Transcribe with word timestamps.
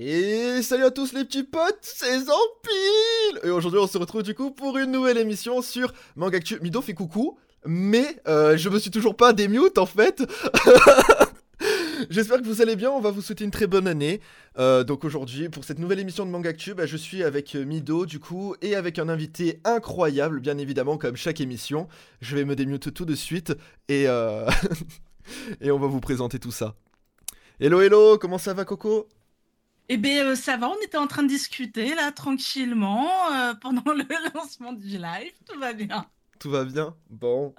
Et 0.00 0.62
salut 0.62 0.84
à 0.84 0.92
tous 0.92 1.12
les 1.12 1.24
petits 1.24 1.42
potes, 1.42 1.80
c'est 1.82 2.20
Zampil 2.20 3.40
Et 3.42 3.50
aujourd'hui 3.50 3.80
on 3.80 3.88
se 3.88 3.98
retrouve 3.98 4.22
du 4.22 4.32
coup 4.32 4.52
pour 4.52 4.78
une 4.78 4.92
nouvelle 4.92 5.18
émission 5.18 5.60
sur 5.60 5.92
Mangactu. 6.14 6.60
Mido 6.60 6.80
fait 6.80 6.94
coucou, 6.94 7.36
mais 7.66 8.16
euh, 8.28 8.56
je 8.56 8.68
me 8.68 8.78
suis 8.78 8.92
toujours 8.92 9.16
pas 9.16 9.32
démute 9.32 9.76
en 9.76 9.86
fait 9.86 10.22
J'espère 12.10 12.40
que 12.40 12.44
vous 12.44 12.62
allez 12.62 12.76
bien, 12.76 12.92
on 12.92 13.00
va 13.00 13.10
vous 13.10 13.20
souhaiter 13.20 13.42
une 13.42 13.50
très 13.50 13.66
bonne 13.66 13.88
année. 13.88 14.20
Euh, 14.60 14.84
donc 14.84 15.02
aujourd'hui, 15.02 15.48
pour 15.48 15.64
cette 15.64 15.80
nouvelle 15.80 15.98
émission 15.98 16.24
de 16.24 16.30
Mangactu, 16.30 16.74
bah, 16.74 16.86
je 16.86 16.96
suis 16.96 17.24
avec 17.24 17.56
euh, 17.56 17.64
Mido 17.64 18.06
du 18.06 18.20
coup, 18.20 18.54
et 18.62 18.76
avec 18.76 19.00
un 19.00 19.08
invité 19.08 19.58
incroyable, 19.64 20.38
bien 20.38 20.58
évidemment, 20.58 20.96
comme 20.96 21.16
chaque 21.16 21.40
émission. 21.40 21.88
Je 22.20 22.36
vais 22.36 22.44
me 22.44 22.54
démute 22.54 22.94
tout 22.94 23.04
de 23.04 23.16
suite, 23.16 23.52
et, 23.88 24.04
et 25.60 25.72
on 25.72 25.78
va 25.80 25.88
vous 25.88 26.00
présenter 26.00 26.38
tout 26.38 26.52
ça. 26.52 26.76
Hello 27.58 27.80
hello, 27.80 28.16
comment 28.16 28.38
ça 28.38 28.54
va 28.54 28.64
Coco? 28.64 29.08
Eh 29.88 29.96
bien, 29.96 30.34
ça 30.34 30.56
va, 30.56 30.68
on 30.68 30.76
était 30.84 30.98
en 30.98 31.06
train 31.06 31.22
de 31.22 31.28
discuter 31.28 31.94
là 31.94 32.12
tranquillement 32.12 33.08
pendant 33.60 33.92
le 33.92 34.04
lancement 34.34 34.72
du 34.72 34.98
live, 34.98 35.32
tout 35.46 35.58
va 35.58 35.72
bien. 35.72 36.06
Tout 36.38 36.50
va 36.50 36.64
bien 36.64 36.94
Bon. 37.10 37.54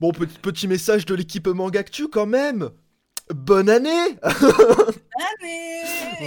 bon, 0.00 0.12
petit, 0.12 0.38
petit 0.38 0.68
message 0.68 1.04
de 1.04 1.14
l'équipe 1.14 1.46
Mangactu 1.48 2.08
quand 2.08 2.26
même 2.26 2.70
Bonne 3.34 3.70
année 3.70 4.16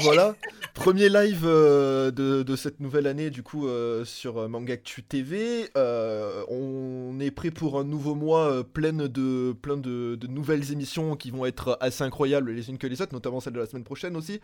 Voilà, 0.01 0.35
premier 0.73 1.09
live 1.09 1.43
euh, 1.45 2.11
de, 2.11 2.55
cette 2.55 2.79
nouvelle 2.79 3.05
année 3.07 3.29
du 3.29 3.43
coup 3.43 3.67
euh, 3.67 4.05
sur 4.05 4.37
euh, 4.37 4.47
Mangactu 4.47 5.03
TV. 5.03 5.69
on 5.75 7.17
est 7.19 7.31
prêt 7.31 7.51
pour 7.51 7.79
un 7.79 7.83
nouveau 7.83 8.15
mois 8.15 8.63
plein, 8.63 8.93
de, 8.93 9.53
plein 9.61 9.77
de, 9.77 10.17
nouvelles 10.27 10.71
émissions 10.71 11.15
qui 11.15 11.31
vont 11.31 11.45
être 11.45 11.77
assez 11.79 12.03
incroyables 12.03 12.51
les 12.51 12.69
unes 12.69 12.77
que 12.77 12.87
les 12.87 13.01
autres, 13.01 13.13
notamment 13.13 13.39
celle 13.39 13.53
de 13.53 13.59
la 13.59 13.67
semaine 13.67 13.83
prochaine 13.83 14.15
aussi, 14.15 14.39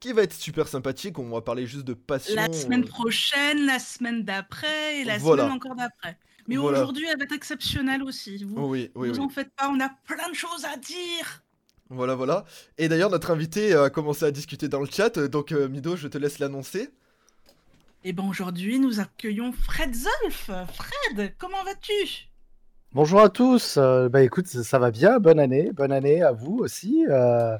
qui 0.00 0.12
va 0.12 0.22
être 0.22 0.34
super 0.34 0.66
sympathique. 0.68 1.18
On 1.18 1.30
va 1.30 1.42
parler 1.42 1.66
juste 1.66 1.84
de 1.84 1.94
passion. 1.94 2.34
La 2.34 2.52
semaine 2.52 2.84
prochaine, 2.84 3.66
la 3.66 3.78
semaine 3.78 4.24
d'après 4.24 5.00
et 5.00 5.04
la 5.04 5.18
semaine 5.18 5.52
encore 5.52 5.76
d'après. 5.76 6.16
Mais 6.48 6.56
aujourd'hui, 6.56 7.06
elle 7.08 7.18
va 7.18 7.24
être 7.24 7.32
exceptionnelle 7.32 8.02
aussi. 8.02 8.42
Vous, 8.44 8.66
oui, 8.66 8.90
oui, 8.96 9.10
vous 9.10 9.20
en 9.20 9.28
faites 9.28 9.50
pas, 9.54 9.68
on 9.68 9.78
a 9.78 9.90
plein 10.06 10.28
de 10.28 10.34
choses 10.34 10.64
à 10.64 10.76
dire. 10.76 11.42
Voilà, 11.92 12.14
voilà. 12.14 12.44
Et 12.78 12.88
d'ailleurs, 12.88 13.10
notre 13.10 13.32
invité 13.32 13.74
a 13.74 13.90
commencé 13.90 14.24
à 14.24 14.30
discuter 14.30 14.68
dans 14.68 14.78
le 14.78 14.86
chat, 14.86 15.18
donc 15.18 15.50
euh, 15.50 15.68
Mido, 15.68 15.96
je 15.96 16.06
te 16.06 16.18
laisse 16.18 16.38
l'annoncer. 16.38 16.82
Et 18.02 18.10
eh 18.10 18.12
ben 18.12 18.22
aujourd'hui, 18.22 18.78
nous 18.78 19.00
accueillons 19.00 19.52
Fred 19.52 19.92
Zolf. 19.92 20.50
Fred, 20.72 21.34
comment 21.36 21.62
vas-tu? 21.64 22.28
Bonjour 22.92 23.20
à 23.20 23.28
tous. 23.28 23.76
Euh, 23.76 24.08
bah 24.08 24.22
écoute, 24.22 24.46
ça 24.46 24.78
va 24.78 24.92
bien. 24.92 25.18
Bonne 25.18 25.40
année, 25.40 25.72
bonne 25.72 25.90
année 25.90 26.22
à 26.22 26.30
vous 26.30 26.58
aussi. 26.58 27.04
Euh, 27.08 27.58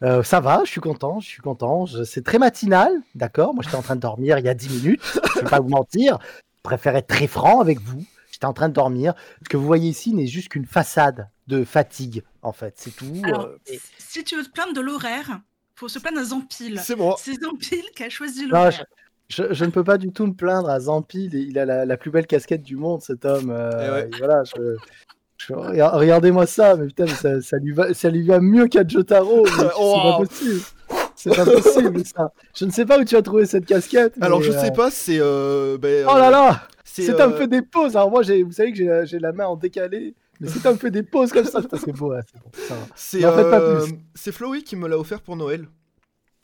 ça 0.00 0.40
va, 0.40 0.62
je 0.64 0.70
suis 0.70 0.80
content, 0.80 1.20
je 1.20 1.28
suis 1.28 1.42
content. 1.42 1.84
C'est 2.04 2.24
très 2.24 2.38
matinal, 2.38 2.90
d'accord? 3.14 3.52
Moi, 3.54 3.62
j'étais 3.62 3.76
en 3.76 3.82
train 3.82 3.96
de 3.96 4.00
dormir 4.00 4.38
il 4.38 4.46
y 4.46 4.48
a 4.48 4.54
10 4.54 4.82
minutes. 4.82 5.20
Je 5.34 5.40
vais 5.40 5.48
pas 5.50 5.60
vous 5.60 5.68
mentir. 5.68 6.18
Je 6.56 6.62
préfère 6.62 6.96
être 6.96 7.06
très 7.06 7.26
franc 7.26 7.60
avec 7.60 7.80
vous. 7.82 8.02
J'étais 8.32 8.46
en 8.46 8.54
train 8.54 8.70
de 8.70 8.74
dormir. 8.74 9.12
Ce 9.42 9.48
que 9.50 9.58
vous 9.58 9.66
voyez 9.66 9.90
ici 9.90 10.14
n'est 10.14 10.26
juste 10.26 10.48
qu'une 10.48 10.66
façade 10.66 11.28
de 11.48 11.64
fatigue, 11.64 12.22
en 12.42 12.52
fait. 12.52 12.74
C'est 12.76 12.94
tout. 12.94 13.06
Euh, 13.26 13.56
si 13.98 14.22
tu 14.22 14.36
veux 14.36 14.44
te 14.44 14.50
plaindre 14.50 14.74
de 14.74 14.80
l'horaire, 14.80 15.40
faut 15.74 15.88
se 15.88 15.98
plaindre 15.98 16.20
à 16.20 16.24
Zampil. 16.24 16.78
C'est 16.82 16.96
moi. 16.96 17.16
C'est 17.18 17.40
Zampil 17.40 17.84
qui 17.96 18.04
a 18.04 18.10
choisi 18.10 18.46
l'horaire. 18.46 18.84
Je, 19.28 19.64
ne 19.64 19.70
peux 19.70 19.84
pas 19.84 19.98
du 19.98 20.10
tout 20.10 20.26
me 20.26 20.32
plaindre 20.32 20.70
à 20.70 20.80
Zampil. 20.80 21.34
Il 21.34 21.58
a 21.58 21.84
la, 21.84 21.96
plus 21.96 22.10
belle 22.10 22.26
casquette 22.26 22.62
du 22.62 22.76
monde, 22.76 23.02
cet 23.02 23.24
homme. 23.24 23.50
Euh, 23.50 24.06
eh 24.06 24.16
voilà, 24.18 24.42
regardez-moi 25.90 26.46
ça, 26.46 26.76
mais 26.76 26.86
putain, 26.86 27.06
ça, 27.06 27.58
lui 27.58 27.72
va, 27.72 27.92
ça 27.92 28.10
lui 28.10 28.26
va 28.26 28.40
mieux 28.40 28.68
qu'à 28.68 28.86
Jotaro. 28.86 29.44
Oh. 29.78 29.96
C'est 30.00 30.04
pas 30.04 30.16
possible. 30.18 30.60
C'est 31.14 31.34
pas 31.34 31.44
possible 31.44 32.06
ça. 32.06 32.32
Je 32.54 32.64
ne 32.64 32.70
sais 32.70 32.86
pas 32.86 32.98
où 32.98 33.04
tu 33.04 33.16
as 33.16 33.22
trouvé 33.22 33.44
cette 33.44 33.66
casquette. 33.66 34.14
Alors 34.20 34.40
je 34.40 34.52
sais 34.52 34.70
euh, 34.70 34.74
pas, 34.74 34.90
c'est. 34.90 35.18
Ben, 35.18 36.06
oh 36.08 36.16
là 36.16 36.30
là 36.30 36.62
C'est 36.84 37.20
un 37.20 37.30
peu 37.30 37.48
des 37.48 37.60
poses. 37.60 37.96
Alors 37.96 38.10
moi, 38.10 38.22
vous 38.22 38.52
savez 38.52 38.72
que 38.72 39.04
j'ai 39.04 39.18
la 39.18 39.32
main 39.32 39.46
en 39.46 39.56
décalé. 39.56 40.14
Mais 40.40 40.48
si 40.48 40.60
t'as 40.60 40.76
fait 40.76 40.90
des 40.90 41.02
pauses 41.02 41.32
comme 41.32 41.44
ça, 41.44 41.60
c'est 41.62 41.92
beau, 41.92 42.14
c'est 42.96 43.20
bon. 43.20 43.30
C'est 44.14 44.32
Flowy 44.32 44.62
qui 44.62 44.76
me 44.76 44.88
l'a 44.88 44.98
offert 44.98 45.20
pour 45.20 45.36
Noël. 45.36 45.68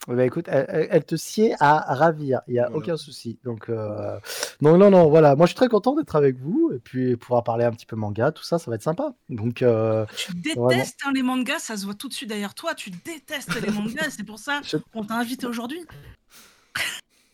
Bah 0.07 0.23
écoute, 0.23 0.45
elle, 0.47 1.03
te 1.03 1.15
sied 1.15 1.55
à 1.59 1.95
ravir, 1.95 2.41
il 2.47 2.53
n'y 2.53 2.59
a 2.59 2.71
aucun 2.71 2.95
souci. 2.95 3.39
Donc, 3.43 3.69
euh... 3.69 4.19
non, 4.61 4.77
non, 4.77 4.91
non, 4.91 5.09
voilà. 5.09 5.35
Moi, 5.35 5.47
je 5.47 5.49
suis 5.49 5.55
très 5.55 5.67
content 5.67 5.95
d'être 5.95 6.15
avec 6.15 6.37
vous 6.37 6.71
et 6.75 6.79
puis 6.79 7.17
pouvoir 7.17 7.43
parler 7.43 7.65
un 7.65 7.71
petit 7.71 7.87
peu 7.87 7.95
manga, 7.95 8.31
tout 8.31 8.43
ça, 8.43 8.59
ça 8.59 8.69
va 8.69 8.75
être 8.75 8.83
sympa. 8.83 9.15
Donc, 9.29 9.63
euh... 9.63 10.05
Tu 10.15 10.33
détestes 10.35 10.99
hein, 11.05 11.11
les 11.15 11.23
mangas, 11.23 11.59
ça 11.59 11.75
se 11.75 11.85
voit 11.85 11.95
tout 11.95 12.07
de 12.07 12.13
suite 12.13 12.29
derrière 12.29 12.53
toi. 12.53 12.75
Tu 12.75 12.91
détestes 12.91 13.59
les 13.59 13.71
mangas, 13.71 14.11
c'est 14.11 14.25
pour 14.25 14.37
ça 14.37 14.61
qu'on 14.93 15.05
t'a 15.05 15.15
invité 15.15 15.47
aujourd'hui. 15.47 15.83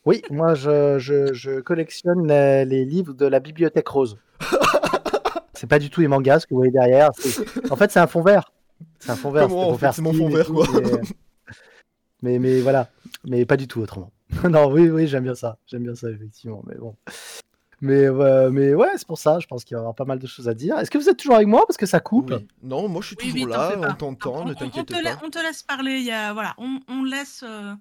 Oui, 0.06 0.22
moi, 0.30 0.56
je, 0.56 0.98
je, 0.98 1.34
je 1.34 1.60
collectionne 1.60 2.26
les, 2.26 2.64
les 2.64 2.86
livres 2.86 3.14
de 3.14 3.26
la 3.26 3.42
Bibliothèque 3.42 3.90
Rose. 3.90 4.18
c'est 5.62 5.68
pas 5.68 5.78
du 5.78 5.92
tout 5.92 6.02
les 6.02 6.08
mangas 6.08 6.40
ce 6.40 6.48
que 6.48 6.56
vous 6.56 6.62
voyez 6.62 6.72
derrière. 6.72 7.12
En 7.70 7.76
fait, 7.76 7.92
c'est 7.92 8.00
un 8.00 8.08
fond 8.08 8.24
vert. 8.24 8.52
C'est 8.98 9.12
un 9.12 9.16
fond 9.16 9.30
vert. 9.30 9.48
c'est 9.94 10.02
mon 10.02 10.12
fond 10.12 10.28
vert, 10.28 10.48
quoi. 10.48 10.66
Mais, 12.24 12.40
mais, 12.40 12.62
voilà, 12.62 12.90
mais 13.26 13.46
pas 13.46 13.58
du 13.58 13.68
tout 13.68 13.80
autrement. 13.80 14.12
non, 14.50 14.72
oui, 14.72 14.90
oui, 14.90 15.06
j'aime 15.06 15.24
bien 15.24 15.36
ça. 15.36 15.60
J'aime 15.68 15.84
bien 15.84 15.94
ça, 15.94 16.10
effectivement. 16.10 16.64
Mais 16.66 16.76
bon. 16.80 16.96
Mais, 17.80 18.10
mais 18.50 18.74
ouais, 18.74 18.90
c'est 18.96 19.06
pour 19.06 19.20
ça, 19.20 19.38
je 19.40 19.46
pense 19.46 19.64
qu'il 19.64 19.76
va 19.76 19.82
y 19.82 19.82
avoir 19.82 19.94
pas 19.94 20.06
mal 20.06 20.18
de 20.18 20.26
choses 20.26 20.50
à 20.50 20.56
dire. 20.56 20.80
Est-ce 20.80 20.90
que 20.90 20.98
vous 20.98 21.10
êtes 21.10 21.18
toujours 21.18 21.36
avec 21.36 21.48
moi? 21.48 21.64
Parce 21.68 21.78
que 21.78 21.86
ça 21.86 22.00
coupe. 22.00 22.34
Non, 22.64 22.88
moi 22.88 23.04
je 23.04 23.08
suis 23.08 23.16
toujours 23.16 23.48
là, 23.48 23.76
on 23.78 23.94
t'entend, 23.94 24.46
ne 24.46 24.56
t'inquiète 24.56 24.90
pas. 24.90 25.20
On 25.24 25.30
te 25.30 25.40
laisse 25.40 25.62
parler, 25.62 25.98
il 26.00 26.06
y 26.06 26.12
a, 26.12 26.34
voilà, 26.34 26.56
on, 26.58 26.80
on 26.88 27.04
laisse. 27.04 27.44
Euh, 27.48 27.74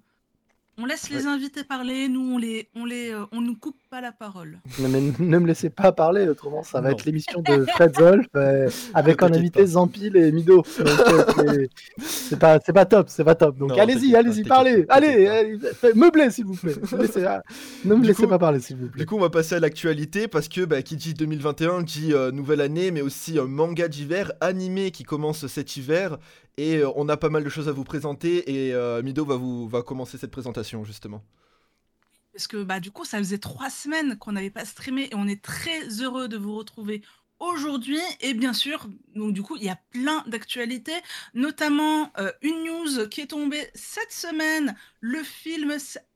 on 0.77 0.85
laisse 0.85 1.09
les 1.09 1.27
invités 1.27 1.63
parler, 1.63 2.07
nous 2.07 2.33
on 2.33 2.37
les, 2.37 2.69
on 2.75 2.85
les, 2.85 3.11
euh, 3.11 3.25
on 3.31 3.41
nous 3.41 3.55
coupe 3.55 3.77
pas 3.89 4.01
la 4.01 4.11
parole. 4.11 4.59
mais 4.79 4.87
ne 4.89 5.39
me 5.39 5.47
laissez 5.47 5.69
pas 5.69 5.91
parler, 5.91 6.27
autrement 6.27 6.63
ça 6.63 6.81
va 6.81 6.91
être 6.91 7.05
l'émission 7.05 7.41
de 7.41 7.65
Fred 7.75 7.95
Zolf 7.95 8.25
euh, 8.35 8.69
avec 8.93 9.21
un 9.21 9.33
invité 9.33 9.65
Zampil 9.65 10.15
et 10.15 10.31
Mido. 10.31 10.63
Euh, 10.79 11.67
c'est 11.99 12.39
pas, 12.39 12.59
c'est 12.65 12.73
pas 12.73 12.85
top, 12.85 13.09
c'est 13.09 13.23
pas 13.23 13.35
top. 13.35 13.57
Donc 13.57 13.77
allez-y, 13.77 14.15
allez-y, 14.15 14.43
parlez, 14.43 14.85
allez, 14.89 15.59
meublez 15.93 16.31
s'il 16.31 16.45
vous 16.45 16.55
plaît. 16.55 16.73
Ah, 17.27 17.43
ne 17.85 17.95
me 17.95 18.05
laissez 18.05 18.27
pas 18.27 18.39
parler 18.39 18.59
s'il 18.59 18.77
vous 18.77 18.87
plaît. 18.87 18.99
Du 19.01 19.05
coup, 19.05 19.17
on 19.17 19.21
va 19.21 19.29
passer 19.29 19.55
à 19.55 19.59
l'actualité 19.59 20.27
parce 20.27 20.47
que 20.47 20.65
bah, 20.65 20.81
qui 20.81 20.95
dit 20.95 21.13
2021 21.13 21.83
dit 21.83 22.13
nouvelle 22.33 22.61
année, 22.61 22.91
mais 22.91 23.01
aussi 23.01 23.37
un 23.37 23.45
manga 23.45 23.87
d'hiver 23.87 24.31
animé 24.39 24.91
qui 24.91 25.03
commence 25.03 25.45
cet 25.47 25.75
hiver 25.75 26.17
et 26.57 26.77
euh, 26.77 26.91
on 26.95 27.07
a 27.09 27.17
pas 27.17 27.29
mal 27.29 27.43
de 27.43 27.49
choses 27.49 27.69
à 27.69 27.71
vous 27.71 27.83
présenter 27.83 28.67
et 28.67 28.73
euh, 28.73 29.01
Mido 29.01 29.25
va, 29.25 29.35
vous, 29.35 29.67
va 29.67 29.81
commencer 29.81 30.17
cette 30.17 30.31
présentation 30.31 30.83
justement. 30.83 31.23
Parce 32.33 32.47
que 32.47 32.63
bah, 32.63 32.79
du 32.79 32.91
coup, 32.91 33.03
ça 33.03 33.17
faisait 33.17 33.39
trois 33.39 33.69
semaines 33.69 34.17
qu'on 34.17 34.33
n'avait 34.33 34.49
pas 34.49 34.65
streamé 34.65 35.09
et 35.11 35.15
on 35.15 35.27
est 35.27 35.41
très 35.41 36.01
heureux 36.01 36.27
de 36.27 36.37
vous 36.37 36.55
retrouver 36.55 37.01
aujourd'hui. 37.39 37.99
Et 38.21 38.33
bien 38.33 38.53
sûr, 38.53 38.87
donc 39.15 39.33
du 39.33 39.41
coup, 39.41 39.57
il 39.57 39.63
y 39.63 39.69
a 39.69 39.79
plein 39.91 40.23
d'actualités, 40.27 40.95
notamment 41.33 42.11
euh, 42.17 42.31
une 42.41 42.63
news 42.63 43.07
qui 43.09 43.21
est 43.21 43.27
tombée 43.27 43.69
cette 43.73 44.13
semaine, 44.13 44.75
le 45.01 45.21
film, 45.23 45.75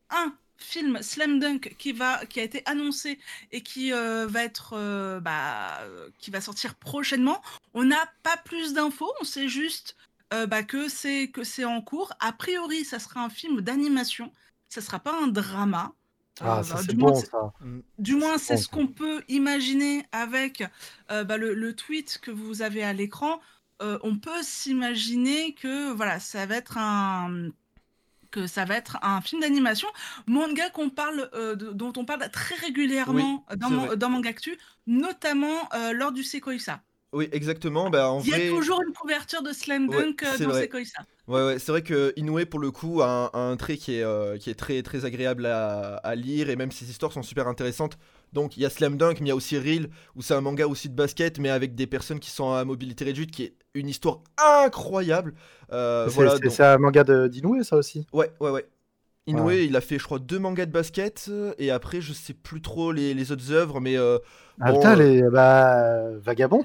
un 0.10 0.34
film 0.58 1.02
Slam 1.02 1.40
Dunk 1.40 1.76
qui 1.78 1.92
va 1.92 2.26
qui 2.28 2.40
a 2.40 2.44
été 2.44 2.62
annoncé 2.66 3.20
et 3.52 3.60
qui 3.62 3.92
va 3.92 4.42
être 4.42 5.20
bah, 5.20 5.82
qui 6.18 6.32
va 6.32 6.40
sortir 6.40 6.76
prochainement. 6.76 7.42
On 7.74 7.84
n'a 7.84 8.10
pas 8.24 8.38
plus 8.38 8.74
d'infos, 8.74 9.12
on 9.20 9.26
sait 9.26 9.50
juste 9.50 9.98
euh, 10.34 10.48
bah, 10.48 10.64
que 10.64 10.90
c'est 10.90 11.30
que 11.30 11.44
c'est 11.44 11.66
en 11.66 11.82
cours. 11.82 12.12
A 12.20 12.32
priori, 12.32 12.84
ça 12.84 13.00
sera 13.00 13.22
un 13.24 13.30
film 13.30 13.62
d'animation. 13.62 14.32
Ça 14.70 14.82
sera 14.82 15.00
pas 15.00 15.14
un 15.22 15.28
drama. 15.28 15.94
Ah, 16.42 16.60
euh, 16.60 16.64
ça, 16.64 16.76
bah, 16.76 16.84
du, 16.84 16.96
bon, 16.96 17.10
moins, 17.10 17.22
ça. 17.22 17.54
Du 18.00 18.16
moins, 18.16 18.38
c'est 18.38 18.58
ce 18.58 18.68
qu'on 18.68 18.88
peut 18.88 19.24
imaginer 19.30 20.06
avec 20.12 20.64
euh, 21.12 21.24
bah, 21.24 21.38
le, 21.38 21.54
le, 21.54 21.76
tweet 21.76 22.20
que 22.22 22.32
vous 22.32 22.62
avez 22.62 22.84
à 22.84 22.94
l'écran. 22.94 23.40
on 23.80 24.18
peut 24.18 24.42
s'imaginer 24.42 25.54
que 25.54 25.92
voilà, 25.92 26.20
ça 26.20 26.46
va 26.46 26.56
être 26.56 26.78
un 26.78 27.50
que 28.32 28.48
ça 28.48 28.66
va 28.66 28.76
être 28.76 28.98
un 29.02 29.22
film 29.22 29.42
d'animation, 29.42 29.88
manga 30.28 30.70
qu'on 30.70 30.90
parle, 30.90 31.30
dont 31.56 31.94
on 31.96 32.04
parle 32.04 32.30
très 32.32 32.56
régulièrement 32.56 33.46
dans, 33.56 33.96
dans 33.96 34.10
Mangactu, 34.10 34.58
notamment 34.88 35.70
lors 35.94 36.12
du 36.12 36.24
Sekoisa. 36.24 36.82
Oui, 37.14 37.30
exactement. 37.32 37.90
Bah, 37.90 38.10
en 38.10 38.22
Il 38.22 38.28
y 38.28 38.34
a 38.34 38.50
toujours 38.50 38.82
une 38.86 38.94
couverture 38.94 39.42
de 39.42 39.54
Slam 39.54 39.88
Dunk 39.88 40.22
euh, 40.24 40.38
dans 40.38 40.50
vrai. 40.50 40.70
Ouais, 41.28 41.46
ouais, 41.46 41.60
c'est 41.60 41.72
vrai 41.72 41.82
que 41.82 42.14
Inoue, 42.18 42.46
pour 42.46 42.60
le 42.60 42.72
coup, 42.72 43.02
a 43.02 43.32
un, 43.34 43.56
trait 43.56 43.78
qui 43.78 43.96
est, 43.96 44.04
euh, 44.04 44.38
qui 44.38 44.50
est 44.50 44.56
très, 44.56 44.84
très 44.84 45.06
agréable 45.06 45.46
à, 45.46 46.16
lire 46.16 46.50
et 46.50 46.58
même 46.58 46.72
ses 46.72 46.90
histoires 46.90 47.14
sont 47.14 47.24
super 47.24 47.48
intéressantes. 47.48 47.98
Donc 48.34 48.58
il 48.58 48.64
y 48.64 48.66
a 48.66 48.70
Slam 48.70 48.98
Dunk, 48.98 49.22
mais 49.22 49.28
il 49.28 49.30
y 49.30 49.32
a 49.32 49.36
aussi 49.36 49.58
Reel, 49.58 49.90
où 50.16 50.22
c'est 50.22 50.34
un 50.34 50.42
manga 50.42 50.68
aussi 50.68 50.90
de 50.90 50.94
basket, 50.94 51.40
mais 51.40 51.50
avec 51.50 51.74
des 51.74 51.88
personnes 51.88 52.20
qui 52.20 52.30
sont 52.30 52.52
à 52.52 52.66
mobilité 52.66 53.06
réduite, 53.06 53.32
qui 53.32 53.44
est 53.44 53.54
une 53.74 53.88
histoire 53.88 54.20
incroyable. 54.38 55.34
Euh, 55.72 56.10
c'est 56.50 56.64
un 56.64 56.78
manga 56.78 57.04
d'Inoue, 57.30 57.64
ça 57.64 57.78
aussi 57.78 58.06
Ouais, 58.12 58.30
ouais, 58.42 58.52
ouais. 58.52 58.66
Inoue, 59.26 59.52
il 59.52 59.76
a 59.76 59.82
fait, 59.82 59.98
je 59.98 60.04
crois, 60.04 60.20
deux 60.20 60.38
mangas 60.38 60.66
de 60.66 60.72
basket, 60.72 61.32
et 61.58 61.72
après, 61.72 62.02
je 62.02 62.12
sais 62.12 62.34
plus 62.34 62.62
trop 62.62 62.92
les, 62.92 63.14
les 63.14 63.32
autres 63.32 63.52
œuvres, 63.52 63.80
mais. 63.80 63.96
ah 64.60 64.74
putain, 64.74 64.96
les. 64.96 65.24
Bah. 65.24 66.10
Vagabond 66.18 66.64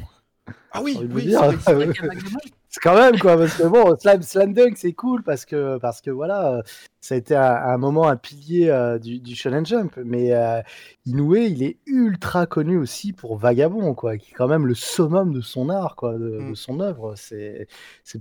Ah 0.72 0.82
oui, 0.82 0.96
oui, 1.14 1.32
c'est 1.64 1.75
vrai 1.75 1.88
quand 2.82 2.94
même 2.94 3.19
quoi, 3.19 3.37
parce 3.37 3.56
que 3.56 3.64
bon, 3.67 3.96
Slam, 3.99 4.22
Slam 4.22 4.52
Dunk 4.55 4.75
c'est 4.76 4.93
cool 4.93 5.25
parce 5.25 5.44
que 5.44 5.78
parce 5.78 6.00
que 6.00 6.11
voilà, 6.12 6.58
euh, 6.58 6.62
ça 7.00 7.17
a 7.17 7.19
été 7.19 7.34
un, 7.34 7.43
un 7.43 7.76
moment 7.78 8.06
un 8.06 8.14
pilier 8.17 8.69
euh, 8.70 8.99
du, 9.00 9.19
du 9.19 9.34
Shonen 9.34 9.67
Jump, 9.67 9.96
mais 10.05 10.32
euh, 10.32 10.62
Inoue 11.06 11.34
il 11.34 11.64
est 11.64 11.78
ultra 11.87 12.46
connu 12.46 12.78
aussi 12.78 13.12
pour 13.12 13.37
Vagabond 13.38 13.93
quoi, 13.94 14.17
qui 14.19 14.31
est 14.31 14.34
quand 14.34 14.46
même 14.46 14.67
le 14.67 14.75
summum 14.75 15.32
de 15.32 15.40
son 15.40 15.69
art 15.69 15.96
quoi, 15.96 16.12
de, 16.17 16.38
Mm. 16.38 16.50
de 16.50 16.55
son 16.55 16.78
œuvre. 16.78 17.14
C'est 17.17 17.67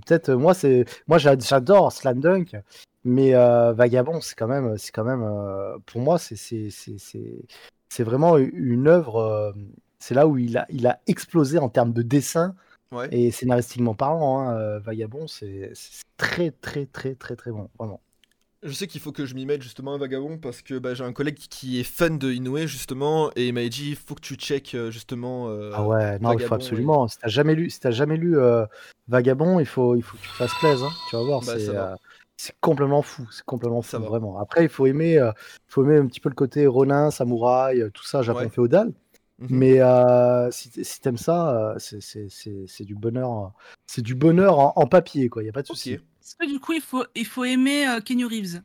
peut-être 0.04 0.32
moi 0.32 0.52
c'est 0.52 0.84
moi 1.06 1.18
j'a- 1.18 1.38
j'adore 1.38 1.92
Slam 1.92 2.18
Dunk, 2.18 2.56
mais 3.04 3.36
euh, 3.36 3.72
Vagabond 3.72 4.20
c'est 4.20 4.34
quand 4.34 4.48
même 4.48 4.74
quand 4.92 5.04
même 5.04 5.22
euh, 5.22 5.78
pour 5.86 6.00
moi 6.00 6.18
c'est 6.18 8.02
vraiment 8.02 8.36
une 8.36 8.88
œuvre. 8.88 9.54
C'est 10.00 10.14
là 10.14 10.26
où 10.26 10.36
il 10.38 10.58
a 10.58 10.66
il 10.70 10.86
a 10.88 10.98
explosé 11.06 11.58
en 11.58 11.68
termes 11.68 11.92
de 11.92 12.02
dessin. 12.02 12.54
Ouais. 12.92 13.08
Et 13.12 13.30
scénaristiquement 13.30 13.94
parlant, 13.94 14.40
hein, 14.40 14.56
euh, 14.58 14.78
Vagabond, 14.80 15.28
c'est 15.28 15.72
très 16.16 16.50
très 16.50 16.86
très 16.86 17.14
très 17.14 17.36
très 17.36 17.52
bon, 17.52 17.68
vraiment. 17.78 18.00
Je 18.62 18.72
sais 18.72 18.86
qu'il 18.88 19.00
faut 19.00 19.12
que 19.12 19.24
je 19.24 19.34
m'y 19.34 19.46
mette 19.46 19.62
justement 19.62 19.94
à 19.94 19.96
Vagabond 19.98 20.36
parce 20.36 20.60
que 20.60 20.78
bah, 20.78 20.92
j'ai 20.92 21.04
un 21.04 21.12
collègue 21.14 21.38
qui 21.38 21.80
est 21.80 21.84
fan 21.84 22.18
de 22.18 22.30
Inoue 22.30 22.66
justement 22.66 23.30
et 23.36 23.48
il 23.48 23.54
m'a 23.54 23.66
dit 23.68 23.90
il 23.90 23.96
faut 23.96 24.14
que 24.16 24.20
tu 24.20 24.34
check 24.34 24.74
euh, 24.74 24.90
justement. 24.90 25.48
euh, 25.48 25.70
Ah 25.72 25.86
ouais, 25.86 26.18
non, 26.18 26.32
il 26.32 26.40
faut 26.40 26.54
absolument. 26.56 27.06
Si 27.08 27.16
t'as 27.18 27.28
jamais 27.28 27.54
lu, 27.54 27.70
si 27.70 27.80
t'as 27.80 27.90
jamais 27.92 28.16
lu 28.16 28.36
euh, 28.36 28.66
Vagabond, 29.08 29.60
il 29.60 29.66
faut, 29.66 29.94
il 29.96 30.02
faut 30.02 30.16
que 30.16 30.22
tu 30.22 30.28
te 30.28 30.34
fasses 30.34 30.54
plaisir. 30.58 30.86
Hein, 30.86 30.90
tu 31.08 31.16
vas 31.16 31.22
voir, 31.22 31.40
Bah, 31.40 31.54
c'est 31.56 31.68
euh, 31.70 31.94
complètement 32.60 33.02
fou, 33.02 33.26
c'est 33.30 33.44
complètement 33.44 33.82
fou, 33.82 33.98
vraiment. 33.98 34.38
Après, 34.38 34.64
il 34.64 34.68
faut 34.68 34.86
aimer, 34.86 35.18
faut 35.68 35.84
aimer 35.84 35.96
un 35.96 36.06
petit 36.06 36.20
peu 36.20 36.28
le 36.28 36.34
côté 36.34 36.66
Ronin, 36.66 37.10
samouraï, 37.10 37.90
tout 37.94 38.04
ça, 38.04 38.20
Japon 38.22 38.40
Ouais. 38.40 38.48
féodal. 38.50 38.92
Mhm. 39.40 39.48
Mais 39.50 39.80
euh, 39.80 40.50
si, 40.50 40.70
t'aimes 41.00 41.16
ça, 41.16 41.74
euh, 41.74 41.78
c'est- 41.78 42.84
du 42.84 42.94
bonheur, 42.94 43.30
euh, 43.32 43.48
c'est 43.86 44.02
du 44.02 44.14
bonheur 44.14 44.58
en, 44.58 44.72
en 44.76 44.86
papier, 44.86 45.28
quoi. 45.28 45.42
Il 45.42 45.46
y 45.46 45.48
a 45.48 45.52
pas 45.52 45.62
de 45.62 45.66
souci. 45.66 45.92
Est-ce 45.94 46.36
que 46.36 46.46
du 46.46 46.60
coup, 46.60 46.72
il 46.74 46.80
faut, 46.82 47.04
il 47.14 47.26
faut 47.26 47.44
aimer 47.44 47.88
euh, 47.88 48.00
Keanu 48.00 48.26
Reeves 48.26 48.62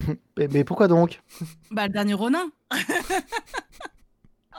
Mais, 0.36 0.48
mais 0.48 0.64
pourquoi 0.64 0.88
donc? 0.88 1.22
Bah, 1.70 1.86
le 1.86 1.92
dernier 1.92 2.14
Ronin. 2.14 2.50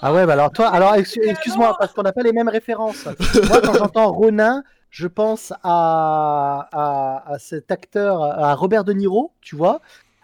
Ah 0.02 0.14
ouais, 0.14 0.26
bah 0.26 0.34
alors 0.34 0.52
toi, 0.52 0.68
alors 0.70 0.96
excu- 0.96 1.24
excuse-moi, 1.24 1.76
parce 1.80 1.94
qu'on 1.94 2.02
n'a 2.02 2.12
pas 2.12 2.24
les 2.24 2.34
mêmes 2.34 2.50
références. 2.50 3.06
Moi, 3.48 3.62
quand 3.62 3.74
j'entends 3.74 4.12
Ronin, 4.12 4.64
je 4.90 5.08
pense 5.08 5.54
à, 5.64 6.68
à, 6.72 7.24
à 7.34 7.40
cet 7.40 7.72
acteur, 7.72 8.22
à 8.24 8.54
Robert 8.56 8.84
De 8.84 8.92
Niro, 8.94 9.32
tu 9.40 9.56
vois. 9.56 9.82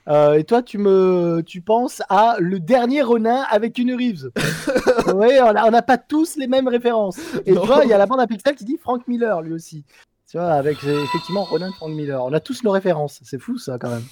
Euh, 0.10 0.34
et 0.34 0.44
toi, 0.44 0.64
tu 0.64 0.78
me, 0.80 1.42
tu 1.46 1.62
penses 1.62 2.02
à 2.10 2.38
le 2.40 2.60
dernier 2.60 3.02
Ronin 3.04 3.44
avec 3.50 3.78
une 3.78 3.94
Reeves. 3.94 4.32
oui, 5.16 5.28
on 5.42 5.70
n'a 5.72 5.82
pas 5.84 5.98
tous 5.98 6.36
les 6.36 6.48
mêmes 6.48 6.68
références. 6.68 7.20
Et 7.46 7.52
Non. 7.52 7.62
tu 7.62 7.68
vois, 7.68 7.84
il 7.84 7.90
y 7.90 7.94
a 7.94 7.98
la 8.00 8.08
bande 8.08 8.20
à 8.20 8.26
Pixel 8.28 8.56
qui 8.56 8.66
dit 8.66 8.78
Frank 8.82 9.08
Miller, 9.08 9.42
lui 9.42 9.54
aussi. 9.54 9.86
Tu 10.30 10.38
vois, 10.38 10.52
avec 10.54 10.84
euh, 10.84 11.04
effectivement 11.04 11.44
Ronin 11.44 11.72
Frank 11.74 11.92
Miller. 11.92 12.24
On 12.24 12.34
a 12.34 12.40
tous 12.40 12.64
nos 12.64 12.72
références. 12.72 13.20
C'est 13.24 13.40
fou 13.40 13.58
ça, 13.60 13.78
quand 13.80 13.90
même. 13.90 14.06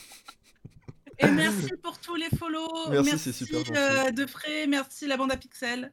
Et 1.20 1.28
merci 1.32 1.72
pour 1.82 1.98
tous 2.00 2.14
les 2.16 2.30
follow. 2.38 2.68
Merci, 2.92 3.18
c'est 3.18 3.32
super 3.34 3.66
gentil. 3.66 3.74
euh, 3.76 4.12
de 4.12 4.26
Frey, 4.28 4.68
merci 4.68 5.08
la 5.08 5.18
bande 5.18 5.32
à 5.32 5.38
pixels. 5.38 5.92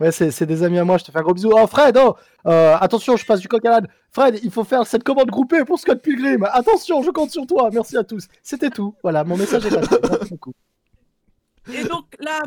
Ouais, 0.00 0.10
c'est 0.10 0.46
des 0.46 0.62
amis 0.64 0.78
à 0.78 0.84
moi, 0.84 0.98
je 0.98 1.04
te 1.04 1.12
fais 1.12 1.18
un 1.18 1.22
gros 1.22 1.34
bisou. 1.34 1.52
Oh 1.54 1.66
Fred, 1.68 1.96
oh, 1.96 2.16
euh, 2.46 2.76
attention, 2.80 3.16
je 3.16 3.24
passe 3.24 3.40
du 3.40 3.46
coq 3.46 3.64
à 3.64 3.70
l'âne. 3.70 3.88
Fred, 4.10 4.40
il 4.42 4.50
faut 4.50 4.64
faire 4.64 4.86
cette 4.86 5.04
commande 5.04 5.30
groupée 5.30 5.64
pour 5.64 5.78
Scott 5.78 6.02
Pilgrim. 6.02 6.44
Attention, 6.52 7.02
je 7.02 7.10
compte 7.10 7.30
sur 7.30 7.46
toi. 7.46 7.70
Merci 7.72 7.96
à 7.96 8.02
tous. 8.02 8.26
C'était 8.42 8.70
tout. 8.70 8.96
Voilà, 9.02 9.22
mon 9.22 9.36
message 9.36 9.64
est 9.66 9.70
passé. 9.70 9.96
Merci 10.02 10.30
beaucoup. 10.30 10.52
Et 11.72 11.84
donc 11.84 12.06
là, 12.18 12.42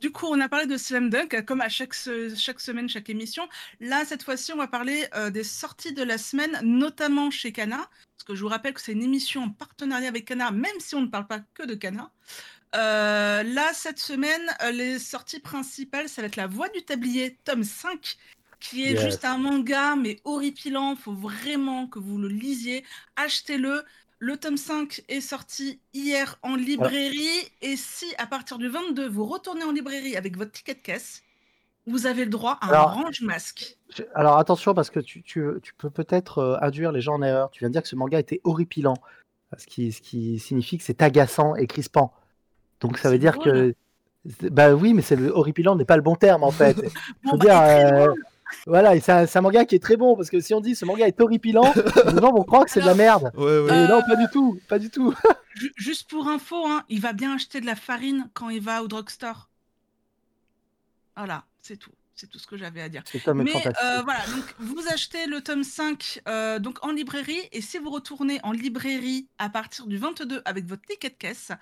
du 0.00 0.12
coup, 0.12 0.26
on 0.26 0.40
a 0.40 0.48
parlé 0.48 0.66
de 0.66 0.76
Slam 0.76 1.10
Dunk, 1.10 1.44
comme 1.44 1.60
à 1.60 1.68
chaque 1.68 1.94
semaine, 1.94 2.88
chaque 2.88 3.10
émission. 3.10 3.48
Là, 3.80 4.04
cette 4.04 4.22
fois-ci, 4.22 4.52
on 4.52 4.56
va 4.56 4.66
parler 4.68 5.06
euh, 5.14 5.30
des 5.30 5.44
sorties 5.44 5.92
de 5.92 6.02
la 6.02 6.18
semaine, 6.18 6.58
notamment 6.62 7.30
chez 7.30 7.52
Cana. 7.52 7.76
Parce 7.76 8.24
que 8.26 8.34
je 8.34 8.40
vous 8.42 8.48
rappelle 8.48 8.74
que 8.74 8.80
c'est 8.80 8.92
une 8.92 9.02
émission 9.02 9.42
en 9.42 9.50
partenariat 9.50 10.08
avec 10.08 10.24
Cana, 10.24 10.50
même 10.52 10.78
si 10.78 10.94
on 10.94 11.02
ne 11.02 11.08
parle 11.08 11.26
pas 11.26 11.40
que 11.54 11.66
de 11.66 11.74
Cana. 11.74 12.10
Euh, 12.74 13.42
là, 13.42 13.70
cette 13.72 13.98
semaine, 13.98 14.42
euh, 14.62 14.70
les 14.70 14.98
sorties 14.98 15.40
principales, 15.40 16.08
ça 16.08 16.20
va 16.22 16.26
être 16.28 16.36
La 16.36 16.46
Voix 16.46 16.68
du 16.68 16.82
Tablier, 16.82 17.36
tome 17.44 17.64
5, 17.64 18.16
qui 18.60 18.84
est 18.84 18.92
Yes. 18.92 19.04
juste 19.04 19.24
un 19.24 19.38
manga, 19.38 19.96
mais 19.96 20.20
horripilant. 20.24 20.94
faut 20.96 21.12
vraiment 21.14 21.86
que 21.86 21.98
vous 21.98 22.18
le 22.18 22.28
lisiez. 22.28 22.84
Achetez-le. 23.16 23.84
Le 24.20 24.36
tome 24.36 24.56
5 24.56 25.02
est 25.08 25.20
sorti 25.20 25.80
hier 25.94 26.38
en 26.42 26.56
librairie. 26.56 27.48
Et 27.62 27.76
si, 27.76 28.06
à 28.18 28.26
partir 28.26 28.58
du 28.58 28.68
22, 28.68 29.08
vous 29.08 29.24
retournez 29.24 29.62
en 29.64 29.70
librairie 29.72 30.16
avec 30.16 30.36
votre 30.36 30.50
ticket 30.52 30.74
de 30.74 30.80
caisse, 30.80 31.22
vous 31.86 32.04
avez 32.06 32.24
le 32.24 32.30
droit 32.30 32.58
à 32.60 32.66
un 32.66 32.70
Alors- 32.70 32.94
range 32.94 33.20
masque. 33.22 33.78
Alors 34.14 34.36
attention, 34.38 34.74
parce 34.74 34.90
que 34.90 35.00
tu, 35.00 35.22
tu, 35.22 35.42
tu 35.62 35.72
peux 35.74 35.88
peut-être 35.88 36.38
euh, 36.38 36.56
induire 36.60 36.92
les 36.92 37.00
gens 37.00 37.14
en 37.14 37.22
erreur. 37.22 37.50
Tu 37.50 37.60
viens 37.60 37.68
de 37.68 37.72
dire 37.72 37.82
que 37.82 37.88
ce 37.88 37.96
manga 37.96 38.18
était 38.18 38.40
horripilant. 38.44 38.94
Ce 39.56 39.66
qui, 39.66 39.92
ce 39.92 40.02
qui 40.02 40.38
signifie 40.38 40.76
que 40.76 40.84
c'est 40.84 41.00
agaçant 41.00 41.54
et 41.54 41.66
crispant. 41.66 42.12
Donc 42.80 42.98
ça 42.98 43.10
veut 43.10 43.18
dire 43.18 43.32
drôle. 43.34 43.44
que. 43.44 43.74
c'est- 44.40 44.50
Bah 44.50 44.74
oui, 44.74 44.94
mais 44.94 45.02
c'est 45.02 45.16
le 45.16 45.28
horripilant 45.30 45.74
n'est 45.76 45.84
pas 45.84 45.96
le 45.96 46.02
bon 46.02 46.14
terme 46.16 46.42
en 46.44 46.50
fait. 46.50 46.76
Bon, 47.24 47.30
faut 47.30 47.36
bah, 47.38 47.44
dire, 47.44 47.60
euh. 47.62 48.14
Voilà, 48.66 48.96
et 48.96 49.00
c'est 49.00 49.12
un, 49.36 49.40
manga 49.42 49.66
qui 49.66 49.74
est 49.74 49.78
très 49.82 49.96
bon 49.98 50.16
parce 50.16 50.30
que 50.30 50.40
si 50.40 50.54
on 50.54 50.60
dit 50.62 50.74
ce 50.74 50.86
manga 50.86 51.06
est 51.06 51.20
horripilant, 51.20 51.70
les 52.14 52.20
gens 52.20 52.32
vont 52.32 52.44
croire 52.44 52.64
que 52.64 52.70
c'est 52.70 52.80
de 52.80 52.86
la 52.86 52.94
merde. 52.94 53.30
Ouais, 53.36 53.44
ouais. 53.44 53.68
Et 53.68 53.72
Euh, 53.72 53.88
non, 53.88 54.00
pas 54.08 54.16
du 54.16 54.26
tout, 54.32 54.58
pas 54.70 54.78
du 54.78 54.88
tout. 54.90 55.12
Ju- 55.54 55.72
Juste 55.76 56.08
pour 56.08 56.28
info, 56.28 56.56
hein, 56.66 56.82
il 56.88 57.00
va 57.00 57.12
bien 57.12 57.34
acheter 57.34 57.60
de 57.60 57.66
la 57.66 57.74
farine 57.76 58.30
quand 58.32 58.48
il 58.48 58.62
va 58.62 58.82
au 58.82 58.88
drugstore. 58.88 59.50
Voilà, 61.16 61.44
c'est 61.60 61.76
tout. 61.76 61.90
C'est 62.20 62.26
tout 62.28 62.38
ce 62.40 62.46
que 62.48 62.56
j'avais 62.56 62.82
à 62.82 62.88
dire. 62.88 63.02
Mais 63.44 63.52
euh, 63.82 64.02
voilà, 64.02 64.26
donc 64.26 64.44
vous 64.58 64.82
achetez 64.88 65.26
le 65.26 65.40
tome 65.40 65.62
5 65.62 66.20
euh, 66.26 66.58
donc 66.58 66.84
en 66.84 66.90
librairie 66.90 67.40
et 67.52 67.60
si 67.60 67.78
vous 67.78 67.90
retournez 67.90 68.40
en 68.42 68.50
librairie 68.50 69.28
à 69.38 69.48
partir 69.48 69.86
du 69.86 69.98
22 69.98 70.42
avec 70.44 70.66
votre 70.66 70.82
ticket 70.82 71.10
de 71.10 71.14
caisse, 71.14 71.52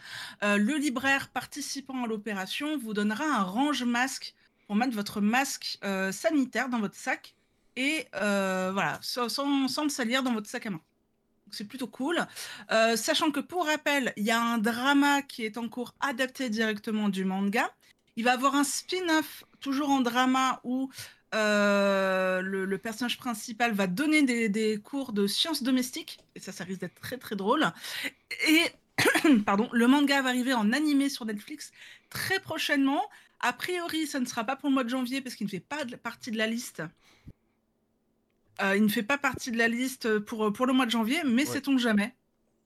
euh, 0.43 0.57
le 0.57 0.77
libraire 0.77 1.29
participant 1.29 2.05
à 2.05 2.07
l'opération 2.07 2.79
vous 2.79 2.95
donnera 2.95 3.25
un 3.25 3.43
range 3.43 3.85
masque 3.85 4.35
pour 4.67 4.77
mettre 4.77 4.95
votre 4.95 5.21
masque 5.21 5.79
sanitaire 6.11 6.69
dans 6.71 6.81
votre 6.81 6.97
sac 6.97 7.35
et 7.77 8.07
voilà, 8.13 8.99
sans, 9.03 9.29
sans- 9.29 9.83
le 9.85 9.89
salir 9.91 10.23
dans 10.23 10.33
votre 10.33 10.49
sac 10.49 10.67
à 10.67 10.71
main. 10.71 10.81
C'est 11.51 11.65
plutôt 11.69 11.87
cool. 11.87 12.27
Euh, 12.73 12.97
sachant 12.97 13.31
que 13.31 13.41
pour 13.41 13.67
rappel, 13.67 14.13
il 14.17 14.25
y 14.25 14.31
a 14.31 14.41
un 14.41 14.59
drama 14.59 15.23
qui 15.23 15.45
est 15.45 15.59
en 15.59 15.69
cours 15.69 15.95
adapté 16.01 16.51
directement 16.51 17.09
du 17.09 17.25
manga. 17.25 17.71
Il 18.17 18.25
va 18.25 18.33
avoir 18.33 18.55
un 18.55 18.65
spin-off, 18.65 19.45
toujours 19.61 19.91
en 19.91 20.01
drama, 20.01 20.61
où 20.65 20.91
euh, 21.35 22.41
le, 22.41 22.65
le 22.65 22.79
personnage 22.79 23.19
principal 23.19 23.73
va 23.73 23.87
donner 23.87 24.23
des, 24.23 24.49
des 24.49 24.79
cours 24.79 25.13
de 25.13 25.27
sciences 25.27 25.63
domestiques. 25.63 26.19
Et 26.35 26.41
ça, 26.41 26.53
ça 26.53 26.65
risque 26.65 26.81
d'être 26.81 27.01
très 27.01 27.19
très 27.19 27.37
drôle. 27.37 27.65
Et 28.49 28.63
pardon, 29.45 29.69
le 29.73 29.87
manga 29.87 30.23
va 30.23 30.31
arriver 30.31 30.55
en 30.55 30.73
animé 30.73 31.09
sur 31.09 31.27
Netflix 31.27 31.73
très 32.11 32.41
prochainement. 32.41 33.03
A 33.41 33.53
priori, 33.53 34.07
ça 34.07 34.19
ne 34.21 34.25
sera 34.25 34.45
pas 34.45 34.57
pour 34.57 34.69
le 34.71 34.75
mois 34.75 34.85
de 34.85 34.89
janvier 34.89 35.21
parce 35.21 35.35
qu'il 35.35 35.47
ne 35.47 35.51
fait 35.51 35.61
pas 35.61 35.85
de- 35.85 35.97
partie 35.97 36.31
de 36.31 36.39
la 36.39 36.47
liste. 36.47 36.83
Euh, 38.63 38.75
il 38.77 38.83
ne 38.83 38.89
fait 38.89 39.03
pas 39.03 39.19
partie 39.19 39.51
de 39.51 39.59
la 39.59 39.69
liste 39.69 40.19
pour, 40.21 40.51
pour 40.53 40.65
le 40.65 40.73
mois 40.73 40.87
de 40.87 40.91
janvier, 40.91 41.23
mais 41.25 41.43
Ouais. 41.43 41.47
sait-on 41.47 41.77
jamais. 41.77 42.15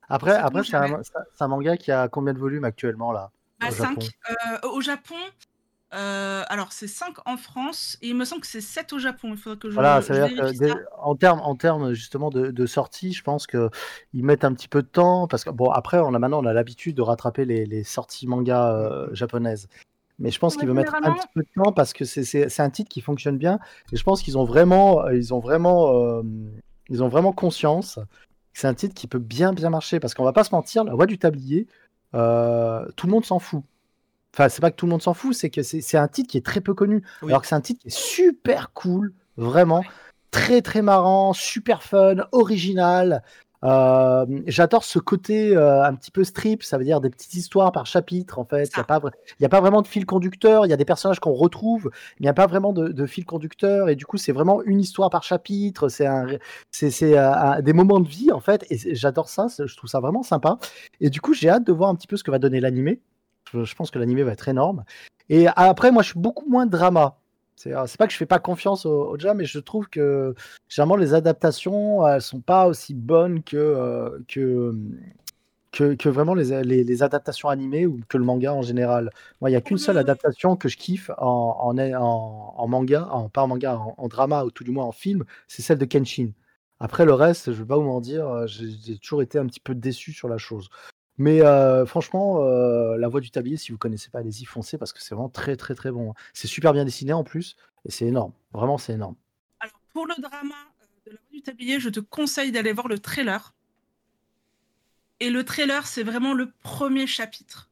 Après, 0.09 0.33
après 0.33 0.62
c'est 0.64 0.76
un, 0.76 1.49
manga 1.49 1.76
qui 1.76 1.90
a 1.90 2.09
combien 2.09 2.33
de 2.33 2.38
volumes 2.38 2.64
actuellement 2.64 3.12
là? 3.12 3.33
Au 3.69 3.71
5. 3.73 3.97
Japon 4.00 4.09
au 4.64 4.81
Japon, 4.81 5.14
euh, 5.93 6.45
alors 6.49 6.73
c'est 6.73 6.87
5 6.87 7.17
en 7.26 7.37
France 7.37 7.99
et 8.00 8.09
il 8.09 8.17
me 8.17 8.25
semble 8.25 8.43
que 8.43 8.47
c'est 8.47 8.61
7 8.61 8.93
au 8.93 8.99
Japon. 8.99 9.31
Il 9.33 9.37
faudrait 9.37 9.59
que 9.59 9.71
je, 9.71 9.75
Voilà, 9.76 10.00
je 10.00 10.07
que 10.07 10.69
ça. 10.69 10.79
en 10.99 11.17
termes 11.17 11.40
en 11.40 11.57
termes 11.57 11.93
justement 11.95 12.31
de, 12.31 12.50
de 12.50 12.67
sortie, 12.67 13.12
je 13.12 13.23
pense 13.23 13.47
que 13.47 13.71
ils 14.12 14.25
mettent 14.25 14.45
un 14.45 14.55
petit 14.55 14.69
peu 14.69 14.83
de 14.83 14.88
temps 14.88 15.26
parce 15.26 15.45
que 15.45 15.50
bon 15.50 15.71
après 15.71 15.99
on 15.99 16.14
a 16.14 16.19
maintenant 16.19 16.43
on 16.43 16.47
a 16.47 16.52
l'habitude 16.52 16.97
de 16.97 17.02
rattraper 17.02 17.45
les, 17.45 17.67
les 17.67 17.83
sorties 17.85 18.26
manga 18.26 18.73
euh, 18.75 19.09
japonaises. 19.14 19.69
Mais 20.21 20.31
je 20.31 20.38
pense 20.38 20.55
Ouais, 20.55 20.61
qu'ils 20.61 20.69
veulent 20.69 20.76
mettre 20.76 20.97
un 21.02 21.12
petit 21.12 21.29
peu 21.35 21.43
de 21.43 21.49
temps 21.62 21.73
parce 21.73 21.93
que 21.95 22.05
c'est- 22.05 22.61
un 22.61 22.71
titre 22.71 22.90
qui 22.90 23.00
fonctionne 23.00 23.38
bien 23.38 23.59
et 23.93 23.97
je 23.97 24.05
pense 24.05 24.23
qu'ils 24.23 24.38
ont 24.38 24.45
vraiment 24.45 25.05
euh, 25.07 25.17
ils 25.17 25.35
ont 25.35 25.40
vraiment 25.40 25.95
euh, 26.19 26.23
ils 26.88 27.02
ont 27.02 27.09
vraiment 27.09 27.33
conscience 27.33 27.97
que 28.52 28.61
c'est 28.61 28.67
un 28.69 28.75
titre 28.75 28.95
qui 28.95 29.07
peut 29.07 29.19
bien 29.19 29.52
bien 29.52 29.71
marcher 29.71 30.00
parce 30.00 30.14
qu'on 30.14 30.25
va 30.25 30.33
pas 30.33 30.45
se 30.45 30.55
mentir, 30.55 30.85
la 30.85 30.95
voix 30.95 31.07
du 31.07 31.19
tablier, 31.19 31.67
euh, 32.14 32.87
tout 32.97 33.07
le 33.07 33.12
monde 33.12 33.25
s'en 33.25 33.38
fout. 33.38 33.62
Enfin, 34.35 34.49
c'est 34.49 34.61
pas 34.61 34.71
que 34.71 34.76
tout 34.76 34.87
le 34.87 34.90
monde 34.90 35.02
s'en 35.02 35.14
fout, 35.14 35.35
c'est 35.35 35.50
que 35.50 35.62
c'est 35.62 35.99
un 35.99 36.09
titre 36.09 36.31
qui 36.31 36.38
est 36.38 36.45
très 36.45 36.61
peu 36.61 36.75
connu. 36.75 37.02
Oui. 37.23 37.31
Alors 37.31 37.43
que 37.43 37.49
c'est 37.49 37.55
un 37.55 37.61
titre 37.61 37.81
qui 37.81 37.88
est 37.88 37.97
super 37.97 38.73
cool, 38.73 39.12
vraiment. 39.37 39.83
Très 40.31 40.62
très 40.62 40.83
marrant, 40.83 41.33
super 41.33 41.83
fun, 41.83 42.17
original. 42.31 43.23
Euh, 43.64 44.25
J'adore 44.47 44.85
ce 44.85 44.99
côté 44.99 45.55
euh, 45.57 45.85
un 45.85 45.95
petit 45.95 46.11
peu 46.11 46.25
strip, 46.25 46.62
ça 46.62 46.79
veut 46.79 46.85
dire 46.85 47.00
des 47.00 47.11
petites 47.11 47.35
histoires 47.35 47.73
par 47.73 47.87
chapitre 47.87 48.38
en 48.38 48.45
fait. 48.45 48.71
Il 48.75 48.79
n'y 48.79 48.81
a, 48.81 48.85
pas 48.85 49.00
y 49.38 49.45
a 49.45 49.49
pas 49.49 49.61
vraiment 49.61 49.83
de 49.83 49.87
fil 49.87 50.07
conducteur, 50.07 50.67
il 50.67 50.71
y 50.71 50.73
a 50.73 50.76
des 50.76 50.85
personnages 50.85 51.21
qu'on 51.21 51.35
retrouve, 51.35 51.90
mais 51.93 52.21
il 52.21 52.23
n'y 52.23 52.29
a 52.29 52.35
pas 52.35 52.47
vraiment 52.47 52.73
de, 52.73 52.88
de 52.88 53.07
fil 53.07 53.25
conducteur. 53.26 53.88
Et 53.88 53.97
du 53.97 54.07
coup, 54.07 54.17
c'est 54.17 54.33
vraiment 54.33 54.62
une 54.62 54.81
histoire 54.81 55.11
par 55.11 55.23
chapitre, 55.23 55.88
c'est 55.88 56.07
un, 56.07 56.26
c'est 56.71 56.90
c'est, 56.90 57.19
euh, 57.19 57.61
des 57.62 57.73
moments 57.73 58.00
de 58.00 58.09
vie 58.09 58.33
en 58.33 58.40
fait. 58.40 58.64
Et 58.71 58.95
j'adore 58.95 59.29
ça, 59.29 59.47
je 59.49 59.76
trouve 59.76 59.90
ça 59.90 60.00
vraiment 60.00 60.23
sympa. 60.23 60.59
Et 61.00 61.11
du 61.11 61.21
coup, 61.21 61.35
j'ai 61.35 61.50
hâte 61.50 61.67
de 61.67 61.73
voir 61.73 61.90
un 61.90 61.95
petit 61.95 62.07
peu 62.07 62.17
ce 62.17 62.25
que 62.25 62.31
va 62.31 62.38
donner 62.38 62.61
l'animé. 62.61 63.00
Je, 63.52 63.64
je 63.64 63.75
pense 63.75 63.90
que 63.90 63.99
l'animé 63.99 64.23
va 64.23 64.33
être 64.33 64.49
énorme. 64.49 64.85
Et 65.29 65.47
après, 65.49 65.93
moi, 65.93 66.02
je 66.02 66.11
suis 66.11 66.19
beaucoup 66.21 66.49
moins 66.50 66.67
drama. 66.67 67.20
C'est 67.62 67.75
c'est 67.87 67.99
pas 67.99 68.07
que 68.07 68.12
je 68.14 68.17
fais 68.17 68.25
pas 68.25 68.38
confiance 68.38 68.87
au, 68.87 69.14
au 69.14 69.35
mais 69.35 69.45
je 69.45 69.59
trouve 69.59 69.87
que 69.88 70.35
généralement 70.71 70.97
les 70.97 71.12
adaptations, 71.12 72.07
elles 72.09 72.23
sont 72.23 72.40
pas 72.40 72.67
aussi 72.67 72.95
bonnes 72.95 73.43
que 73.43 73.57
euh, 73.59 74.19
que, 74.29 75.95
que, 75.95 76.09
vraiment 76.09 76.33
les, 76.35 77.02
adaptations 77.02 77.50
animées 77.50 77.85
ou 77.87 78.00
que 78.09 78.17
le 78.17 78.25
manga 78.25 78.55
en 78.55 78.62
général. 78.62 79.11
Moi, 79.40 79.50
il 79.50 79.52
y 79.52 79.57
a 79.57 79.61
qu'une 79.61 79.76
seule 79.79 79.99
adaptation 79.99 80.57
que 80.57 80.69
je 80.69 80.79
kiffe 80.79 81.11
en, 81.19 81.75
en, 81.76 82.67
manga, 82.69 83.09
pas 83.33 83.43
en 83.43 83.47
manga, 83.47 83.79
en, 83.79 84.09
drama 84.09 84.45
ou 84.45 84.50
tout 84.50 84.64
du 84.64 84.71
moins 84.71 84.87
en 84.87 84.93
film, 84.93 85.25
c'est 85.47 85.62
celle 85.62 85.79
de 85.79 85.85
Kenshin. 85.85 86.31
Après 86.81 87.05
le 87.05 87.12
reste, 87.12 87.52
je 87.52 87.62
vais 87.62 87.69
pas 87.69 87.76
vous 87.76 87.83
mentir, 87.85 88.26
euh, 88.26 88.47
j'ai 88.47 88.99
toujours 88.99 89.21
été 89.23 89.38
un 89.38 89.47
petit 89.47 89.61
peu 89.61 89.75
déçu 89.75 90.12
sur 90.12 90.29
la 90.29 90.38
chose. 90.38 90.71
Mais 91.21 91.43
euh, 91.43 91.85
franchement, 91.85 92.43
euh, 92.43 92.97
La 92.97 93.07
Voix 93.09 93.21
du 93.21 93.31
Tablier, 93.31 93.59
si 93.59 93.73
vous 93.73 93.77
connaissez 93.79 94.09
pas, 94.09 94.21
allez-y, 94.21 94.47
foncez 94.47 94.79
parce 94.79 94.95
que 94.95 95.03
c'est 95.03 95.15
vraiment 95.15 95.29
très 95.29 95.55
très 95.55 95.75
très 95.75 95.91
bon. 95.91 96.12
hein. 96.12 96.15
C'est 96.33 96.49
super 96.49 96.73
bien 96.73 96.87
dessiné 96.87 97.12
en 97.12 97.25
plus 97.25 97.57
et 97.85 97.91
c'est 97.91 98.07
énorme. 98.07 98.33
Vraiment, 98.55 98.79
c'est 98.79 98.95
énorme. 98.95 99.17
Alors, 99.61 99.79
pour 99.93 100.07
le 100.07 100.15
drama 100.19 100.55
euh, 100.81 101.11
de 101.11 101.11
la 101.11 101.17
voix 101.19 101.31
du 101.31 101.43
tablier, 101.43 101.79
je 101.79 101.91
te 101.91 102.00
conseille 102.00 102.53
d'aller 102.53 102.73
voir 102.73 102.89
le 102.89 102.99
trailer. 102.99 103.53
Et 105.21 105.29
le 105.29 105.45
trailer, 105.45 105.87
c'est 105.87 106.03
vraiment 106.05 106.33
le 106.33 106.50
premier 106.62 107.07
chapitre. 107.07 107.69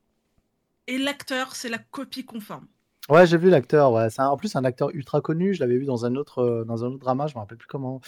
Et 0.86 0.98
l'acteur, 0.98 1.56
c'est 1.56 1.70
la 1.70 1.78
copie 1.78 2.26
conforme. 2.26 2.66
Ouais, 3.08 3.26
j'ai 3.26 3.38
vu 3.38 3.48
l'acteur. 3.48 3.92
Ouais. 3.92 4.10
C'est 4.10 4.20
un- 4.20 4.28
en 4.28 4.36
plus 4.36 4.56
un 4.56 4.64
acteur 4.66 4.90
ultra 4.94 5.22
connu. 5.22 5.54
Je 5.54 5.60
l'avais 5.60 5.78
vu 5.78 5.86
dans 5.86 6.04
un 6.04 6.14
autre 6.16 6.64
dans 6.66 6.84
un 6.84 6.88
autre 6.88 6.98
drama. 6.98 7.26
Je 7.28 7.34
me 7.34 7.38
rappelle 7.38 7.56
plus 7.56 7.66
comment 7.66 8.02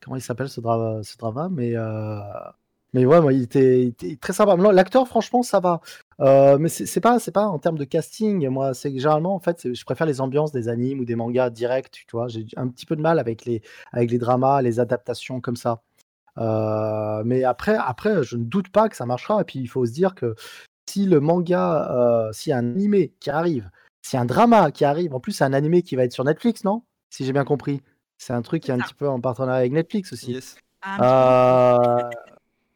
comment 0.00 0.14
il 0.14 0.22
s'appelle 0.22 0.48
ce 0.48 0.60
drama, 0.60 1.02
ce 1.02 1.16
drama, 1.16 1.48
mais 1.50 1.72
euh, 1.74 2.20
mais 2.94 3.04
ouais, 3.04 3.20
moi, 3.20 3.32
il 3.32 3.42
était, 3.42 3.82
il 3.82 3.88
était 3.88 4.16
très 4.16 4.32
sympa. 4.32 4.56
L'acteur, 4.72 5.06
franchement, 5.08 5.42
ça 5.42 5.58
va. 5.58 5.80
Euh, 6.20 6.58
mais 6.58 6.68
c'est 6.68 7.00
pas 7.00 7.18
c'est 7.18 7.32
pas 7.32 7.46
en 7.46 7.58
termes 7.58 7.76
de 7.76 7.84
casting. 7.84 8.48
Moi, 8.48 8.72
c'est 8.72 8.90
généralement 8.90 9.34
en 9.34 9.40
fait, 9.40 9.74
je 9.74 9.84
préfère 9.84 10.06
les 10.06 10.20
ambiances 10.20 10.52
des 10.52 10.68
animes 10.68 11.00
ou 11.00 11.04
des 11.04 11.16
mangas 11.16 11.50
directs. 11.50 12.04
Tu 12.06 12.06
vois, 12.12 12.28
j'ai 12.28 12.46
un 12.56 12.68
petit 12.68 12.86
peu 12.86 12.94
de 12.94 13.02
mal 13.02 13.18
avec 13.18 13.44
les 13.44 13.62
avec 13.92 14.12
les 14.12 14.18
dramas, 14.18 14.62
les 14.62 14.78
adaptations 14.78 15.40
comme 15.40 15.56
ça. 15.56 15.82
Euh, 16.38 17.22
mais 17.24 17.42
après, 17.44 17.76
après, 17.76 18.22
je 18.22 18.36
ne 18.36 18.44
doute 18.44 18.68
pas 18.68 18.88
que 18.88 18.96
ça 18.96 19.06
marchera. 19.06 19.40
Et 19.40 19.44
puis, 19.44 19.58
il 19.58 19.68
faut 19.68 19.84
se 19.86 19.92
dire 19.92 20.14
que 20.14 20.36
si 20.88 21.06
le 21.06 21.18
manga, 21.18 21.90
euh, 21.90 22.32
s'il 22.32 22.50
y 22.50 22.52
a 22.52 22.58
un 22.58 22.70
animé 22.74 23.12
qui 23.18 23.30
arrive, 23.30 23.70
s'il 24.02 24.16
y 24.16 24.20
a 24.20 24.22
un 24.22 24.26
drama 24.26 24.70
qui 24.70 24.84
arrive, 24.84 25.14
en 25.14 25.20
plus, 25.20 25.32
c'est 25.32 25.44
un 25.44 25.52
animé 25.52 25.82
qui 25.82 25.96
va 25.96 26.04
être 26.04 26.12
sur 26.12 26.24
Netflix, 26.24 26.62
non? 26.62 26.84
Si 27.10 27.24
j'ai 27.24 27.32
bien 27.32 27.44
compris. 27.44 27.82
C'est 28.18 28.32
un 28.32 28.42
truc 28.42 28.62
qui 28.62 28.70
est 28.70 28.74
un 28.74 28.78
petit 28.78 28.94
peu 28.94 29.08
en 29.08 29.20
partenariat 29.20 29.58
avec 29.58 29.72
Netflix 29.72 30.12
aussi. 30.12 30.32
Yes. 30.32 30.56
Ah, 30.82 31.98
Euh, 32.04 32.10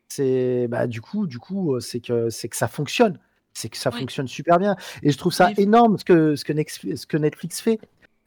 c'est 0.09 0.69
bah, 0.69 0.87
du 0.87 1.00
coup, 1.00 1.27
du 1.27 1.38
coup, 1.38 1.79
c'est 1.81 2.00
que 2.00 2.31
c'est 2.31 2.49
que 2.49 2.57
ça 2.57 2.69
fonctionne, 2.69 3.19
c'est 3.55 3.69
que 3.69 3.77
ça 3.77 3.91
Oui. 3.93 4.00
fonctionne 4.00 4.29
super 4.29 4.59
bien. 4.59 4.77
Et 5.03 5.11
je 5.11 5.19
trouve 5.19 5.33
ça 5.33 5.49
Oui. 5.49 5.62
énorme 5.62 5.99
ce 5.99 6.05
que 6.05 6.37
ce 6.37 6.45
que, 6.45 6.53
Nex- 6.53 6.81
ce 6.97 7.07
que 7.07 7.17
Netflix 7.17 7.61
fait 7.61 7.79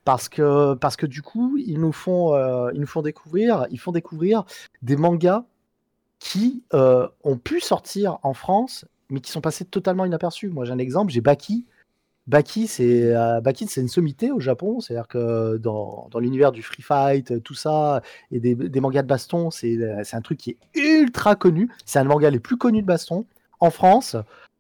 parce 0.06 0.30
que 0.30 0.74
parce 0.76 0.96
que 0.96 1.06
du 1.06 1.22
coup, 1.22 1.58
ils 1.58 1.80
nous 1.80 1.92
font 1.92 2.34
euh, 2.36 2.72
ils 2.74 2.80
nous 2.82 2.88
font 2.88 3.02
découvrir, 3.02 3.68
ils 3.72 3.80
font 3.80 3.92
découvrir 3.92 4.44
des 4.82 4.96
mangas 4.96 5.46
qui 6.20 6.64
euh, 6.74 7.08
ont 7.24 7.38
pu 7.38 7.60
sortir 7.62 8.20
en 8.24 8.34
France, 8.34 8.86
mais 9.10 9.22
qui 9.22 9.32
sont 9.32 9.42
passés 9.42 9.66
totalement 9.66 10.06
inaperçus. 10.06 10.50
Moi, 10.50 10.66
j'ai 10.66 10.72
un 10.74 10.78
exemple, 10.80 11.12
j'ai 11.12 11.22
Baki. 11.22 11.66
Baki, 12.28 12.68
c'est 12.68 13.16
euh, 13.16 13.42
Baki, 13.42 13.68
c'est 13.68 13.82
une 13.82 13.88
sommité 13.88 14.32
au 14.32 14.40
Japon, 14.40 14.80
c'est-à-dire 14.80 15.08
que 15.08 15.58
dans, 15.58 16.08
dans 16.12 16.20
l'univers 16.20 16.52
du 16.52 16.62
free 16.62 16.84
fight, 16.84 17.32
euh, 17.32 17.40
tout 17.40 17.56
ça, 17.56 18.02
et 18.32 18.40
des, 18.40 18.54
des 18.54 18.80
mangas 18.80 19.02
de 19.02 19.08
baston, 19.08 19.50
c'est 19.50 19.76
euh, 19.78 20.02
c'est 20.04 20.16
un 20.16 20.22
truc 20.22 20.38
qui 20.38 20.52
est 20.52 20.80
ultra 20.80 21.36
connu. 21.36 21.70
C'est 21.86 22.00
un 22.00 22.04
manga 22.04 22.30
les 22.30 22.40
plus 22.40 22.58
connus 22.58 22.84
de 22.84 22.88
baston 22.88 23.26
en 23.60 23.72
France. 23.72 24.16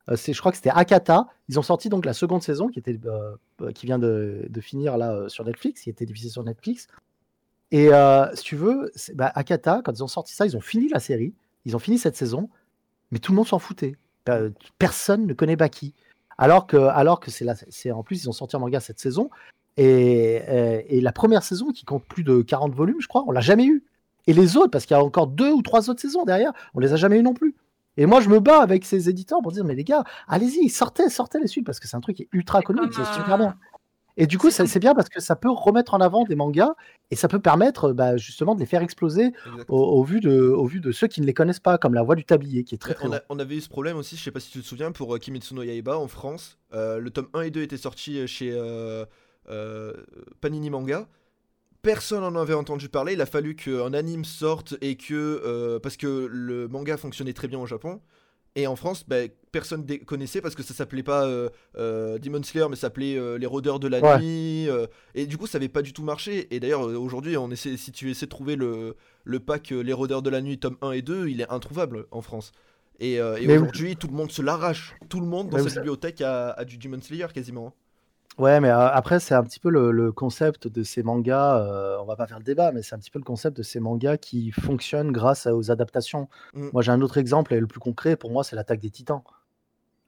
Euh, 0.09 0.15
je 0.17 0.37
crois 0.39 0.51
que 0.51 0.57
c'était 0.57 0.71
Akata. 0.71 1.27
Ils 1.49 1.59
ont 1.59 1.63
sorti 1.63 1.89
donc 1.89 2.05
la 2.05 2.13
seconde 2.13 2.41
saison 2.41 2.67
qui 2.67 2.79
était 2.79 2.99
qui 3.75 3.85
vient 3.85 3.99
de, 3.99 4.47
de 4.49 4.61
finir 4.61 4.97
là 4.97 5.29
sur 5.29 5.45
Netflix, 5.45 5.81
qui 5.81 5.91
était 5.91 6.05
diffusée 6.05 6.29
sur 6.29 6.43
Netflix. 6.43 6.87
Et 7.71 7.89
si 8.33 8.43
tu 8.43 8.55
veux, 8.55 8.91
bah, 9.13 9.31
Akata, 9.35 9.81
quand 9.85 9.93
ils 9.93 10.03
ont 10.03 10.07
sorti 10.07 10.33
ça, 10.33 10.45
ils 10.45 10.57
ont 10.57 10.61
fini 10.61 10.89
la 10.89 10.99
série, 10.99 11.33
ils 11.65 11.75
ont 11.75 11.79
fini 11.79 11.97
cette 11.99 12.15
saison, 12.15 12.49
mais 13.11 13.19
tout 13.19 13.31
le 13.31 13.37
monde 13.37 13.47
s'en 13.47 13.59
foutait. 13.59 13.95
Personne 14.79 15.27
ne 15.27 15.33
connaît 15.33 15.55
Baki. 15.55 15.93
Alors 16.41 16.65
que, 16.65 16.75
alors 16.75 17.19
que 17.19 17.29
c'est, 17.29 17.45
la, 17.45 17.53
c'est 17.69 17.91
en 17.91 18.01
plus, 18.01 18.23
ils 18.23 18.27
ont 18.27 18.33
sorti 18.33 18.55
un 18.55 18.59
manga 18.59 18.79
cette 18.79 18.99
saison. 18.99 19.29
Et, 19.77 20.41
euh, 20.49 20.81
et 20.87 20.99
la 20.99 21.11
première 21.11 21.43
saison, 21.43 21.69
qui 21.71 21.85
compte 21.85 22.03
plus 22.03 22.23
de 22.23 22.41
40 22.41 22.73
volumes, 22.73 22.99
je 22.99 23.07
crois, 23.07 23.23
on 23.27 23.31
l'a 23.31 23.41
jamais 23.41 23.65
eu. 23.67 23.83
Et 24.25 24.33
les 24.33 24.57
autres, 24.57 24.71
parce 24.71 24.87
qu'il 24.87 24.97
y 24.97 24.99
a 24.99 25.03
encore 25.03 25.27
deux 25.27 25.51
ou 25.51 25.61
trois 25.61 25.91
autres 25.91 26.01
saisons 26.01 26.25
derrière, 26.25 26.51
on 26.73 26.79
les 26.79 26.93
a 26.93 26.95
jamais 26.95 27.19
eu 27.19 27.21
non 27.21 27.35
plus. 27.35 27.55
Et 27.95 28.07
moi, 28.07 28.21
je 28.21 28.29
me 28.29 28.39
bats 28.39 28.59
avec 28.59 28.85
ces 28.85 29.07
éditeurs 29.07 29.39
pour 29.43 29.51
dire, 29.51 29.63
mais 29.63 29.75
les 29.75 29.83
gars, 29.83 30.03
allez-y, 30.27 30.67
sortez, 30.69 31.09
sortez 31.09 31.39
les 31.39 31.45
suites, 31.45 31.65
parce 31.65 31.79
que 31.79 31.87
c'est 31.87 31.95
un 31.95 32.01
truc 32.01 32.17
qui 32.17 32.23
est 32.23 32.29
ultra 32.31 32.63
connu, 32.63 32.81
c'est 32.91 33.01
euh, 33.01 33.13
super 33.13 33.37
bien. 33.37 33.55
Et 34.17 34.27
du 34.27 34.37
coup, 34.37 34.51
c'est 34.51 34.79
bien 34.79 34.93
parce 34.93 35.09
que 35.09 35.21
ça 35.21 35.35
peut 35.35 35.49
remettre 35.49 35.93
en 35.93 36.01
avant 36.01 36.23
des 36.25 36.35
mangas 36.35 36.73
et 37.11 37.15
ça 37.15 37.27
peut 37.27 37.39
permettre 37.39 37.93
bah, 37.93 38.17
justement 38.17 38.55
de 38.55 38.59
les 38.59 38.65
faire 38.65 38.81
exploser 38.81 39.31
au, 39.69 39.77
au 39.77 40.03
vu 40.03 40.19
de, 40.19 40.31
au 40.49 40.65
vu 40.65 40.79
de 40.81 40.91
ceux 40.91 41.07
qui 41.07 41.21
ne 41.21 41.25
les 41.25 41.33
connaissent 41.33 41.59
pas, 41.59 41.77
comme 41.77 41.93
La 41.93 42.03
Voix 42.03 42.15
du 42.15 42.25
Tablier, 42.25 42.63
qui 42.63 42.75
est 42.75 42.77
très 42.77 42.93
très 42.93 43.05
on, 43.05 43.09
bon. 43.09 43.15
a- 43.15 43.21
on 43.29 43.39
avait 43.39 43.55
eu 43.55 43.61
ce 43.61 43.69
problème 43.69 43.97
aussi, 43.97 44.17
je 44.17 44.23
sais 44.23 44.31
pas 44.31 44.39
si 44.39 44.51
tu 44.51 44.61
te 44.61 44.65
souviens, 44.67 44.91
pour 44.91 45.15
euh, 45.15 45.17
Kimetsu 45.17 45.53
no 45.53 45.63
Yaiba 45.63 45.97
en 45.97 46.07
France. 46.07 46.57
Euh, 46.73 46.99
le 46.99 47.09
tome 47.09 47.27
1 47.33 47.41
et 47.41 47.51
2 47.51 47.61
étaient 47.61 47.77
sortis 47.77 48.27
chez 48.27 48.51
euh, 48.53 49.05
euh, 49.49 49.93
Panini 50.41 50.69
Manga. 50.69 51.07
Personne 51.81 52.23
en 52.23 52.35
avait 52.35 52.53
entendu 52.53 52.89
parler. 52.89 53.13
Il 53.13 53.21
a 53.21 53.25
fallu 53.25 53.55
qu'un 53.55 53.93
anime 53.93 54.23
sorte 54.23 54.75
et 54.81 54.97
que. 54.97 55.79
parce 55.81 55.97
que 55.97 56.27
le 56.29 56.67
manga 56.67 56.95
fonctionnait 56.95 57.33
très 57.33 57.47
bien 57.47 57.57
au 57.59 57.65
Japon. 57.65 58.01
Et 58.55 58.67
en 58.67 58.75
France, 58.75 59.05
bah, 59.07 59.15
personne 59.53 59.85
connaissait 60.05 60.41
parce 60.41 60.55
que 60.55 60.63
ça 60.63 60.73
s'appelait 60.73 61.03
pas 61.03 61.25
euh, 61.25 61.49
euh, 61.77 62.19
Demon 62.19 62.43
Slayer, 62.43 62.67
mais 62.69 62.75
ça 62.75 62.81
s'appelait 62.81 63.15
euh, 63.17 63.37
Les 63.37 63.45
Rôdeurs 63.45 63.79
de 63.79 63.87
la 63.87 63.99
Ouais. 64.01 64.19
Nuit. 64.19 64.67
et 65.15 65.25
du 65.25 65.37
coup, 65.37 65.47
ça 65.47 65.57
avait 65.57 65.69
pas 65.69 65.81
du 65.81 65.93
tout 65.93 66.03
marché. 66.03 66.53
Et 66.53 66.59
d'ailleurs, 66.59 66.81
aujourd'hui, 66.81 67.37
on 67.37 67.49
essaie, 67.49 67.77
si 67.77 67.91
tu 67.93 68.09
essaies 68.11 68.25
de 68.25 68.31
trouver 68.31 68.55
le, 68.57 68.95
le 69.23 69.39
pack 69.39 69.69
Les 69.69 69.93
Rôdeurs 69.93 70.21
de 70.21 70.29
la 70.29 70.41
Nuit, 70.41 70.59
tome 70.59 70.77
1 70.81 70.91
et 70.91 71.01
2, 71.01 71.29
il 71.29 71.39
est 71.41 71.49
introuvable 71.49 72.07
en 72.11 72.21
France. 72.21 72.51
Et, 72.99 73.19
aujourd'hui, 73.21 73.95
tout 73.95 74.07
le 74.07 74.13
monde 74.13 74.31
se 74.31 74.41
l'arrache. 74.41 74.95
Tout 75.09 75.21
le 75.21 75.25
monde 75.27 75.49
dans 75.49 75.57
Mais 75.57 75.63
sa 75.63 75.69
vous- 75.69 75.75
bibliothèque 75.77 76.21
a, 76.21 76.51
a 76.51 76.65
du 76.65 76.77
Demon 76.77 77.01
Slayer 77.01 77.27
quasiment. 77.33 77.73
Ouais, 78.37 78.59
mais 78.59 78.69
euh, 78.69 78.87
après, 78.87 79.19
c'est 79.19 79.35
un 79.35 79.43
petit 79.43 79.59
peu 79.59 79.69
le, 79.69 79.91
le 79.91 80.11
concept 80.11 80.67
de 80.67 80.83
ces 80.83 81.03
mangas. 81.03 81.59
euh, 81.59 81.97
on 82.01 82.05
va 82.05 82.15
pas 82.15 82.27
faire 82.27 82.39
le 82.39 82.43
débat, 82.43 82.71
mais 82.71 82.81
c'est 82.81 82.95
un 82.95 82.99
petit 82.99 83.11
peu 83.11 83.19
le 83.19 83.25
concept 83.25 83.57
de 83.57 83.63
ces 83.63 83.79
mangas 83.79 84.17
qui 84.17 84.51
fonctionnent 84.51 85.11
grâce 85.11 85.47
aux 85.47 85.69
adaptations. 85.69 86.29
Mm. 86.53 86.69
Moi, 86.73 86.81
j'ai 86.81 86.91
un 86.91 87.01
autre 87.01 87.17
exemple, 87.17 87.53
et 87.53 87.59
le 87.59 87.67
plus 87.67 87.79
concret 87.79 88.15
pour 88.15 88.31
moi, 88.31 88.43
c'est 88.43 88.55
l'attaque 88.55 88.79
des 88.79 88.89
Titans. 88.89 89.21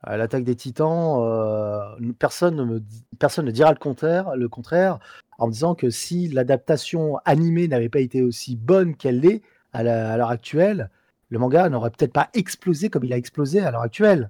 Euh, 0.08 0.18
l'attaque 0.18 0.44
des 0.44 0.56
Titans, 0.56 1.18
euh, 1.20 2.12
personne, 2.18 2.56
ne 2.56 2.63
me 2.63 2.80
dit- 2.80 3.03
personne 3.20 3.46
ne 3.46 3.51
dira 3.51 3.72
le 3.72 3.77
contraire, 3.77 4.36
le 4.36 4.50
contraire 4.50 5.00
en 5.38 5.48
me 5.48 5.51
disant 5.51 5.75
que 5.75 5.89
si 5.89 6.27
l'adaptation 6.27 7.18
animée 7.25 7.68
n'avait 7.68 7.89
pas 7.89 8.00
été 8.00 8.22
aussi 8.22 8.56
bonne 8.56 8.96
qu'elle 8.96 9.20
l'est 9.20 9.42
à 9.74 9.84
l'heure 9.84 10.30
actuelle, 10.30 10.89
le 11.30 11.39
manga 11.39 11.68
n'aurait 11.70 11.89
peut-être 11.89 12.13
pas 12.13 12.30
explosé 12.34 12.89
comme 12.89 13.03
il 13.03 13.13
a 13.13 13.18
explosé 13.18 13.60
à 13.62 13.72
l'heure 13.72 13.82
actuelle. 13.82 14.30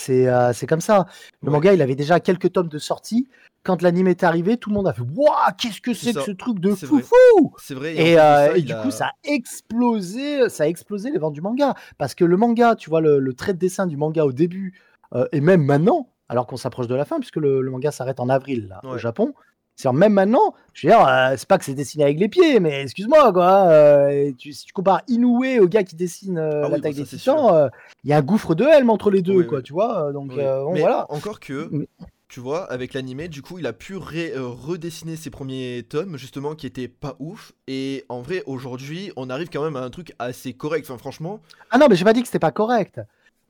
C'est 0.00 0.28
euh, 0.28 0.52
c'est 0.52 0.66
comme 0.66 0.80
ça. 0.80 1.06
Le 1.42 1.48
Ouais. 1.48 1.52
manga, 1.54 1.72
il 1.74 1.82
avait 1.82 1.96
déjà 1.96 2.20
quelques 2.20 2.52
tomes 2.52 2.68
de 2.68 2.78
sortie. 2.78 3.28
Quand 3.64 3.82
l'anime 3.82 4.06
est 4.08 4.22
arrivé, 4.22 4.56
tout 4.56 4.70
le 4.70 4.76
monde 4.76 4.86
a 4.88 4.92
fait 4.92 5.02
Waouh, 5.02 5.34
qu'est-ce 5.58 5.80
que 5.80 5.92
C'est 5.92 6.14
que 6.14 6.20
ce 6.20 6.30
truc 6.30 6.60
de 6.60 6.74
C'est 6.74 6.86
fou 6.86 6.94
vrai. 6.96 7.02
fou 7.02 7.54
C'est 7.58 7.74
vrai. 7.74 7.94
Et, 7.96 8.18
euh, 8.18 8.22
ça, 8.46 8.56
et 8.56 8.60
il 8.60 8.64
du 8.64 8.72
a- 8.72 8.82
coup, 8.82 8.90
ça 8.90 9.06
a 9.06 9.12
explosé, 9.24 10.48
ça 10.48 10.64
a 10.64 10.66
explosé 10.66 11.10
les 11.10 11.18
ventes 11.18 11.34
du 11.34 11.40
manga. 11.40 11.74
Parce 11.98 12.14
que 12.14 12.24
le 12.24 12.36
manga, 12.36 12.76
tu 12.76 12.88
vois, 12.88 13.00
le, 13.00 13.18
le 13.18 13.34
trait 13.34 13.52
de 13.54 13.58
dessin 13.58 13.86
du 13.86 13.96
manga 13.96 14.24
au 14.24 14.32
début, 14.32 14.80
euh, 15.14 15.26
et 15.32 15.40
même 15.40 15.62
maintenant, 15.64 16.08
alors 16.28 16.46
qu'on 16.46 16.56
s'approche 16.56 16.86
de 16.86 16.94
la 16.94 17.04
fin, 17.04 17.18
puisque 17.18 17.36
le, 17.36 17.60
le 17.60 17.70
manga 17.70 17.90
s'arrête 17.90 18.20
en 18.20 18.28
avril 18.28 18.68
là, 18.68 18.80
au. 18.84 18.96
Japon. 18.98 19.34
C'est 19.80 19.92
même 19.92 20.12
maintenant, 20.12 20.54
je 20.74 20.88
veux 20.88 20.92
dire, 20.92 21.06
euh, 21.06 21.34
c'est 21.36 21.46
pas 21.46 21.56
que 21.56 21.64
c'est 21.64 21.72
dessiné 21.74 22.02
avec 22.02 22.18
les 22.18 22.28
pieds, 22.28 22.58
mais 22.58 22.82
excuse-moi, 22.82 23.32
quoi. 23.32 23.68
euh, 23.68 24.32
tu- 24.36 24.52
si 24.52 24.64
tu 24.66 24.72
compares 24.72 25.02
Inoue 25.06 25.44
au 25.60 25.68
gars 25.68 25.84
qui 25.84 25.94
dessine 25.94 26.36
euh, 26.36 26.62
Ah 26.64 26.66
oui, 26.66 26.72
l'attaque 26.72 26.94
ça, 26.94 27.00
des 27.02 27.06
titans, 27.06 27.70
il 28.02 28.10
y 28.10 28.12
a 28.12 28.16
un 28.16 28.22
gouffre 28.22 28.56
de 28.56 28.64
helm 28.64 28.90
entre 28.90 29.12
les 29.12 29.22
deux, 29.22 29.36
Oui, 29.36 29.46
quoi, 29.46 29.58
oui. 29.58 29.62
tu 29.64 29.72
vois. 29.72 30.12
Donc 30.12 30.32
Oui. 30.32 30.42
bon, 30.42 30.72
Mais 30.72 30.80
voilà. 30.80 31.06
encore 31.10 31.38
que, 31.38 31.68
Mais- 31.70 31.86
tu 32.26 32.40
vois, 32.40 32.64
avec 32.64 32.92
l'animé, 32.92 33.28
du 33.28 33.40
coup, 33.40 33.60
il 33.60 33.66
a 33.68 33.72
pu 33.72 33.94
redessiner 33.96 35.14
ses 35.14 35.30
premiers 35.30 35.84
tomes, 35.88 36.16
justement, 36.18 36.56
qui 36.56 36.66
étaient 36.66 36.88
pas 36.88 37.14
ouf. 37.20 37.52
Et 37.68 38.04
en 38.08 38.20
vrai, 38.20 38.42
aujourd'hui, 38.46 39.12
on 39.16 39.30
arrive 39.30 39.48
quand 39.48 39.62
même 39.62 39.76
à 39.76 39.80
un 39.82 39.90
truc 39.90 40.12
assez 40.18 40.54
correct. 40.54 40.86
Enfin, 40.90 40.98
franchement, 40.98 41.38
Ah 41.70 41.78
non, 41.78 41.86
mais 41.88 41.94
j'ai 41.94 42.04
pas 42.04 42.12
dit 42.14 42.20
que 42.22 42.26
c'était 42.26 42.40
pas 42.40 42.50
correct. 42.50 43.00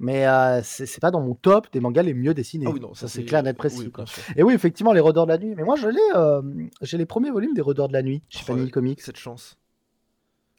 Mais 0.01 0.27
euh, 0.29 0.61
c'est 0.63 1.01
pas 1.01 1.11
dans 1.11 1.21
mon 1.21 1.35
top 1.35 1.67
des 1.73 1.81
mangas 1.81 2.03
les 2.03 2.15
mieux 2.15 2.33
dessinés. 2.33 2.67
ah 2.69 2.71
oui, 2.71 2.79
non, 2.81 2.95
ça 2.95 3.09
c'est 3.09 3.25
clair, 3.25 3.43
net, 3.43 3.57
précis. 3.57 3.91
quoi. 3.91 4.05
Et 4.37 4.43
oui, 4.45 4.55
effectivement, 4.55 4.93
les 4.93 5.01
Redeurs 5.01 5.27
de 5.27 5.33
la 5.33 5.39
Nuit. 5.39 5.55
Mais 5.57 5.65
moi, 5.65 5.75
je 5.77 5.89
l'ai, 5.89 5.99
euh, 6.15 6.41
j'ai 6.83 6.99
les 6.99 7.07
premiers 7.07 7.31
volumes 7.33 7.53
des 7.55 7.61
Redeurs 7.63 7.89
de 7.89 7.93
la 7.95 8.03
Nuit 8.03 8.23
chez 8.29 8.45
Oh, 8.45 8.53
Panini 8.53 8.71
Comics. 8.71 9.01
Cette 9.01 9.17
chance. 9.17 9.57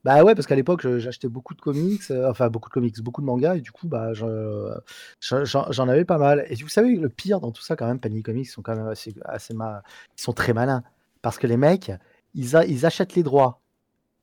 Bah 0.05 0.23
ouais, 0.23 0.33
parce 0.33 0.47
qu'à 0.47 0.55
l'époque, 0.55 0.87
j'achetais 0.97 1.27
beaucoup 1.27 1.53
de 1.53 1.59
comics, 1.61 2.01
euh, 2.09 2.29
enfin 2.29 2.49
beaucoup 2.49 2.69
de 2.69 2.73
comics, 2.73 3.01
beaucoup 3.01 3.19
de 3.19 3.25
mangas, 3.25 3.55
et 3.57 3.61
du 3.61 3.71
coup, 3.71 3.87
bah, 3.87 4.13
je- 4.13 4.73
je- 5.19 5.43
j'en 5.43 5.87
avais 5.89 6.05
pas 6.05 6.17
mal. 6.17 6.45
Et 6.49 6.55
vous 6.55 6.69
savez, 6.69 6.95
le 6.95 7.09
pire 7.09 7.41
dans 7.41 7.51
tout 7.51 7.61
ça, 7.61 7.75
quand 7.75 7.85
même, 7.85 7.99
Panini 7.99 8.23
Comics, 8.23 8.45
ils 8.45 8.49
sont 8.49 8.61
quand 8.61 8.75
même 8.77 8.87
assez, 8.87 9.13
assez 9.25 9.53
ma- 9.53 9.83
ils 10.17 10.21
sont 10.21 10.31
très 10.31 10.53
malins. 10.53 10.83
Parce 11.21 11.37
que 11.37 11.47
les 11.47 11.57
mecs, 11.57 11.91
ils, 12.33 12.55
a- 12.55 12.65
ils 12.65 12.85
achètent 12.85 13.15
les 13.15 13.23
droits, 13.23 13.59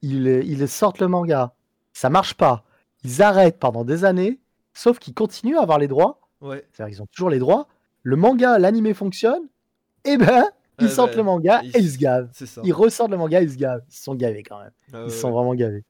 ils, 0.00 0.26
ils 0.46 0.66
sortent 0.66 0.98
le 0.98 1.08
manga, 1.08 1.52
ça 1.92 2.08
marche 2.08 2.34
pas, 2.34 2.64
ils 3.04 3.20
arrêtent 3.20 3.58
pendant 3.58 3.84
des 3.84 4.06
années, 4.06 4.40
sauf 4.76 4.98
qu'ils 4.98 5.14
continuent 5.14 5.56
à 5.56 5.62
avoir 5.62 5.78
les 5.78 5.88
droits, 5.88 6.20
Ouais. 6.40 6.66
c'est-à-dire 6.72 6.94
qu'ils 6.94 7.02
ont 7.02 7.06
toujours 7.06 7.30
les 7.30 7.38
droits, 7.38 7.66
le 8.02 8.16
manga, 8.16 8.58
l'animé 8.58 8.94
fonctionne, 8.94 9.48
et 10.04 10.16
ben, 10.16 10.44
Ils 10.78 10.84
Ouais, 10.84 10.90
sortent 10.90 11.12
ouais, 11.12 11.16
le 11.16 11.22
manga 11.22 11.62
ils- 11.64 11.74
et 11.74 11.80
ils 11.80 11.90
se 11.90 11.96
gavent. 11.96 12.28
C'est 12.34 12.44
ça. 12.44 12.60
Ils 12.62 12.72
ressortent 12.74 13.10
le 13.10 13.16
manga, 13.16 13.40
ils 13.40 13.50
se 13.50 13.56
gavent. 13.56 13.82
Ils 13.88 13.94
se 13.96 14.02
sont 14.02 14.14
gavés 14.14 14.42
quand 14.42 14.58
même. 14.58 14.72
Ah, 14.92 14.98
Ils 14.98 15.04
ouais, 15.04 15.08
sont 15.10 15.30
vraiment 15.30 15.54
gavés. 15.54 15.82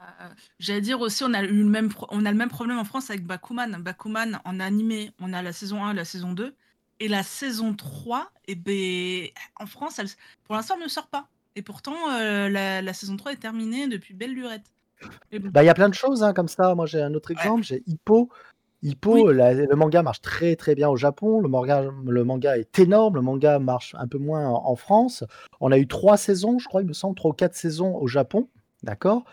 Euh, 0.00 0.28
J'allais 0.58 0.80
dire 0.80 1.00
aussi, 1.00 1.22
on 1.24 1.34
a, 1.34 1.42
eu 1.42 1.48
le 1.62 1.64
même 1.68 1.90
pro- 1.90 2.06
on 2.10 2.24
a 2.24 2.30
le 2.30 2.36
même 2.38 2.48
problème 2.48 2.78
en 2.78 2.84
France 2.84 3.10
avec 3.10 3.24
Bakuman. 3.26 3.76
Bakuman, 3.82 4.40
en 4.46 4.60
animé, 4.60 5.10
on 5.20 5.32
a 5.34 5.42
la 5.42 5.52
saison 5.52 5.84
1 5.84 5.92
et 5.92 5.94
la 5.94 6.04
saison 6.06 6.32
2. 6.32 6.54
Et 6.98 7.08
la 7.08 7.22
saison 7.22 7.74
3, 7.74 8.30
eh 8.48 8.54
ben, 8.54 9.26
en 9.60 9.66
France, 9.66 9.98
elle, 9.98 10.08
pour 10.44 10.54
l'instant, 10.54 10.76
elle 10.78 10.84
ne 10.84 10.88
sort 10.88 11.08
pas. 11.08 11.28
Et 11.54 11.60
pourtant, 11.62 11.96
euh, 12.12 12.48
la, 12.48 12.80
la 12.80 12.92
saison 12.94 13.16
3 13.18 13.32
est 13.32 13.36
terminée 13.36 13.88
depuis 13.88 14.14
belle 14.14 14.32
lurette. 14.32 14.64
Bah, 15.52 15.62
il 15.62 15.66
y 15.66 15.68
a 15.68 15.74
plein 15.74 15.88
de 15.88 15.94
choses 15.94 16.22
hein, 16.22 16.32
comme 16.32 16.48
ça. 16.48 16.74
Moi, 16.74 16.86
j'ai 16.86 17.00
un 17.02 17.14
autre 17.14 17.30
exemple. 17.30 17.62
J'ai 17.62 17.82
Hippo. 17.86 18.28
Hippo, 18.82 19.12
Oui. 19.28 19.34
la- 19.34 19.54
le 19.54 19.74
manga 19.74 20.02
marche 20.02 20.20
très 20.20 20.54
très 20.54 20.74
bien 20.74 20.88
au 20.88 20.96
Japon. 20.96 21.40
Le 21.40 21.48
manga, 21.48 21.82
le 22.04 22.24
manga 22.24 22.56
est 22.58 22.78
énorme. 22.78 23.16
Le 23.16 23.22
manga 23.22 23.58
marche 23.58 23.94
un 23.98 24.06
peu 24.06 24.18
moins 24.18 24.48
en, 24.48 24.62
en 24.66 24.76
France. 24.76 25.24
On 25.60 25.72
a 25.72 25.78
eu 25.78 25.86
trois 25.86 26.16
saisons, 26.16 26.58
je 26.58 26.68
crois, 26.68 26.82
il 26.82 26.86
me 26.88 26.92
semble, 26.92 27.14
trois 27.16 27.30
ou 27.30 27.34
quatre 27.34 27.54
saisons 27.54 27.96
au 27.96 28.06
Japon. 28.06 28.48
D'accord? 28.82 29.24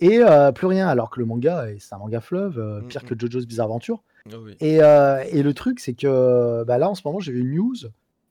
Et 0.00 0.18
euh, 0.22 0.52
plus 0.52 0.66
rien, 0.66 0.86
alors 0.88 1.10
que 1.10 1.18
le 1.20 1.26
manga, 1.26 1.66
c'est 1.78 1.94
un 1.94 1.98
manga 1.98 2.20
fleuve, 2.20 2.58
euh, 2.58 2.80
pire 2.82 3.02
Mhm. 3.02 3.08
que 3.08 3.14
JoJo's 3.18 3.46
Bizarre 3.46 3.66
Adventure. 3.66 4.02
Ah 4.30 4.36
oui. 4.44 4.56
Et, 4.60 4.82
euh, 4.82 5.24
et 5.30 5.42
le 5.42 5.54
truc, 5.54 5.80
c'est 5.80 5.94
que 5.94 6.62
bah, 6.64 6.78
là, 6.78 6.90
en 6.90 6.94
ce 6.94 7.02
moment, 7.04 7.18
j'ai 7.20 7.32
vu 7.32 7.40
une 7.40 7.54
news 7.56 7.74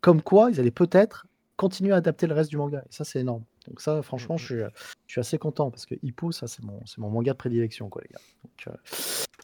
comme 0.01 0.21
quoi 0.21 0.49
ils 0.51 0.59
allaient 0.59 0.69
peut-être 0.71 1.25
continuer 1.55 1.91
à 1.91 1.97
adapter 1.97 2.27
le 2.27 2.35
reste 2.35 2.49
du 2.51 2.57
manga. 2.57 2.79
Et 2.79 2.93
ça, 2.93 3.03
c'est 3.03 3.19
énorme. 3.19 3.43
Donc 3.67 3.81
ça, 3.81 4.01
franchement, 4.01 4.37
je 4.37 4.45
suis, 4.45 4.55
je 5.07 5.11
suis 5.11 5.19
assez 5.19 5.37
content 5.37 5.69
parce 5.71 5.85
que 5.85 5.95
Hippo, 6.03 6.31
ça, 6.31 6.47
c'est 6.47 6.63
mon, 6.63 6.79
c'est 6.85 6.99
mon 6.99 7.09
manga 7.09 7.33
de 7.33 7.37
prédilection, 7.37 7.89
quoi, 7.89 8.01
les 8.03 8.09
gars. 8.13 8.21
Donc 8.43 8.67
euh, 8.73 8.77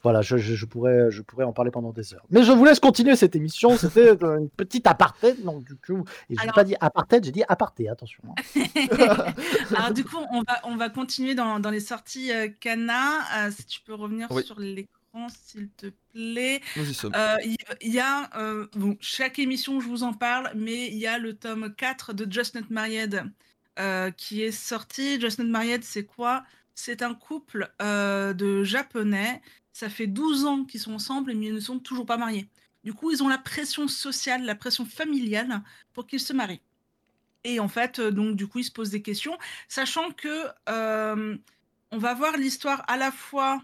voilà, 0.02 0.22
je, 0.22 0.36
je- 0.38 0.54
je 0.54 0.66
pourrais, 0.66 1.10
je 1.10 1.22
pourrais 1.22 1.44
en 1.44 1.52
parler 1.52 1.70
pendant 1.70 1.92
des 1.92 2.14
heures. 2.14 2.24
Mais 2.30 2.42
je 2.42 2.52
vous 2.52 2.64
laisse 2.64 2.80
continuer 2.80 3.16
cette 3.16 3.36
émission. 3.36 3.76
C'était 3.76 4.22
euh, 4.22 4.38
une 4.38 4.48
petite 4.50 4.86
aparté. 4.86 5.34
Donc 5.34 5.64
du 5.64 5.76
coup, 5.76 6.04
et 6.30 6.36
je 6.36 6.44
n'ai 6.46 6.52
pas 6.52 6.64
dit 6.64 6.74
apartheid, 6.80 7.24
j'ai 7.24 7.32
dit 7.32 7.44
aparté. 7.48 7.88
Attention. 7.88 8.22
hein. 8.56 8.64
Alors 9.76 9.92
du 9.92 10.04
coup, 10.04 10.18
on 10.32 10.42
va, 10.42 10.60
on 10.64 10.76
va 10.76 10.88
continuer 10.90 11.34
dans, 11.34 11.60
dans 11.60 11.70
les 11.70 11.80
sorties 11.80 12.32
euh, 12.32 12.48
Kana. 12.60 13.46
Euh, 13.46 13.50
si 13.50 13.64
tu 13.66 13.80
peux 13.82 13.94
revenir 13.94 14.28
Oui. 14.30 14.42
sur 14.44 14.58
l'écran, 14.58 15.28
s'il 15.28 15.68
te 15.70 15.86
plaît. 16.12 16.60
Nous 16.76 16.90
y 16.90 16.94
sommes. 16.94 17.12
Euh, 17.14 17.36
Il 17.44 17.56
il 17.80 17.94
y, 17.94 18.00
a, 18.00 18.30
euh, 18.36 18.66
bon, 18.74 18.96
chaque 19.00 19.38
émission, 19.38 19.80
je 19.80 19.88
vous 19.88 20.02
en 20.02 20.12
parle, 20.12 20.50
mais 20.54 20.88
il 20.88 20.98
y 20.98 21.06
a 21.06 21.18
le 21.18 21.34
tome 21.34 21.72
4 21.74 22.12
de 22.14 22.30
Just 22.30 22.54
Not 22.56 22.66
Married 22.70 23.22
euh, 23.78 24.10
qui 24.10 24.42
est 24.42 24.52
sorti. 24.52 25.20
Just 25.20 25.38
Not 25.38 25.46
Married, 25.46 25.84
c'est 25.84 26.04
quoi? 26.04 26.44
C'est 26.74 27.02
un 27.02 27.14
couple 27.14 27.70
euh, 27.82 28.32
de 28.32 28.64
Japonais. 28.64 29.40
Ça 29.72 29.88
fait 29.88 30.06
12 30.06 30.44
ans 30.44 30.64
qu'ils 30.64 30.80
sont 30.80 30.94
ensemble, 30.94 31.34
mais 31.34 31.46
ils 31.46 31.54
ne 31.54 31.60
sont 31.60 31.78
toujours 31.78 32.06
pas 32.06 32.16
mariés. 32.16 32.48
Du 32.84 32.94
coup, 32.94 33.10
ils 33.10 33.22
ont 33.22 33.28
la 33.28 33.38
pression 33.38 33.88
sociale, 33.88 34.44
la 34.44 34.54
pression 34.54 34.84
familiale 34.84 35.62
pour 35.92 36.06
qu'ils 36.06 36.20
se 36.20 36.32
marient. 36.32 36.60
Et 37.44 37.60
en 37.60 37.68
fait, 37.68 37.98
euh, 37.98 38.10
donc, 38.10 38.36
du 38.36 38.46
coup, 38.46 38.60
ils 38.60 38.64
se 38.64 38.70
posent 38.70 38.90
des 38.90 39.02
questions, 39.02 39.36
sachant 39.68 40.10
que 40.12 40.46
on 41.90 41.98
va 41.98 42.14
voir 42.14 42.36
l'histoire 42.36 42.82
à 42.88 42.96
la 42.96 43.12
fois 43.12 43.62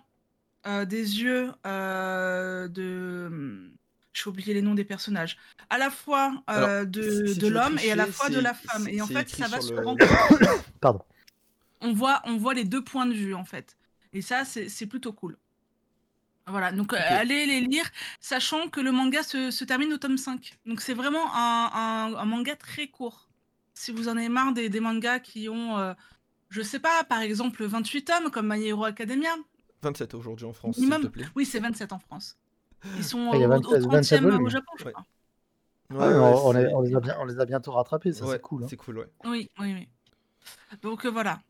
des 0.65 1.23
yeux 1.23 1.53
de. 1.65 2.69
J'ai 4.13 4.29
oublié 4.29 4.55
les 4.55 4.63
noms 4.63 4.75
des 4.75 4.85
personnages. 4.85 5.37
À 5.69 5.79
la 5.79 5.91
fois 5.91 6.33
euh, 6.51 6.53
Alors, 6.77 6.87
de, 6.87 7.27
si- 7.27 7.41
l'homme 7.49 7.79
et 7.83 7.93
à 7.93 7.97
la 7.97 8.07
fois 8.07 8.29
de 8.29 8.41
la 8.41 8.55
femme. 8.55 8.89
Et 8.89 9.01
en 9.01 9.07
fait, 9.07 9.29
ça 9.29 9.47
va 9.49 9.61
sur 9.61 9.69
se 9.71 9.73
le- 9.75 9.87
rendre. 9.87 10.05
Pardon. 10.81 11.01
On 11.81 11.93
voit, 11.93 12.21
on 12.25 12.37
voit 12.37 12.55
les 12.55 12.65
deux 12.65 12.83
points 12.83 13.07
de 13.07 13.15
vue, 13.15 13.35
en 13.35 13.45
fait. 13.45 13.77
Et 14.13 14.21
ça, 14.23 14.45
c'est 14.45 14.87
plutôt 14.87 15.13
cool. 15.13 15.39
Voilà, 16.47 16.73
donc 16.73 16.93
euh, 16.93 16.99
allez 17.01 17.47
les 17.47 17.61
lire, 17.61 17.89
sachant 18.19 18.69
que 18.69 18.81
le 18.81 18.91
manga 18.91 19.23
se, 19.23 19.53
se 19.53 19.65
termine 19.65 19.93
au 19.93 19.99
tome 19.99 20.17
5. 20.19 20.59
Donc 20.67 20.81
c'est 20.81 20.95
vraiment 20.95 21.33
un, 21.33 21.71
un- 21.73 22.15
un 22.17 22.25
manga 22.25 22.57
très 22.57 22.89
court. 22.89 23.29
Si 23.75 23.93
vous 23.93 24.09
en 24.09 24.17
avez 24.17 24.29
marre 24.29 24.53
des, 24.53 24.69
des 24.69 24.81
mangas 24.81 25.21
qui 25.21 25.49
ont, 25.49 25.79
euh, 25.79 25.95
je 26.49 26.61
sais 26.63 26.81
pas, 26.81 27.05
par 27.05 27.21
exemple 27.21 27.65
28 27.65 28.05
tomes, 28.05 28.31
comme 28.33 28.53
My 28.53 28.67
Hero 28.67 28.85
Academia. 28.85 29.31
27 29.83 30.13
aujourd'hui 30.15 30.45
en 30.47 30.53
France, 30.53 30.75
s'il 30.75 30.85
Minimum. 30.87 31.05
te 31.05 31.13
plaît. 31.13 31.27
Oui, 31.37 31.47
c'est 31.47 31.61
27 31.61 31.93
en 31.93 32.01
France. 32.01 32.37
Ils 32.97 33.05
sont 33.05 33.29
Ah, 33.33 33.37
il 33.37 33.41
y 33.41 33.45
a 33.45 33.47
au, 33.47 33.51
27 33.51 33.83
au 33.85 33.89
27 33.91 34.21
30e 34.21 34.25
au 34.27 34.31
volumes. 34.31 34.49
Japon, 34.51 34.73
je 34.79 34.85
crois. 34.85 34.93
Ah, 35.93 35.95
Ouais, 35.95 35.99
on, 35.99 36.07
ouais, 36.07 36.41
on 36.45 36.53
les, 36.53 36.61
c'est- 36.67 36.75
on 36.75 36.81
les 36.83 36.95
a 36.97 37.01
bien, 37.01 37.17
on 37.21 37.25
les 37.25 37.41
a 37.41 37.45
bientôt 37.47 37.73
rattrapés. 37.73 38.13
Ça, 38.13 38.25
ouais, 38.25 38.33
c'est 38.33 38.41
cool. 38.41 38.65
hein. 38.65 38.67
C'est 38.71 38.77
cool, 38.77 38.99
ouais. 38.99 39.07
Oui, 39.25 39.51
oui, 39.59 39.75
oui. 39.75 39.89
Donc 40.83 41.05
euh, 41.05 41.11
voilà. 41.11 41.41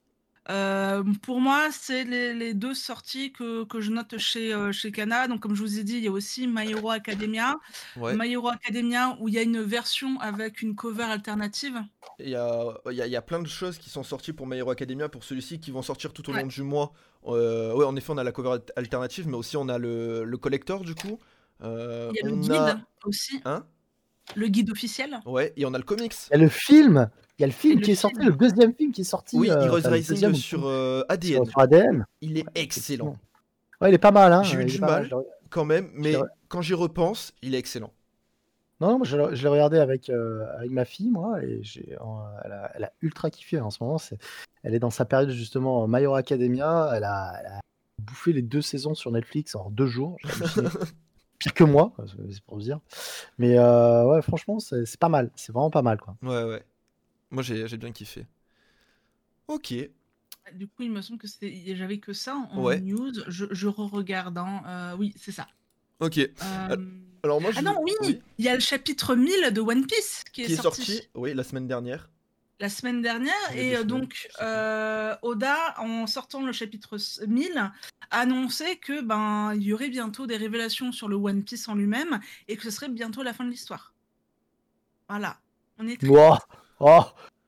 Euh, 0.48 1.04
pour 1.22 1.40
moi, 1.40 1.68
c'est 1.70 2.04
les, 2.04 2.32
les 2.32 2.54
deux 2.54 2.74
sorties 2.74 3.30
que, 3.32 3.64
que 3.64 3.80
je 3.80 3.90
note 3.90 4.16
chez, 4.18 4.52
euh, 4.54 4.72
chez 4.72 4.90
Kana. 4.90 5.28
Donc, 5.28 5.40
comme 5.40 5.54
je 5.54 5.62
vous 5.62 5.78
ai 5.78 5.84
dit, 5.84 5.98
il 5.98 6.04
y 6.04 6.08
a 6.08 6.10
aussi 6.10 6.46
My 6.48 6.70
Hero 6.70 6.90
Academia. 6.90 7.58
Ouais. 7.96 8.16
My 8.16 8.32
Hero 8.32 8.48
Academia, 8.48 9.16
où 9.20 9.28
il 9.28 9.34
y 9.34 9.38
a 9.38 9.42
une 9.42 9.60
version 9.60 10.18
avec 10.20 10.62
une 10.62 10.74
cover 10.74 11.04
alternative. 11.04 11.82
Il 12.18 12.30
y 12.30 12.34
a, 12.36 12.74
il 12.90 12.96
y, 12.96 13.02
a, 13.02 13.06
il 13.06 13.12
y 13.12 13.16
a 13.16 13.22
plein 13.22 13.40
de 13.40 13.48
choses 13.48 13.78
qui 13.78 13.90
sont 13.90 14.02
sorties 14.02 14.32
pour 14.32 14.46
My 14.46 14.56
Hero 14.56 14.70
Academia, 14.70 15.08
pour 15.08 15.24
celui-ci, 15.24 15.60
qui 15.60 15.70
vont 15.70 15.82
sortir 15.82 16.12
tout 16.12 16.28
au 16.30 16.32
Ouais. 16.32 16.40
long 16.42 16.48
du 16.48 16.62
mois. 16.62 16.92
Euh, 17.26 17.74
ouais, 17.74 17.84
en 17.84 17.94
effet, 17.96 18.10
on 18.10 18.18
a 18.18 18.24
la 18.24 18.32
cover 18.32 18.52
al- 18.52 18.62
alternative, 18.76 19.28
mais 19.28 19.36
aussi 19.36 19.56
on 19.56 19.68
a 19.68 19.78
le, 19.78 20.24
le 20.24 20.36
collector, 20.38 20.82
du 20.84 20.94
coup. 20.94 21.18
Euh, 21.62 22.10
Il 22.14 22.16
y 22.16 22.26
a 22.26 22.30
le 22.30 22.36
guide 22.36 22.52
a... 22.52 22.80
aussi, 23.04 23.40
Hein? 23.44 23.66
Le 24.36 24.46
guide 24.46 24.70
officiel. 24.70 25.20
Ouais, 25.26 25.52
et 25.56 25.66
on 25.66 25.74
a 25.74 25.78
le 25.78 25.84
comics. 25.84 26.14
Il 26.30 26.32
y 26.32 26.34
a 26.34 26.38
le 26.38 26.48
film. 26.48 27.10
Il 27.40 27.44
y 27.44 27.44
a 27.44 27.46
le 27.46 27.52
film 27.54 27.78
le 27.78 27.84
qui 27.86 27.92
est 27.92 27.94
sorti, 27.94 28.20
film. 28.20 28.32
le 28.32 28.36
deuxième 28.36 28.74
film 28.74 28.92
qui 28.92 29.00
est 29.00 29.04
sorti. 29.04 29.38
Oui, 29.38 29.50
euh, 29.50 29.62
Heroes 29.62 29.88
Rising 29.88 30.34
sur 30.34 30.66
euh, 30.66 31.02
ADN. 31.08 31.36
sur, 31.36 31.46
sur 31.46 31.58
ADN. 31.58 32.04
Il 32.20 32.36
est 32.36 32.44
excellent. 32.54 33.16
Ouais, 33.80 33.90
il 33.90 33.94
est 33.94 33.98
pas 33.98 34.10
mal. 34.10 34.30
Hein. 34.30 34.42
J'ai 34.42 34.58
eu 34.58 34.66
du 34.66 34.78
mal. 34.78 35.10
quand 35.48 35.64
même, 35.64 35.88
mais 35.94 36.16
quand 36.48 36.60
j'y 36.60 36.74
repense, 36.74 37.32
il 37.40 37.54
est 37.54 37.58
excellent. 37.58 37.94
Non, 38.82 38.88
non, 38.88 38.98
moi, 38.98 39.06
je 39.06 39.16
l'ai 39.16 39.36
je 39.36 39.42
l'ai 39.42 39.48
regardé 39.48 39.78
avec, 39.78 40.10
euh, 40.10 40.44
avec 40.58 40.70
ma 40.70 40.84
fille, 40.84 41.08
moi, 41.08 41.42
et 41.42 41.60
j'ai, 41.62 41.96
elle, 42.44 42.52
a, 42.52 42.72
elle 42.74 42.84
a 42.84 42.92
ultra 43.00 43.30
kiffé 43.30 43.58
en 43.58 43.70
ce 43.70 43.82
moment. 43.82 43.96
Elle 44.62 44.74
est 44.74 44.78
dans 44.78 44.90
sa 44.90 45.06
période 45.06 45.30
justement 45.30 45.88
My 45.88 46.02
Hero 46.02 46.16
Academia. 46.16 46.92
Elle 46.94 47.04
a, 47.04 47.36
elle 47.40 47.46
a 47.46 47.60
bouffé 48.00 48.34
les 48.34 48.42
deux 48.42 48.62
saisons 48.62 48.92
sur 48.92 49.12
Netflix 49.12 49.54
en 49.54 49.70
deux 49.70 49.86
jours. 49.86 50.18
Pire 51.38 51.54
que 51.54 51.64
moi, 51.64 51.94
c'est 52.06 52.42
pour 52.42 52.56
vous 52.56 52.64
dire. 52.64 52.80
Mais 53.38 53.58
euh, 53.58 54.04
ouais, 54.04 54.20
franchement, 54.20 54.58
c'est 54.58 54.84
c'est 54.84 55.00
pas 55.00 55.08
mal. 55.08 55.30
C'est 55.36 55.52
vraiment 55.52 55.70
pas 55.70 55.80
mal, 55.80 55.98
quoi. 55.98 56.16
Ouais, 56.22 56.44
ouais. 56.44 56.62
Moi, 57.30 57.42
j'ai 57.42 57.66
j'ai 57.68 57.76
bien 57.76 57.92
kiffé. 57.92 58.26
Ok. 59.48 59.74
Du 60.54 60.66
coup, 60.66 60.82
il 60.82 60.90
me 60.90 61.00
semble 61.02 61.18
que 61.18 61.28
c'était- 61.28 61.74
j'avais 61.76 61.98
que 61.98 62.12
ça 62.12 62.34
en 62.34 62.62
Ouais. 62.62 62.80
news. 62.80 63.12
Je, 63.28 63.46
je 63.50 63.68
re-regarde. 63.68 64.38
hein. 64.38 64.62
Euh, 64.66 64.96
oui, 64.98 65.12
c'est 65.16 65.32
ça. 65.32 65.46
Ok. 66.00 66.18
Euh, 66.18 66.76
Alors 67.22 67.40
moi, 67.40 67.50
je... 67.52 67.58
Ah 67.58 67.62
non, 67.62 67.76
oui, 67.82 67.92
il 68.38 68.44
y 68.44 68.48
a 68.48 68.54
le 68.54 68.60
chapitre 68.60 69.14
1000 69.14 69.52
de 69.52 69.60
One 69.60 69.86
Piece 69.86 70.24
qui 70.32 70.42
est, 70.42 70.46
Qui 70.46 70.52
est 70.54 70.56
sorti. 70.56 70.82
sorti, 70.84 71.08
oui, 71.14 71.34
la 71.34 71.44
semaine 71.44 71.66
dernière. 71.68 72.08
la 72.58 72.68
semaine 72.68 73.00
dernière. 73.02 73.34
Et 73.54 73.74
euh, 73.74 73.80
semaines, 73.82 73.86
donc, 73.86 74.28
euh, 74.42 75.14
Oda, 75.22 75.74
en 75.78 76.06
sortant 76.06 76.42
le 76.44 76.52
chapitre 76.52 76.96
s- 76.96 77.22
1000, 77.26 77.56
a 77.56 77.72
annoncé 78.10 78.76
que 78.78 79.02
ben 79.02 79.54
il 79.54 79.62
y 79.62 79.72
aurait 79.72 79.88
bientôt 79.90 80.26
des 80.26 80.36
révélations 80.36 80.90
sur 80.92 81.08
le 81.08 81.16
One 81.16 81.42
Piece 81.44 81.68
en 81.68 81.74
lui-même 81.74 82.20
et 82.48 82.56
que 82.56 82.62
ce 82.62 82.70
serait 82.70 82.88
bientôt 82.88 83.22
la 83.22 83.32
fin 83.32 83.44
de 83.44 83.50
l'histoire. 83.50 83.94
Voilà. 85.08 85.38
On 85.78 85.86
est 85.86 85.96
très- 85.98 86.08
Ouah. 86.08 86.38
Oh, 86.80 87.00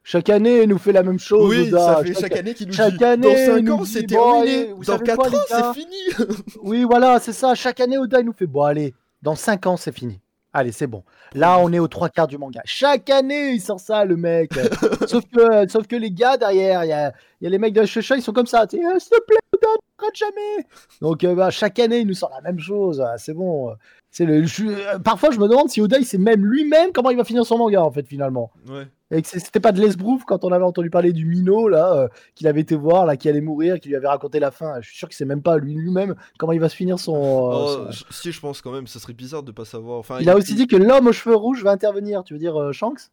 chaque 0.04 0.28
année, 0.30 0.62
il 0.62 0.68
nous 0.68 0.78
fait 0.78 0.92
la 0.92 1.02
même 1.02 1.18
chose. 1.18 1.48
oui, 1.48 1.68
Oda. 1.68 1.78
ça 1.96 2.04
fait 2.04 2.14
chaque 2.20 2.36
année 2.36 2.54
qu'il 2.54 2.66
nous 2.68 2.72
chaque 2.74 2.96
dit 2.96 3.04
année, 3.04 3.22
dans 3.22 3.30
il 3.32 3.46
5 3.46 3.60
nous 3.64 3.72
ans, 3.74 3.84
c'est 3.84 4.02
bon, 4.02 4.06
terminé. 4.08 4.40
allez, 4.40 4.72
vous 4.72 4.84
dans 4.84 4.92
savez 4.92 5.04
4 5.04 5.16
quoi, 5.16 5.28
les 5.28 5.36
ans, 5.36 5.72
c'est 5.74 5.80
fini. 5.80 6.36
Oui, 6.62 6.84
voilà, 6.84 7.18
c'est 7.20 7.32
ça. 7.32 7.54
Chaque 7.54 7.80
année, 7.80 7.98
Oda, 7.98 8.20
il 8.20 8.26
nous 8.26 8.32
fait 8.32 8.46
Bon, 8.46 8.62
allez, 8.62 8.94
dans 9.22 9.34
5 9.34 9.66
ans, 9.66 9.76
c'est 9.76 9.92
fini. 9.92 10.20
Allez, 10.54 10.72
c'est 10.72 10.86
bon. 10.86 11.02
Là, 11.34 11.58
on 11.60 11.72
est 11.72 11.78
aux 11.78 11.88
trois 11.88 12.10
quarts 12.10 12.26
du 12.26 12.36
manga. 12.36 12.60
Chaque 12.66 13.08
année, 13.08 13.52
il 13.52 13.60
sort 13.62 13.80
ça, 13.80 14.04
le 14.04 14.16
mec. 14.18 14.50
sauf, 15.06 15.24
que, 15.34 15.66
sauf 15.70 15.86
que 15.86 15.96
les 15.96 16.10
gars 16.10 16.36
derrière, 16.36 16.84
il 16.84 16.88
y 16.88 16.92
a, 16.92 17.10
y 17.40 17.46
a 17.46 17.48
les 17.50 17.58
mecs 17.58 17.72
de 17.72 17.86
Shueisha, 17.86 18.16
ils 18.16 18.22
sont 18.22 18.34
comme 18.34 18.44
ça. 18.46 18.64
Ah, 18.64 18.68
S'il 18.68 18.78
te 18.80 19.24
plaît, 19.24 19.36
Oda, 19.54 19.68
n'arrête 19.98 20.14
jamais. 20.14 20.66
Donc, 21.00 21.24
euh, 21.24 21.34
bah, 21.34 21.48
chaque 21.48 21.78
année, 21.78 22.00
il 22.00 22.06
nous 22.06 22.12
sort 22.12 22.30
la 22.34 22.42
même 22.42 22.58
chose. 22.60 23.00
Ah, 23.00 23.16
C'est 23.16 23.32
bon. 23.32 23.72
C'est 24.10 24.26
le, 24.26 24.44
je- 24.44 24.66
euh, 24.66 24.98
parfois, 24.98 25.30
je 25.30 25.38
me 25.38 25.48
demande 25.48 25.70
si 25.70 25.80
Oda, 25.80 25.96
il 25.98 26.04
sait 26.04 26.18
même 26.18 26.44
lui-même 26.44 26.92
comment 26.92 27.08
il 27.08 27.16
va 27.16 27.24
finir 27.24 27.46
son 27.46 27.56
manga, 27.56 27.82
en 27.82 27.90
fait, 27.90 28.06
finalement. 28.06 28.50
Ouais. 28.68 28.86
Et 29.14 29.20
que 29.20 29.28
c'était 29.28 29.60
pas 29.60 29.72
de 29.72 29.80
l'esbrouf 29.80 30.24
quand 30.24 30.42
on 30.44 30.50
avait 30.52 30.64
entendu 30.64 30.88
parler 30.88 31.12
du 31.12 31.26
minot 31.26 31.68
là, 31.68 31.92
euh, 31.94 32.08
qu'il 32.34 32.46
avait 32.48 32.62
été 32.62 32.74
voir, 32.74 33.04
là, 33.04 33.16
qui 33.18 33.28
allait 33.28 33.42
mourir, 33.42 33.78
qui 33.78 33.90
lui 33.90 33.96
avait 33.96 34.08
raconté 34.08 34.40
la 34.40 34.50
fin. 34.50 34.80
Je 34.80 34.88
suis 34.88 34.96
sûr 34.96 35.08
que 35.08 35.14
c'est 35.14 35.26
même 35.26 35.42
pas 35.42 35.58
lui 35.58 35.74
lui-même 35.74 36.14
comment 36.38 36.52
il 36.52 36.60
va 36.60 36.68
se 36.70 36.74
finir 36.76 36.98
son. 36.98 37.14
euh, 37.14 37.52
Oh, 37.88 37.92
son- 37.92 38.04
Si, 38.10 38.32
je 38.32 38.40
pense 38.40 38.62
quand 38.62 38.72
même, 38.72 38.86
ça 38.86 38.98
serait 38.98 39.12
bizarre 39.12 39.42
de 39.42 39.52
pas 39.52 39.66
savoir. 39.66 39.98
Enfin, 39.98 40.16
Il 40.20 40.30
a 40.30 40.36
aussi 40.36 40.54
dit 40.54 40.66
que 40.66 40.76
l'homme 40.76 41.06
aux 41.08 41.12
cheveux 41.12 41.36
rouges 41.36 41.62
va 41.62 41.72
intervenir. 41.72 42.24
Tu 42.24 42.32
veux 42.32 42.38
dire 42.40 42.56
euh, 42.58 42.72
Shanks? 42.72 43.10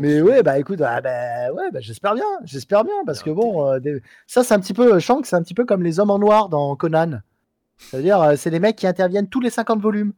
Mais 0.00 0.20
ouais, 0.20 0.42
bah 0.42 0.58
écoute, 0.58 0.80
ah, 0.84 1.00
bah, 1.00 1.52
ouais, 1.54 1.70
bah, 1.70 1.78
j'espère 1.80 2.14
bien, 2.14 2.24
j'espère 2.42 2.82
bien, 2.82 2.92
parce 3.06 3.22
que 3.22 3.30
bon, 3.30 3.68
euh, 3.70 3.78
des- 3.78 4.02
ça 4.26 4.42
c'est 4.42 4.52
un 4.52 4.58
petit 4.58 4.74
peu 4.74 4.98
Shanks, 4.98 5.26
c'est 5.26 5.36
un 5.36 5.42
petit 5.42 5.54
peu 5.54 5.64
comme 5.64 5.84
les 5.84 6.00
hommes 6.00 6.10
en 6.10 6.18
noir 6.18 6.48
dans 6.48 6.74
Conan. 6.74 7.20
C'est-à-dire, 7.78 8.20
euh, 8.20 8.34
c'est 8.36 8.50
les 8.50 8.58
mecs 8.58 8.74
qui 8.76 8.86
interviennent 8.88 9.28
tous 9.28 9.40
les 9.40 9.48
50 9.50 9.80
volumes. 9.80 10.12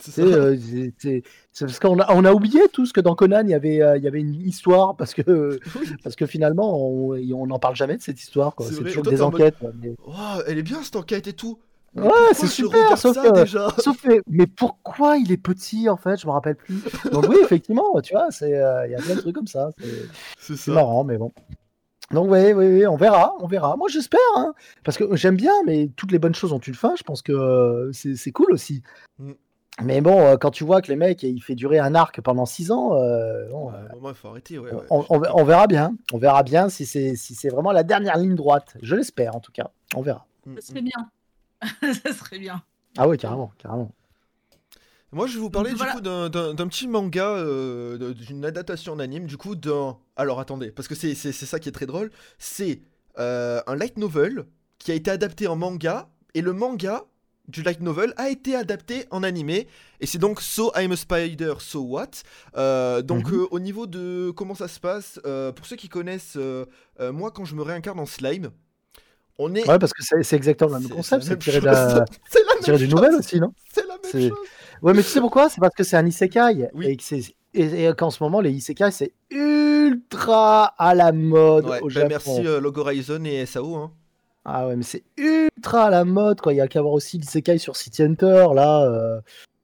C'est 0.00 0.22
euh, 0.22 0.56
c'est- 0.98 1.22
parce 1.60 1.78
qu'on 1.78 1.98
a, 1.98 2.12
on 2.14 2.24
a 2.24 2.32
oublié 2.32 2.60
tous 2.72 2.92
que 2.92 3.00
dans 3.00 3.14
Conan, 3.14 3.42
il 3.44 3.50
y 3.50 3.54
avait, 3.54 3.82
euh, 3.82 3.96
il 3.98 4.02
y 4.04 4.08
avait 4.08 4.20
une 4.20 4.34
histoire, 4.34 4.96
parce 4.96 5.14
que, 5.14 5.22
Oui. 5.80 5.88
parce 6.02 6.16
que 6.16 6.26
finalement, 6.26 6.88
on 6.88 7.46
n'en 7.46 7.58
parle 7.58 7.76
jamais 7.76 7.96
de 7.96 8.02
cette 8.02 8.20
histoire. 8.20 8.54
C'est 8.60 8.76
toujours 8.76 9.02
toi, 9.02 9.10
des 9.12 9.16
t'es 9.18 9.22
en 9.22 9.30
mode- 9.30 9.40
enquêtes. 9.42 9.56
mais- 9.82 9.94
Oh, 10.06 10.12
elle 10.46 10.58
est 10.58 10.62
bien 10.62 10.82
cette 10.82 10.96
enquête 10.96 11.26
et 11.26 11.32
tout. 11.34 11.58
Mais 11.94 12.02
Ouais, 12.02 12.12
c'est 12.34 12.46
super, 12.46 12.96
sauf 12.96 13.16
ça, 13.16 13.22
que- 13.30 13.40
déjà? 13.40 13.68
Sauf 13.78 14.00
que, 14.00 14.22
mais 14.28 14.46
pourquoi 14.46 15.16
il 15.16 15.32
est 15.32 15.36
petit 15.36 15.88
en 15.88 15.96
fait 15.96 16.20
Je 16.20 16.26
me 16.26 16.30
rappelle 16.32 16.54
plus. 16.54 16.80
Donc 17.10 17.26
oui, 17.28 17.36
effectivement, 17.42 18.00
tu 18.00 18.14
vois, 18.14 18.30
c'est, 18.30 18.54
euh, 18.56 18.86
il 18.86 18.92
y 18.92 18.94
a 18.94 18.98
plein 18.98 19.16
de 19.16 19.20
trucs 19.20 19.34
comme 19.34 19.48
ça. 19.48 19.70
C'est 20.38 20.68
marrant, 20.68 21.02
mais 21.02 21.18
bon. 21.18 21.32
Donc 22.12 22.30
oui, 22.30 22.52
oui, 22.52 22.66
oui, 22.66 22.86
on 22.86 22.96
verra, 22.96 23.34
on 23.40 23.46
verra. 23.48 23.76
Moi, 23.76 23.88
j'espère, 23.88 24.20
hein, 24.36 24.52
parce 24.84 24.96
que 24.98 25.16
j'aime 25.16 25.36
bien, 25.36 25.52
mais 25.66 25.90
toutes 25.96 26.12
les 26.12 26.18
bonnes 26.20 26.34
choses 26.34 26.52
ont 26.52 26.58
une 26.60 26.74
fin. 26.74 26.94
Je 26.96 27.02
pense 27.02 27.22
que 27.22 27.32
euh, 27.32 27.90
c'est 27.92 28.14
c'est 28.16 28.30
cool 28.32 28.52
aussi. 28.52 28.82
Mm. 29.18 29.32
Mais 29.82 30.00
bon, 30.02 30.20
euh, 30.20 30.36
quand 30.36 30.50
tu 30.50 30.64
vois 30.64 30.82
que 30.82 30.88
les 30.88 30.96
mecs, 30.96 31.22
il 31.22 31.40
fait 31.42 31.54
durer 31.54 31.78
un 31.78 31.94
arc 31.94 32.20
pendant 32.20 32.44
6 32.44 32.70
ans, 32.70 32.94
euh, 32.96 33.48
bon, 33.48 33.72
il 34.08 34.14
faut 34.14 34.28
arrêter, 34.28 34.58
ouais. 34.58 34.70
on, 34.90 35.00
ouais. 35.00 35.06
on- 35.10 35.16
on- 35.16 35.40
on 35.40 35.44
verra 35.44 35.66
bien. 35.66 35.94
On 36.12 36.18
verra 36.18 36.42
bien 36.42 36.68
si 36.68 36.84
c'est 36.84 37.16
si 37.16 37.34
c'est 37.34 37.48
vraiment 37.48 37.72
la 37.72 37.82
dernière 37.82 38.18
ligne 38.18 38.34
droite. 38.34 38.76
Je 38.82 38.94
l'espère 38.94 39.34
en 39.36 39.40
tout 39.40 39.52
cas. 39.52 39.70
On 39.96 40.02
verra. 40.02 40.26
Mm, 40.44 40.54
Ça 40.56 40.60
mm. 40.60 40.60
serait 40.62 40.82
bien. 40.82 41.10
ça 42.04 42.12
serait 42.12 42.38
bien. 42.38 42.62
Ah 42.98 43.08
oui, 43.08 43.16
carrément, 43.16 43.52
carrément. 43.58 43.90
Moi, 45.12 45.26
je 45.26 45.34
vais 45.34 45.40
vous 45.40 45.50
parler 45.50 45.70
Donc, 45.70 45.78
du 45.78 45.84
voilà. 45.84 45.94
coup 45.94 46.00
d'un- 46.02 46.28
d'un 46.28 46.54
d'un 46.54 46.68
petit 46.68 46.86
manga, 46.86 47.26
euh, 47.30 48.12
d'une 48.14 48.44
adaptation 48.44 48.92
en 48.92 48.98
anime, 49.00 49.26
du 49.26 49.36
coup 49.36 49.56
d'un... 49.56 49.96
Alors 50.16 50.38
attendez, 50.40 50.70
parce 50.70 50.88
que 50.88 50.94
c'est 50.94 51.14
c'est- 51.14 51.32
c'est 51.32 51.46
ça 51.46 51.58
qui 51.58 51.68
est 51.68 51.72
très 51.72 51.86
drôle, 51.86 52.10
c'est 52.38 52.82
euh, 53.18 53.60
un 53.66 53.74
light 53.76 53.96
novel 53.96 54.44
qui 54.78 54.92
a 54.92 54.94
été 54.94 55.10
adapté 55.10 55.46
en 55.48 55.56
manga, 55.56 56.08
et 56.34 56.42
le 56.42 56.52
manga 56.52 57.02
du 57.50 57.62
light 57.62 57.80
novel 57.80 58.14
a 58.16 58.30
été 58.30 58.54
adapté 58.56 59.04
en 59.10 59.22
animé, 59.22 59.66
et 60.00 60.06
c'est 60.06 60.18
donc 60.18 60.40
So 60.40 60.72
I'm 60.76 60.92
a 60.92 60.96
Spider, 60.96 61.54
So 61.58 61.80
What? 61.82 62.10
Euh, 62.56 63.02
Donc 63.02 63.30
Mhm. 63.30 63.40
euh, 63.40 63.46
au 63.50 63.58
niveau 63.60 63.86
de 63.86 64.30
comment 64.30 64.54
ça 64.54 64.68
se 64.68 64.78
passe, 64.80 65.20
euh, 65.26 65.52
pour 65.52 65.66
ceux 65.66 65.76
qui 65.76 65.88
connaissent, 65.88 66.38
moi 67.00 67.30
quand 67.30 67.44
je 67.44 67.54
me 67.54 67.62
réincarne 67.62 67.98
en 68.00 68.06
slime, 68.06 68.50
on 69.42 69.54
est... 69.54 69.66
Ouais, 69.66 69.78
parce 69.78 69.94
que 69.94 70.02
c'est 70.22 70.36
exactement 70.36 70.70
le 70.74 70.80
même 70.80 70.88
c'est- 70.88 70.94
concept. 70.94 71.22
C'est 71.22 71.30
même 71.30 71.38
tiré, 71.38 71.60
la- 71.62 72.04
C'est 72.28 72.40
la 72.46 72.54
même 72.54 72.62
tiré 72.62 72.76
d'une 72.76 72.90
nouvelle 72.90 73.14
aussi, 73.14 73.40
non? 73.40 73.52
C'est 73.72 73.86
la 73.86 73.94
même 74.02 74.12
chose. 74.30 74.32
Ouais, 74.82 74.92
mais 74.94 75.02
tu 75.02 75.08
sais 75.08 75.20
pourquoi? 75.20 75.48
C'est 75.48 75.60
parce 75.60 75.74
que 75.74 75.82
c'est 75.82 75.96
un 75.96 76.06
isekai. 76.06 76.68
Oui. 76.74 76.86
Et 76.86 76.96
que 76.96 77.02
c'est- 77.02 77.34
et, 77.54 77.86
et 77.86 77.92
qu'en 77.96 78.10
ce 78.10 78.22
moment, 78.22 78.40
les 78.40 78.50
isekai, 78.52 78.90
c'est 78.92 79.12
ultra 79.30 80.66
à 80.78 80.94
la 80.94 81.12
mode 81.12 81.64
Ouais, 81.66 81.80
au 81.80 81.86
bah, 81.86 81.90
Japon. 81.92 82.08
merci 82.08 82.46
euh, 82.46 82.60
Log 82.60 82.78
Horizon 82.78 83.24
et 83.24 83.44
SAO. 83.46 83.76
Hein. 83.76 83.92
Ah 84.44 84.66
ouais, 84.66 84.76
mais 84.76 84.82
c'est 84.82 85.04
ultra 85.18 85.84
à 85.86 85.90
la 85.90 86.04
mode, 86.04 86.40
quoi. 86.40 86.52
Il 86.52 86.56
y 86.56 86.60
a 86.60 86.68
qu'à 86.68 86.80
voir 86.80 86.94
aussi 86.94 87.18
l'isekai 87.18 87.58
sur 87.58 87.76
City 87.76 88.02
Hunter, 88.02 88.46
là. 88.54 88.84
euh, 88.84 89.20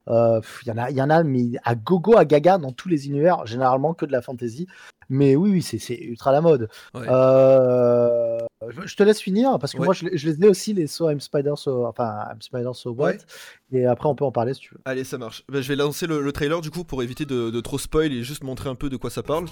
euh, 0.08 0.40
Il 0.64 0.68
y, 0.68 0.70
en 0.72 0.78
a, 0.78 0.90
il 0.90 0.96
y 0.96 1.02
en 1.02 1.10
a, 1.10 1.22
mais 1.24 1.46
à 1.64 1.74
gogo, 1.74 2.16
à 2.16 2.24
gaga, 2.24 2.58
dans 2.58 2.72
tous 2.72 2.88
les 2.88 3.06
univers, 3.08 3.44
généralement 3.46 3.94
que 3.94 4.04
de 4.06 4.12
la 4.12 4.20
fantasy. 4.22 4.66
Mais 5.08 5.34
oui, 5.36 5.50
oui, 5.50 5.62
c'est 5.62 5.78
c'est 5.78 5.96
ultra 5.96 6.30
à 6.30 6.32
la 6.34 6.40
mode. 6.40 6.68
Ouais. 6.94 7.06
Euh, 7.08 8.38
je 8.84 8.94
te 8.96 9.02
laisse 9.02 9.20
finir, 9.20 9.58
parce 9.58 9.72
que 9.72 9.78
Ouais. 9.78 9.84
moi, 9.86 9.94
je, 9.94 10.06
les- 10.06 10.16
je 10.18 10.28
les 10.28 10.44
ai 10.44 10.48
aussi, 10.48 10.74
les 10.74 10.86
So 10.88 11.08
I'm 11.10 11.20
Spider, 11.20 11.52
So... 11.56 11.86
Enfin, 11.86 12.24
I'm 12.30 12.42
Spider, 12.42 12.70
So 12.74 12.90
What. 12.92 13.04
Ouais. 13.06 13.18
Et 13.72 13.86
après, 13.86 14.08
on 14.08 14.14
peut 14.14 14.24
en 14.24 14.32
parler 14.32 14.54
si 14.54 14.60
tu 14.60 14.74
veux. 14.74 14.80
Allez, 14.84 15.04
ça 15.04 15.16
marche. 15.18 15.44
Bah, 15.48 15.60
je 15.60 15.68
vais 15.68 15.76
lancer 15.76 16.06
le, 16.06 16.20
le 16.22 16.32
trailer 16.32 16.60
du 16.60 16.70
coup 16.70 16.84
pour 16.84 17.02
éviter 17.02 17.24
de, 17.24 17.50
de 17.50 17.60
trop 17.60 17.78
spoil 17.78 18.12
et 18.12 18.22
juste 18.24 18.44
montrer 18.44 18.68
un 18.68 18.74
peu 18.74 18.90
de 18.90 18.96
quoi 18.96 19.10
ça 19.10 19.22
parle. 19.22 19.46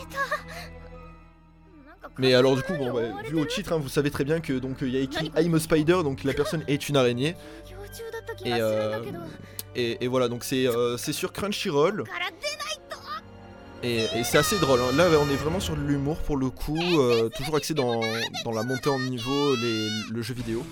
Mais 2.18 2.34
alors 2.34 2.54
du 2.56 2.62
coup, 2.62 2.74
bon, 2.74 2.92
vu 3.28 3.36
au 3.40 3.44
titre, 3.44 3.72
hein, 3.72 3.78
vous 3.78 3.88
savez 3.88 4.10
très 4.10 4.24
bien 4.24 4.40
que 4.40 4.52
donc 4.52 4.78
il 4.82 4.90
y 4.90 4.96
a 4.96 5.00
écrit 5.00 5.32
I'm 5.36 5.54
a 5.54 5.60
Spider, 5.60 6.02
donc 6.04 6.22
la 6.24 6.32
personne 6.32 6.62
est 6.68 6.88
une 6.88 6.96
araignée. 6.96 7.34
Et, 8.44 8.52
euh, 8.60 9.02
et, 9.74 10.04
et 10.04 10.08
voilà, 10.08 10.28
donc 10.28 10.44
c'est 10.44 10.66
euh, 10.68 10.96
sur 10.96 11.32
Crunchyroll. 11.32 12.04
Et, 13.82 14.04
et 14.18 14.24
c'est 14.24 14.38
assez 14.38 14.58
drôle. 14.58 14.80
hein. 14.80 14.92
Là, 14.96 15.08
on 15.20 15.28
est 15.28 15.36
vraiment 15.36 15.60
sur 15.60 15.76
de 15.76 15.82
l'humour 15.82 16.18
pour 16.22 16.36
le 16.36 16.48
coup, 16.50 16.78
euh, 17.00 17.28
toujours 17.30 17.56
axé 17.56 17.74
dans, 17.74 18.00
dans 18.44 18.52
la 18.52 18.62
montée 18.62 18.88
en 18.90 18.98
niveau, 18.98 19.56
les, 19.56 19.88
le 20.10 20.22
jeu 20.22 20.34
vidéo. 20.34 20.64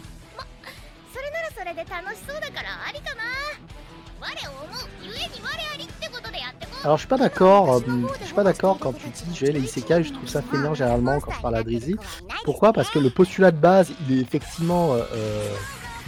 Alors, 6.84 6.96
je 6.96 7.02
suis 7.02 7.08
pas 7.08 7.16
d'accord. 7.18 7.76
euh, 7.76 7.80
je 8.20 8.24
suis 8.26 8.34
pas 8.34 8.42
d'accord 8.42 8.76
quand 8.80 8.92
tu 8.92 9.06
dis 9.08 9.36
je 9.36 9.46
vais 9.46 9.52
les 9.52 9.60
isekai. 9.60 10.02
Je 10.02 10.12
trouve 10.12 10.28
ça 10.28 10.42
feignant 10.42 10.74
généralement 10.74 11.20
quand 11.20 11.30
je 11.32 11.40
parle 11.40 11.56
à 11.56 11.62
Drizzy. 11.62 11.96
Pourquoi? 12.44 12.72
Parce 12.72 12.90
que 12.90 12.98
le 12.98 13.10
postulat 13.10 13.52
de 13.52 13.56
base, 13.58 13.92
il 14.08 14.18
est 14.18 14.20
effectivement, 14.20 14.92
euh, 14.94 15.02
euh, 15.14 15.48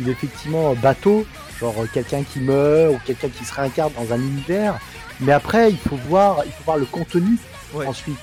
il 0.01 0.09
est 0.09 0.13
effectivement 0.13 0.75
bateau, 0.75 1.25
genre 1.61 1.75
quelqu'un 1.93 2.25
qui 2.25 2.41
meurt 2.41 2.95
ou 2.95 2.99
quelqu'un 3.07 3.29
qui 3.29 3.45
se 3.45 3.55
réincarne 3.55 3.93
dans 3.97 4.13
un 4.13 4.19
univers. 4.19 4.79
Mais 5.21 5.33
après, 5.33 5.71
il 5.71 5.79
faut 5.79 5.97
voir, 6.09 6.39
il 6.45 6.51
faut 6.51 6.65
voir 6.65 6.77
le 6.77 6.87
contenu 6.87 7.39
Ouais. 7.73 7.87
ensuite. 7.87 8.19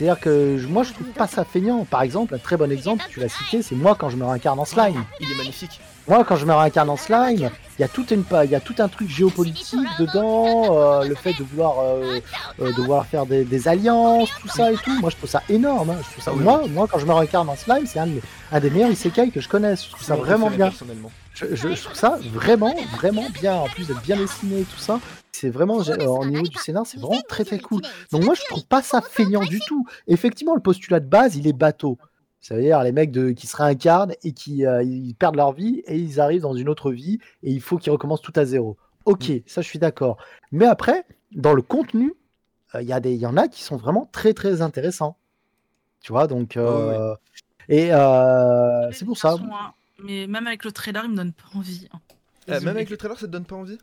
C'est-à-dire 0.00 0.18
que 0.20 0.56
je- 0.56 0.66
moi, 0.66 0.82
je 0.82 0.94
trouve 0.94 1.08
pas 1.08 1.26
ça 1.26 1.44
feignant. 1.44 1.84
Par 1.84 2.00
exemple, 2.00 2.34
un 2.34 2.38
très 2.38 2.56
bon 2.56 2.72
exemple, 2.72 3.04
tu 3.10 3.20
l'as 3.20 3.28
cité, 3.28 3.60
c'est 3.60 3.74
moi 3.74 3.94
quand 3.98 4.08
je 4.08 4.16
me 4.16 4.24
réincarne 4.24 4.58
en 4.58 4.64
slime. 4.64 5.04
Il 5.20 5.30
est 5.30 5.34
magnifique. 5.34 5.78
Moi, 6.08 6.24
quand 6.24 6.36
je 6.36 6.46
me 6.46 6.54
réincarne 6.54 6.88
en 6.88 6.96
slime, 6.96 7.50
il 7.78 7.82
y 7.82 7.84
a 7.84 7.88
tout 7.88 8.06
une, 8.10 8.24
il 8.44 8.50
y 8.50 8.54
a 8.54 8.60
tout 8.60 8.74
un 8.78 8.88
truc 8.88 9.10
géopolitique 9.10 9.78
dedans, 9.98 10.74
euh, 10.74 11.04
le 11.04 11.14
fait 11.14 11.34
de 11.34 11.44
vouloir, 11.44 11.74
euh, 11.80 12.18
euh, 12.62 12.68
de 12.72 12.76
vouloir 12.80 13.04
faire 13.04 13.26
des, 13.26 13.44
des 13.44 13.68
alliances, 13.68 14.30
tout 14.40 14.48
ça 14.48 14.72
et 14.72 14.76
tout. 14.76 14.98
Moi, 15.02 15.10
je 15.10 15.16
trouve 15.16 15.28
ça 15.28 15.42
énorme. 15.50 15.90
hein. 15.90 15.96
Je 16.02 16.10
trouve 16.12 16.24
ça, 16.24 16.30
Ah 16.32 16.36
oui, 16.38 16.44
moi, 16.44 16.62
moi, 16.70 16.86
quand 16.90 16.98
je 16.98 17.04
me 17.04 17.12
réincarne 17.12 17.50
en 17.50 17.56
slime, 17.56 17.84
c'est 17.86 17.98
un, 17.98 18.58
des 18.58 18.70
meilleurs 18.70 18.90
isekai 18.90 19.30
que 19.30 19.42
je 19.42 19.48
connaisse. 19.50 19.84
Je 19.84 19.90
trouve 19.90 20.02
ça 20.02 20.16
vraiment 20.16 20.48
bien. 20.48 20.68
Personnellement. 20.70 21.10
Je, 21.34 21.44
je- 21.54 21.74
je 21.74 21.82
trouve 21.82 21.94
ça 21.96 22.18
vraiment, 22.32 22.74
vraiment 22.96 23.26
bien. 23.38 23.54
En 23.56 23.66
plus 23.68 23.86
d'être 23.86 24.00
bien 24.00 24.16
dessiné 24.16 24.60
et 24.60 24.64
tout 24.64 24.78
ça, 24.80 24.98
c'est 25.40 25.50
vraiment, 25.50 25.82
j'ai- 25.82 25.92
au 26.06 26.24
niveau 26.26 26.46
du 26.46 26.58
scénar, 26.58 26.86
c'est 26.86 26.98
vraiment 27.00 27.22
très 27.28 27.44
très 27.44 27.58
cool. 27.60 27.82
Donc 28.12 28.24
moi, 28.24 28.34
je 28.34 28.42
trouve 28.50 28.66
pas 28.66 28.82
ça 28.82 29.00
feignant 29.00 29.42
du 29.44 29.58
tout. 29.66 29.86
Effectivement, 30.06 30.54
le 30.54 30.60
postulat 30.60 31.00
de 31.00 31.08
base, 31.08 31.36
il 31.36 31.46
est 31.46 31.52
bateau. 31.52 31.98
Ça 32.40 32.54
veut 32.54 32.62
dire 32.62 32.82
les 32.82 32.92
mecs 32.92 33.10
de, 33.10 33.30
qui 33.32 33.46
se 33.46 33.56
réincarnent 33.56 34.14
et 34.22 34.32
qui 34.32 34.64
euh, 34.66 34.82
ils 34.82 35.14
perdent 35.14 35.36
leur 35.36 35.52
vie 35.52 35.82
et 35.86 35.96
ils 35.98 36.20
arrivent 36.20 36.42
dans 36.42 36.54
une 36.54 36.68
autre 36.68 36.90
vie 36.92 37.18
et 37.42 37.50
il 37.50 37.60
faut 37.60 37.76
qu'ils 37.78 37.92
recommencent 37.92 38.22
tout 38.22 38.32
à 38.36 38.44
zéro. 38.44 38.76
Ok, 39.04 39.30
ça 39.46 39.60
je 39.62 39.66
suis 39.68 39.78
d'accord. 39.78 40.16
Mais 40.52 40.66
après, 40.66 41.04
dans 41.32 41.52
le 41.54 41.62
contenu, 41.62 42.14
euh, 42.74 42.82
il 42.82 42.88
y, 42.88 42.92
a 42.92 43.00
des- 43.00 43.12
il 43.12 43.20
y 43.20 43.26
en 43.26 43.36
a 43.36 43.48
qui 43.48 43.62
sont 43.62 43.76
vraiment 43.76 44.08
très 44.12 44.32
très 44.34 44.62
intéressants. 44.62 45.16
Tu 46.00 46.12
vois, 46.12 46.26
donc... 46.26 46.56
euh, 46.56 47.14
Et 47.68 47.92
euh, 47.92 48.90
c'est 48.92 49.04
pour 49.04 49.16
ça. 49.18 49.34
Hein, 49.34 49.72
Mais 50.02 50.26
même 50.26 50.46
avec 50.46 50.64
le 50.64 50.72
trailer, 50.72 51.04
il 51.04 51.10
me 51.10 51.16
donne 51.16 51.32
pas 51.32 51.44
envie. 51.58 51.88
hein. 51.92 51.98
Euh, 52.48 52.60
même 52.60 52.76
avec 52.76 52.90
le 52.90 52.96
trailer, 52.96 53.18
ça 53.18 53.26
te 53.26 53.32
donne 53.32 53.44
pas 53.44 53.56
envie? 53.56 53.78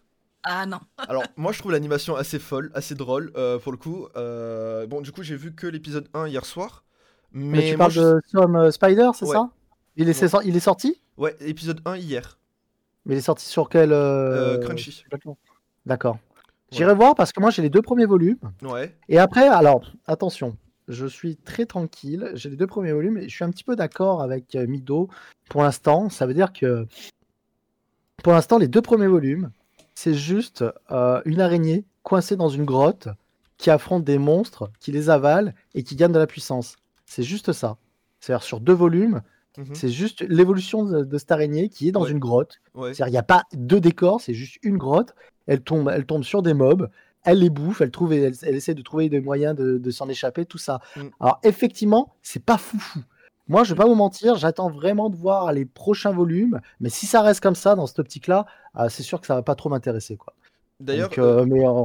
Ah 0.50 0.66
non. 0.66 0.80
Alors, 1.10 1.24
moi 1.36 1.52
je 1.52 1.60
trouve 1.60 1.72
l'animation 1.74 2.16
assez 2.16 2.40
folle, 2.40 2.72
assez 2.74 2.96
drôle 2.96 3.32
euh, 3.36 3.60
pour 3.60 3.72
le 3.74 3.78
coup. 3.78 4.08
Euh, 4.16 4.88
bon, 4.88 5.02
du 5.02 5.12
coup, 5.12 5.22
j'ai 5.24 5.36
vu 5.36 5.54
que 5.54 5.68
l'épisode 5.68 6.08
1 6.14 6.28
hier 6.28 6.46
soir. 6.46 6.84
Mais, 7.34 7.58
Mais 7.58 7.62
tu 7.64 7.68
moi, 7.72 7.78
parles 7.78 7.92
je- 7.92 8.00
de 8.02 8.22
Some 8.32 8.56
euh, 8.56 8.72
Spider, 8.72 9.10
c'est 9.14 9.26
Ouais. 9.26 9.34
ça? 9.36 9.50
Il 9.98 10.04
est, 10.10 10.22
Ouais. 10.22 10.28
c'est- 10.30 10.46
il 10.46 10.56
est 10.56 10.60
sorti? 10.62 11.02
Ouais, 11.18 11.36
épisode 11.42 11.82
1 11.86 11.98
hier. 11.98 12.38
Mais 13.06 13.16
il 13.16 13.18
est 13.18 13.22
sorti 13.22 13.46
sur 13.46 13.68
quel 13.68 13.92
euh, 13.92 14.56
Euh, 14.56 14.58
Crunchy. 14.60 15.04
D'accord. 15.86 16.18
J'irai 16.72 16.94
voir 16.94 17.16
parce 17.16 17.32
que 17.32 17.40
moi 17.40 17.50
j'ai 17.50 17.62
les 17.62 17.70
deux 17.70 17.82
premiers 17.82 18.06
volumes. 18.06 18.40
Ouais. 18.62 18.96
Et 19.10 19.20
après, 19.20 19.48
alors, 19.48 19.92
attention, 20.06 20.58
je 20.90 21.06
suis 21.08 21.36
très 21.38 21.66
tranquille. 21.66 22.32
J'ai 22.36 22.50
les 22.50 22.58
deux 22.58 22.68
premiers 22.68 22.92
volumes 22.94 23.18
et 23.18 23.28
je 23.30 23.36
suis 23.36 23.44
un 23.46 23.50
petit 23.50 23.64
peu 23.64 23.76
d'accord 23.76 24.22
avec 24.22 24.54
Mido 24.56 25.10
pour 25.50 25.64
l'instant. 25.64 26.10
Ça 26.10 26.26
veut 26.26 26.34
dire 26.34 26.52
que 26.54 26.86
pour 28.24 28.34
l'instant, 28.34 28.58
les 28.58 28.68
deux 28.68 28.82
premiers 28.82 29.08
volumes, 29.08 29.52
c'est 30.00 30.14
juste 30.14 30.64
euh, 30.92 31.22
une 31.26 31.42
araignée 31.42 31.84
coincée 32.04 32.36
dans 32.36 32.50
une 32.50 32.66
grotte 32.66 33.08
qui 33.58 33.72
affronte 33.72 34.04
des 34.04 34.20
monstres, 34.20 34.70
qui 34.80 34.92
les 34.92 35.10
avale 35.10 35.56
et 35.74 35.82
qui 35.82 35.96
gagne 35.96 36.12
de 36.12 36.20
la 36.20 36.28
puissance. 36.28 36.76
C'est 37.08 37.24
juste 37.24 37.52
ça. 37.52 37.78
C'est-à-dire 38.20 38.44
sur 38.44 38.60
deux 38.60 38.74
volumes, 38.76 39.22
Mhm. 39.58 39.74
c'est 39.74 39.90
juste 39.90 40.22
l'évolution 40.22 40.84
de, 40.86 41.04
de 41.04 41.18
cette 41.18 41.32
araignée 41.32 41.68
qui 41.70 41.88
est 41.88 41.92
dans 41.92 42.04
Ouais. 42.04 42.12
une 42.12 42.20
grotte. 42.20 42.60
Ouais. 42.76 42.94
C'est-à-dire, 42.94 43.08
il 43.08 43.12
n'y 43.14 43.18
a 43.18 43.24
pas 43.24 43.42
deux 43.54 43.80
décors, 43.80 44.22
c'est 44.22 44.36
juste 44.36 44.60
une 44.62 44.78
grotte. 44.78 45.16
Elle 45.48 45.62
tombe, 45.62 45.90
elle 45.92 46.06
tombe 46.06 46.24
sur 46.24 46.44
des 46.44 46.54
mobs, 46.54 46.92
elle 47.24 47.40
les 47.40 47.50
bouffe, 47.50 47.82
elle, 47.82 47.90
trouve, 47.90 48.14
elle, 48.14 48.36
elle 48.44 48.56
essaie 48.56 48.76
de 48.76 48.84
trouver 48.84 49.10
des 49.10 49.20
moyens 49.20 49.56
de, 49.56 49.80
de 49.80 49.90
s'en 49.92 50.08
échapper, 50.10 50.46
tout 50.46 50.60
ça. 50.60 50.80
Mm. 50.96 51.02
Alors, 51.20 51.40
effectivement, 51.42 52.14
c'est 52.22 52.44
pas 52.46 52.60
foufou. 52.60 53.00
Moi, 53.48 53.64
je 53.64 53.74
vais 53.74 53.78
pas 53.78 53.86
vous 53.86 53.96
mentir, 53.96 54.36
j'attends 54.36 54.70
vraiment 54.70 55.10
de 55.10 55.16
voir 55.16 55.52
les 55.54 55.66
prochains 55.66 56.12
volumes. 56.12 56.60
Mais 56.80 56.90
si 56.90 57.06
ça 57.06 57.22
reste 57.22 57.40
comme 57.42 57.56
ça, 57.56 57.76
dans 57.76 57.88
cette 57.88 58.00
optique-là, 58.00 58.46
ah, 58.74 58.90
c'est 58.90 59.04
sûr 59.04 59.22
que 59.22 59.28
ça 59.28 59.36
va 59.36 59.42
pas 59.42 59.56
trop 59.56 59.70
m'intéresser. 59.70 60.18
quoi. 60.18 60.34
D'ailleurs, 60.80 61.10
euh, 61.18 61.46
mais 61.46 61.66
euh, 61.66 61.84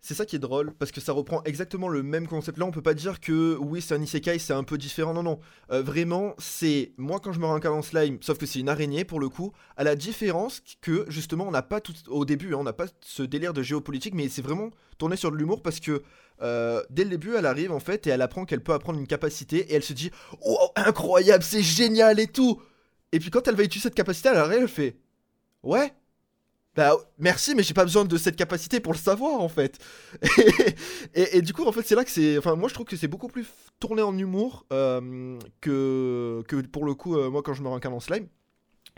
C'est 0.00 0.14
ça 0.14 0.24
qui 0.24 0.36
est 0.36 0.38
drôle, 0.38 0.72
parce 0.74 0.92
que 0.92 1.00
ça 1.00 1.12
reprend 1.12 1.42
exactement 1.44 1.88
le 1.88 2.02
même 2.02 2.28
concept. 2.28 2.58
Là, 2.58 2.66
on 2.66 2.70
peut 2.70 2.82
pas 2.82 2.94
dire 2.94 3.20
que 3.20 3.56
oui, 3.60 3.80
c'est 3.82 3.94
un 3.94 4.02
isekai, 4.02 4.38
c'est 4.38 4.52
un 4.52 4.64
peu 4.64 4.78
différent. 4.78 5.12
Non, 5.12 5.22
non. 5.22 5.40
Euh, 5.72 5.82
vraiment, 5.82 6.34
c'est 6.38 6.92
moi 6.98 7.20
quand 7.20 7.32
je 7.32 7.40
me 7.40 7.46
réincarne 7.46 7.78
en 7.78 7.82
slime, 7.82 8.18
sauf 8.20 8.38
que 8.38 8.46
c'est 8.46 8.60
une 8.60 8.68
araignée 8.68 9.04
pour 9.04 9.18
le 9.18 9.28
coup, 9.28 9.52
à 9.76 9.84
la 9.84 9.96
différence 9.96 10.62
que 10.80 11.04
justement, 11.08 11.48
on 11.48 11.50
n'a 11.50 11.62
pas 11.62 11.80
tout 11.80 11.94
au 12.08 12.24
début, 12.24 12.54
hein, 12.54 12.58
on 12.60 12.64
n'a 12.64 12.72
pas 12.72 12.86
ce 13.00 13.22
délire 13.22 13.52
de 13.52 13.62
géopolitique, 13.62 14.14
mais 14.14 14.28
c'est 14.28 14.42
vraiment 14.42 14.70
tourné 14.98 15.16
sur 15.16 15.30
de 15.32 15.36
l'humour 15.36 15.62
parce 15.62 15.80
que 15.80 16.02
euh, 16.42 16.82
dès 16.90 17.04
le 17.04 17.10
début, 17.10 17.34
elle 17.36 17.46
arrive 17.46 17.72
en 17.72 17.80
fait 17.80 18.06
et 18.06 18.10
elle 18.10 18.22
apprend 18.22 18.44
qu'elle 18.44 18.62
peut 18.62 18.72
apprendre 18.74 18.98
une 18.98 19.06
capacité 19.06 19.58
et 19.58 19.74
elle 19.74 19.82
se 19.82 19.92
dit 19.92 20.10
Oh, 20.44 20.70
incroyable, 20.76 21.44
c'est 21.44 21.62
génial 21.62 22.20
et 22.20 22.26
tout. 22.28 22.60
Et 23.12 23.20
puis 23.20 23.30
quand 23.30 23.46
elle 23.48 23.56
va 23.56 23.64
utiliser 23.64 23.88
cette 23.88 23.94
capacité, 23.94 24.28
elle 24.30 24.38
arrive, 24.38 24.62
elle 24.62 24.68
fait 24.68 24.96
Ouais. 25.62 25.92
Bah 26.76 26.92
merci, 27.18 27.54
mais 27.56 27.62
j'ai 27.64 27.74
pas 27.74 27.84
besoin 27.84 28.04
de 28.04 28.16
cette 28.18 28.36
capacité 28.36 28.80
pour 28.80 28.92
le 28.92 28.98
savoir 28.98 29.40
en 29.40 29.48
fait. 29.48 29.78
et, 31.14 31.38
et- 31.38 31.42
du 31.42 31.52
coup, 31.52 31.64
en 31.64 31.72
fait, 31.72 31.82
c'est 31.82 31.94
là 31.96 32.04
que 32.04 32.10
c'est. 32.10 32.38
Enfin, 32.38 32.54
moi 32.56 32.68
je 32.68 32.74
trouve 32.74 32.86
que 32.86 32.96
c'est 32.96 33.08
beaucoup 33.08 33.28
plus 33.28 33.46
tourné 33.80 34.02
en 34.02 34.16
humour 34.16 34.64
euh, 34.72 35.38
que, 35.60 36.42
que 36.48 36.56
pour 36.62 36.84
le 36.84 36.94
coup, 36.94 37.16
euh, 37.18 37.30
moi 37.30 37.42
quand 37.42 37.54
je 37.54 37.62
me 37.62 37.68
réincarne 37.68 37.94
en 37.94 38.00
slime. 38.00 38.28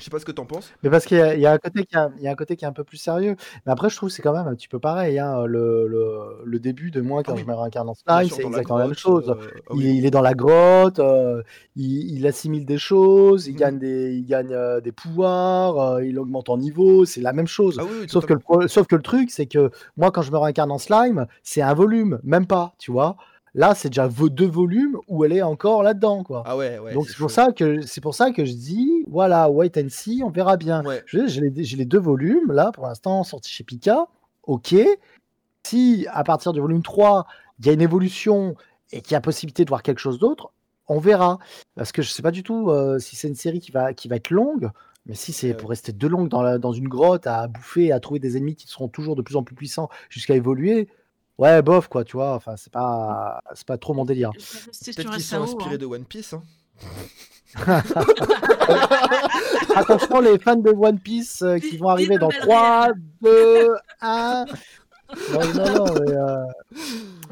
Je 0.01 0.05
sais 0.07 0.11
pas 0.11 0.19
ce 0.19 0.25
que 0.25 0.33
t'en 0.33 0.47
penses. 0.47 0.73
Mais 0.83 0.89
parce 0.91 1.05
qu'il 1.05 1.19
y, 1.19 1.21
a- 1.21 1.37
y 1.37 1.47
un 1.47 1.59
côté 1.59 1.85
qui 1.85 1.95
a- 1.95 2.11
il 2.17 2.23
y 2.23 2.27
a 2.29 2.31
un 2.31 2.35
côté 2.35 2.57
qui 2.57 2.65
est 2.65 2.69
un 2.69 2.73
peu 2.73 2.85
plus 2.85 2.97
sérieux. 2.97 3.37
Mais 3.67 3.73
après, 3.73 3.91
je 3.91 3.97
trouve 3.97 4.09
que 4.09 4.15
c'est 4.15 4.23
quand 4.23 4.33
même 4.33 4.47
un 4.49 4.55
petit 4.55 4.67
peu 4.67 4.79
pareil. 4.79 5.19
hein, 5.19 5.45
Le, 5.45 5.87
le- 5.89 6.43
le 6.45 6.59
début 6.59 6.91
de 6.91 7.03
moi, 7.03 7.23
quand 7.23 7.33
Ah 7.33 7.35
oui. 7.37 7.43
je 7.43 7.47
me 7.47 7.55
réincarne 7.55 7.89
en 7.89 7.95
slime, 7.95 8.31
c'est 8.31 8.43
la 8.43 8.49
exactement 8.49 8.79
la 8.79 8.85
même 8.87 8.95
grotte, 8.95 8.99
chose. 8.99 9.29
euh, 9.31 9.35
ah 9.69 9.73
Il, 9.75 9.85
oui. 9.85 9.97
il 9.99 10.07
est 10.07 10.11
dans 10.11 10.23
la 10.23 10.33
grotte, 10.35 10.99
euh, 11.01 11.43
il, 11.77 12.17
il 12.17 12.27
assimile 12.27 12.65
des 12.65 12.79
choses, 12.79 13.47
il 13.47 13.53
Mhm. 13.53 13.59
gagne 13.59 13.79
des, 13.79 14.15
il 14.15 14.25
gagne 14.27 14.53
euh, 14.53 14.81
des 14.81 14.93
pouvoirs, 14.93 15.79
euh, 15.79 16.05
il 16.05 16.19
augmente 16.19 16.49
en 16.49 16.57
niveau, 16.57 17.05
c'est 17.05 17.21
la 17.21 17.33
même 17.35 17.47
chose. 17.47 17.77
Ah 17.79 17.85
oui, 17.85 18.07
Sauf 18.09 18.25
que, 18.27 18.33
le, 18.35 18.69
sauf 18.69 18.87
que 18.87 18.97
le 18.97 19.03
truc, 19.03 19.31
c'est 19.31 19.47
que 19.47 19.71
moi, 19.99 20.11
quand 20.11 20.23
je 20.23 20.33
me 20.33 20.39
réincarne 20.39 20.71
en 20.73 20.79
slime, 20.79 21.27
c'est 21.43 21.61
un 21.63 21.75
volume, 21.75 22.21
même 22.23 22.47
pas, 22.47 22.73
tu 22.79 22.91
vois. 22.91 23.17
Là, 23.55 23.75
c'est 23.75 23.89
déjà 23.89 24.07
vo- 24.07 24.29
deux 24.29 24.47
volumes 24.47 24.97
où 25.09 25.25
elle 25.25 25.33
est 25.33 25.43
encore 25.43 25.83
là-dedans, 25.83 26.23
quoi. 26.23 26.43
Ah 26.47 26.57
ouais, 26.57 26.79
ouais. 26.79 26.95
Donc 26.95 27.09
c'est 27.09 27.17
pour 27.17 27.31
ça 27.31 27.51
que 27.53 27.81
c'est 27.83 28.01
pour 28.01 28.15
ça 28.15 28.31
que 28.31 28.45
je 28.45 28.53
dis 28.53 29.05
voilà 29.09 29.51
wait 29.51 29.73
and 29.77 29.89
see 29.89 30.23
on 30.25 30.31
verra 30.31 30.57
bien. 30.57 30.85
Ouais. 30.85 31.03
Je- 31.07 31.27
J'ai 31.27 31.41
les, 31.77 31.85
deux 31.85 31.99
volumes 31.99 32.53
là 32.53 32.71
pour 32.73 32.87
l'instant 32.87 33.25
sortis 33.25 33.53
chez 33.53 33.65
Pika. 33.65 34.07
Ok. 34.45 34.75
Si 35.65 36.07
à 36.11 36.25
partir 36.25 36.53
du 36.53 36.61
volume 36.61 36.83
3 36.83 37.27
il 37.59 37.67
y 37.67 37.71
a 37.71 37.73
une 37.73 37.83
évolution 37.83 38.55
et 38.93 39.03
qu'il 39.03 39.13
y 39.13 39.15
a 39.17 39.21
possibilité 39.21 39.65
de 39.65 39.69
voir 39.71 39.83
quelque 39.83 39.99
chose 39.99 40.19
d'autre, 40.19 40.51
on 40.89 40.99
verra. 40.99 41.39
Parce 41.77 41.93
que 41.93 42.03
je 42.03 42.11
sais 42.11 42.23
pas 42.23 42.31
du 42.31 42.43
tout 42.43 42.71
euh, 42.71 42.99
si 42.99 43.17
c'est 43.17 43.29
une 43.29 43.35
série 43.35 43.61
qui 43.61 43.71
va 43.71 43.93
qui 43.95 44.09
va 44.09 44.17
être 44.17 44.31
longue. 44.31 44.71
Mais 45.07 45.15
si 45.15 45.33
c'est 45.33 45.55
pour 45.55 45.71
rester 45.71 45.93
deux 45.93 46.09
longues 46.09 46.29
dans, 46.29 46.43
la- 46.43 46.59
dans 46.59 46.73
une 46.73 46.87
grotte 46.89 47.27
à 47.27 47.49
bouffer, 47.49 47.91
à 47.91 48.01
trouver 48.01 48.21
des 48.21 48.37
ennemis 48.37 48.55
qui 48.55 48.67
seront 48.69 48.87
toujours 48.89 49.17
de 49.17 49.23
plus 49.23 49.35
en 49.37 49.43
plus 49.43 49.55
puissants 49.55 49.89
jusqu'à 50.09 50.35
évoluer, 50.35 50.89
ouais, 51.41 51.63
bof, 51.63 51.89
quoi, 51.89 52.05
tu 52.05 52.17
vois. 52.17 52.35
Enfin, 52.35 52.55
c'est 52.57 52.73
pas, 52.73 53.41
c'est 53.55 53.67
pas 53.67 53.79
trop 53.79 53.95
mon 53.95 54.05
délire. 54.05 54.31
Peut-être 54.33 55.11
qu'ils 55.13 55.23
sont 55.23 55.43
inspirés 55.43 55.75
hein. 55.75 55.79
de 55.79 55.87
One 55.87 56.05
Piece. 56.05 56.35
Hein. 56.35 56.43
Attention, 59.75 60.21
les 60.21 60.39
fans 60.39 60.57
de 60.57 60.71
One 60.71 60.99
Piece 61.01 61.43
euh, 61.43 61.59
qui 61.59 61.77
vont 61.77 61.89
arriver 61.89 62.17
dans 62.19 62.29
le 62.29 62.35
bel 62.35 62.43
3, 62.43 62.89
2, 63.23 63.75
1. 64.01 64.45
Non, 65.33 65.41
non, 65.55 65.75
non, 65.75 65.95
mais, 65.95 66.13
euh, 66.13 66.45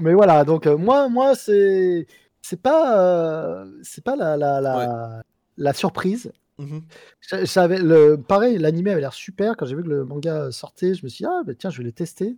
mais 0.00 0.14
voilà, 0.14 0.44
donc 0.44 0.66
euh, 0.66 0.76
moi, 0.76 1.08
moi 1.08 1.36
c'est 1.36 2.06
c'est 2.42 2.60
pas, 2.60 2.98
euh, 2.98 3.70
c'est 3.82 4.02
pas 4.02 4.16
la, 4.16 4.36
la, 4.36 4.60
la, 4.60 5.22
la 5.56 5.72
surprise. 5.72 6.32
Mhm. 6.58 6.82
Savais- 7.46 7.78
le, 7.80 8.16
pareil, 8.16 8.58
l'animé 8.58 8.90
avait 8.90 9.00
l'air 9.00 9.12
super. 9.12 9.56
Quand 9.56 9.66
j'ai 9.66 9.76
vu 9.76 9.84
que 9.84 9.88
le 9.88 10.04
manga 10.04 10.50
sortait, 10.50 10.94
je 10.94 11.04
me 11.04 11.08
suis 11.08 11.22
dit, 11.24 11.30
ah, 11.30 11.42
bah, 11.46 11.52
tiens, 11.56 11.70
je 11.70 11.78
vais 11.78 11.84
les 11.84 11.92
tester. 11.92 12.34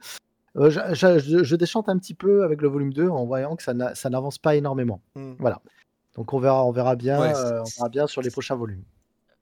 Euh, 0.57 0.69
je, 0.71 0.81
je- 0.95 1.19
je- 1.19 1.45
je 1.45 1.57
déchante 1.57 1.89
un 1.89 1.97
petit 1.99 2.15
peu 2.15 2.43
avec 2.45 2.61
le 2.63 2.69
volume 2.69 2.93
2 2.93 3.09
en 3.09 3.25
voyant 3.25 3.55
que 3.57 3.63
ça 3.63 3.73
n'a- 3.75 3.95
ça 3.95 4.11
n'avance 4.11 4.39
pas 4.39 4.57
énormément. 4.57 5.01
Mhm. 5.15 5.37
Donc 6.17 6.33
on 6.33 6.41
verra, 6.41 6.65
on 6.67 6.73
verra 6.73 6.97
bien, 6.97 7.21
Ouais, 7.21 7.33
euh, 7.37 7.61
on 7.61 7.65
verra 7.77 7.89
bien 7.89 8.07
sur 8.09 8.21
les 8.21 8.31
prochains 8.31 8.57
volumes. 8.57 8.83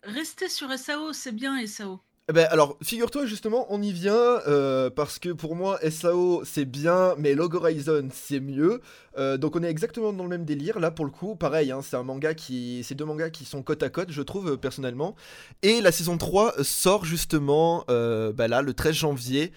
Rester 0.02 0.48
sur 0.48 0.70
SAO, 0.70 1.12
c'est 1.12 1.32
bien 1.32 1.56
SAO. 1.66 2.00
Eh 2.30 2.34
Ben 2.34 2.46
alors, 2.50 2.76
figure-toi 2.82 3.24
justement, 3.24 3.64
on 3.70 3.80
y 3.80 3.90
vient 3.90 4.12
euh, 4.46 4.90
parce 4.90 5.18
que 5.18 5.30
pour 5.30 5.56
moi 5.56 5.78
SAO 5.90 6.42
c'est 6.44 6.66
bien, 6.66 7.14
mais 7.16 7.34
Log 7.34 7.54
Horizon 7.54 8.08
c'est 8.12 8.38
mieux. 8.40 8.82
Euh, 9.16 9.38
donc 9.38 9.56
on 9.56 9.62
est 9.62 9.70
exactement 9.70 10.12
dans 10.12 10.24
le 10.24 10.28
même 10.28 10.44
délire 10.44 10.78
là 10.78 10.90
pour 10.90 11.06
le 11.06 11.10
coup. 11.10 11.36
Pareil, 11.36 11.72
hein, 11.72 11.80
c'est 11.82 11.96
un 11.96 12.02
manga 12.02 12.34
qui, 12.34 12.84
c'est 12.84 12.94
deux 12.94 13.06
mangas 13.06 13.30
qui 13.30 13.46
sont 13.46 13.62
côte 13.62 13.82
à 13.82 13.88
côte, 13.88 14.10
je 14.12 14.20
trouve 14.20 14.50
euh, 14.52 14.56
personnellement. 14.58 15.16
Et 15.62 15.80
la 15.80 15.90
saison 15.90 16.18
3 16.18 16.52
sort 16.62 17.06
justement 17.06 17.84
euh, 17.88 18.30
bah 18.30 18.46
là 18.46 18.60
le 18.60 18.74
13 18.74 18.94
janvier. 18.94 19.50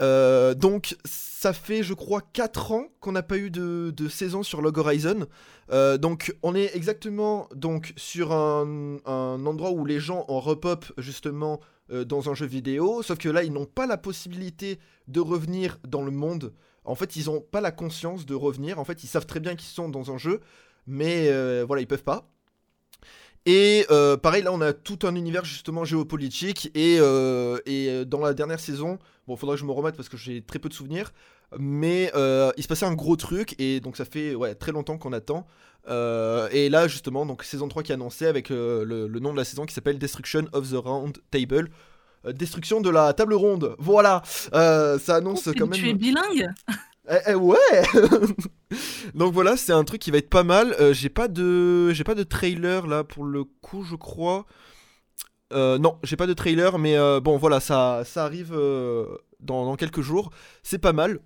Euh, 0.00 0.54
donc 0.54 0.96
ça 1.04 1.52
fait 1.52 1.82
je 1.82 1.92
crois 1.94 2.22
4 2.32 2.72
ans 2.72 2.86
qu'on 3.00 3.12
n'a 3.12 3.22
pas 3.22 3.36
eu 3.36 3.50
de, 3.50 4.08
saison 4.08 4.42
sur 4.42 4.62
Log 4.62 4.78
Horizon. 4.78 5.26
Euh, 5.70 5.98
donc 5.98 6.34
on 6.42 6.54
est 6.54 6.74
exactement 6.74 7.48
donc 7.54 7.92
sur 7.96 8.32
un, 8.32 8.98
endroit 9.04 9.70
où 9.70 9.84
les 9.84 10.00
gens 10.00 10.24
en 10.28 10.40
repop 10.40 10.86
justement 10.98 11.60
euh, 11.90 12.04
dans 12.04 12.30
un 12.30 12.34
jeu 12.34 12.46
vidéo, 12.46 13.02
sauf 13.02 13.18
que 13.18 13.28
là 13.28 13.42
ils 13.42 13.52
n'ont 13.52 13.66
pas 13.66 13.86
la 13.86 13.96
possibilité 13.96 14.78
de 15.08 15.20
revenir 15.20 15.78
dans 15.86 16.02
le 16.02 16.10
monde. 16.10 16.52
En 16.84 16.94
fait 16.94 17.16
ils 17.16 17.26
n'ont 17.26 17.40
pas 17.40 17.60
la 17.60 17.72
conscience 17.72 18.24
de 18.24 18.34
revenir. 18.34 18.78
En 18.78 18.84
fait 18.84 19.02
ils 19.02 19.08
savent 19.08 19.26
très 19.26 19.40
bien 19.40 19.56
qu'ils 19.56 19.70
sont 19.70 19.88
dans 19.88 20.12
un 20.12 20.18
jeu, 20.18 20.40
mais 20.86 21.30
voilà 21.64 21.82
ils 21.82 21.88
peuvent 21.88 22.04
pas. 22.04 22.28
Et 23.46 23.86
pareil, 24.22 24.42
là, 24.42 24.52
on 24.52 24.60
a 24.60 24.74
tout 24.74 24.98
un 25.04 25.14
univers 25.14 25.44
justement 25.44 25.84
géopolitique. 25.84 26.70
Et, 26.74 26.98
dans 26.98 28.20
la 28.20 28.34
dernière 28.34 28.60
saison, 28.60 28.98
bon, 29.28 29.36
faudrait 29.36 29.54
que 29.54 29.60
je 29.60 29.66
me 29.66 29.70
remette 29.70 29.94
parce 29.94 30.08
que 30.08 30.16
j'ai 30.16 30.42
très 30.42 30.58
peu 30.58 30.68
de 30.68 30.74
souvenirs. 30.74 31.12
Mais 31.58 32.10
euh, 32.16 32.50
il 32.56 32.64
se 32.64 32.68
passait 32.68 32.86
un 32.86 32.94
gros 32.94 33.14
truc. 33.14 33.54
Et 33.60 33.78
donc, 33.78 33.96
ça 33.96 34.04
fait 34.04 34.34
ouais, 34.34 34.56
très 34.56 34.72
longtemps 34.72 34.98
qu'on 34.98 35.12
attend. 35.12 35.46
Euh, 35.88 36.48
et 36.50 36.68
là, 36.68 36.88
justement, 36.88 37.24
donc 37.24 37.44
saison 37.44 37.68
3 37.68 37.84
qui 37.84 37.92
est 37.92 37.94
annoncée 37.94 38.26
avec 38.26 38.50
euh, 38.50 38.84
le, 38.84 39.06
le 39.06 39.20
nom 39.20 39.32
de 39.32 39.36
la 39.38 39.44
saison 39.44 39.64
qui 39.64 39.72
s'appelle 39.74 39.98
Destruction 39.98 40.46
of 40.52 40.68
the 40.70 40.74
Round 40.76 41.18
Table. 41.30 41.70
Destruction 42.34 42.80
de 42.80 42.90
la 42.90 43.12
table 43.12 43.34
ronde. 43.34 43.76
Voilà. 43.78 44.22
Ça 44.24 44.98
annonce 45.14 45.46
Oh, 45.46 45.52
quand 45.56 45.68
tu 45.70 45.82
même. 45.82 45.90
es 45.90 45.94
bilingue 45.94 46.48
Eh, 47.10 47.16
eh, 47.28 47.34
ouais 47.34 47.56
Donc 49.14 49.32
voilà, 49.32 49.56
c'est 49.56 49.72
un 49.72 49.84
truc 49.84 50.00
qui 50.00 50.10
va 50.10 50.18
être 50.18 50.28
pas 50.28 50.42
mal. 50.44 50.74
Euh, 50.78 50.92
j'ai 50.92 51.08
pas 51.08 51.28
de 51.28 51.90
j'ai 51.92 52.04
pas 52.04 52.14
de 52.14 52.22
trailer 52.22 52.86
là 52.86 53.02
pour 53.04 53.24
le 53.24 53.44
coup, 53.44 53.82
je 53.82 53.96
crois. 53.96 54.44
Euh, 55.52 55.78
non, 55.78 55.98
j'ai 56.02 56.16
pas 56.16 56.26
de 56.26 56.34
trailer, 56.34 56.78
mais 56.78 56.96
euh, 56.96 57.20
bon 57.20 57.36
voilà, 57.38 57.60
ça, 57.60 58.02
ça 58.04 58.24
arrive 58.24 58.52
euh, 58.52 59.06
dans, 59.40 59.64
dans 59.64 59.76
quelques 59.76 60.02
jours. 60.02 60.30
C'est 60.62 60.78
pas 60.78 60.92
mal. 60.92 61.20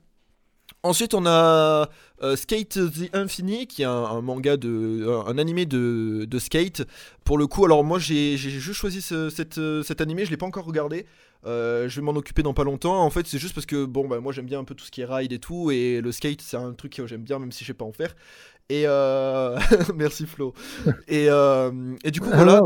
Ensuite, 0.85 1.15
on 1.15 1.27
a 1.27 1.89
Skate 2.37 2.79
the 2.91 3.15
Infinity, 3.15 3.67
qui 3.69 3.83
est 3.83 3.87
un, 3.87 3.91
un 3.93 4.21
manga 4.21 4.57
de. 4.57 5.07
un, 5.09 5.31
un 5.31 5.39
animé 5.39 5.65
de, 5.67 6.25
de 6.29 6.39
skate. 6.39 6.83
Pour 7.25 7.39
le 7.39 7.47
coup, 7.47 7.65
alors 7.65 7.85
moi 7.85 7.99
j'ai 8.01 8.37
juste 8.37 8.73
choisi 8.81 9.01
ce- 9.03 9.31
cette, 9.31 9.61
cet 9.85 10.01
animé, 10.01 10.25
je 10.25 10.31
l'ai 10.31 10.37
pas 10.37 10.47
encore 10.47 10.65
regardé. 10.65 11.07
Euh, 11.47 11.89
je 11.89 11.97
vais 12.01 12.05
m'en 12.05 12.13
occuper 12.13 12.43
dans 12.43 12.55
pas 12.55 12.65
longtemps. 12.65 13.01
En 13.05 13.11
fait, 13.11 13.27
c'est 13.27 13.39
juste 13.39 13.55
parce 13.55 13.67
que 13.67 13.85
bon, 13.85 14.09
bah, 14.09 14.21
moi 14.21 14.33
j'aime 14.33 14.47
bien 14.47 14.59
un 14.61 14.65
peu 14.65 14.75
tout 14.75 14.85
ce 14.85 14.91
qui 14.91 15.03
est 15.03 15.05
ride 15.05 15.33
et 15.33 15.39
tout, 15.39 15.71
et 15.71 16.01
le 16.01 16.11
skate 16.13 16.41
c'est 16.41 16.57
un 16.57 16.73
truc 16.73 16.95
que 16.95 17.07
j'aime 17.07 17.23
bien, 17.23 17.39
même 17.39 17.53
si 17.53 17.63
je 17.65 17.69
sais 17.69 17.75
pas 17.75 17.85
en 17.85 17.93
faire. 17.93 18.15
Et 18.69 18.85
euh... 18.87 19.59
merci 19.95 20.27
Flo. 20.27 20.55
Et, 21.09 21.27
euh, 21.29 21.71
et 22.05 22.11
du 22.11 22.21
coup, 22.21 22.31
voilà. 22.33 22.63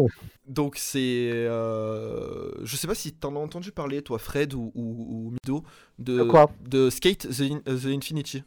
Donc 0.49 0.77
c'est, 0.77 1.31
euh, 1.33 2.51
je 2.63 2.77
sais 2.77 2.87
pas 2.87 2.95
si 2.95 3.13
t'en 3.13 3.35
as 3.37 3.39
entendu 3.41 3.73
parler, 3.73 4.01
toi, 4.03 4.19
Fred 4.19 4.55
ou, 4.55 4.71
ou, 4.75 4.83
ou 4.83 5.31
Mido, 5.33 5.65
de, 5.99 6.19
De 6.19 6.23
quoi? 6.23 6.51
de 6.69 6.89
Skate 6.91 7.27
the, 7.29 7.41
In- 7.51 7.61
the 7.67 7.87
Infinity. 7.87 8.45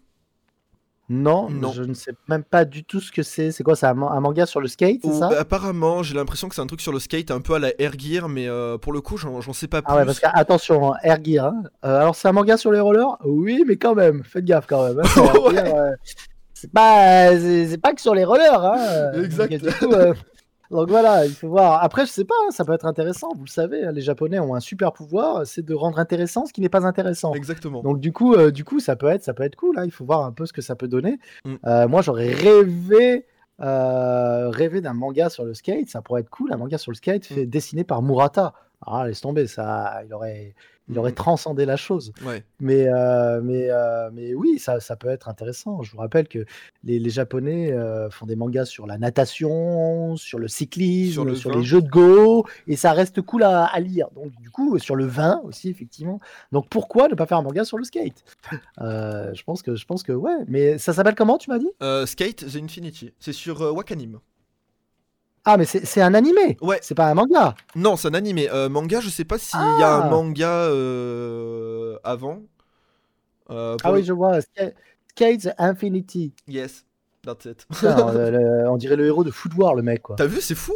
Non, 1.12 1.50
Non. 1.50 1.72
je 1.72 1.82
ne 1.82 1.96
sais 1.96 2.12
même 2.28 2.44
pas 2.44 2.66
du 2.66 2.84
tout 2.84 3.00
ce 3.00 3.12
que 3.12 3.24
c'est. 3.24 3.52
C'est 3.52 3.64
quoi, 3.64 3.76
c'est 3.76 3.88
un, 3.88 3.96
man- 3.96 4.12
un 4.14 4.20
manga 4.20 4.46
sur 4.46 4.62
le 4.62 4.68
skate, 4.68 5.00
c'est 5.04 5.12
ça? 5.12 5.28
apparemment, 5.40 6.04
j'ai 6.04 6.14
l'impression 6.14 6.48
que 6.48 6.54
c'est 6.54 6.62
un 6.62 6.68
truc 6.68 6.82
sur 6.82 6.92
le 6.92 7.00
skate, 7.00 7.32
un 7.32 7.42
peu 7.42 7.56
à 7.56 7.60
la 7.60 7.72
Air 7.82 7.94
Gear, 7.98 8.30
mais 8.30 8.48
euh, 8.48 8.78
pour 8.78 8.94
le 8.94 9.02
coup, 9.02 9.18
j'en 9.18 9.42
sais 9.52 9.68
pas 9.68 9.82
plus. 9.82 9.92
Ah 9.92 9.98
ouais, 9.98 10.06
parce 10.06 10.20
que 10.20 10.28
attention, 10.32 10.94
hein, 10.94 10.98
Air 11.02 11.18
Gear. 11.24 11.48
hein. 11.48 11.64
Euh, 11.84 12.00
alors, 12.02 12.16
c'est 12.16 12.28
un 12.28 12.32
manga 12.32 12.58
sur 12.58 12.72
les 12.72 12.80
rollers? 12.80 13.18
Oui, 13.26 13.64
mais 13.68 13.76
quand 13.78 13.96
même, 13.96 14.24
faites 14.24 14.46
gaffe 14.46 14.68
quand 14.68 14.88
même. 14.88 15.00
hein, 15.00 15.04
Ouais. 15.48 15.58
Euh, 15.76 15.92
c'est 16.54 16.72
pas, 16.72 17.32
c'est 17.40 17.82
pas 17.82 17.94
que 17.94 18.02
sur 18.02 18.14
les 18.14 18.24
rollers. 18.24 18.64
Hein. 18.64 18.78
euh, 18.78 19.24
Exact. 19.26 19.52
Donc, 19.52 19.62
du 19.64 19.74
coup, 19.88 19.94
euh, 19.94 20.14
donc 20.72 20.90
voilà, 20.90 21.26
il 21.26 21.34
faut 21.34 21.50
voir. 21.50 21.84
Après, 21.84 22.06
je 22.06 22.12
sais 22.12 22.26
pas, 22.26 22.36
hein, 22.46 22.52
ça 22.52 22.64
peut 22.64 22.74
être 22.74 22.86
intéressant. 22.86 23.30
Vous 23.36 23.46
le 23.46 23.50
savez, 23.50 23.86
hein, 23.86 23.92
les 23.92 24.02
Japonais 24.02 24.40
ont 24.40 24.54
un 24.54 24.60
super 24.60 24.94
pouvoir, 24.94 25.46
c'est 25.48 25.66
de 25.66 25.74
rendre 25.74 25.98
intéressant 26.00 26.46
ce 26.46 26.54
qui 26.54 26.62
n'est 26.62 26.70
pas 26.70 26.86
intéressant. 26.86 27.34
Exactement. 27.34 27.82
Donc 27.82 28.00
du 28.00 28.12
coup, 28.12 28.36
euh, 28.36 28.52
du 28.52 28.64
coup, 28.64 28.80
ça 28.80 28.96
peut 28.96 29.08
être, 29.08 29.24
ça 29.24 29.34
peut 29.34 29.44
être 29.44 29.56
cool. 29.56 29.80
hein. 29.80 29.86
Il 29.86 29.92
faut 29.92 30.06
voir 30.06 30.24
un 30.26 30.32
peu 30.32 30.46
ce 30.46 30.54
que 30.54 30.62
ça 30.62 30.76
peut 30.76 30.88
donner. 30.88 31.20
Mm. 31.46 31.56
Euh, 31.66 31.88
moi, 31.88 32.02
j'aurais 32.02 32.32
rêvé, 32.32 33.26
euh, 33.62 34.50
rêvé 34.50 34.82
d'un 34.82 34.94
manga 34.94 35.30
sur 35.30 35.44
le 35.44 35.54
skate. 35.54 35.90
Ça 35.90 36.02
pourrait 36.02 36.22
être 36.22 36.30
cool, 36.30 36.54
un 36.54 36.58
manga 36.58 36.78
sur 36.78 36.92
le 36.92 36.96
skate 36.96 37.26
fait 37.26 37.46
dessiné 37.46 37.84
par 37.84 38.02
Murata. 38.02 38.54
Ah, 38.86 39.08
laisse 39.08 39.22
tomber, 39.22 39.46
ça, 39.48 40.02
il 40.06 40.14
aurait, 40.14 40.56
il 40.90 40.98
aurait 40.98 41.12
Mm. 41.12 41.16
transcendé 41.16 41.66
la 41.66 41.76
chose. 41.76 42.14
Ouais. 42.26 42.44
Mais, 42.62 42.88
euh, 42.88 43.42
mais, 43.44 43.68
euh, 43.70 44.10
mais 44.14 44.34
oui, 44.34 44.58
ça, 44.58 44.80
ça 44.80 44.96
peut 44.96 45.10
être 45.10 45.28
intéressant. 45.28 45.82
Je 45.84 45.92
vous 45.92 45.98
rappelle 45.98 46.28
que 46.28 46.46
les, 46.84 46.98
les 46.98 47.10
Japonais 47.10 47.72
euh, 47.74 48.10
font 48.10 48.26
des 48.26 48.36
mangas 48.38 48.66
sur 48.66 48.88
la 48.88 48.98
natation, 48.98 50.16
sur 50.16 50.40
le 50.40 50.48
cyclisme, 50.48 51.36
Sur 51.36 51.52
le 51.52 51.58
les 51.60 51.64
jeux 51.66 51.82
de 51.82 51.90
go, 51.90 52.46
et 52.68 52.76
ça 52.78 52.94
reste 52.94 53.22
cool 53.22 53.44
à, 53.44 53.66
à 53.66 53.80
lire. 53.82 54.08
Donc, 54.16 54.32
du 54.40 54.50
coup, 54.50 54.80
sur 54.80 54.96
le 54.96 55.06
vin 55.06 55.42
aussi, 55.44 55.70
effectivement. 55.70 56.20
Donc, 56.52 56.68
pourquoi 56.70 57.10
ne 57.10 57.16
pas 57.16 57.26
faire 57.26 57.38
un 57.38 57.44
manga 57.44 57.66
sur 57.66 57.78
le 57.78 57.84
skate? 57.84 58.24
Je 58.80 59.44
pense 59.44 59.62
que, 59.62 59.76
je 59.76 59.86
pense 59.86 60.04
que, 60.04 60.14
ouais. 60.14 60.38
Mais 60.48 60.78
ça 60.78 60.94
s'appelle 60.94 61.16
comment, 61.16 61.38
tu 61.38 61.50
m'as 61.50 61.60
dit? 61.60 61.70
Skate 62.06 62.46
the 62.52 62.56
Infinity. 62.56 63.14
C'est 63.20 63.34
sur 63.34 63.60
Wakanim. 63.76 64.20
Ah, 65.46 65.58
mais 65.58 65.66
c'est 65.66 66.02
un 66.02 66.14
animé. 66.14 66.58
Ouais. 66.62 66.80
C'est 66.82 66.96
pas 66.96 67.08
un 67.10 67.14
manga. 67.14 67.56
Non, 67.76 67.96
c'est 67.98 68.08
un 68.10 68.14
animé. 68.14 68.50
Euh, 68.50 68.70
manga, 68.70 69.00
je 69.00 69.10
sais 69.10 69.26
pas 69.26 69.38
s'il 69.38 69.60
y 69.60 69.84
a 69.84 69.96
un 69.96 70.02
Ah. 70.02 70.10
manga 70.10 70.50
euh, 70.50 71.98
avant. 72.04 72.42
Euh, 73.50 73.78
Ah 73.84 73.90
le- 73.90 73.96
oui, 73.98 74.04
je 74.04 74.14
vois. 74.14 74.40
Ska- 74.42 74.74
Skate 75.10 75.50
Infinity. 75.58 76.34
Yes, 76.48 76.86
that's 77.26 77.46
it. 77.46 77.66
Putain, 77.70 78.14
le- 78.14 78.70
on 78.70 78.78
dirait 78.78 78.96
le 78.96 79.06
héros 79.08 79.24
de 79.24 79.32
Food 79.32 79.54
War, 79.58 79.76
le 79.76 79.82
mec, 79.82 80.02
quoi. 80.04 80.16
T'as 80.18 80.26
vu, 80.28 80.40
c'est 80.42 80.56
fou 80.56 80.74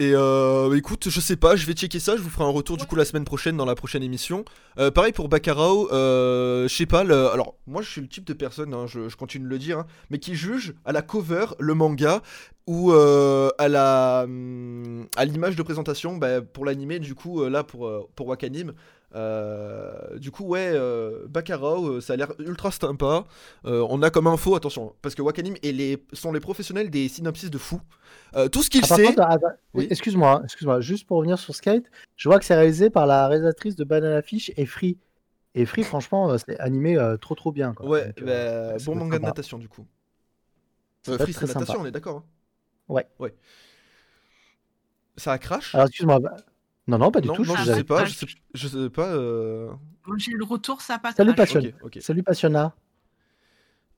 Et 0.00 0.14
euh, 0.14 0.74
écoute, 0.74 1.10
je 1.10 1.20
sais 1.20 1.36
pas, 1.36 1.56
je 1.56 1.66
vais 1.66 1.74
checker 1.74 2.00
ça, 2.00 2.16
je 2.16 2.22
vous 2.22 2.30
ferai 2.30 2.44
un 2.44 2.50
retour 2.50 2.78
du 2.78 2.86
coup 2.86 2.96
la 2.96 3.04
semaine 3.04 3.26
prochaine 3.26 3.58
dans 3.58 3.66
la 3.66 3.74
prochaine 3.74 4.02
émission. 4.02 4.46
Euh, 4.78 4.90
pareil 4.90 5.12
pour 5.12 5.28
Baccarao, 5.28 5.92
euh, 5.92 6.66
je 6.66 6.74
sais 6.74 6.86
pas, 6.86 7.00
alors 7.00 7.56
moi 7.66 7.82
je 7.82 7.90
suis 7.90 8.00
le 8.00 8.08
type 8.08 8.24
de 8.24 8.32
personne, 8.32 8.72
hein, 8.72 8.86
je, 8.86 9.14
continue 9.14 9.44
de 9.44 9.50
le 9.50 9.58
dire, 9.58 9.80
hein, 9.80 9.86
mais 10.08 10.18
qui 10.18 10.36
juge 10.36 10.72
à 10.86 10.92
la 10.92 11.02
cover 11.02 11.48
le 11.58 11.74
manga 11.74 12.22
ou 12.66 12.92
euh, 12.92 13.50
à 13.58 13.68
la 13.68 14.22
hum, 14.24 15.06
à 15.16 15.24
l'image 15.24 15.56
de 15.56 15.62
présentation 15.62 16.16
bah, 16.16 16.40
pour 16.40 16.64
l'animé, 16.64 17.00
du 17.00 17.14
coup, 17.14 17.42
euh, 17.42 17.50
là 17.50 17.64
pour, 17.64 17.86
euh, 17.86 18.08
pour 18.14 18.28
Wakanim. 18.28 18.72
Euh, 19.14 20.18
du 20.18 20.30
coup, 20.30 20.44
ouais, 20.44 20.70
euh, 20.72 21.26
Baccaro, 21.28 21.86
euh, 21.86 22.00
ça 22.00 22.12
a 22.12 22.16
l'air 22.16 22.32
ultra 22.38 22.70
sympa. 22.70 23.24
Euh, 23.64 23.86
on 23.90 24.02
a 24.02 24.10
comme 24.10 24.26
info, 24.26 24.54
attention, 24.54 24.94
parce 25.02 25.14
que 25.14 25.22
Wakanim 25.22 25.54
et 25.62 25.72
les, 25.72 26.04
sont 26.12 26.32
les 26.32 26.40
professionnels 26.40 26.90
des 26.90 27.08
synopsis 27.08 27.50
de 27.50 27.58
fou. 27.58 27.80
Tout 28.52 28.62
ce 28.62 28.70
qu'il 28.70 28.82
Ah, 28.84 28.94
sait. 28.96 29.08
attends, 29.20 29.38
Oui. 29.74 29.88
excuse-moi, 29.90 30.42
excuse-moi, 30.44 30.80
juste 30.80 31.06
pour 31.06 31.16
revenir 31.18 31.38
sur 31.38 31.54
Skate, 31.54 31.84
je 32.16 32.28
vois 32.28 32.38
que 32.38 32.44
c'est 32.44 32.54
réalisé 32.54 32.88
par 32.90 33.06
la 33.06 33.26
réalisatrice 33.28 33.74
de 33.76 33.84
Banana 33.84 34.22
Fish 34.22 34.52
et 34.56 34.66
Free. 34.66 34.96
Et 35.56 35.66
Free, 35.66 35.82
franchement, 35.82 36.36
c'est 36.38 36.58
animé 36.60 36.96
trop 37.20 37.34
trop 37.34 37.50
bien. 37.50 37.74
Quoi. 37.74 37.86
Ouais, 37.88 38.06
Donc, 38.16 38.22
bah, 38.24 38.76
bon 38.84 38.94
manga 38.94 39.18
de 39.18 39.24
natation, 39.24 39.58
du 39.58 39.68
coup. 39.68 39.84
Free, 41.04 41.32
c'est 41.32 41.42
natation, 41.46 41.66
sympa. 41.66 41.78
on 41.80 41.86
est 41.86 41.90
d'accord. 41.90 42.16
hein 42.18 42.24
Ouais. 42.88 43.06
Ouais. 43.18 43.34
Ça 45.16 45.32
a 45.32 45.38
crash 45.38 45.74
Alors, 45.74 45.86
excuse-moi. 45.88 46.18
bah- 46.20 46.36
Non, 46.90 46.98
non, 46.98 47.10
pas 47.10 47.20
du 47.20 47.28
Non, 47.28 47.34
tout. 47.34 47.44
non, 47.44 47.54
je 47.56 47.64
je 47.64 47.72
sais 47.72 47.84
pas, 47.84 48.04
je 48.04 48.12
sais, 48.14 48.26
je 48.54 48.68
sais 48.68 48.90
pas. 48.90 49.08
euh, 49.08 49.70
j'ai 50.16 50.32
eu 50.32 50.36
le 50.36 50.44
retour, 50.44 50.80
ça 50.82 50.94
a 50.94 50.98
pas 50.98 51.12
Salut, 51.12 51.34
crash. 51.34 51.54
Passion. 51.54 51.60
Ok, 51.60 51.74
ok. 51.82 51.98
Salut 52.00 52.22
Passionna. 52.22 52.74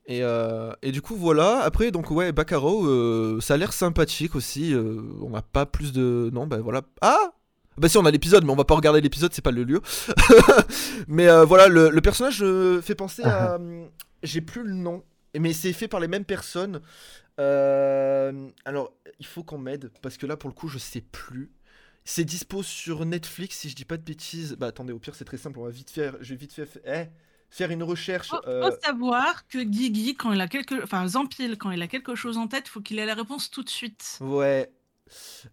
Et, 0.06 0.22
euh, 0.22 0.72
et 0.82 0.90
du 0.92 1.00
coup, 1.00 1.14
voilà. 1.14 1.60
Après, 1.62 1.90
donc, 1.90 2.10
ouais, 2.10 2.32
Baccaro, 2.32 2.86
euh, 2.86 3.40
ça 3.40 3.54
a 3.54 3.56
l'air 3.56 3.72
sympathique 3.72 4.34
aussi. 4.34 4.74
euh, 4.74 5.00
on 5.22 5.30
n'a 5.30 5.42
pas 5.42 5.64
plus 5.64 5.92
de. 5.92 6.28
Non, 6.32 6.46
bah 6.46 6.58
voilà. 6.60 6.82
Ah 7.00 7.32
Bah, 7.78 7.88
si, 7.88 7.96
on 7.98 8.04
a 8.04 8.10
l'épisode, 8.10 8.44
mais 8.44 8.50
on 8.52 8.56
va 8.56 8.64
pas 8.64 8.74
regarder 8.74 9.00
l'épisode, 9.00 9.32
c'est 9.32 9.42
pas 9.42 9.52
le 9.52 9.62
lieu. 9.64 9.80
mais 11.08 11.28
euh, 11.28 11.44
voilà, 11.44 11.68
le, 11.68 11.88
le 11.90 12.00
personnage 12.00 12.42
euh, 12.42 12.82
fait 12.82 12.94
penser 12.96 13.22
à. 13.22 13.56
hum, 13.56 13.88
J'ai 14.24 14.40
plus 14.40 14.64
le 14.64 14.74
nom, 14.74 15.04
mais 15.38 15.52
c'est 15.52 15.72
fait 15.72 15.88
par 15.88 16.00
les 16.00 16.08
mêmes 16.08 16.24
personnes. 16.24 16.80
Euh, 17.40 18.48
alors, 18.64 18.92
il 19.20 19.26
faut 19.26 19.44
qu'on 19.44 19.58
m'aide, 19.58 19.90
parce 20.02 20.16
que 20.18 20.26
là, 20.26 20.36
pour 20.36 20.50
le 20.50 20.54
coup, 20.54 20.68
je 20.68 20.78
sais 20.78 21.00
plus. 21.00 21.50
C'est 22.04 22.24
dispo 22.24 22.62
sur 22.62 23.04
Netflix, 23.06 23.58
si 23.58 23.70
je 23.70 23.76
dis 23.76 23.84
pas 23.84 23.96
de 23.96 24.02
bêtises. 24.02 24.56
Bah, 24.58 24.66
attendez, 24.68 24.92
au 24.92 24.98
pire, 24.98 25.14
c'est 25.14 25.24
très 25.24 25.36
simple, 25.38 25.58
on 25.60 25.64
va 25.64 25.70
vite 25.70 25.90
faire. 25.90 26.16
Je 26.20 26.30
vais 26.30 26.36
vite 26.36 26.52
faire. 26.52 26.66
eh, 26.84 27.04
faire 27.48 27.70
une 27.70 27.82
recherche. 27.82 28.28
Faut, 28.28 28.40
euh, 28.48 28.70
faut 28.70 28.76
savoir 28.82 29.46
que 29.46 29.58
Guigui, 29.62 30.14
quand 30.16 30.32
il 30.32 30.40
a 30.40 30.48
quelque, 30.48 30.82
enfin 30.82 31.06
Zampil, 31.06 31.56
quand 31.58 31.70
il 31.70 31.82
a 31.82 31.86
quelque 31.86 32.14
chose 32.14 32.38
en 32.38 32.48
tête, 32.48 32.66
faut 32.66 32.80
qu'il 32.80 32.98
ait 32.98 33.06
la 33.06 33.14
réponse 33.14 33.50
tout 33.50 33.62
de 33.62 33.68
suite. 33.70 34.18
Ouais. 34.20 34.72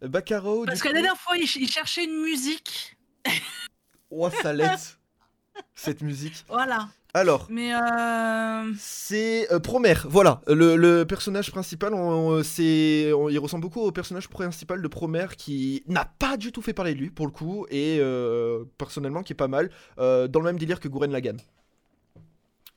Baccaro, 0.01 0.65
Parce 0.65 0.79
que 0.81 0.87
la 0.87 0.93
coup... 0.93 1.01
dernière 1.01 1.17
fois, 1.17 1.35
il, 1.37 1.47
ch- 1.47 1.57
il 1.61 1.69
cherchait 1.69 2.05
une 2.05 2.21
musique. 2.21 2.95
Oh, 4.09 4.29
ça 4.29 4.53
l'aide, 4.53 4.79
cette 5.75 6.01
musique. 6.01 6.43
Voilà. 6.49 6.87
Alors, 7.15 7.47
Mais 7.49 7.73
euh... 7.73 8.71
c'est 8.77 9.51
euh, 9.51 9.59
Promère, 9.59 10.05
voilà. 10.07 10.41
Le, 10.47 10.75
le 10.75 11.05
personnage 11.05 11.49
principal, 11.51 11.95
on- 11.95 11.97
on- 12.37 12.43
c'est, 12.43 13.11
on- 13.13 13.29
il 13.29 13.39
ressemble 13.39 13.63
beaucoup 13.63 13.81
au 13.81 13.91
personnage 13.91 14.29
principal 14.29 14.79
de 14.79 14.87
Promère 14.87 15.35
qui 15.35 15.81
n'a 15.87 16.05
pas 16.19 16.37
du 16.37 16.51
tout 16.51 16.61
fait 16.61 16.73
parler 16.73 16.93
de 16.93 16.99
lui, 16.99 17.09
pour 17.09 17.25
le 17.25 17.31
coup, 17.31 17.65
et 17.71 17.97
euh, 17.99 18.63
personnellement 18.77 19.23
qui 19.23 19.33
est 19.33 19.35
pas 19.35 19.47
mal, 19.47 19.71
euh, 19.97 20.27
dans 20.27 20.39
le 20.39 20.45
même 20.45 20.59
délire 20.59 20.79
que 20.79 20.87
Gurren 20.87 21.11
Lagann. 21.11 21.37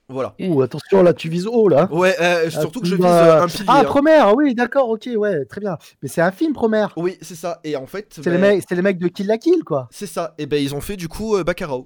Voilà. 0.08 0.34
Ouh, 0.40 0.60
attention, 0.62 1.02
là, 1.02 1.14
tu 1.14 1.28
vises 1.28 1.46
haut, 1.46 1.68
là. 1.68 1.88
Ouais, 1.92 2.14
euh, 2.20 2.44
Ah, 2.46 2.50
surtout 2.50 2.80
que 2.80 2.86
je 2.86 2.96
vise 2.96 3.04
euh, 3.04 3.42
un 3.42 3.46
pilier. 3.48 3.64
Ah, 3.68 3.80
hein. 3.80 3.84
Promère, 3.84 4.34
oui, 4.34 4.54
d'accord, 4.54 4.88
ok, 4.90 5.08
ouais, 5.16 5.44
très 5.46 5.60
bien. 5.60 5.76
Mais 6.02 6.08
c'est 6.08 6.20
un 6.22 6.32
film, 6.32 6.52
Promère. 6.54 6.92
Oui, 6.96 7.16
c'est 7.22 7.34
ça. 7.34 7.60
Et 7.64 7.76
en 7.76 7.86
fait, 7.86 8.14
C'est 8.16 8.24
ben, 8.24 8.32
les, 8.32 8.38
mecs, 8.38 8.64
c'est 8.68 8.74
les 8.74 8.82
mecs 8.82 8.98
de 8.98 9.08
Kill 9.08 9.26
la 9.26 9.38
Kill, 9.38 9.62
quoi. 9.64 9.88
c'est 9.90 10.06
ça. 10.06 10.34
Et 10.38 10.46
ben 10.46 10.62
ils 10.62 10.74
ont 10.74 10.80
fait 10.82 10.96
du 10.96 11.08
coup 11.08 11.36
euh, 11.36 11.44
Baccarat. 11.44 11.82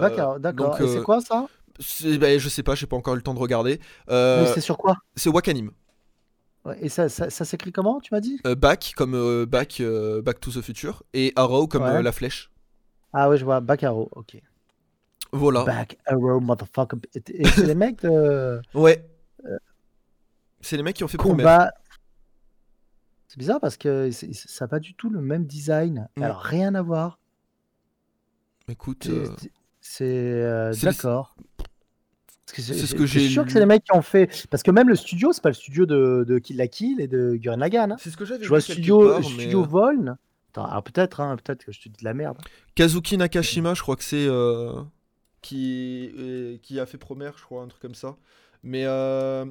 D'accord, 0.00 0.40
d'accord. 0.40 0.70
donc, 0.70 0.80
Et 0.80 0.84
euh, 0.84 0.86
c'est 0.94 1.02
quoi 1.02 1.20
ça? 1.20 1.46
ben, 2.18 2.38
je 2.38 2.48
sais 2.48 2.62
pas, 2.62 2.74
j'ai 2.74 2.86
pas 2.86 2.96
encore 2.96 3.14
eu 3.14 3.16
le 3.18 3.22
temps 3.22 3.34
de 3.34 3.38
regarder. 3.38 3.80
Euh, 4.10 4.46
C'est 4.54 4.60
sur 4.60 4.76
quoi? 4.78 4.96
c'est 5.16 5.30
Wakanim. 5.30 5.70
Ouais, 6.64 6.78
Et 6.80 6.88
ça, 6.88 7.08
ça, 7.08 7.28
ça 7.30 7.44
s'écrit 7.44 7.72
comment, 7.72 8.00
tu 8.00 8.14
m'as 8.14 8.20
dit? 8.20 8.40
Euh, 8.46 8.54
back 8.54 8.94
comme 8.96 9.14
euh, 9.14 9.44
back, 9.44 9.80
euh, 9.80 10.22
back 10.22 10.40
to 10.40 10.50
the 10.50 10.62
future 10.62 11.02
et 11.12 11.32
Arrow 11.36 11.66
comme 11.66 11.82
Ouais. 11.82 11.90
euh, 11.96 12.02
la 12.02 12.12
flèche. 12.12 12.50
Ah 13.12 13.28
ouais, 13.28 13.36
je 13.36 13.44
vois, 13.44 13.60
Back 13.60 13.82
Arrow, 13.84 14.08
ok. 14.12 14.40
Voilà. 15.32 15.64
Back 15.64 15.98
Arrow, 16.06 16.40
motherfucker. 16.40 16.96
Et, 17.14 17.46
c'est 17.46 17.66
les 17.66 17.74
mecs 17.74 18.02
de 18.02 18.60
Ouais. 18.72 19.06
C'est 20.60 20.76
les 20.78 20.82
mecs 20.82 20.96
qui 20.96 21.04
ont 21.04 21.08
fait 21.08 21.18
combat. 21.18 21.70
C'est 23.28 23.38
bizarre 23.38 23.60
parce 23.60 23.76
que 23.76 24.10
ça 24.12 24.64
n'a 24.64 24.68
pas 24.68 24.78
du 24.78 24.94
tout 24.94 25.10
le 25.10 25.20
même 25.20 25.44
design. 25.44 26.08
Mm. 26.16 26.22
Alors, 26.22 26.38
rien 26.38 26.74
à 26.74 26.82
voir. 26.82 27.18
Écoute, 28.68 29.06
euh, 29.08 29.26
c'est- 29.86 30.04
euh, 30.06 30.72
d'accord. 30.82 31.36
C'est 32.46 32.62
ce 32.62 32.72
j'ai- 32.86 32.96
que 32.96 33.04
je 33.06 33.10
suis 33.10 33.20
j'ai 33.20 33.28
sûr 33.30 33.44
que 33.44 33.50
c'est 33.50 33.58
les 33.58 33.66
mecs 33.66 33.84
qui 33.84 33.92
ont 33.96 34.02
fait. 34.02 34.46
Parce 34.50 34.62
que 34.62 34.70
même 34.70 34.88
le 34.88 34.94
studio, 34.96 35.32
c'est 35.32 35.42
pas 35.42 35.48
le 35.50 35.54
studio 35.54 35.86
de, 35.86 36.24
de 36.26 36.38
Kill 36.38 36.56
la 36.56 36.68
Kill 36.68 37.00
et 37.00 37.08
de 37.08 37.34
Gurren 37.34 37.58
Lagann. 37.58 37.92
hein. 37.92 37.96
c'est 37.98 38.10
ce 38.10 38.16
que 38.16 38.24
j'avais 38.24 38.44
Je 38.44 38.48
vois 38.48 38.60
studio, 38.60 39.00
part, 39.08 39.18
le 39.20 39.24
mais, 39.24 39.30
studio 39.42 39.62
euh, 39.62 39.66
Voln. 39.66 40.16
Attends, 40.50 40.66
alors 40.66 40.82
peut-être, 40.84 41.20
hein, 41.20 41.36
peut-être 41.36 41.64
que 41.64 41.72
je 41.72 41.80
te 41.80 41.88
dis 41.88 41.98
de 41.98 42.04
la 42.04 42.14
merde. 42.14 42.38
Kazuki 42.76 43.18
Nakashima, 43.18 43.74
je 43.74 43.82
crois 43.82 43.96
que 43.96 44.04
c'est 44.04 44.26
euh, 44.26 44.72
qui 45.42 46.12
euh, 46.16 46.56
qui 46.62 46.78
a 46.80 46.86
fait 46.86 46.96
Promare, 46.98 47.36
je 47.36 47.42
crois, 47.44 47.62
un 47.62 47.68
truc 47.68 47.82
comme 47.82 47.94
ça. 47.96 48.16
Mais 48.62 48.84
euh, 48.86 49.44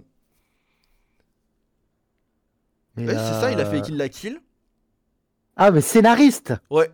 ouais, 2.97 3.07
c'est 3.07 3.13
ça, 3.15 3.51
il 3.51 3.59
a 3.59 3.65
fait 3.65 3.81
Kill 3.81 3.97
la 3.97 4.09
Kill. 4.09 4.39
Ah, 5.57 5.71
mais 5.71 5.81
scénariste 5.81 6.53
Ouais. 6.69 6.89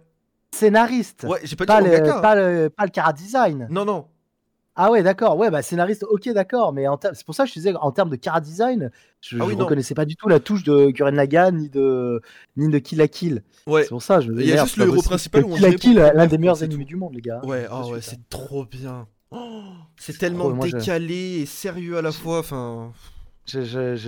Scénariste 0.53 1.25
Ouais, 1.27 1.39
j'ai 1.43 1.55
pas 1.55 1.65
dit 1.65 1.71
le, 1.79 1.91
mangaka. 1.91 2.19
pas, 2.21 2.35
le, 2.35 2.69
pas 2.69 2.83
le 2.85 2.89
cara 2.91 3.13
design. 3.13 3.67
Non, 3.69 3.85
non. 3.85 4.07
Ah 4.81 4.91
ouais, 4.91 5.03
d'accord. 5.03 5.35
Ouais, 5.38 5.51
bah 5.51 5.62
scénariste, 5.62 6.05
ok, 6.09 6.29
d'accord. 6.29 6.71
Mais 6.71 6.85
c'est 7.13 7.25
pour 7.25 7.35
ça 7.35 7.43
que 7.43 7.49
je 7.49 7.53
disais, 7.53 7.73
en 7.75 7.91
termes 7.91 8.09
de 8.09 8.15
cara 8.15 8.39
design, 8.39 8.91
je, 9.19 9.35
Ah 9.35 9.39
je 9.39 9.43
oui, 9.43 9.55
non. 9.55 9.65
reconnaissais 9.65 9.93
pas 9.93 10.05
du 10.05 10.15
tout 10.15 10.29
la 10.29 10.39
touche 10.39 10.63
de 10.63 10.89
Gurren 10.91 11.15
Lagann 11.15 11.57
ni 11.57 11.69
de, 11.69 12.21
ni 12.55 12.69
de 12.69 12.79
Kill 12.79 12.97
la 12.99 13.07
Kill. 13.09 13.43
Ouais. 13.67 13.83
C'est 13.83 13.89
pour 13.89 14.01
ça, 14.01 14.21
je 14.21 14.31
me 14.31 14.41
Il 14.41 14.47
y 14.47 14.53
a 14.53 14.63
juste 14.63 14.77
le 14.77 14.85
héros 14.85 15.01
principal 15.01 15.43
Que 15.43 15.47
où 15.47 15.51
on 15.51 15.55
Kill 15.55 15.63
la 15.63 15.73
Kill, 15.73 15.95
l'un 16.15 16.25
de 16.25 16.29
des 16.31 16.38
meilleurs 16.38 16.57
tout. 16.59 16.67
du 16.67 16.95
monde, 16.95 17.13
les 17.13 17.21
gars. 17.21 17.41
Ouais, 17.43 17.67
ah 17.69 17.83
suis 17.83 17.93
ouais, 17.93 18.01
c'est 18.01 18.29
trop 18.29 18.63
bien. 18.65 19.07
Oh, 19.31 19.62
c'est 19.97 20.17
tellement 20.17 20.45
trop, 20.45 20.53
moi, 20.55 20.67
je- 20.67 20.77
décalé 20.77 21.39
et 21.41 21.45
sérieux 21.45 21.97
à 21.97 22.01
la 22.01 22.12
fois. 22.13 22.39
Enfin, 22.39 22.93
J'ai 23.45 23.62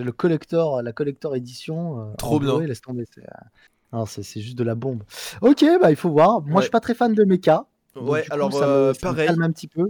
le 0.03 0.11
collector, 0.11 0.81
la 0.81 0.93
collector 0.93 1.35
édition. 1.35 1.99
euh, 1.99 2.13
Trop 2.17 2.37
en 2.37 2.39
bien. 2.39 2.59
Laisse 2.61 2.81
tomber. 2.81 3.05
C'est 3.91 3.95
euh, 3.95 3.99
non, 3.99 4.05
c'est- 4.05 4.41
juste 4.41 4.57
de 4.57 4.63
la 4.63 4.75
bombe. 4.75 5.03
Ok, 5.41 5.63
bah 5.81 5.89
il 5.91 5.95
faut 5.95 6.09
voir. 6.09 6.41
Moi, 6.41 6.55
Ouais. 6.55 6.55
je 6.57 6.61
suis 6.63 6.71
pas 6.71 6.79
très 6.79 6.93
fan 6.95 7.13
de 7.13 7.23
mecha. 7.23 7.65
ouais. 7.95 8.21
coup, 8.23 8.27
alors 8.31 8.53
ça 8.53 8.59
me- 8.65 8.71
euh, 8.71 8.93
ça 8.93 9.11
me 9.11 9.17
calme 9.17 9.41
un 9.43 9.51
petit 9.51 9.67
peu. 9.67 9.89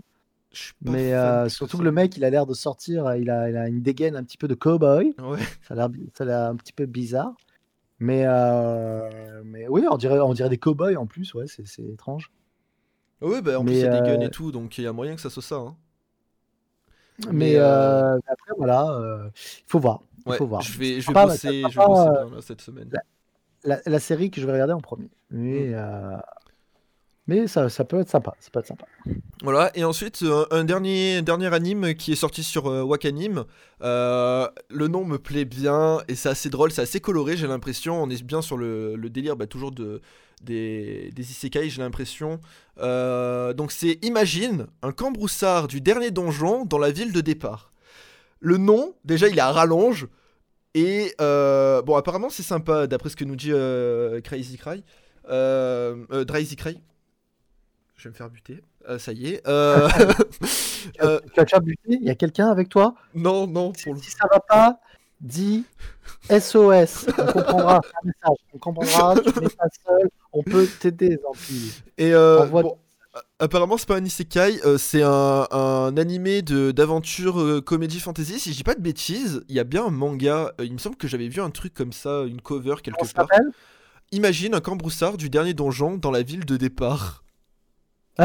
Mais 0.81 1.13
euh, 1.13 1.43
plus 1.43 1.49
surtout 1.51 1.77
que 1.77 1.83
le 1.83 1.91
mec, 1.93 2.17
il 2.17 2.25
a 2.25 2.29
l'air 2.29 2.45
de 2.45 2.53
sortir, 2.53 3.05
euh, 3.05 3.17
il 3.17 3.29
a, 3.29 3.49
il 3.49 3.55
a 3.55 3.67
une 3.69 3.81
dégaine 3.81 4.15
un 4.17 4.23
petit 4.23 4.37
peu 4.37 4.47
de 4.49 4.53
cowboy. 4.55 5.15
Ouais. 5.19 5.39
Ça 5.67 5.75
a 5.75 5.87
l'air, 6.25 6.49
un 6.49 6.55
petit 6.57 6.73
peu 6.73 6.85
bizarre. 6.85 7.33
Mais, 7.99 8.23
euh, 8.25 9.41
mais 9.45 9.67
oui, 9.69 9.85
on 9.89 9.95
dirait, 9.97 10.19
on 10.19 10.33
dirait 10.33 10.49
des 10.49 10.57
cowboys 10.57 10.97
en 10.97 11.05
plus, 11.05 11.33
ouais, 11.35 11.45
c'est, 11.47 11.65
étrange. 11.83 12.31
Ouais, 13.21 13.41
bah 13.43 13.59
en 13.59 13.63
plus 13.63 13.73
Mais, 13.73 13.79
il 13.79 13.83
y 13.83 13.87
a 13.87 14.01
des 14.01 14.09
guns 14.09 14.19
et 14.21 14.31
tout, 14.31 14.51
donc 14.51 14.77
il 14.79 14.83
y 14.83 14.87
a 14.87 14.91
moyen 14.91 15.13
que 15.15 15.21
ça 15.21 15.29
soit 15.29 15.43
ça. 15.43 15.55
hein. 15.57 15.75
Mais, 17.27 17.31
Mais, 17.31 17.57
après, 17.57 18.53
voilà, 18.57 19.29
il 19.35 19.63
faut 19.67 19.79
voir. 19.79 20.01
Il 20.25 20.31
Ouais, 20.31 20.37
faut 20.37 20.47
voir. 20.47 20.61
je 20.61 20.77
vais, 20.77 21.01
je 21.01 21.07
vais 21.07 21.13
pas- 21.13 21.25
bosser, 21.27 21.63
je 21.69 21.79
vais 21.79 21.85
bosser 21.85 22.09
bien 22.09 22.35
là, 22.35 22.41
cette 22.41 22.61
semaine. 22.61 22.89
La, 22.91 22.99
la 23.63 23.99
série 23.99 24.31
que 24.31 24.41
je 24.41 24.45
vais 24.45 24.53
regarder 24.53 24.73
en 24.73 24.81
premier. 24.81 25.09
Mais, 25.29 25.69
Mm. 25.69 25.73
euh, 25.75 26.17
mais 27.27 27.47
ça, 27.47 27.69
ça 27.69 27.85
peut 27.85 27.99
être 27.99 28.09
sympa. 28.09 28.33
Ça 28.39 28.49
peut 28.51 28.59
être 28.59 28.67
sympa. 28.67 28.85
Voilà, 29.43 29.71
et 29.75 29.83
ensuite 29.83 30.21
euh, 30.23 30.45
un 30.51 30.63
dernier, 30.63 31.21
dernier 31.21 31.53
anime 31.53 31.93
qui 31.95 32.11
est 32.11 32.15
sorti 32.15 32.43
sur 32.43 32.67
euh, 32.67 32.81
Wakanim. 32.83 33.45
Euh, 33.81 34.47
le 34.69 34.87
nom 34.87 35.05
me 35.05 35.17
plaît 35.17 35.45
bien 35.45 36.01
et 36.07 36.15
c'est 36.15 36.29
assez 36.29 36.49
drôle, 36.49 36.71
c'est 36.71 36.81
assez 36.81 36.99
coloré, 36.99 37.37
j'ai 37.37 37.47
l'impression. 37.47 38.01
On 38.01 38.09
est 38.09 38.23
bien 38.23 38.41
sur 38.41 38.57
le, 38.57 38.95
le 38.95 39.09
délire 39.09 39.35
bah, 39.35 39.47
toujours 39.47 39.71
de, 39.71 40.01
des, 40.43 41.11
des 41.15 41.31
isekai, 41.31 41.69
j'ai 41.69 41.81
l'impression. 41.81 42.39
Donc 42.77 43.71
c'est 43.71 43.99
Imagine, 44.03 44.67
un 44.81 44.91
cambroussard 44.91 45.67
du 45.67 45.79
dernier 45.81 46.11
donjon 46.11 46.65
dans 46.65 46.79
la 46.79 46.91
ville 46.91 47.13
de 47.13 47.21
départ. 47.21 47.71
Le 48.39 48.57
nom, 48.57 48.95
déjà 49.05 49.27
il 49.29 49.37
est 49.37 49.41
à 49.41 49.51
rallonge. 49.51 50.07
Et 50.73 51.13
euh, 51.19 51.81
bon, 51.81 51.95
apparemment 51.95 52.29
c'est 52.29 52.43
sympa 52.43 52.87
d'après 52.87 53.09
ce 53.09 53.15
que 53.15 53.25
nous 53.25 53.35
dit 53.35 53.51
euh, 53.51 54.21
Crazy 54.21 54.57
Cry. 54.57 54.83
Euh, 55.29 56.05
euh, 56.11 56.25
Drazy 56.25 56.55
Cry. 56.55 56.81
Je 57.95 58.03
vais 58.05 58.09
me 58.09 58.15
faire 58.15 58.29
buter. 58.29 58.61
Euh, 58.89 58.97
ça 58.97 59.11
y 59.11 59.27
est. 59.27 59.43
Tu 60.91 60.99
as 61.39 61.43
déjà 61.43 61.59
buté? 61.59 61.81
Il 61.89 62.03
y 62.03 62.09
a 62.09 62.15
quelqu'un 62.15 62.49
avec 62.49 62.67
toi? 62.67 62.95
Non, 63.13 63.45
non, 63.45 63.71
pour 63.71 63.93
le... 63.93 63.99
Si 63.99 64.09
ça 64.09 64.27
va 64.31 64.39
pas, 64.39 64.79
dis 65.19 65.63
SOS. 66.27 67.05
On 67.19 67.25
comprendra 67.25 67.75
un 68.03 68.05
message. 68.07 68.37
On 68.53 68.57
comprendra. 68.57 69.15
Tu 69.21 69.39
n'es 69.39 69.49
pas 69.49 69.67
seul. 69.85 70.09
On 70.33 70.41
peut 70.41 70.67
t'aider, 70.79 71.19
Zampi. 71.21 71.83
Et 71.99 72.15
euh, 72.15 72.47
bon, 72.47 72.79
apparemment, 73.39 73.77
c'est 73.77 73.87
pas 73.87 73.97
un 73.97 74.05
isekai, 74.05 74.65
euh, 74.65 74.77
c'est 74.77 75.01
un, 75.03 75.47
un 75.51 75.97
animé 75.97 76.41
de- 76.41 76.71
d'aventure 76.71 77.39
euh, 77.41 77.61
comédie 77.61 77.99
fantasy. 77.99 78.39
Si 78.39 78.51
je 78.51 78.57
dis 78.57 78.63
pas 78.63 78.75
de 78.75 78.81
bêtises, 78.81 79.43
il 79.49 79.55
y 79.55 79.59
a 79.59 79.63
bien 79.63 79.85
un 79.85 79.89
manga. 79.89 80.53
euh, 80.59 80.65
il 80.65 80.73
me 80.73 80.77
semble 80.77 80.95
que 80.95 81.07
j'avais 81.07 81.27
vu 81.27 81.41
un 81.41 81.49
truc 81.49 81.73
comme 81.73 81.91
ça, 81.93 82.23
une 82.27 82.41
cover 82.41 82.75
quelque 82.83 83.11
part. 83.13 83.27
Imagine 84.13 84.55
un 84.55 84.61
cambroussard 84.61 85.17
du 85.17 85.29
dernier 85.29 85.53
donjon 85.53 85.97
dans 85.97 86.11
la 86.11 86.21
ville 86.21 86.45
de 86.45 86.57
départ. 86.57 87.23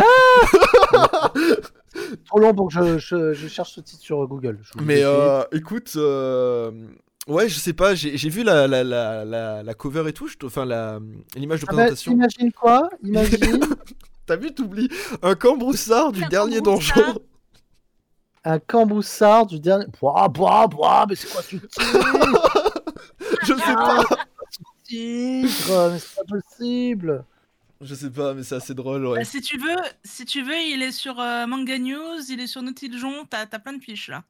Trop 2.27 2.39
long 2.41 2.55
pour 2.55 2.69
que 2.69 2.75
je, 2.75 2.99
je- 2.99 3.33
je 3.33 3.49
cherche 3.49 3.73
ce 3.73 3.81
titre 3.81 4.03
sur 4.03 4.27
Google. 4.27 4.59
Mais 4.81 5.03
euh, 5.03 5.43
écoute, 5.53 5.93
euh, 5.97 6.71
Ouais, 7.29 7.49
je 7.49 7.59
sais 7.59 7.73
pas, 7.73 7.97
j'ai 7.97 8.29
vu 8.29 8.45
la, 8.45 8.69
la, 8.69 8.85
la, 8.85 9.25
la, 9.65 9.75
cover 9.75 10.05
et 10.09 10.13
tout, 10.13 10.29
enfin 10.45 10.65
l'image 11.35 11.61
de 11.61 11.67
Ah 11.69 11.73
bah, 11.73 11.77
présentation. 11.87 12.13
imagine 12.13 12.53
quoi? 12.53 12.89
Imagine 13.03 13.61
T'as 14.27 14.37
vu, 14.37 14.53
t'oublies 14.55 14.89
un 15.23 15.35
cambroussard 15.35 16.13
du 16.13 16.25
Un 16.25 16.29
dernier 16.29 16.61
cambroussard. 16.61 16.97
donjon. 17.07 17.21
un 18.45 18.59
camboussard 18.59 19.47
du 19.47 19.61
dernier. 19.61 19.87
Bois, 20.01 20.29
bois, 20.29 20.67
bois, 20.67 21.07
mais 21.09 21.15
c'est 21.15 21.29
quoi 21.29 21.43
ce 21.43 21.57
tigre 21.57 22.73
je 23.43 23.55
sais 23.55 23.75
pas. 23.75 24.05
Tigre, 24.85 25.91
mais 25.93 25.99
c'est 25.99 26.15
pas 26.17 26.25
possible. 26.29 27.25
Je 27.81 27.95
sais 27.95 28.11
pas, 28.11 28.35
mais 28.35 28.43
c'est 28.43 28.55
assez 28.55 28.75
drôle, 28.75 29.07
ouais. 29.07 29.19
Bah, 29.19 29.25
si 29.25 29.41
tu 29.41 29.59
veux, 29.59 29.77
si 30.03 30.25
tu 30.25 30.43
veux, 30.43 30.59
il 30.59 30.83
est 30.83 30.93
sur 30.93 31.21
euh, 31.21 31.47
Manga 31.47 31.79
News, 31.79 32.21
il 32.31 32.41
est 32.41 32.47
sur 32.47 32.63
Nautiljon, 32.63 33.27
t'as 33.29 33.47
t'as 33.47 33.59
plein 33.59 33.75
de 33.75 33.83
fiches 33.83 34.09
là. 34.09 34.25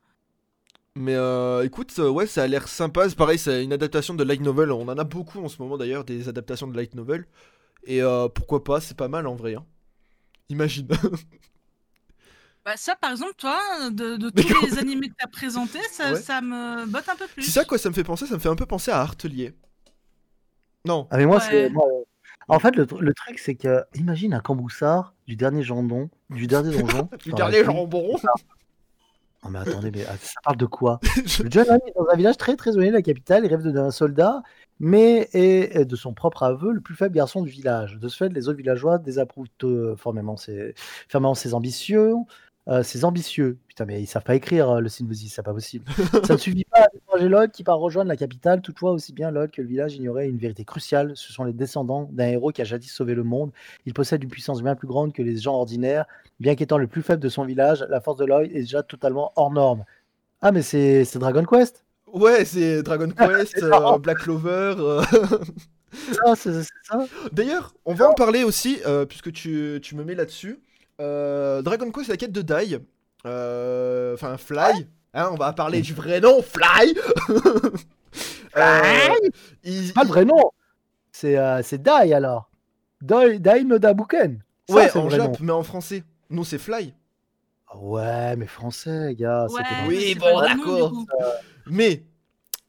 Mais 0.96 1.14
euh, 1.14 1.62
écoute, 1.64 1.92
euh, 1.98 2.08
ouais, 2.08 2.26
ça 2.26 2.42
a 2.42 2.46
l'air 2.46 2.68
sympa. 2.68 3.08
C'est 3.08 3.16
pareil, 3.16 3.38
c'est 3.38 3.62
une 3.62 3.72
adaptation 3.72 4.14
de 4.14 4.24
light 4.24 4.40
novel. 4.40 4.72
On 4.72 4.88
en 4.88 4.96
a 4.98 5.04
beaucoup 5.04 5.40
en 5.44 5.48
ce 5.48 5.60
moment 5.62 5.76
d'ailleurs, 5.76 6.04
des 6.04 6.28
adaptations 6.28 6.66
de 6.66 6.76
light 6.76 6.94
novel. 6.94 7.26
Et 7.84 8.02
euh, 8.02 8.28
pourquoi 8.28 8.64
pas, 8.64 8.80
c'est 8.80 8.96
pas 8.96 9.06
mal 9.08 9.26
en 9.26 9.36
vrai. 9.36 9.54
hein. 9.54 9.64
Imagine. 10.48 10.88
Bah 12.64 12.72
ça 12.76 12.96
par 12.96 13.12
exemple, 13.12 13.34
toi, 13.38 13.60
de, 13.90 14.16
tous 14.28 14.66
les 14.66 14.78
animés 14.78 15.08
que 15.08 15.14
t'as 15.16 15.28
présentés, 15.28 15.78
ça, 15.92 16.12
Ouais. 16.14 16.20
ça 16.20 16.40
me 16.40 16.84
botte 16.86 17.08
un 17.08 17.14
peu 17.14 17.28
plus. 17.28 17.42
c'est 17.44 17.52
ça 17.52 17.64
quoi, 17.64 17.78
ça 17.78 17.88
me 17.90 17.94
fait 17.94 18.02
penser, 18.02 18.26
ça 18.26 18.34
me 18.34 18.40
fait 18.40 18.48
un 18.48 18.56
peu 18.56 18.66
penser 18.66 18.90
à 18.90 19.00
Artelier. 19.00 19.54
Non. 20.84 21.06
Ah, 21.12 21.16
mais 21.16 21.26
moi, 21.26 21.36
Ouais. 21.36 21.44
c'est. 21.48 21.64
euh, 21.70 21.78
En 22.48 22.58
fait, 22.58 22.74
le, 22.74 22.84
tr- 22.86 22.98
le 22.98 23.14
truc, 23.14 23.38
c'est 23.38 23.54
que. 23.54 23.84
Imagine 23.94 24.34
un 24.34 24.40
camboussard 24.40 25.14
du 25.28 25.36
dernier 25.36 25.62
jambon, 25.62 26.10
du 26.30 26.48
dernier 26.48 26.76
donjon. 26.76 27.08
Du 27.24 27.32
dernier 27.32 27.64
jambon. 27.64 28.16
Non, 29.44 29.50
mais 29.50 29.60
attendez, 29.60 29.92
mais 29.92 30.04
ah, 30.08 30.16
ça 30.20 30.40
parle 30.42 30.56
de 30.56 30.66
quoi? 30.66 30.98
Je- 31.24 31.42
Le 31.44 31.50
jeune 31.52 31.70
homme 31.70 31.78
est 31.86 31.92
dans 31.96 32.06
un 32.12 32.16
village 32.16 32.36
très 32.36 32.56
très 32.56 32.70
éloigné 32.72 32.90
de 32.90 32.96
la 32.96 33.02
capitale, 33.02 33.44
il 33.44 33.48
rêve 33.48 33.60
de 33.60 33.66
devenir 33.66 33.84
un 33.84 33.90
soldat, 33.92 34.42
mais 34.80 35.28
est, 35.32 35.84
de 35.84 35.96
son 35.96 36.12
propre 36.12 36.42
aveu 36.42 36.72
le 36.72 36.80
plus 36.80 36.94
faible 36.94 37.14
garçon 37.14 37.42
du 37.42 37.50
village. 37.50 37.98
De 37.98 38.08
ce 38.08 38.16
fait, 38.16 38.28
les 38.28 38.48
autres 38.48 38.58
villageois 38.58 38.98
désapprouvent 38.98 39.48
euh, 39.64 39.96
formellement 39.96 40.36
ses, 40.36 40.74
fermement 41.08 41.34
ses 41.34 41.54
ambitions. 41.54 42.26
euh, 42.68 42.82
ambitieux. 43.02 43.58
Putain, 43.68 43.84
mais 43.84 44.02
ils 44.02 44.06
savent 44.06 44.24
pas 44.24 44.34
écrire 44.34 44.70
euh, 44.70 44.80
le 44.80 44.88
Synopsis, 44.88 45.32
c'est 45.34 45.42
pas 45.42 45.54
possible. 45.54 45.84
Ça 46.24 46.34
ne 46.34 46.38
suffit 46.38 46.64
pas 46.64 46.80
à 46.80 46.88
décourager 46.92 47.28
Lod 47.28 47.50
qui 47.52 47.64
part 47.64 47.78
rejoindre 47.78 48.08
la 48.08 48.16
capitale. 48.16 48.60
Toutefois, 48.60 48.92
aussi 48.92 49.12
bien 49.12 49.30
Lod 49.30 49.50
que 49.50 49.62
le 49.62 49.68
village 49.68 49.94
ignoraient 49.94 50.28
une 50.28 50.38
vérité 50.38 50.64
cruciale. 50.64 51.12
Ce 51.14 51.32
sont 51.32 51.44
les 51.44 51.52
descendants 51.52 52.08
d'un 52.12 52.26
héros 52.28 52.50
qui 52.52 52.62
a 52.62 52.64
jadis 52.64 52.90
sauvé 52.92 53.14
le 53.14 53.24
monde. 53.24 53.52
Il 53.86 53.94
possède 53.94 54.22
une 54.22 54.30
puissance 54.30 54.62
bien 54.62 54.74
plus 54.74 54.88
grande 54.88 55.12
que 55.12 55.22
les 55.22 55.36
gens 55.38 55.54
ordinaires. 55.54 56.06
Bien 56.40 56.54
qu'étant 56.54 56.78
le 56.78 56.86
plus 56.86 57.02
faible 57.02 57.22
de 57.22 57.28
son 57.28 57.44
village, 57.44 57.84
la 57.88 58.00
force 58.00 58.18
de 58.18 58.26
Lloyd 58.26 58.50
est 58.52 58.60
déjà 58.60 58.82
totalement 58.82 59.32
hors 59.36 59.52
norme. 59.52 59.84
Ah, 60.42 60.52
mais 60.52 60.62
c'est 60.62 61.18
Dragon 61.18 61.44
Quest 61.44 61.85
Ouais, 62.12 62.44
c'est 62.44 62.82
Dragon 62.82 63.08
Quest, 63.10 63.62
euh. 63.62 63.98
Black 63.98 64.18
Clover. 64.18 64.74
euh. 64.78 65.02
Ça, 66.24 66.34
c'est 66.36 66.62
c'est 66.62 66.68
ça 66.84 67.04
D'ailleurs, 67.32 67.74
on 67.84 67.94
va 67.94 68.08
en 68.08 68.12
parler 68.14 68.44
aussi, 68.44 68.78
euh, 68.86 69.06
puisque 69.06 69.32
tu, 69.32 69.78
tu 69.82 69.94
me 69.96 70.04
mets 70.04 70.14
là-dessus. 70.14 70.60
Euh, 71.00 71.62
Dragon 71.62 71.90
Quest, 71.90 72.08
la 72.08 72.16
quête 72.16 72.32
de 72.32 72.42
Dai. 72.42 72.78
Euh, 73.26 74.14
Enfin, 74.14 74.36
Fly. 74.36 74.86
Hein, 75.14 75.30
on 75.32 75.36
va 75.36 75.52
parler 75.52 75.80
du 75.80 75.94
vrai 75.94 76.20
nom, 76.20 76.42
Fly. 76.42 76.94
Euh, 78.56 78.80
il- 79.64 79.92
Pas 79.92 80.02
le 80.04 80.08
vrai 80.08 80.24
nom 80.24 80.50
C'est 81.12 81.36
euh, 81.36 81.60
c'est 81.62 81.82
Dai 81.82 82.14
alors 82.14 82.48
Dai, 83.02 83.38
Dai 83.38 83.62
no 83.64 83.78
Dabuken 83.78 84.42
Ça, 84.68 84.74
Ouais, 84.74 84.88
c'est 84.88 84.94
le 84.98 85.00
en 85.04 85.08
vrai 85.08 85.16
Jap, 85.18 85.26
nom. 85.26 85.36
mais 85.42 85.52
en 85.52 85.62
français. 85.62 86.04
Non, 86.30 86.42
c'est 86.42 86.56
Fly. 86.56 86.94
Ouais, 87.74 88.34
mais 88.36 88.46
français, 88.46 89.14
gars. 89.18 89.46
Ouais, 89.50 89.60
Oui, 89.88 90.14
bon, 90.14 90.40
d'accord. 90.40 90.92
Mais, 91.66 92.04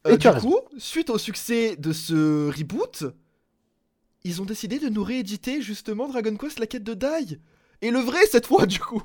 euh, 0.06 0.16
du 0.16 0.28
coup, 0.28 0.58
suite 0.78 1.10
au 1.10 1.18
succès 1.18 1.76
de 1.76 1.92
ce 1.92 2.48
reboot, 2.48 3.04
ils 4.24 4.42
ont 4.42 4.44
décidé 4.44 4.78
de 4.78 4.88
nous 4.88 5.04
rééditer 5.04 5.62
justement 5.62 6.08
Dragon 6.08 6.36
Quest, 6.36 6.58
la 6.58 6.66
quête 6.66 6.84
de 6.84 6.94
Dai. 6.94 7.38
Et 7.82 7.90
le 7.90 8.00
vrai 8.00 8.20
cette 8.26 8.46
fois, 8.46 8.66
du 8.66 8.80
coup. 8.80 9.02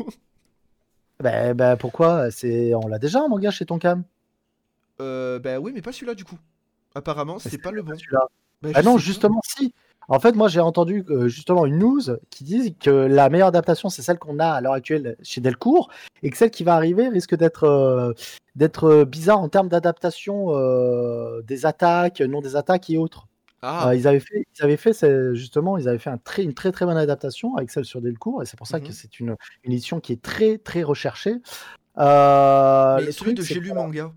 Bah, 1.20 1.54
bah, 1.54 1.78
pourquoi? 1.78 2.32
C'est 2.32 2.74
On 2.76 2.88
l'a 2.88 3.00
déjà 3.00 3.22
en 3.22 3.30
manga 3.30 3.52
chez 3.52 3.66
Tonkam 3.66 4.04
Euh, 5.00 5.40
bah 5.40 5.60
oui, 5.60 5.72
mais 5.74 5.82
pas 5.82 5.92
celui-là, 5.92 6.16
du 6.16 6.26
coup. 6.26 6.38
Apparemment, 6.96 7.40
c'est 7.40 7.58
pas 7.62 7.72
le 7.72 7.82
bon. 7.82 7.96
celui-là. 7.96 8.28
Bah, 8.62 8.70
Ah 8.74 8.84
non, 8.84 8.98
sais 8.98 9.06
justement, 9.06 9.42
si. 9.44 9.74
En 10.10 10.20
fait, 10.20 10.36
moi, 10.36 10.48
j'ai 10.48 10.60
entendu 10.60 11.06
euh, 11.10 11.28
justement 11.28 11.66
une 11.66 11.80
news 11.80 12.02
qui 12.30 12.44
dit 12.44 12.76
que 12.76 12.90
la 12.90 13.30
meilleure 13.30 13.48
adaptation, 13.48 13.90
c'est 13.90 14.02
celle 14.02 14.20
qu'on 14.20 14.40
a 14.40 14.48
à 14.48 14.62
l'heure 14.62 14.74
actuelle 14.74 15.16
chez 15.24 15.40
Delcourt, 15.42 15.90
et 16.22 16.30
que 16.30 16.38
celle 16.38 16.52
qui 16.52 16.64
va 16.64 16.76
arriver 16.76 17.08
risque 17.08 17.36
d'être 17.36 17.64
euh, 17.64 18.14
d'être 18.56 18.84
euh, 18.86 19.06
bizarre 19.06 19.40
en 19.40 19.50
termes 19.50 19.70
d'adaptation 19.70 20.48
euh, 20.56 21.42
des 21.44 21.66
attaques, 21.66 22.22
non 22.22 22.42
des 22.42 22.56
attaques 22.56 22.90
et 22.90 22.98
autres. 22.98 23.28
Ah, 23.66 23.96
ils 23.96 24.08
avaient 24.10 24.20
fait, 24.20 24.44
ils 24.60 24.64
avaient 24.64 24.76
fait 24.76 24.92
c'est- 24.92 25.34
justement, 25.36 25.78
ils 25.78 25.88
avaient 25.88 25.98
fait 25.98 26.10
un 26.10 26.18
très, 26.18 26.44
une 26.44 26.54
très 26.54 26.74
très 26.74 26.86
bonne 26.86 26.98
adaptation 26.98 27.56
avec 27.56 27.72
celle 27.72 27.86
sur 27.86 28.02
Delcourt, 28.02 28.44
et 28.44 28.46
c'est 28.46 28.58
pour 28.58 28.68
ça 28.68 28.80
Mhm. 28.80 28.88
que 28.88 28.92
c'est 28.92 29.20
une, 29.22 29.38
une 29.64 29.72
édition 29.72 30.02
qui 30.02 30.12
est 30.12 30.22
très 30.22 30.58
très 30.58 30.84
recherchée. 30.84 31.36
Euh, 31.98 32.98
mais 32.98 33.06
le 33.06 33.14
truc, 33.14 33.38
de 33.38 33.42
c'est 33.42 33.54
J'ai 33.54 33.60
lu 33.62 33.72
manga, 33.72 34.12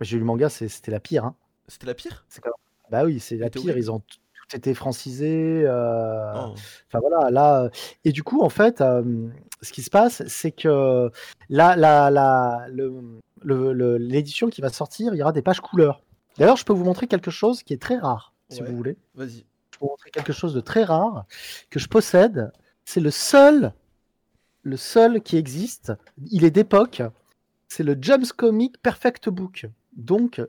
J'ai 0.00 0.16
lu 0.16 0.24
manga, 0.24 0.48
c'est- 0.48 0.68
c'était 0.68 0.90
la 0.90 1.00
pire. 1.00 1.24
Hein. 1.26 1.34
c'était 1.68 1.86
la 1.86 1.94
pire? 1.94 2.24
Bah 2.92 3.04
oui, 3.04 3.18
c'est 3.20 3.36
la 3.38 3.48
pire. 3.50 3.76
Ils 3.76 3.90
ont 3.90 4.00
tout 4.00 4.56
été 4.56 4.74
francisé. 4.74 5.62
euh, 5.66 6.32
Oh. 6.36 6.54
Enfin 6.88 7.00
voilà, 7.00 7.30
là. 7.30 7.70
Et 8.04 8.12
du 8.12 8.22
coup, 8.22 8.42
en 8.42 8.50
fait, 8.50 8.80
euh, 8.82 9.28
ce 9.62 9.72
qui 9.72 9.82
se 9.82 9.88
passe, 9.90 10.22
c'est 10.28 10.52
que 10.52 11.10
là, 11.48 11.74
le- 12.68 13.16
le- 13.72 13.96
l'édition 13.96 14.48
qui 14.48 14.60
va 14.60 14.68
sortir, 14.68 15.14
il 15.14 15.18
y 15.18 15.22
aura 15.22 15.32
des 15.32 15.42
pages 15.42 15.60
couleurs. 15.60 16.02
D'ailleurs, 16.38 16.56
je 16.58 16.64
peux 16.64 16.72
vous 16.74 16.84
montrer 16.84 17.06
quelque 17.06 17.30
chose 17.30 17.62
qui 17.62 17.72
est 17.72 17.80
très 17.82 17.96
rare, 17.98 18.34
si 18.50 18.62
Ouais. 18.62 18.68
vous 18.68 18.76
voulez. 18.76 18.96
Vas-y. 19.14 19.44
Je 19.72 19.78
peux 19.78 19.86
vous 19.86 19.88
montrer 19.88 20.10
quelque 20.10 20.32
chose 20.32 20.54
de 20.54 20.60
très 20.60 20.84
rare 20.84 21.24
que 21.70 21.78
je 21.78 21.88
possède. 21.88 22.52
C'est 22.84 23.00
le 23.00 23.10
seul, 23.10 23.72
le 24.62 24.76
seul 24.76 25.22
qui 25.22 25.36
existe. 25.38 25.92
Il 26.30 26.44
est 26.44 26.50
d'époque. 26.50 27.02
C'est 27.68 27.84
le 27.84 27.96
James 28.00 28.26
Comic 28.36 28.80
Perfect 28.82 29.28
Book. 29.30 29.66
Donc, 29.96 30.42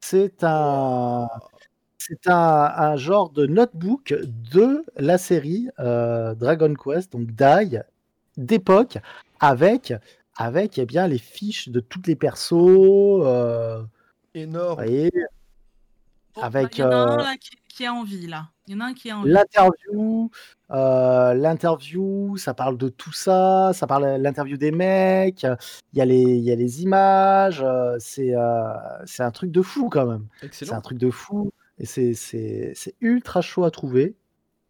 c'est 0.00 0.42
un, 0.42 1.28
c'est 2.06 2.28
un, 2.28 2.34
un 2.76 2.96
genre 2.96 3.30
de 3.30 3.46
notebook 3.46 4.14
de 4.52 4.84
la 4.96 5.18
série 5.18 5.68
euh, 5.78 6.34
Dragon 6.34 6.74
Quest, 6.74 7.12
donc 7.12 7.30
Dai, 7.32 7.80
d'époque, 8.36 8.98
avec, 9.40 9.92
avec 10.36 10.78
eh 10.78 10.86
bien, 10.86 11.06
les 11.06 11.18
fiches 11.18 11.68
de 11.68 11.80
tous 11.80 12.02
les 12.06 12.16
persos. 12.16 12.52
euh, 13.24 13.82
Énorme. 14.34 14.74
voyez, 14.82 15.10
Bon, 16.34 16.40
Avec, 16.42 16.78
Il 16.78 16.80
y 16.80 16.84
en 16.84 16.90
a 16.90 16.94
un 16.94 17.12
euh, 17.12 17.22
là 17.24 17.36
qui, 17.36 17.50
qui 17.68 17.84
a 17.84 17.92
envie 17.92 18.26
là. 18.26 18.48
Il 18.66 18.72
y 18.74 18.76
en 18.76 18.80
a 18.80 18.84
un 18.86 18.94
qui 18.94 19.10
a 19.10 19.18
envie. 19.18 19.30
L'interview, 19.30 20.30
euh, 20.70 21.34
l'interview, 21.34 22.36
ça 22.38 22.54
parle 22.54 22.78
de 22.78 22.88
tout 22.88 23.12
ça, 23.12 23.72
ça 23.74 23.86
parle 23.86 24.04
de 24.18 24.22
l'interview 24.22 24.56
des 24.56 24.70
mecs, 24.70 25.42
il 25.42 25.98
y, 25.98 26.00
a 26.00 26.04
les- 26.06 26.22
il 26.22 26.42
y 26.44 26.50
a 26.50 26.54
les 26.54 26.82
images, 26.82 27.60
euh, 27.62 27.96
c'est 27.98 28.34
euh, 28.34 28.72
c'est 29.04 29.22
un 29.24 29.30
truc 29.30 29.50
de 29.50 29.60
fou 29.60 29.90
quand 29.90 30.06
même. 30.06 30.26
C'est 30.40 30.46
Excellent. 30.46 30.76
un 30.76 30.80
truc 30.80 30.96
de 30.96 31.10
fou 31.10 31.52
et 31.78 31.86
c'est- 31.86 32.94
ultra 33.00 33.40
chaud 33.40 33.64
à 33.64 33.70
trouver. 33.70 34.14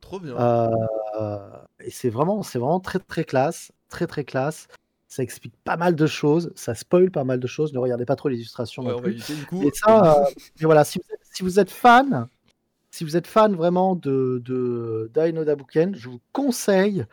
Trop 0.00 0.18
bien. 0.20 0.36
Euh, 0.36 1.48
et 1.80 1.90
c'est 1.90 2.10
vraiment, 2.10 2.42
c'est 2.42 2.58
vraiment 2.58 2.80
très 2.80 2.98
très 2.98 3.24
classe, 3.24 3.72
très 3.88 4.06
très 4.06 4.24
classe. 4.24 4.68
Ça 5.08 5.22
explique 5.22 5.54
pas 5.64 5.76
mal 5.76 5.94
de 5.94 6.06
choses, 6.06 6.52
ça 6.56 6.74
spoil 6.74 7.10
pas 7.10 7.24
mal 7.24 7.38
de 7.38 7.46
choses. 7.46 7.72
Ne 7.74 7.78
regardez 7.78 8.06
pas 8.06 8.16
trop 8.16 8.28
les 8.30 8.36
illustrations 8.36 8.82
Ouais, 8.82 8.92
non 8.92 9.00
plus. 9.02 9.12
éviter 9.12 9.34
du 9.34 9.44
coup. 9.46 9.62
Et 9.62 9.70
ça, 9.74 10.22
euh, 10.22 10.24
et 10.60 10.64
voilà, 10.64 10.84
si 10.84 10.98
vous, 10.98 11.14
êtes, 11.14 11.20
si 11.34 11.42
vous 11.42 11.60
êtes 11.60 11.70
fan, 11.70 12.26
si 12.90 13.04
vous 13.04 13.16
êtes 13.16 13.26
fan 13.26 13.54
vraiment 13.54 13.94
de, 13.94 14.40
de 14.44 15.10
Dino 15.14 15.44
Dabuken, 15.44 15.94
je 15.94 16.08
vous 16.08 16.20
conseille 16.32 17.04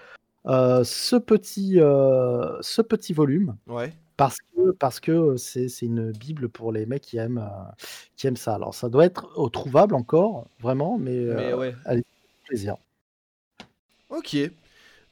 euh, 0.45 0.83
ce, 0.85 1.17
petit, 1.17 1.73
ce 1.75 2.81
petit 2.81 3.13
volume 3.13 3.55
Ouais. 3.67 3.91
Parce 4.19 4.37
que 4.41 4.71
parce 4.71 4.99
que 4.99 5.37
c'est 5.37 5.69
c'est 5.69 5.85
une 5.85 6.11
bible 6.11 6.49
pour 6.49 6.73
les 6.73 6.85
mecs 6.85 7.03
qui 7.03 7.15
aiment, 7.17 7.37
euh, 7.37 7.71
qui 8.17 8.27
aiment 8.27 8.35
ça. 8.35 8.55
Alors 8.55 8.75
ça 8.75 8.89
doit 8.89 9.05
être 9.05 9.29
euh, 9.39 9.47
trouvable 9.49 9.95
encore, 9.95 10.45
vraiment, 10.59 10.97
mais, 10.97 11.11
Mais 11.11 11.53
euh, 11.53 11.57
ouais. 11.57 11.75
plaisir. 12.43 12.75
Ok. 14.09 14.33
Et 14.33 14.51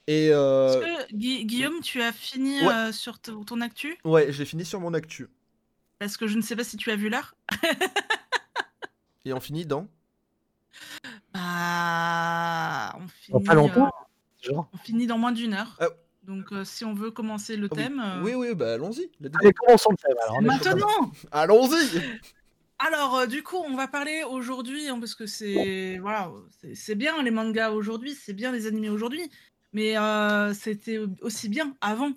euh, 0.09 0.81
que 1.07 1.13
Guillaume, 1.13 1.79
tu 1.81 2.01
as 2.01 2.11
fini 2.11 2.59
Ouais. 2.61 2.73
euh, 2.73 2.91
sur 2.91 3.19
ton 3.19 3.61
actu? 3.61 3.97
Ouais, 4.03 4.31
j'ai 4.31 4.43
fini 4.45 4.65
sur 4.65 4.81
mon 4.81 4.93
actu. 4.93 5.29
Parce 5.99 6.17
que 6.17 6.27
je 6.27 6.35
ne 6.35 6.41
sais 6.41 6.55
pas 6.55 6.63
si 6.65 6.75
tu 6.75 6.91
as 6.91 6.95
vu 6.97 7.09
l'heure. 7.09 7.35
Et 9.25 9.31
on 9.33 9.39
finit 9.39 9.65
dans? 9.65 9.87
Bah, 11.33 12.93
on 12.95 12.99
Dans 12.99 13.09
finit, 13.09 13.43
pas 13.45 13.53
longtemps, 13.53 13.85
euh, 13.87 14.51
genre. 14.53 14.69
on 14.73 14.77
finit 14.77 15.07
dans 15.07 15.17
moins 15.17 15.31
d'une 15.31 15.53
heure. 15.53 15.79
Donc, 16.27 16.51
euh, 16.51 16.65
si 16.65 16.83
on 16.83 16.93
veut 16.93 17.09
commencer 17.11 17.55
le 17.55 17.67
Ah 17.71 17.75
oui. 17.75 17.83
thème, 17.83 17.99
euh, 18.05 18.21
Oui, 18.21 18.33
oui, 18.35 18.53
bah 18.53 18.73
allons-y. 18.73 19.09
Allez, 19.39 19.53
commençons 19.53 19.91
le 19.91 19.97
thème. 19.97 20.17
Alors, 20.25 20.41
maintenant. 20.41 21.11
Allons-y. 21.31 22.01
Alors, 22.79 23.15
euh, 23.17 23.25
du 23.25 23.41
coup, 23.43 23.55
on 23.55 23.75
va 23.75 23.87
parler 23.87 24.23
aujourd'hui, 24.29 24.87
hein, 24.87 24.99
parce 24.99 25.15
que 25.15 25.25
c'est 25.25 25.97
voilà, 25.99 26.31
c'est- 26.61 26.75
c'est 26.75 26.95
bien 26.95 27.23
les 27.23 27.31
mangas 27.31 27.71
aujourd'hui, 27.71 28.13
c'est 28.13 28.33
bien 28.33 28.51
les 28.51 28.67
animés 28.67 28.89
aujourd'hui, 28.89 29.31
mais 29.73 29.97
euh, 29.97 30.53
c'était 30.53 30.99
aussi 31.21 31.49
bien 31.49 31.75
avant. 31.81 32.11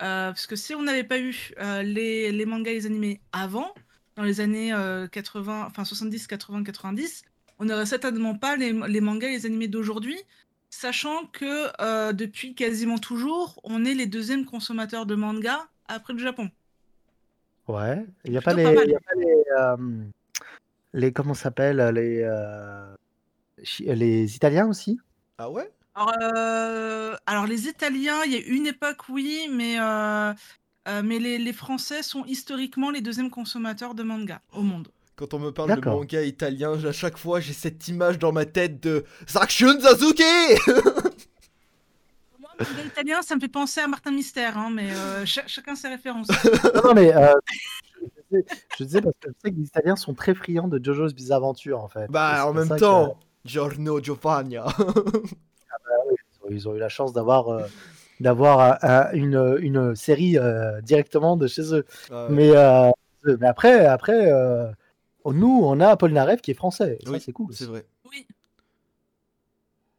Euh, 0.00 0.28
parce 0.30 0.46
que 0.46 0.56
si 0.56 0.74
on 0.74 0.82
n'avait 0.82 1.04
pas 1.04 1.18
eu 1.18 1.50
euh, 1.60 1.82
les, 1.82 2.30
les 2.32 2.46
mangas 2.46 2.70
et 2.70 2.74
les 2.74 2.86
animés 2.86 3.20
avant, 3.32 3.74
dans 4.14 4.22
les 4.22 4.40
années 4.40 4.72
euh, 4.72 5.06
80, 5.08 5.64
enfin 5.66 5.84
70, 5.84 6.28
80, 6.28 6.62
90, 6.62 7.22
on 7.58 7.64
n'aurait 7.66 7.84
certainement 7.84 8.36
pas 8.36 8.56
les, 8.56 8.72
les 8.72 9.00
mangas 9.00 9.28
et 9.28 9.32
les 9.32 9.44
animés 9.46 9.68
d'aujourd'hui, 9.68 10.16
sachant 10.70 11.26
que 11.26 11.70
euh, 11.80 12.12
depuis 12.12 12.54
quasiment 12.54 12.98
toujours, 12.98 13.60
on 13.64 13.84
est 13.84 13.94
les 13.94 14.06
deuxièmes 14.06 14.44
consommateurs 14.44 15.06
de 15.06 15.14
manga 15.14 15.68
après 15.86 16.12
le 16.12 16.18
Japon. 16.18 16.50
Ouais. 17.66 18.04
Il 18.24 18.30
n'y 18.32 18.38
a, 18.38 18.42
pas 18.42 18.54
les, 18.54 18.64
pas 18.64 18.72
mal. 18.72 18.86
il 18.86 18.92
y 18.92 18.96
a 18.96 19.00
pas 19.00 19.14
les, 19.16 19.44
euh, 19.58 20.04
les 20.94 21.12
comment 21.12 21.34
s'appelle 21.34 21.76
les, 21.94 22.22
euh, 22.22 22.94
les 23.80 24.36
Italiens 24.36 24.66
aussi? 24.66 24.98
Ah 25.38 25.50
ouais? 25.50 25.70
Alors, 25.94 26.12
euh, 26.22 27.16
alors, 27.26 27.46
les 27.46 27.66
Italiens, 27.66 28.22
il 28.24 28.32
y 28.32 28.36
a 28.36 28.46
une 28.46 28.66
époque, 28.66 29.08
oui, 29.08 29.48
mais, 29.50 29.80
euh, 29.80 30.32
euh, 30.88 31.02
mais 31.04 31.18
les, 31.18 31.38
les 31.38 31.52
Français 31.52 32.02
sont 32.02 32.24
historiquement 32.24 32.90
les 32.90 33.00
deuxièmes 33.00 33.30
consommateurs 33.30 33.94
de 33.94 34.02
manga 34.02 34.40
au 34.52 34.62
monde. 34.62 34.88
Quand 35.18 35.34
on 35.34 35.40
me 35.40 35.50
parle 35.50 35.74
de 35.80 35.84
manga 35.84 36.22
italien, 36.22 36.72
à 36.84 36.92
chaque 36.92 37.18
fois 37.18 37.40
j'ai 37.40 37.52
cette 37.52 37.88
image 37.88 38.20
dans 38.20 38.30
ma 38.30 38.44
tête 38.46 38.80
de 38.80 39.04
Zakshin 39.28 39.80
Sasuke 39.80 40.22
Moi, 42.38 42.50
le 42.60 42.64
manga 42.64 42.84
italien, 42.86 43.22
ça 43.22 43.34
me 43.34 43.40
fait 43.40 43.48
penser 43.48 43.80
à 43.80 43.88
Martin 43.88 44.12
Mystère, 44.12 44.56
hein, 44.56 44.70
mais 44.72 44.92
euh, 44.92 45.26
cha- 45.26 45.46
chacun 45.48 45.74
ses 45.74 45.88
références. 45.88 46.28
Non, 46.28 46.82
non, 46.84 46.94
mais 46.94 47.12
euh, 47.16 47.32
je, 48.30 48.36
sais, 48.38 48.44
je 48.78 48.84
sais 48.84 49.00
parce 49.02 49.14
que 49.20 49.28
je 49.28 49.34
sais 49.44 49.50
que 49.50 49.56
les 49.56 49.64
Italiens 49.66 49.96
sont 49.96 50.14
très 50.14 50.34
friands 50.34 50.68
de 50.68 50.78
JoJo's 50.82 51.14
Bizarre 51.14 51.38
Adventure 51.38 51.82
en 51.82 51.88
fait. 51.88 52.04
Et 52.04 52.08
Bah 52.08 52.46
en 52.46 52.52
même 52.52 52.68
que, 52.68 52.76
temps, 52.78 53.18
Giorno 53.44 54.00
Giovanni. 54.00 54.56
euh, 54.58 54.62
ils, 54.78 56.44
ont, 56.44 56.48
ils 56.50 56.68
ont 56.68 56.74
eu 56.76 56.78
la 56.78 56.88
chance 56.88 57.12
d'avoir 57.12 57.48
euh, 57.48 57.64
d'avoir 58.20 58.78
une, 59.14 59.56
une 59.60 59.96
série 59.96 60.38
euh, 60.38 60.80
directement 60.80 61.36
de 61.36 61.46
chez 61.48 61.74
eux. 61.74 61.84
Euh, 62.12 62.28
Mais, 62.30 62.50
euh, 62.54 62.90
mais 63.40 63.46
après, 63.46 63.84
après 63.86 64.30
euh, 64.32 64.66
nous, 65.32 65.60
on 65.64 65.80
a 65.80 65.88
Apollinareff 65.88 66.40
qui 66.42 66.50
est 66.50 66.54
français. 66.54 66.98
Et 67.00 67.06
ça, 67.06 67.12
oui, 67.12 67.20
c'est 67.20 67.32
cool. 67.32 67.52
C'est 67.54 67.66
vrai. 67.66 67.86
Oui. 68.04 68.26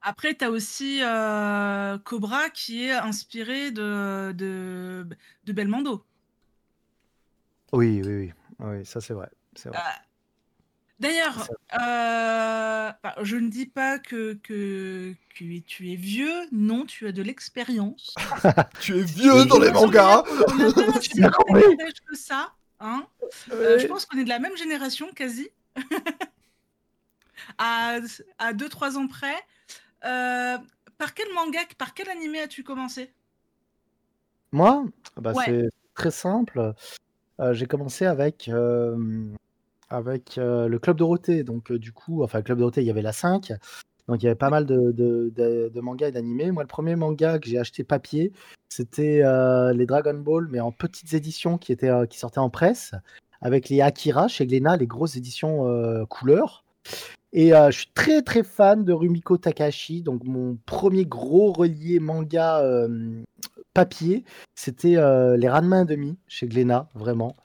Après, 0.01 0.33
tu 0.35 0.45
as 0.45 0.49
aussi 0.51 0.99
euh, 1.03 1.97
Cobra 1.99 2.49
qui 2.49 2.85
est 2.85 2.91
inspiré 2.93 3.71
de, 3.71 4.31
de, 4.31 5.07
de 5.43 5.53
Belmondo. 5.53 6.05
Oui, 7.73 8.01
oui, 8.05 8.15
oui. 8.15 8.33
Oui, 8.59 8.85
ça 8.85 9.01
c'est 9.01 9.13
vrai. 9.13 9.29
C'est 9.55 9.69
vrai. 9.69 9.77
Euh, 9.77 9.81
D'ailleurs, 10.99 11.47
euh, 11.79 12.91
bah, 13.03 13.15
je 13.21 13.37
ne 13.37 13.47
dis 13.49 13.67
pas 13.67 13.99
que, 13.99 14.33
que, 14.43 15.13
que 15.33 15.59
tu 15.59 15.91
es 15.93 15.95
vieux, 15.95 16.33
non, 16.51 16.85
tu 16.85 17.07
as 17.07 17.13
de 17.13 17.21
l'expérience. 17.21 18.13
Tu 18.81 18.97
es 18.97 19.03
vieux 19.03 19.45
dans 19.45 19.59
les 19.59 19.71
mangas 19.71 20.23
pas 20.23 21.31
compris. 21.31 21.77
d'âge 21.77 21.93
que 22.05 22.15
ça. 22.17 22.53
Hein 22.79 23.05
Euh, 23.51 23.77
je 23.77 23.87
pense 23.87 24.05
qu'on 24.05 24.17
est 24.17 24.23
de 24.23 24.29
la 24.29 24.39
même 24.39 24.55
génération, 24.57 25.07
quasi. 25.13 25.49
à 27.57 27.99
2-3 28.53 28.97
ans 28.97 29.07
près. 29.07 29.35
Euh, 30.05 30.57
par 30.97 31.13
quel 31.13 31.27
manga, 31.33 31.59
par 31.77 31.93
quel 31.93 32.09
animé 32.09 32.41
as-tu 32.41 32.63
commencé? 32.63 33.11
Moi, 34.51 34.85
bah, 35.17 35.33
Ouais. 35.33 35.45
c'est 35.45 35.69
très 35.93 36.11
simple. 36.11 36.73
Euh, 37.39 37.53
j'ai 37.53 37.65
commencé 37.65 38.05
avec, 38.05 38.49
euh, 38.49 39.25
avec 39.89 40.37
euh, 40.37 40.67
le 40.67 40.79
Club 40.79 40.97
Dorothée. 40.97 41.43
Donc, 41.43 41.71
euh, 41.71 41.79
du 41.79 41.91
coup, 41.91 42.23
enfin, 42.23 42.39
le 42.39 42.43
Club 42.43 42.59
Dorothée, 42.59 42.81
il 42.81 42.87
y 42.87 42.89
avait 42.89 43.01
la 43.01 43.13
5. 43.13 43.53
Donc, 44.09 44.23
il 44.23 44.25
y 44.25 44.27
avait 44.27 44.35
pas 44.35 44.49
mal 44.49 44.65
de, 44.65 45.79
mangas 45.81 46.07
et 46.07 46.11
d'animés. 46.11 46.49
Moi, 46.51 46.63
le 46.63 46.67
premier 46.67 46.95
manga 46.95 47.37
que 47.37 47.47
j'ai 47.47 47.59
acheté 47.59 47.83
papier, 47.83 48.33
c'était 48.67 49.21
euh, 49.23 49.71
les 49.71 49.85
Dragon 49.85 50.15
Ball, 50.15 50.47
mais 50.49 50.59
en 50.59 50.71
petites 50.71 51.13
éditions 51.13 51.59
qui, 51.59 51.71
étaient, 51.71 51.89
euh, 51.89 52.07
qui 52.07 52.17
sortaient 52.17 52.39
en 52.39 52.49
presse, 52.49 52.95
avec 53.39 53.69
les 53.69 53.81
Akira 53.81 54.27
chez 54.27 54.47
Glénat, 54.47 54.77
les 54.77 54.87
grosses 54.87 55.15
éditions 55.15 55.67
euh, 55.67 56.05
couleur. 56.05 56.65
Et 57.33 57.49
je 57.51 57.71
suis 57.71 57.91
très 57.93 58.23
très 58.23 58.41
fan 58.41 58.83
de 58.83 58.91
Rumiko 58.91 59.37
Takahashi, 59.37 60.01
donc 60.01 60.23
mon 60.23 60.57
premier 60.65 61.05
gros 61.05 61.53
relié 61.53 61.99
manga 61.99 62.63
papier, 63.75 64.23
c'était 64.55 64.95
les 65.37 65.47
Ranma 65.47 65.83
1,5 65.83 66.15
chez 66.27 66.47
Glénat, 66.47 66.89
vraiment. 66.95 67.35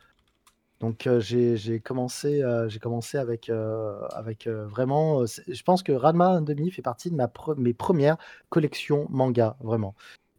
Donc 0.81 1.07
euh, 1.07 1.21
j'ai 1.21 1.81
commencé, 1.81 2.43
euh, 2.43 2.69
commencé 2.81 3.17
avec, 3.17 3.49
euh, 3.49 4.01
avec 4.13 4.47
vraiment. 4.47 5.25
je 5.25 5.63
pense 5.63 5.83
que 5.83 5.93
Ranma 5.93 6.41
1,5 6.41 6.71
fait 6.73 6.83
partie 6.83 7.11
de 7.11 7.17
ma 7.17 7.27
pre- 7.27 7.59
mes 7.59 7.73
premières 7.75 8.17
collections 8.51 9.07
manga, 9.11 9.57
vraiment. 9.61 9.95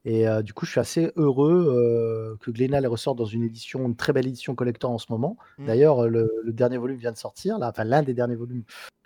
Et 0.08 0.26
du 0.44 0.54
coup, 0.54 0.68
je 0.68 0.72
suis 0.72 0.80
assez 0.80 1.12
heureux 1.16 2.38
que 2.40 2.52
Glénat 2.52 2.80
les 2.80 2.86
ressorte 2.88 3.18
dans 3.18 3.26
une 3.26 3.42
édition, 3.42 3.84
une 3.88 3.96
très 3.96 4.14
belle 4.14 4.28
édition 4.28 4.54
collector 4.54 4.92
en 4.92 5.00
ce 5.00 5.08
moment. 5.10 5.36
Mm. 5.58 5.66
D'ailleurs, 5.66 6.08
le, 6.08 6.32
le 6.44 6.54
dernier 6.54 6.78
volume 6.78 6.98
vient 6.98 7.12
de 7.12 7.18
sortir, 7.18 7.58
là, 7.58 7.70
enfin 7.72 7.86
l'un 7.86 8.04
des 8.04 8.14
derniers 8.14 8.36
volumes, 8.36 8.64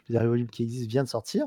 le 0.10 0.14
dernier 0.14 0.28
volume 0.28 0.50
qui 0.50 0.64
existe 0.64 0.90
vient 0.90 1.06
de 1.06 1.08
sortir. 1.08 1.46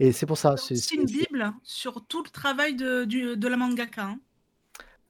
Et 0.00 0.10
c'est 0.10 0.26
pour 0.26 0.36
ça. 0.36 0.56
C'est 0.56 0.90
une 0.96 1.04
bible 1.04 1.52
sur 1.62 2.04
tout 2.06 2.24
le 2.24 2.30
travail 2.30 2.74
de, 2.74 3.04
du- 3.04 3.36
de 3.36 3.48
la 3.48 3.56
mangaka. 3.56 4.02
hein. 4.04 4.18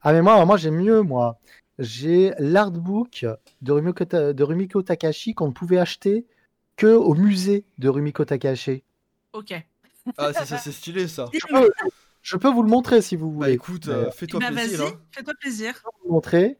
Ah 0.02 0.12
mais 0.12 0.20
moi, 0.20 0.44
moi 0.44 0.58
j'ai 0.58 0.70
mieux, 0.70 1.00
moi. 1.00 1.38
J'ai 1.78 2.32
l'artbook 2.38 3.24
de 3.62 3.72
Rumiko, 3.72 4.04
Ta- 4.04 4.32
de 4.32 4.42
Rumiko 4.42 4.82
Takahashi 4.82 5.34
qu'on 5.34 5.48
ne 5.48 5.52
pouvait 5.52 5.78
acheter 5.78 6.26
que 6.76 6.86
au 6.88 7.14
musée 7.14 7.64
de 7.78 7.88
Rumiko 7.88 8.24
Takahashi. 8.24 8.82
Ok. 9.32 9.54
Ah, 10.16 10.32
ça, 10.32 10.44
ça, 10.46 10.58
c'est 10.58 10.72
stylé 10.72 11.06
ça. 11.06 11.28
Je 11.32 11.46
peux, 11.46 11.70
je 12.22 12.36
peux 12.36 12.48
vous 12.48 12.62
le 12.62 12.68
montrer 12.68 13.02
si 13.02 13.14
vous 13.14 13.30
Bah 13.30 13.34
voulez. 13.46 13.52
écoute, 13.52 13.88
euh, 13.88 14.06
euh, 14.06 14.10
fais-toi 14.10 14.40
Bah, 14.40 14.50
plaisir. 14.50 14.78
vas-y, 14.80 14.88
hein. 14.88 15.00
fais-toi 15.12 15.34
plaisir. 15.40 15.74
je 15.76 15.80
peux 15.82 15.88
vous 16.02 16.08
le 16.08 16.12
montrer. 16.14 16.58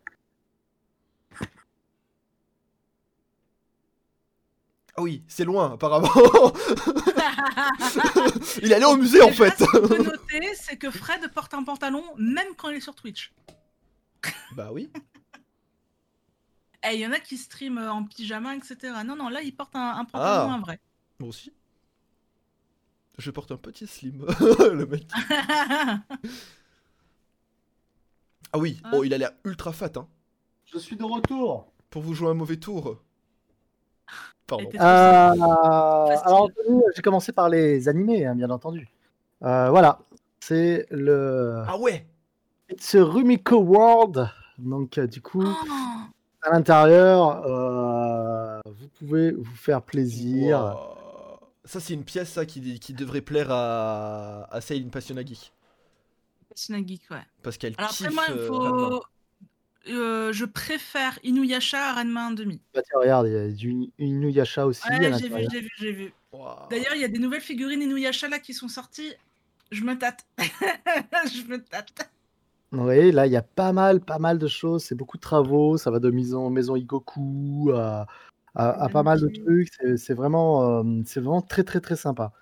Ah 4.97 5.03
oui, 5.03 5.23
c'est 5.29 5.45
loin 5.45 5.75
apparemment. 5.75 6.11
il 8.63 8.73
est 8.73 8.75
allé 8.75 8.85
au 8.85 8.97
musée 8.97 9.23
en 9.23 9.31
fait. 9.33 9.57
Ce 9.57 9.65
qu'on 9.65 9.87
peut 9.87 10.03
noter, 10.03 10.55
c'est 10.55 10.77
que 10.77 10.91
Fred 10.91 11.21
porte 11.33 11.55
un 11.55 11.63
pantalon 11.63 12.03
même 12.19 12.49
quand 12.57 12.69
il 12.71 12.77
est 12.79 12.81
sur 12.81 12.97
Twitch. 12.97 13.33
Bah 14.57 14.71
oui. 14.73 14.91
Et 16.89 16.95
il 16.95 17.01
y 17.01 17.07
en 17.07 17.13
a 17.13 17.19
qui 17.19 17.37
streament 17.37 17.79
euh, 17.79 17.91
en 17.93 18.05
pyjama, 18.05 18.55
etc. 18.55 18.77
Non, 19.05 19.17
non, 19.17 19.29
là, 19.29 19.43
il 19.43 19.55
porte 19.55 19.75
un, 19.75 19.97
un 19.99 20.05
pantalon, 20.05 20.51
Ah. 20.51 20.55
un 20.55 20.61
vrai. 20.61 20.81
Moi 21.19 21.29
aussi. 21.29 21.53
Je 23.19 23.31
porte 23.33 23.51
un 23.51 23.57
petit 23.57 23.87
slim. 23.87 24.25
le 24.73 24.87
mec. 24.87 25.07
Ah 28.53 28.59
oui, 28.59 28.81
Ah. 28.85 28.91
oh 28.95 29.05
il 29.05 29.13
a 29.13 29.19
l'air 29.19 29.33
ultra 29.45 29.73
fat 29.73 29.91
hein. 29.97 30.09
Je 30.65 30.79
suis 30.79 30.97
de 30.97 31.05
retour. 31.05 31.71
Pour 31.91 32.03
vous 32.03 32.15
jouer 32.15 32.31
un 32.31 32.35
mauvais 32.35 32.57
tour. 32.57 33.03
Pardon. 34.47 34.71
Euh, 34.75 34.79
alors, 34.81 36.49
j'ai 36.97 37.03
commencé 37.03 37.33
par 37.33 37.51
les 37.51 37.89
animés, 37.89 38.25
hein, 38.25 38.35
bien 38.35 38.49
entendu. 38.49 38.89
Euh, 39.43 39.69
voilà, 39.69 39.99
c'est 40.41 40.87
le 40.91 41.63
Ah 41.67 41.77
ouais 41.79 42.07
It's 42.71 42.95
a 42.95 43.05
Rumiko 43.05 43.59
World. 43.59 44.31
Donc, 44.59 44.99
euh, 44.99 45.07
du 45.07 45.21
coup, 45.21 45.45
Oh, 45.45 45.69
à 46.43 46.51
l'intérieur, 46.51 47.45
euh, 47.47 48.61
vous 48.67 48.89
pouvez 48.99 49.33
vous 49.33 49.57
faire 49.57 49.83
plaisir. 49.83 50.59
Wow. 50.61 50.99
Ça 51.65 51.81
c'est 51.81 51.93
une 51.93 52.05
pièce 52.05 52.33
ça 52.33 52.47
qui, 52.47 52.81
qui 52.81 52.95
devrait 52.95 53.21
plaire 53.21 53.51
à, 53.51 54.49
à 54.51 54.61
Seilin 54.63 54.89
Passionagi. 54.89 55.53
Persona 56.49 56.79
Geek, 56.79 57.03
ouais. 57.11 57.19
Parce 57.43 57.59
qu'elle 57.59 57.75
Alors 57.77 57.91
kiffe 57.91 58.07
après, 58.07 58.15
moi, 58.15 58.25
il 58.29 58.39
euh, 58.39 58.49
faut... 58.49 59.05
euh, 59.89 60.33
je 60.33 60.45
préfère 60.47 61.19
Inuyasha 61.25 61.91
à 61.91 61.93
Ranma 61.93 62.31
1,5. 62.31 62.59
Bah, 62.73 62.81
tiens, 62.83 62.99
regarde, 63.01 63.27
il 63.27 63.33
y 63.35 63.37
a 63.37 63.49
du 63.49 63.91
Inuyasha 63.99 64.67
aussi. 64.67 64.81
à 64.87 64.99
Ouais, 64.99 65.13
j'ai 65.19 65.29
vu, 65.29 65.47
j'ai 65.51 65.61
vu, 65.61 65.71
j'ai 65.77 65.93
vu. 65.93 66.13
Wow. 66.33 66.69
D'ailleurs, 66.71 66.95
il 66.95 67.03
y 67.03 67.05
a 67.05 67.09
des 67.09 67.19
nouvelles 67.19 67.43
figurines 67.43 67.83
Inuyasha 67.83 68.29
là 68.29 68.39
qui 68.39 68.55
sont 68.55 68.69
sorties. 68.69 69.13
Je 69.71 69.85
me 69.85 69.99
tâte. 69.99 70.27
je 70.39 71.47
me 71.49 71.63
tâte. 71.63 72.11
Oui, 72.73 73.13
là, 73.13 73.27
il 73.27 73.33
y 73.33 73.37
a 73.37 73.43
pas 73.43 73.73
mal, 73.73 74.01
pas 74.01 74.19
mal 74.19 74.39
de 74.39 74.47
choses. 74.47 74.85
C'est 74.85 74.95
beaucoup 74.95 75.17
de 75.17 75.23
travaux. 75.23 75.79
Ça 75.79 75.91
va 75.91 75.99
de 76.01 76.11
maison, 76.11 76.51
maison 76.51 76.77
Igoku 76.77 77.71
à, 77.75 78.07
à, 78.55 78.85
à 78.85 78.89
pas 78.89 79.03
mal 79.03 79.21
de 79.21 79.29
trucs. 79.29 79.69
C'est- 79.97 80.15
vraiment, 80.15 80.81
euh, 80.81 81.03
c'est 81.07 81.21
vraiment 81.21 81.41
très, 81.43 81.65
très, 81.65 81.81
très 81.81 81.97
sympa. 81.97 82.33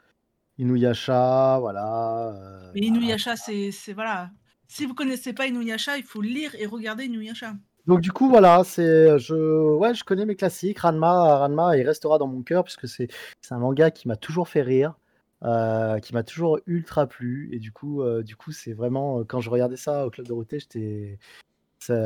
Inuyasha, 0.59 1.59
voilà. 1.61 2.31
euh, 2.35 2.71
Mais 2.75 2.81
Inuyasha, 2.87 3.37
c'est 3.37 3.71
c'est- 3.71 3.93
voilà. 3.93 4.31
Si 4.69 4.85
vous 4.87 4.95
connaissez 4.95 5.33
pas 5.33 5.47
Inuyasha, 5.47 5.97
il 5.99 6.03
faut 6.03 6.23
lire 6.23 6.55
et 6.59 6.67
regarder 6.67 7.05
Inuyasha. 7.05 7.55
Donc 7.87 8.01
du 8.01 8.11
coup 8.11 8.29
voilà, 8.29 8.65
c'est 8.65 9.17
je 9.19 9.35
ouais, 9.77 9.95
je 9.95 10.03
connais 10.03 10.27
mes 10.27 10.35
classiques. 10.35 10.81
Ranma, 10.81 11.37
Ranma, 11.39 11.77
il 11.77 11.87
restera 11.87 12.19
dans 12.19 12.27
mon 12.27 12.43
cœur 12.43 12.65
puisque 12.65 12.89
c'est 12.89 13.07
c'est 13.43 13.55
un 13.55 13.59
manga 13.59 13.93
qui 13.93 14.09
m'a 14.09 14.17
toujours 14.17 14.49
fait 14.49 14.63
rire, 14.63 14.95
euh, 15.43 15.99
qui 16.01 16.15
m'a 16.15 16.23
toujours 16.23 16.59
ultra 16.67 17.07
plu 17.07 17.51
et 17.53 17.59
du 17.59 17.71
coup 17.73 18.03
euh, 18.03 18.23
du 18.23 18.37
coup 18.37 18.53
c'est 18.53 18.73
vraiment 18.73 19.21
euh, 19.21 19.25
quand 19.25 19.41
je 19.41 19.51
regardais 19.51 19.77
ça 19.77 20.07
au 20.07 20.11
club 20.11 20.27
Dorothée, 20.27 20.59
j'étais 20.61 21.19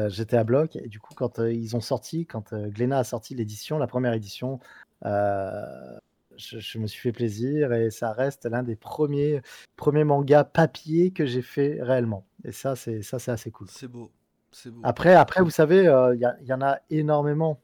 j'étais 0.09 0.37
à 0.37 0.45
bloc 0.45 0.76
et 0.76 0.89
du 0.89 1.01
coup 1.01 1.14
quand 1.14 1.39
euh, 1.39 1.53
ils 1.53 1.74
ont 1.76 1.81
sorti, 1.81 2.26
quand 2.26 2.55
Glénat 2.55 2.99
a 2.99 3.05
sorti 3.05 3.35
l'édition, 3.35 3.78
la 3.78 3.87
première 3.87 4.12
édition, 4.12 4.59
je, 5.05 6.59
je 6.59 6.78
me 6.78 6.87
suis 6.87 7.01
fait 7.01 7.12
plaisir 7.12 7.72
et 7.72 7.91
ça 7.91 8.12
reste 8.12 8.47
l'un 8.47 8.62
des 8.62 8.76
premiers 8.76 9.41
premiers 9.76 10.05
mangas 10.05 10.45
papier 10.45 11.12
que 11.12 11.24
j'ai 11.24 11.43
fait 11.43 11.78
réellement. 11.81 12.26
Et 12.45 12.53
ça 12.53 12.76
c'est 12.76 13.03
ça 13.03 13.18
c'est 13.18 13.31
assez 13.31 13.51
cool. 13.51 13.68
C'est 13.70 13.89
beau. 13.89 14.11
C'est 14.53 14.70
beau. 14.70 14.81
Après, 14.83 15.14
après, 15.14 15.43
vous 15.43 15.51
savez, 15.51 15.78
il 16.14 16.20
y, 16.20 16.24
a- 16.24 16.37
il 16.41 16.47
y 16.47 16.53
en 16.53 16.61
a 16.62 16.78
énormément. 16.91 17.61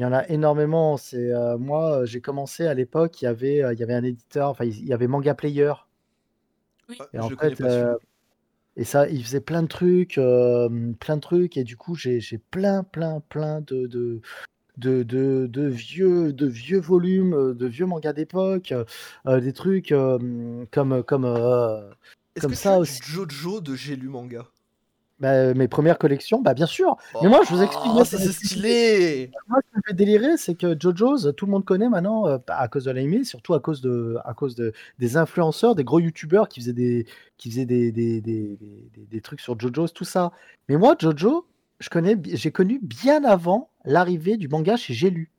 Il 0.00 0.04
y 0.04 0.06
en 0.06 0.14
a 0.14 0.26
énormément. 0.30 0.96
C'est 0.96 1.30
euh, 1.30 1.58
moi, 1.58 1.98
euh, 1.98 2.06
j'ai 2.06 2.22
commencé 2.22 2.66
à 2.66 2.72
l'époque, 2.72 3.20
il 3.20 3.26
y 3.26 3.28
avait, 3.28 3.62
euh, 3.62 3.74
il 3.74 3.80
y 3.80 3.82
avait 3.82 3.92
un 3.92 4.02
éditeur, 4.02 4.48
enfin, 4.48 4.64
il 4.64 4.86
y 4.86 4.94
avait 4.94 5.06
Manga 5.06 5.34
Player. 5.34 5.74
Ah, 6.98 7.06
Et 7.12 7.18
en 7.18 7.28
fait, 7.28 7.60
euh, 7.60 7.98
et 8.78 8.84
ça, 8.84 9.06
il 9.10 9.22
faisait 9.22 9.42
plein 9.42 9.62
de 9.62 9.68
trucs, 9.68 10.16
euh, 10.16 10.70
plein 11.00 11.16
de 11.16 11.20
trucs, 11.20 11.58
et 11.58 11.64
du 11.64 11.76
coup, 11.76 11.96
j'ai 11.96 12.18
j'ai 12.18 12.38
plein, 12.38 12.82
plein, 12.82 13.20
plein 13.28 13.60
de, 13.60 13.86
de, 13.88 14.22
de, 14.78 15.02
de, 15.02 15.46
de 15.46 15.66
vieux, 15.68 16.32
de 16.32 16.46
vieux 16.46 16.80
volumes, 16.80 17.52
de 17.52 17.66
vieux 17.66 17.84
mangas 17.84 18.14
d'époque, 18.14 18.72
euh, 19.26 19.40
des 19.40 19.52
trucs 19.52 19.92
euh, 19.92 20.64
comme, 20.70 21.02
comme, 21.02 21.26
euh, 21.26 21.90
comme 22.40 22.52
que 22.52 22.56
ça 22.56 22.78
aussi. 22.78 23.00
Jojo 23.04 23.60
de 23.60 23.74
J'ai 23.74 23.96
lu 23.96 24.08
manga? 24.08 24.46
Bah, 25.20 25.52
mes 25.54 25.68
premières 25.68 25.98
collections, 25.98 26.40
bah 26.40 26.54
bien 26.54 26.66
sûr. 26.66 26.96
Mais 27.22 27.28
moi, 27.28 27.42
je 27.46 27.54
vous 27.54 27.62
explique, 27.62 27.92
Oh, 27.94 28.04
c'est 28.04 28.18
stylé 28.32 29.30
Moi, 29.48 29.58
ce 29.62 29.70
qui 29.70 29.76
me 29.76 29.82
fait 29.86 29.94
délirer, 29.94 30.36
c'est 30.38 30.54
que 30.54 30.74
JoJo's, 30.78 31.34
tout 31.36 31.44
le 31.46 31.52
monde 31.52 31.64
connaît 31.64 31.90
maintenant 31.90 32.26
euh, 32.26 32.38
à 32.48 32.68
cause 32.68 32.84
de 32.84 32.90
l'anime, 32.90 33.24
surtout 33.24 33.52
à 33.52 33.60
cause 33.60 33.82
de, 33.82 34.16
à 34.24 34.32
cause 34.32 34.54
de 34.54 34.72
des 34.98 35.16
influenceurs, 35.18 35.74
des 35.74 35.84
gros 35.84 36.00
youtubeurs 36.00 36.48
qui 36.48 36.60
faisaient 36.60 36.72
des, 36.72 37.06
qui 37.36 37.50
faisaient 37.50 37.66
des, 37.66 37.92
des, 37.92 38.20
des, 38.22 38.58
des- 38.96 39.20
trucs 39.20 39.40
sur 39.40 39.58
JoJo's, 39.60 39.92
tout 39.92 40.04
ça. 40.04 40.32
Mais 40.68 40.76
moi, 40.76 40.94
JoJo, 40.98 41.46
je 41.80 41.88
connais, 41.90 42.16
j'ai 42.24 42.50
connu 42.50 42.80
bien 42.82 43.22
avant 43.24 43.70
l'arrivée 43.84 44.38
du 44.38 44.48
manga 44.48 44.76
chez 44.76 44.94
J'ai 44.94 45.10
lu. 45.10 45.30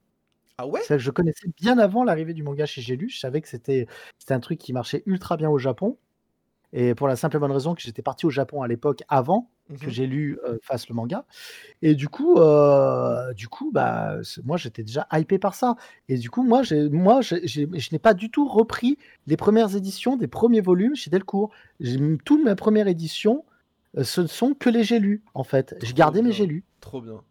Ah 0.60 0.68
ouais? 0.68 0.82
Que 0.88 1.00
je 1.00 1.10
connaissais 1.10 1.48
bien 1.60 1.80
avant 1.80 2.04
l'arrivée 2.04 2.34
du 2.36 2.44
manga 2.44 2.68
chez 2.68 2.82
J'ai 2.82 2.96
lu. 2.96 3.10
Je 3.10 3.20
savais 3.20 3.42
que 3.42 3.48
c'était, 3.48 3.88
c'était 4.20 4.36
un 4.36 4.40
truc 4.40 4.60
qui 4.60 4.74
marchait 4.74 5.02
ultra 5.08 5.38
bien 5.38 5.50
au 5.50 5.58
Japon. 5.58 5.98
Et 6.74 6.96
pour 6.96 7.08
la 7.08 7.16
simple 7.16 7.36
et 7.36 7.40
bonne 7.40 7.52
raison 7.52 7.76
que 7.76 7.82
j'étais 7.82 8.02
parti 8.02 8.26
au 8.26 8.30
Japon 8.30 8.62
à 8.62 8.68
l'époque 8.68 9.04
avant 9.10 9.50
que 9.80 9.86
Mhm. 9.86 9.92
j'ai 9.92 10.08
lu 10.08 10.40
euh, 10.46 10.58
fasse 10.62 10.88
le 10.90 10.96
manga. 10.96 11.26
Et 11.82 11.96
du 11.96 12.10
coup, 12.10 12.38
euh, 12.38 13.34
du 13.34 13.48
coup, 13.48 13.72
bah, 13.72 14.18
moi 14.44 14.58
j'étais 14.58 14.84
déjà 14.84 15.08
hypé 15.14 15.40
par 15.40 15.56
ça. 15.56 15.76
Et 16.10 16.18
du 16.18 16.30
coup, 16.30 16.44
moi, 16.44 16.62
moi, 16.92 17.22
j'ai- 17.22 17.48
je 17.48 17.66
n'ai 17.92 18.00
pas 18.00 18.14
du 18.14 18.30
tout 18.30 18.48
repris 18.48 18.98
les 19.28 19.38
premières 19.38 19.76
éditions 19.76 20.16
des 20.18 20.28
premiers 20.28 20.62
volumes 20.62 20.96
chez 20.96 21.10
Delcourt. 21.10 21.52
Toute 22.26 22.44
ma 22.44 22.56
première 22.56 22.88
édition, 22.88 23.46
ce 24.02 24.22
ne 24.22 24.28
sont 24.28 24.54
que 24.54 24.70
les 24.70 24.84
j'ai 24.84 25.00
lus 25.00 25.24
en 25.34 25.44
fait. 25.44 25.76
J'ai 25.82 25.94
gardé 25.94 26.22
mes 26.22 26.32
j'ai 26.32 26.46
lus. 26.46 26.64
Trop 26.80 27.02
bien. 27.02 27.22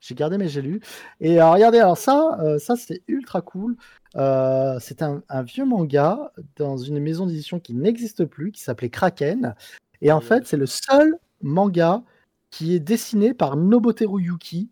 J'ai 0.00 0.14
gardé 0.14 0.38
mes 0.38 0.48
j'ai 0.48 0.62
lus. 0.62 0.80
Et 1.20 1.42
regardez, 1.42 1.78
alors 1.78 1.98
ça, 1.98 2.38
euh, 2.40 2.58
ça 2.58 2.74
c'est 2.76 3.02
ultra 3.08 3.42
cool. 3.42 3.76
Euh, 4.16 4.78
c'est 4.80 5.02
un, 5.02 5.22
un 5.28 5.42
vieux 5.42 5.64
manga 5.66 6.32
dans 6.56 6.76
une 6.78 6.98
maison 7.00 7.26
d'édition 7.26 7.60
qui 7.60 7.74
n'existe 7.74 8.24
plus, 8.24 8.50
qui 8.50 8.60
s'appelait 8.62 8.88
Kraken. 8.90 9.54
Et 10.00 10.10
en 10.10 10.20
fait, 10.22 10.46
c'est 10.46 10.56
le 10.56 10.64
seul 10.66 11.16
manga 11.42 12.02
qui 12.50 12.74
est 12.74 12.80
dessiné 12.80 13.32
par 13.34 13.56
Noboteru 13.56 14.22
Yuki, 14.22 14.70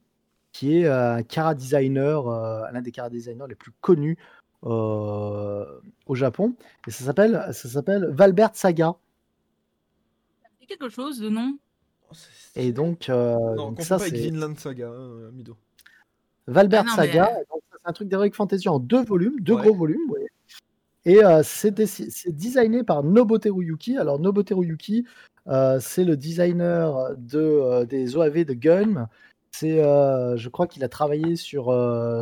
qui 0.53 0.79
est 0.79 0.87
euh, 0.87 1.16
un 1.16 1.23
cara 1.23 1.55
designer, 1.55 2.27
euh, 2.29 2.62
l'un 2.73 2.83
des 2.83 2.91
cara 2.91 3.09
designers 3.11 3.45
les 3.49 3.55
plus 3.55 3.73
connus 3.81 4.19
euh, 4.64 5.64
au 6.07 6.14
Japon. 6.14 6.55
Et 6.87 6.91
ça 6.91 7.05
s'appelle, 7.05 7.49
ça 7.53 7.69
s'appelle 7.69 8.07
Valbert 8.11 8.51
Saga. 8.55 8.97
C'est 10.61 10.66
quelque 10.66 10.89
chose 10.89 11.19
de 11.21 11.29
nom? 11.29 11.57
Et 12.57 12.73
donc, 12.73 13.09
euh, 13.09 13.35
Non, 13.55 13.55
donc 13.55 13.77
confonds 13.77 13.83
ça, 13.85 13.99
c'est 13.99 14.11
Vinland 14.11 14.57
Saga, 14.57 14.91
Mido. 15.33 15.57
Valbert 16.47 16.85
Ah 16.87 16.91
non, 16.91 16.97
Saga. 16.97 17.31
C'est 17.71 17.79
un 17.85 17.93
truc 17.93 18.09
d'Heroic 18.09 18.33
Fantasy 18.33 18.69
en 18.69 18.79
deux 18.81 19.05
volumes, 19.05 19.39
deux 19.41 19.55
Ouais. 19.55 19.62
gros 19.62 19.75
volumes. 19.75 20.11
ouais. 20.11 20.27
Et 21.05 21.24
euh, 21.24 21.42
c'est 21.42 21.72
designé 22.28 22.82
par 22.84 23.03
Noboteru 23.03 23.64
Yuki. 23.64 23.96
Alors, 23.96 24.18
Noboteru 24.18 24.66
Yuki, 24.66 25.05
euh, 25.46 25.78
c'est 25.80 26.05
le 26.05 26.16
designer 26.16 27.14
de, 27.16 27.38
euh, 27.38 27.84
des 27.84 28.16
OAV 28.16 28.44
de 28.44 28.55
Gun. 28.55 29.09
C'est, 29.51 29.78
je 29.78 30.49
crois 30.51 30.66
qu'il 30.66 30.84
a 30.84 30.88
travaillé 30.88 31.34
sur, 31.34 31.74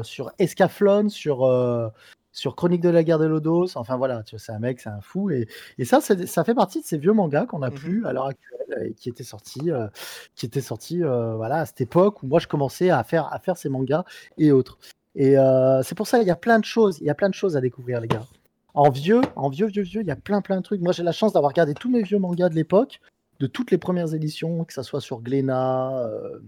sur 0.04 0.30
Escaflon, 0.38 1.08
sur, 1.08 1.92
sur 2.32 2.54
Chronique 2.54 2.80
de 2.80 2.88
la 2.88 3.02
guerre 3.02 3.18
de 3.18 3.26
Lodos. 3.26 3.76
Enfin 3.76 3.96
voilà, 3.96 4.22
c'est 4.24 4.52
un 4.52 4.58
mec, 4.60 4.80
c'est 4.80 4.88
un 4.88 5.00
fou. 5.00 5.30
Et, 5.30 5.48
et 5.76 5.84
ça, 5.84 6.00
ça 6.00 6.44
fait 6.44 6.54
partie 6.54 6.80
de 6.80 6.86
ces 6.86 6.96
vieux 6.96 7.12
mangas 7.12 7.46
qu'on 7.46 7.58
n'a 7.58 7.70
Mhm. 7.70 7.74
plus 7.76 8.06
à 8.06 8.12
l'heure 8.12 8.26
actuelle 8.26 8.86
et 8.88 8.94
qui 8.94 9.08
étaient 9.08 9.24
sortis, 9.24 9.70
qui 10.34 10.46
étaient 10.46 10.60
sortis 10.62 11.00
voilà, 11.00 11.56
à 11.56 11.66
cette 11.66 11.80
époque 11.80 12.22
où 12.22 12.26
moi 12.26 12.38
je 12.38 12.46
commençais 12.46 12.90
à 12.90 13.02
faire, 13.04 13.30
à 13.32 13.38
faire 13.40 13.56
ces 13.56 13.68
mangas 13.68 14.04
et 14.38 14.52
autres. 14.52 14.78
Et 15.16 15.34
c'est 15.82 15.96
pour 15.96 16.06
ça 16.06 16.22
il 16.22 16.28
y 16.28 16.30
a 16.30 16.36
plein 16.36 16.60
de 16.60 16.64
choses, 16.64 17.00
il 17.00 17.06
y 17.06 17.10
a 17.10 17.14
plein 17.14 17.28
de 17.28 17.34
choses 17.34 17.56
à 17.56 17.60
découvrir, 17.60 18.00
les 18.00 18.08
gars. 18.08 18.24
En 18.76 18.90
vieux, 18.90 19.22
en 19.36 19.48
vieux, 19.48 19.66
vieux, 19.66 19.82
vieux, 19.82 20.02
il 20.02 20.06
y 20.06 20.10
a 20.10 20.16
plein, 20.16 20.42
plein 20.42 20.58
de 20.58 20.62
trucs. 20.62 20.82
Moi, 20.82 20.92
j'ai 20.92 21.02
la 21.02 21.12
chance 21.12 21.32
d'avoir 21.32 21.50
regardé 21.50 21.72
tous 21.72 21.90
mes 21.90 22.02
vieux 22.02 22.18
mangas 22.18 22.50
de 22.50 22.54
l'époque, 22.54 23.00
de 23.40 23.46
toutes 23.46 23.70
les 23.70 23.78
premières 23.78 24.12
éditions, 24.12 24.64
que 24.64 24.72
ça 24.74 24.82
soit 24.82 25.00
sur 25.00 25.22
Glénat, 25.22 25.98
euh, 25.98 26.38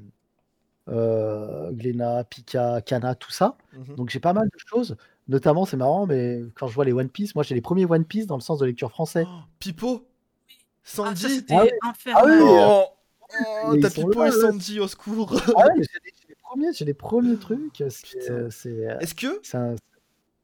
euh, 0.90 1.72
Glénat, 1.72 2.24
Pika, 2.24 2.82
Kana, 2.82 3.14
tout 3.14 3.30
ça. 3.30 3.56
Mhm. 3.72 3.96
Donc 3.96 4.10
j'ai 4.10 4.20
pas 4.20 4.34
mal 4.34 4.44
de 4.44 4.58
choses. 4.66 4.96
Notamment, 5.26 5.64
c'est 5.64 5.78
marrant, 5.78 6.06
mais 6.06 6.42
quand 6.54 6.68
je 6.68 6.74
vois 6.74 6.84
les 6.84 6.92
One 6.92 7.08
Piece, 7.08 7.34
moi 7.34 7.44
j'ai 7.44 7.54
les 7.54 7.62
premiers 7.62 7.86
One 7.86 8.04
Piece 8.04 8.26
dans 8.26 8.36
le 8.36 8.42
sens 8.42 8.58
de 8.58 8.66
lecture 8.66 8.90
français. 8.90 9.24
Oh, 9.26 9.40
Pipo? 9.58 10.06
Ah, 10.06 10.52
Sandy? 10.84 11.22
ça, 11.22 11.28
c'était 11.30 11.54
Ah 11.54 11.64
oui. 11.64 11.70
infernal. 11.82 12.22
Ah 12.22 12.26
oui. 12.26 12.42
Oh, 12.42 13.72
oh, 13.72 13.76
t'as 13.80 13.90
Pipo 13.90 14.22
là, 14.22 14.28
et. 14.28 14.32
Sandy 14.32 14.80
au 14.80 14.88
secours 14.88 15.34
Ah 15.56 15.66
ouais, 15.66 15.72
j'ai 15.76 16.28
les, 16.28 16.34
premiers, 16.42 16.72
j'ai 16.74 16.84
les 16.84 16.94
premiers 16.94 17.36
trucs. 17.38 17.82
C'est, 17.88 18.50
c'est, 18.50 18.86
Est-ce 19.00 19.14
que, 19.14 19.40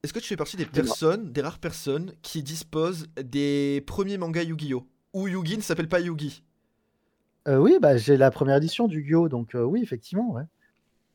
est-ce 0.05 0.13
que 0.13 0.19
tu 0.19 0.29
fais 0.29 0.37
partie 0.37 0.57
des 0.57 0.67
personnes, 0.67 1.33
des 1.33 1.41
rares 1.41 1.59
personnes 1.59 2.13
qui 2.23 2.43
disposent 2.43 3.07
des 3.17 3.83
premiers 3.87 4.19
mangas 4.19 4.43
Yu-Gi-Oh? 4.43 4.87
Où 5.15 5.29
Yugi 5.29 5.57
ne 5.57 5.63
s'appelle 5.63 5.89
pas 5.89 6.01
Yugi? 6.01 6.43
Euh, 7.49 7.57
oui, 7.59 7.79
bah, 7.81 7.97
j'ai 7.97 8.17
la 8.17 8.31
première 8.31 8.57
édition 8.57 8.87
du 8.89 9.03
Gyo, 9.07 9.29
donc 9.29 9.55
euh, 9.55 9.63
oui, 9.63 9.81
effectivement, 9.83 10.31
ouais. 10.33 10.43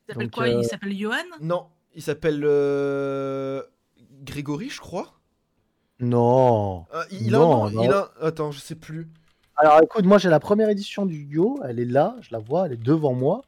Il 0.08 0.14
s'appelle 0.14 0.32
quoi? 0.32 0.44
Euh, 0.46 0.60
Il 0.62 0.66
s'appelle 0.66 0.98
Johan 0.98 1.16
Non, 1.42 1.68
il 1.96 2.02
s'appelle 2.02 2.42
euh, 2.44 3.62
Grégory, 4.24 4.70
je 4.70 4.80
crois. 4.80 5.20
Non. 6.00 6.86
Euh, 6.94 7.04
il, 7.12 7.28
il 7.28 7.36
a 7.36 7.40
Non, 7.40 7.66
un 7.66 7.72
nom, 7.72 7.76
non. 7.76 7.84
il 7.84 7.92
a... 7.92 8.12
Attends, 8.22 8.52
je 8.52 8.60
sais 8.60 8.76
plus. 8.76 9.08
Alors 9.56 9.82
écoute, 9.84 10.06
moi 10.06 10.18
j'ai 10.18 10.30
la 10.30 10.40
première 10.40 10.70
édition 10.70 11.06
du 11.06 11.28
Gyo, 11.30 11.60
elle 11.66 11.80
est 11.80 11.86
là, 11.86 12.16
je 12.22 12.30
la 12.32 12.40
vois, 12.40 12.68
elle 12.68 12.74
est 12.74 12.84
devant 12.84 13.14
moi. 13.14 13.44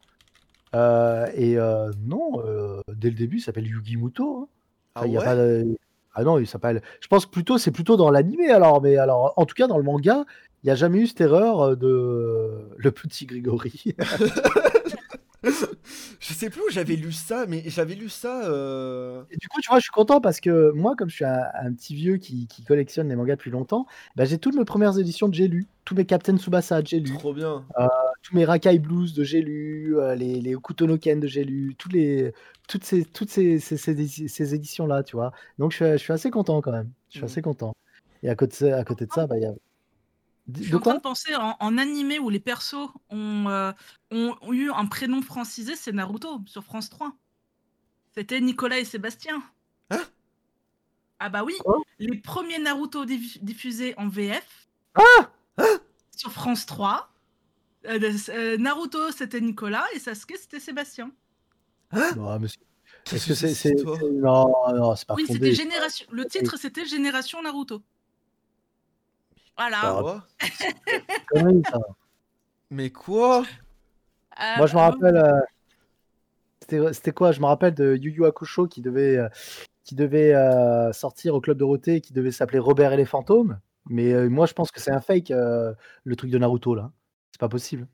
Euh, 0.75 1.27
et 1.35 1.57
euh, 1.57 1.91
non, 2.03 2.41
euh, 2.45 2.81
dès 2.93 3.09
le 3.09 3.15
début, 3.15 3.37
il 3.37 3.41
s'appelle 3.41 3.65
Yugi 3.67 3.95
Muto. 3.95 4.41
hein. 4.41 4.47
Ah 4.95 4.99
Enfin, 5.01 5.07
il 5.07 5.13
y 5.13 5.17
a 5.17 5.19
ouais 5.19 5.25
pas 5.25 5.35
de- 5.35 5.77
Ah 6.13 6.23
non, 6.23 6.37
il 6.39 6.47
s'appelle. 6.47 6.81
Je 6.99 7.07
pense 7.07 7.25
plutôt, 7.25 7.57
c'est 7.57 7.71
plutôt 7.71 7.95
dans 7.97 8.09
l'animé 8.11 8.49
alors, 8.49 8.81
mais 8.81 8.97
alors, 8.97 9.33
en 9.37 9.45
tout 9.45 9.55
cas 9.55 9.67
dans 9.67 9.77
le 9.77 9.83
manga, 9.83 10.25
il 10.63 10.67
n'y 10.67 10.71
a 10.71 10.75
jamais 10.75 10.99
eu 10.99 11.07
cette 11.07 11.21
erreur 11.21 11.61
euh, 11.61 11.75
de 11.75 12.51
le 12.77 12.91
petit 12.91 13.25
Grégory. 13.25 13.95
Je 16.19 16.33
sais 16.33 16.49
plus 16.51 16.61
où 16.61 16.69
j'avais 16.69 16.95
lu 16.95 17.11
ça, 17.11 17.45
mais 17.47 17.63
j'avais 17.65 17.95
lu 17.95 18.09
ça. 18.09 18.45
euh, 18.47 19.23
Et 19.31 19.37
du 19.37 19.47
coup, 19.47 19.59
tu 19.61 19.69
vois, 19.69 19.79
je 19.79 19.83
suis 19.83 19.91
content 19.91 20.21
parce 20.21 20.39
que 20.39 20.71
moi, 20.71 20.95
comme 20.95 21.09
je 21.09 21.15
suis 21.15 21.25
un, 21.25 21.43
un 21.55 21.73
petit 21.73 21.95
vieux 21.95 22.17
qui, 22.17 22.45
qui 22.47 22.63
collectionne 22.63 23.09
les 23.09 23.15
mangas 23.15 23.35
depuis 23.35 23.49
longtemps, 23.51 23.87
bah, 24.15 24.25
j'ai 24.25 24.37
toutes 24.37 24.55
mes 24.55 24.65
premières 24.65 24.99
éditions 24.99 25.27
de 25.29 25.33
j'ai 25.33 25.47
lu, 25.47 25.67
tous 25.83 25.95
mes 25.95 26.05
Captain 26.05 26.37
Tsubasa 26.37 26.81
de 26.83 26.87
j'ai 26.87 26.99
lu, 26.99 27.11
Trop 27.17 27.33
bien. 27.33 27.65
tous 28.21 28.35
mes 28.35 28.45
Rakai 28.45 28.77
Blues 28.79 29.13
de 29.13 29.23
j'ai 29.23 29.41
lu, 29.41 29.97
euh, 29.97 30.13
les, 30.15 30.39
les 30.41 30.55
Okuto 30.55 30.85
no 30.85 30.97
Ken 30.99 31.19
de 31.19 31.27
j'ai 31.27 31.43
lu, 31.43 31.75
tous 31.75 31.89
les, 31.89 32.33
toutes 32.67 32.83
ces, 32.83 33.03
toutes 33.03 33.29
ces, 33.31 33.59
ces, 33.59 33.77
ces- 33.77 34.27
ces 34.27 34.55
éditions-là, 34.55 35.01
tu 35.03 35.15
vois. 35.15 35.31
Donc, 35.57 35.71
je 35.71 35.77
suis, 35.77 35.85
je 35.93 35.97
suis 35.97 36.13
assez 36.13 36.29
content 36.29 36.61
quand 36.61 36.71
même. 36.71 36.91
Je 37.09 37.13
suis 37.17 37.19
Mhm. 37.21 37.25
assez 37.25 37.41
content. 37.41 37.73
Et 38.23 38.29
à 38.29 38.35
côté, 38.35 38.51
de 38.65 38.69
ça- 38.71 38.77
à 38.77 38.83
côté 38.83 39.05
de 39.07 39.11
ça, 39.11 39.25
bah, 39.27 39.37
il 39.37 39.43
y 39.43 39.45
a. 39.45 39.53
Je 40.47 40.53
De 40.53 40.63
suis 40.63 40.75
en 40.75 40.79
train 40.79 40.91
quoi 40.91 40.97
de 40.97 41.03
penser 41.03 41.35
en, 41.35 41.55
en 41.59 41.77
animé 41.77 42.19
où 42.19 42.29
les 42.29 42.39
persos 42.39 42.89
ont, 43.09 43.47
euh, 43.47 43.71
ont, 44.11 44.35
ont 44.41 44.53
eu 44.53 44.71
un 44.71 44.85
prénom 44.87 45.21
francisé, 45.21 45.75
c'est 45.75 45.91
Naruto 45.91 46.41
sur 46.45 46.63
France 46.63 46.89
3. 46.89 47.13
C'était 48.13 48.41
Nicolas 48.41 48.79
et 48.79 48.85
Sébastien. 48.85 49.41
Hein? 49.91 50.01
Ah 51.19 51.29
bah 51.29 51.43
oui, 51.43 51.53
les 51.99 52.17
premiers 52.17 52.57
Naruto 52.59 53.05
diff- 53.05 53.37
diffusés 53.43 53.93
en 53.97 54.07
VF 54.09 54.67
Ah 54.95 55.29
sur 56.17 56.31
France 56.31 56.65
3. 56.65 57.13
euh, 57.85 57.99
euh, 58.29 58.57
Naruto 58.57 59.11
c'était 59.11 59.39
Nicolas 59.41 59.85
et 59.93 59.99
Sasuke 59.99 60.35
c'était 60.37 60.59
Sébastien. 60.59 61.11
Non, 61.93 62.39
mais 62.39 62.47
Est-ce 63.11 63.27
que 63.27 63.33
c'est. 63.35 63.73
Non, 64.11 64.47
non, 64.73 64.95
c'est 64.95 65.07
pas 65.07 65.13
oui, 65.15 65.25
c'était 65.27 65.53
génération. 65.53 66.05
Le 66.11 66.25
titre 66.25 66.57
c'était 66.57 66.85
Génération 66.85 67.41
Naruto. 67.41 67.83
Voilà. 69.69 70.01
Quoi 70.01 70.23
c'est 70.57 70.69
une 70.95 71.25
connerie, 71.27 71.63
ça. 71.69 71.79
Mais 72.69 72.89
quoi? 72.89 73.43
Ah 74.35 74.55
Moi, 74.57 74.67
je 74.67 74.73
me 74.75 74.79
rappelle. 74.79 75.15
euh, 75.17 75.39
C'était 76.61 76.93
c'était 76.93 77.11
quoi? 77.11 77.31
Je 77.31 77.39
me 77.41 77.45
rappelle 77.45 77.73
de 77.73 77.95
Yu 77.95 78.11
Yu 78.11 78.25
Hakusho 78.25 78.67
qui 78.67 78.81
devait, 78.81 79.17
euh, 79.17 79.29
qui 79.83 79.95
devait 79.95 80.33
euh, 80.33 80.93
sortir 80.93 81.35
au 81.35 81.41
Club 81.41 81.57
Dorothée, 81.57 82.01
qui 82.01 82.13
devait 82.13 82.31
s'appeler 82.31 82.59
Robert 82.59 82.93
et 82.93 82.97
les 82.97 83.05
fantômes. 83.05 83.59
Mais 83.89 84.13
euh, 84.13 84.29
moi, 84.29 84.45
je 84.45 84.53
pense 84.53 84.71
que 84.71 84.79
c'est 84.79 84.91
un 84.91 85.01
fake, 85.01 85.31
euh, 85.31 85.73
le 86.03 86.15
truc 86.15 86.29
de 86.31 86.37
Naruto, 86.37 86.75
là. 86.75 86.91
C'est 87.31 87.39
pas 87.39 87.49
possible. 87.49 87.87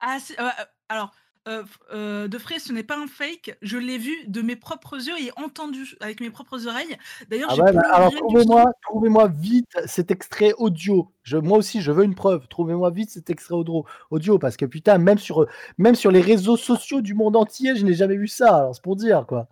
Ah, 0.00 0.18
c'est- 0.20 0.38
euh, 0.38 0.44
euh, 0.44 0.64
alors, 0.88 1.12
euh, 1.48 1.64
euh, 1.92 2.28
de 2.28 2.38
Frey, 2.38 2.58
ce 2.58 2.72
n'est 2.72 2.82
pas 2.82 2.98
un 2.98 3.06
fake. 3.06 3.56
Je 3.62 3.78
l'ai 3.78 3.98
vu 3.98 4.14
de 4.26 4.42
mes 4.42 4.56
propres 4.56 4.96
yeux 4.96 5.18
et 5.18 5.30
entendu 5.36 5.96
avec 6.00 6.20
mes 6.20 6.30
propres 6.30 6.66
oreilles. 6.66 6.96
D'ailleurs, 7.28 7.50
Ah 7.52 7.56
ouais, 7.56 7.72
bah, 7.72 7.82
alors 7.92 8.14
trouvez-moi, 8.14 8.72
trouvez-moi 8.82 9.28
vite 9.28 9.76
cet 9.86 10.10
extrait 10.10 10.52
audio. 10.58 11.10
Je, 11.22 11.36
moi 11.36 11.58
aussi, 11.58 11.80
je 11.80 11.90
veux 11.90 12.04
une 12.04 12.14
preuve. 12.14 12.46
Trouvez-moi 12.48 12.90
vite 12.90 13.10
cet 13.10 13.30
extrait 13.30 13.54
audio, 13.54 13.86
audio 14.10 14.38
parce 14.38 14.56
que 14.56 14.66
putain, 14.66 14.98
même 14.98 15.18
sur, 15.18 15.46
même 15.78 15.94
sur 15.94 16.10
les 16.10 16.20
réseaux 16.20 16.56
sociaux 16.56 17.00
du 17.00 17.14
monde 17.14 17.36
entier, 17.36 17.76
je 17.76 17.84
n'ai 17.84 17.94
jamais 17.94 18.16
vu 18.16 18.28
ça. 18.28 18.56
Alors 18.56 18.74
c'est 18.74 18.82
pour 18.82 18.96
dire 18.96 19.24
quoi. 19.26 19.48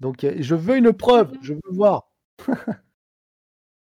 Donc 0.00 0.24
euh, 0.24 0.34
je 0.38 0.54
veux 0.54 0.76
une 0.76 0.92
preuve. 0.92 1.32
Je 1.42 1.54
veux 1.54 1.60
voir. 1.70 2.08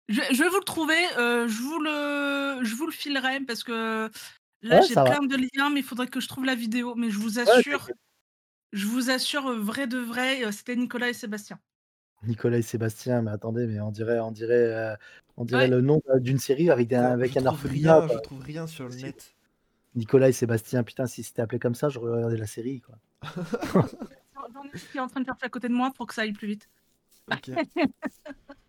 Je, 0.10 0.22
je 0.32 0.42
vais 0.42 0.50
vous 0.50 0.60
le 0.60 0.64
trouver, 0.64 0.96
euh, 1.18 1.50
je, 1.50 1.62
vous 1.62 1.80
le, 1.80 2.60
je 2.64 2.76
vous 2.76 2.86
le 2.86 2.94
filerai 2.94 3.42
parce 3.42 3.62
que 3.64 4.10
là 4.62 4.80
Ouais, 4.80 4.86
j'ai 4.88 4.94
va. 4.96 5.04
plein 5.06 5.26
de 5.26 5.36
liens, 5.36 5.70
mais 5.70 5.80
il 5.82 5.86
faudrait 5.86 6.08
que 6.08 6.20
je 6.20 6.28
trouve 6.28 6.46
la 6.46 6.56
vidéo. 6.56 6.96
Mais 6.96 7.10
je 7.10 7.18
vous 7.20 7.40
assure, 7.40 7.90
je 8.74 8.86
vous 8.88 9.10
assure, 9.10 9.48
euh, 9.48 9.60
vrai 9.60 9.88
de 9.88 9.98
vrai, 9.98 10.44
euh, 10.46 10.52
c'était 10.52 10.76
Nicolas 10.76 11.10
et 11.10 11.14
Sébastien. 11.14 11.60
Nicolas 12.24 12.58
et 12.58 12.62
Sébastien, 12.64 13.22
mais 13.22 13.32
attendez, 13.32 13.68
mais 13.68 13.80
on 13.80 13.92
dirait, 13.92 14.20
on 14.20 14.32
dirait, 14.32 14.54
euh, 14.56 14.96
on 15.38 15.46
dirait 15.46 15.64
Ouais. 15.64 15.68
le 15.68 15.82
nom 15.82 16.02
d'une 16.16 16.40
série 16.40 16.70
avec, 16.72 16.92
un, 16.94 17.04
avec 17.04 17.34
je 17.34 17.40
un 17.40 17.44
trouve 17.44 17.66
rien, 17.66 18.00
quoi. 18.06 18.16
je 18.16 18.20
trouve 18.22 18.42
rien 18.42 18.66
sur 18.68 18.86
le 18.86 18.92
Si. 18.92 19.04
net. 19.04 19.36
Nicolas 19.96 20.30
et 20.30 20.34
Sébastien, 20.34 20.84
putain, 20.84 21.06
si 21.08 21.24
c'était 21.24 21.42
appelé 21.44 21.60
comme 21.60 21.76
ça, 21.76 21.90
j'aurais 21.90 22.12
regardé 22.12 22.38
la 22.38 22.48
série. 22.48 22.82
Quoi. 22.82 22.96
J'en 24.54 24.64
ai 24.64 24.70
qui 24.92 24.98
est 24.98 25.00
en 25.00 25.08
train 25.08 25.22
de 25.22 25.26
chercher 25.26 25.46
à 25.46 25.50
côté 25.50 25.68
de 25.70 25.74
moi 25.74 25.92
pour 25.96 26.08
que 26.08 26.14
ça 26.14 26.22
aille 26.24 26.34
plus 26.34 26.48
vite. 26.48 26.70
Ok. 27.32 27.52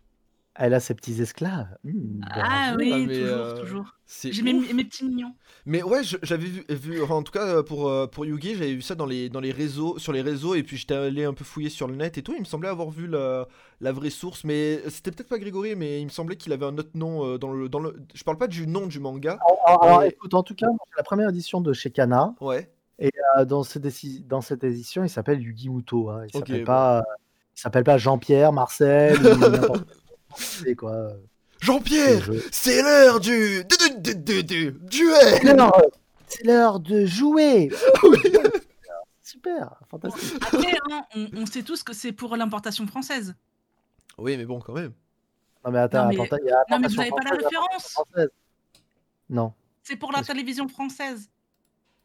Elle 0.55 0.73
a 0.73 0.79
ses 0.81 0.93
petits 0.93 1.21
esclaves. 1.21 1.67
Hmm, 1.85 2.19
Ah 2.31 2.75
oui, 2.77 2.91
Ah, 2.93 2.97
mais, 2.97 3.05
toujours, 3.19 3.37
euh, 3.37 3.59
toujours. 3.61 3.95
C'est 4.05 4.31
J'ai 4.33 4.41
mes, 4.41 4.53
mes 4.53 4.83
petits 4.83 5.05
mignons. 5.05 5.33
Mais 5.65 5.83
ouais, 5.83 6.01
j'avais 6.23 6.47
vu, 6.47 6.65
vu- 6.69 7.01
enfin, 7.01 7.15
en 7.15 7.23
tout 7.23 7.31
cas 7.31 7.45
euh, 7.45 7.63
pour, 7.63 7.87
euh, 7.87 8.07
pour 8.07 8.25
Yugi, 8.25 8.55
j'avais 8.55 8.73
vu 8.73 8.81
ça 8.81 8.95
dans 8.95 9.05
les, 9.05 9.29
dans 9.29 9.39
les 9.39 9.51
réseaux, 9.51 9.97
sur 9.99 10.11
les 10.11 10.21
réseaux, 10.21 10.55
et 10.55 10.63
puis 10.63 10.75
j'étais 10.75 10.95
allé 10.95 11.23
un 11.23 11.33
peu 11.33 11.45
fouiller 11.45 11.69
sur 11.69 11.87
le 11.87 11.95
net 11.95 12.17
et 12.17 12.23
tout. 12.23 12.33
Il 12.33 12.39
me 12.39 12.45
semblait 12.45 12.67
avoir 12.67 12.89
vu 12.89 13.07
la, 13.07 13.47
la 13.79 13.91
vraie 13.93 14.09
source, 14.09 14.43
mais 14.43 14.81
c'était 14.89 15.11
peut-être 15.11 15.29
pas 15.29 15.37
Grégory, 15.39 15.75
mais 15.75 16.01
il 16.01 16.05
me 16.05 16.09
semblait 16.09 16.35
qu'il 16.35 16.51
avait 16.51 16.65
un 16.65 16.77
autre 16.77 16.91
nom 16.95 17.25
euh, 17.25 17.37
dans 17.37 17.53
le, 17.53 17.69
dans 17.69 17.79
le. 17.79 17.95
Je 18.13 18.23
parle 18.25 18.37
pas 18.37 18.47
du 18.47 18.67
nom 18.67 18.85
du 18.87 18.99
manga. 18.99 19.37
Alors, 19.65 20.03
écoute, 20.03 20.33
en 20.33 20.43
tout 20.43 20.55
cas, 20.55 20.67
la 20.97 21.03
première 21.03 21.29
édition 21.29 21.61
de 21.61 21.71
chez 21.71 21.91
Kana. 21.91 22.33
Ouais. 22.41 22.69
Euh, 23.01 23.45
dans, 23.45 23.63
cette 23.63 23.85
éci- 23.85 24.25
dans 24.27 24.41
cette 24.41 24.63
édition, 24.65 25.03
il 25.05 25.09
s'appelle 25.09 25.41
Yugi 25.41 25.69
Muto. 25.69 26.09
hein. 26.09 26.23
Il 26.33 26.37
Ok, 26.37 26.47
s'appelle 26.47 26.59
bon. 26.61 26.65
pas, 26.65 27.03
il 27.55 27.61
s'appelle 27.61 27.83
pas 27.85 27.97
Jean-Pierre, 27.97 28.51
Marcel 28.51 29.15
ou 29.15 29.19
quoi. 30.77 31.13
Jean-Pierre, 31.61 32.21
Je- 32.23 32.33
c'est 32.51 32.81
l'heure 32.81 33.19
du, 33.19 33.63
du, 33.65 34.01
du, 34.01 34.15
du, 34.15 34.43
du- 34.43 34.71
du 34.71 35.11
C'est 35.21 35.41
duel. 35.43 35.57
l'heure- 35.57 35.81
C'est 36.27 36.43
l'heure 36.45 36.79
de 36.79 37.05
jouer. 37.05 37.69
Oui. 38.03 38.19
Super, 39.21 39.75
fantastique. 39.89 40.41
Après, 40.41 40.77
hein, 40.91 41.03
on, 41.15 41.27
on 41.41 41.45
sait 41.45 41.61
tous 41.63 41.83
que 41.83 41.93
c'est 41.93 42.11
pour 42.11 42.35
l'importation 42.35 42.87
française. 42.87 43.35
Oui, 44.17 44.35
mais 44.37 44.45
bon, 44.45 44.59
quand 44.59 44.73
même. 44.73 44.93
Non 45.63 45.71
mais 45.71 45.79
attends, 45.79 46.03
Non, 46.03 46.09
mais- 46.09 46.15
importa- 46.15 46.37
il 46.41 46.47
y 46.47 46.51
a 46.51 46.63
Non, 46.71 46.79
mais 46.79 46.87
vous 46.87 46.95
n'avez 46.95 47.09
pas 47.11 47.23
la 47.23 47.31
référence. 47.37 47.97
Non. 49.29 49.53
C'est 49.83 49.97
pour 49.97 50.11
la 50.11 50.23
télévision 50.23 50.67
française. 50.67 51.29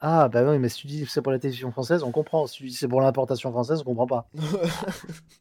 Ah 0.06 0.28
bah 0.28 0.42
oui, 0.44 0.58
mais 0.58 0.68
si 0.68 0.82
tu 0.82 0.86
dis 0.86 1.02
que 1.02 1.10
c'est 1.10 1.22
pour 1.22 1.32
la 1.32 1.38
télévision 1.38 1.72
française, 1.72 2.02
on 2.02 2.12
comprend. 2.12 2.46
Si 2.46 2.58
tu 2.58 2.64
dis 2.64 2.72
que 2.74 2.78
c'est 2.78 2.88
pour 2.88 3.00
l'importation 3.00 3.50
française, 3.50 3.80
on 3.80 3.84
comprend 3.84 4.06
pas. 4.06 4.28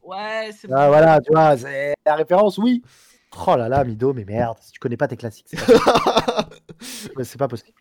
Ouais, 0.02 0.52
c'est 0.58 0.72
Ah 0.72 0.88
voilà, 0.88 1.20
tu 1.20 1.32
vois, 1.34 1.58
c'est 1.58 1.94
la 2.06 2.16
référence, 2.16 2.58
oui. 2.58 2.82
Oh 3.46 3.56
là 3.58 3.68
là, 3.68 3.84
Mido, 3.84 4.14
mais 4.14 4.24
merde, 4.24 4.58
si 4.62 4.72
tu 4.72 4.80
connais 4.80 4.96
pas 4.96 5.08
tes 5.10 5.18
classiques, 5.18 5.48
c'est 5.50 5.58
pas, 5.58 6.50
c'est 7.24 7.38
pas 7.38 7.48
possible. 7.50 7.78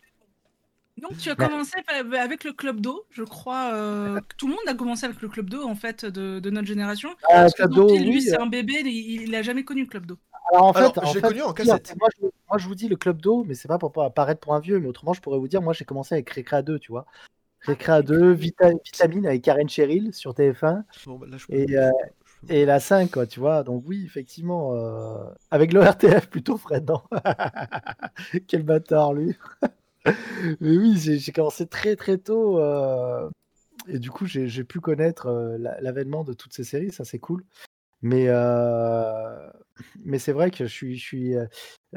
Donc 1.01 1.17
tu 1.17 1.29
as 1.29 1.35
Mais- 1.37 1.47
commencé 1.49 1.71
pa- 1.87 2.21
avec 2.21 2.43
le 2.43 2.53
club 2.53 2.79
d'eau, 2.79 3.05
je 3.09 3.23
crois. 3.23 3.71
euh, 3.73 4.19
que 4.21 4.35
tout 4.37 4.47
le 4.47 4.51
monde 4.53 4.67
a 4.67 4.73
commencé 4.75 5.05
avec 5.05 5.21
le 5.21 5.27
club 5.27 5.49
d'eau 5.49 5.63
en 5.67 5.75
fait 5.75 6.05
de, 6.05 6.39
de 6.39 6.49
notre 6.49 6.67
génération. 6.67 7.09
Ah, 7.23 7.41
Parce 7.41 7.53
que 7.53 7.57
Club 7.63 7.71
d'eau, 7.73 7.87
Dompty, 7.87 8.03
lui, 8.03 8.11
oui. 8.15 8.21
c'est 8.21 8.39
un 8.39 8.45
bébé, 8.47 8.73
il, 8.85 9.23
il 9.23 9.35
a 9.35 9.41
jamais 9.41 9.63
connu 9.63 9.81
le 9.81 9.87
club 9.87 10.05
d'eau. 10.05 10.17
Alors 10.53 10.65
en 10.67 10.73
fait, 10.73 10.93
fait, 11.13 11.21
connu 11.21 11.41
en 11.41 11.51
cassette. 11.53 11.95
Moi 11.99 12.09
je, 12.21 12.27
moi, 12.49 12.57
je 12.57 12.67
vous 12.67 12.75
dis 12.75 12.87
le 12.87 12.95
club 12.95 13.19
d'eau, 13.21 13.43
mais 13.47 13.55
c'est 13.55 13.67
pas 13.67 13.79
pour 13.79 13.91
pas 13.91 14.05
apparaître 14.05 14.39
pour 14.39 14.53
un 14.53 14.59
vieux, 14.59 14.79
mais 14.79 14.87
autrement, 14.87 15.13
je 15.13 15.21
pourrais 15.21 15.39
vous 15.39 15.47
dire, 15.47 15.61
moi 15.61 15.73
j'ai 15.73 15.85
commencé 15.85 16.13
avec 16.15 16.29
Récréa 16.29 16.61
2, 16.61 16.77
tu 16.79 16.91
vois. 16.91 17.05
Récréa 17.61 18.01
2, 18.03 18.31
Vita, 18.33 18.69
Vitamine 18.85 19.25
avec 19.25 19.41
Karen 19.41 19.67
Cheryl 19.69 20.13
sur 20.13 20.33
TF1 20.33 20.83
Bon, 21.07 21.17
bah, 21.17 21.25
là, 21.29 21.37
je 21.37 21.45
Et, 21.49 21.65
peux- 21.65 21.77
euh, 21.79 21.89
et 22.49 22.65
la 22.65 22.79
5, 22.79 23.09
quoi, 23.09 23.25
tu 23.25 23.39
vois. 23.39 23.63
Donc 23.63 23.83
oui, 23.87 24.03
effectivement, 24.05 24.75
euh, 24.75 25.23
avec 25.49 25.73
le 25.73 25.79
RTF 25.81 26.27
plutôt, 26.29 26.57
Fred, 26.57 26.87
non? 26.87 27.01
Quel 28.47 28.63
bâtard, 28.63 29.13
lui. 29.13 29.35
Mais 30.05 30.77
oui, 30.77 30.97
j'ai 30.97 31.31
commencé 31.31 31.65
très 31.67 31.95
très 31.95 32.17
tôt. 32.17 32.59
euh, 32.59 33.29
et 33.87 33.99
du 33.99 34.11
coup, 34.11 34.25
j'ai 34.25 34.63
pu 34.63 34.79
connaître 34.79 35.27
euh, 35.27 35.57
la- 35.57 35.79
l'avènement 35.81 36.23
de 36.23 36.33
toutes 36.33 36.53
ces 36.53 36.63
séries, 36.63 36.91
ça 36.91 37.05
c'est 37.05 37.19
cool. 37.19 37.43
Mais, 38.01 38.25
euh, 38.27 39.49
mais 40.03 40.19
c'est 40.19 40.33
vrai 40.33 40.51
que 40.51 40.65
je 40.65 40.71
suis. 40.73 41.35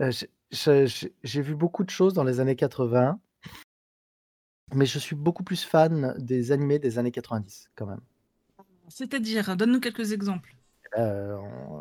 Je 0.01 1.09
j'ai 1.25 1.43
vu 1.43 1.55
beaucoup 1.57 1.85
de 1.85 1.91
choses 1.91 2.15
dans 2.15 2.25
les 2.25 2.41
années 2.41 2.57
80, 2.57 3.19
mais 4.75 4.87
je 4.87 4.99
suis 4.99 5.17
beaucoup 5.17 5.43
plus 5.45 5.65
fan 5.65 6.15
des 6.19 6.53
animés 6.53 6.79
des 6.79 6.99
années 6.99 7.11
90, 7.13 7.71
quand 7.75 7.87
même. 7.87 8.01
C'est-à-dire, 8.89 9.57
donne-nous 9.57 9.81
quelques 9.81 10.13
exemples. 10.13 10.55
Euh, 10.99 11.37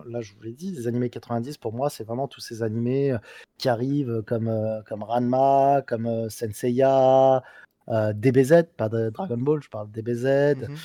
là, 0.07 0.21
je 0.21 0.33
vous 0.33 0.41
l'ai 0.41 0.53
dit, 0.53 0.71
les 0.71 0.87
animés 0.87 1.09
90, 1.09 1.57
pour 1.57 1.73
moi, 1.73 1.89
c'est 1.89 2.03
vraiment 2.03 2.27
tous 2.27 2.41
ces 2.41 2.63
animés 2.63 3.11
euh, 3.11 3.17
qui 3.57 3.69
arrivent 3.69 4.23
comme, 4.25 4.47
euh, 4.47 4.81
comme 4.87 5.03
Ranma, 5.03 5.83
comme 5.85 6.29
Senseiya, 6.29 7.43
euh, 7.89 8.13
DBZ, 8.13 8.63
pas 8.77 8.89
de 8.89 9.09
Dragon 9.09 9.37
Ball, 9.37 9.61
je 9.61 9.69
parle 9.69 9.91
de 9.91 10.01
DBZ. 10.01 10.57
Mhm. 10.57 10.75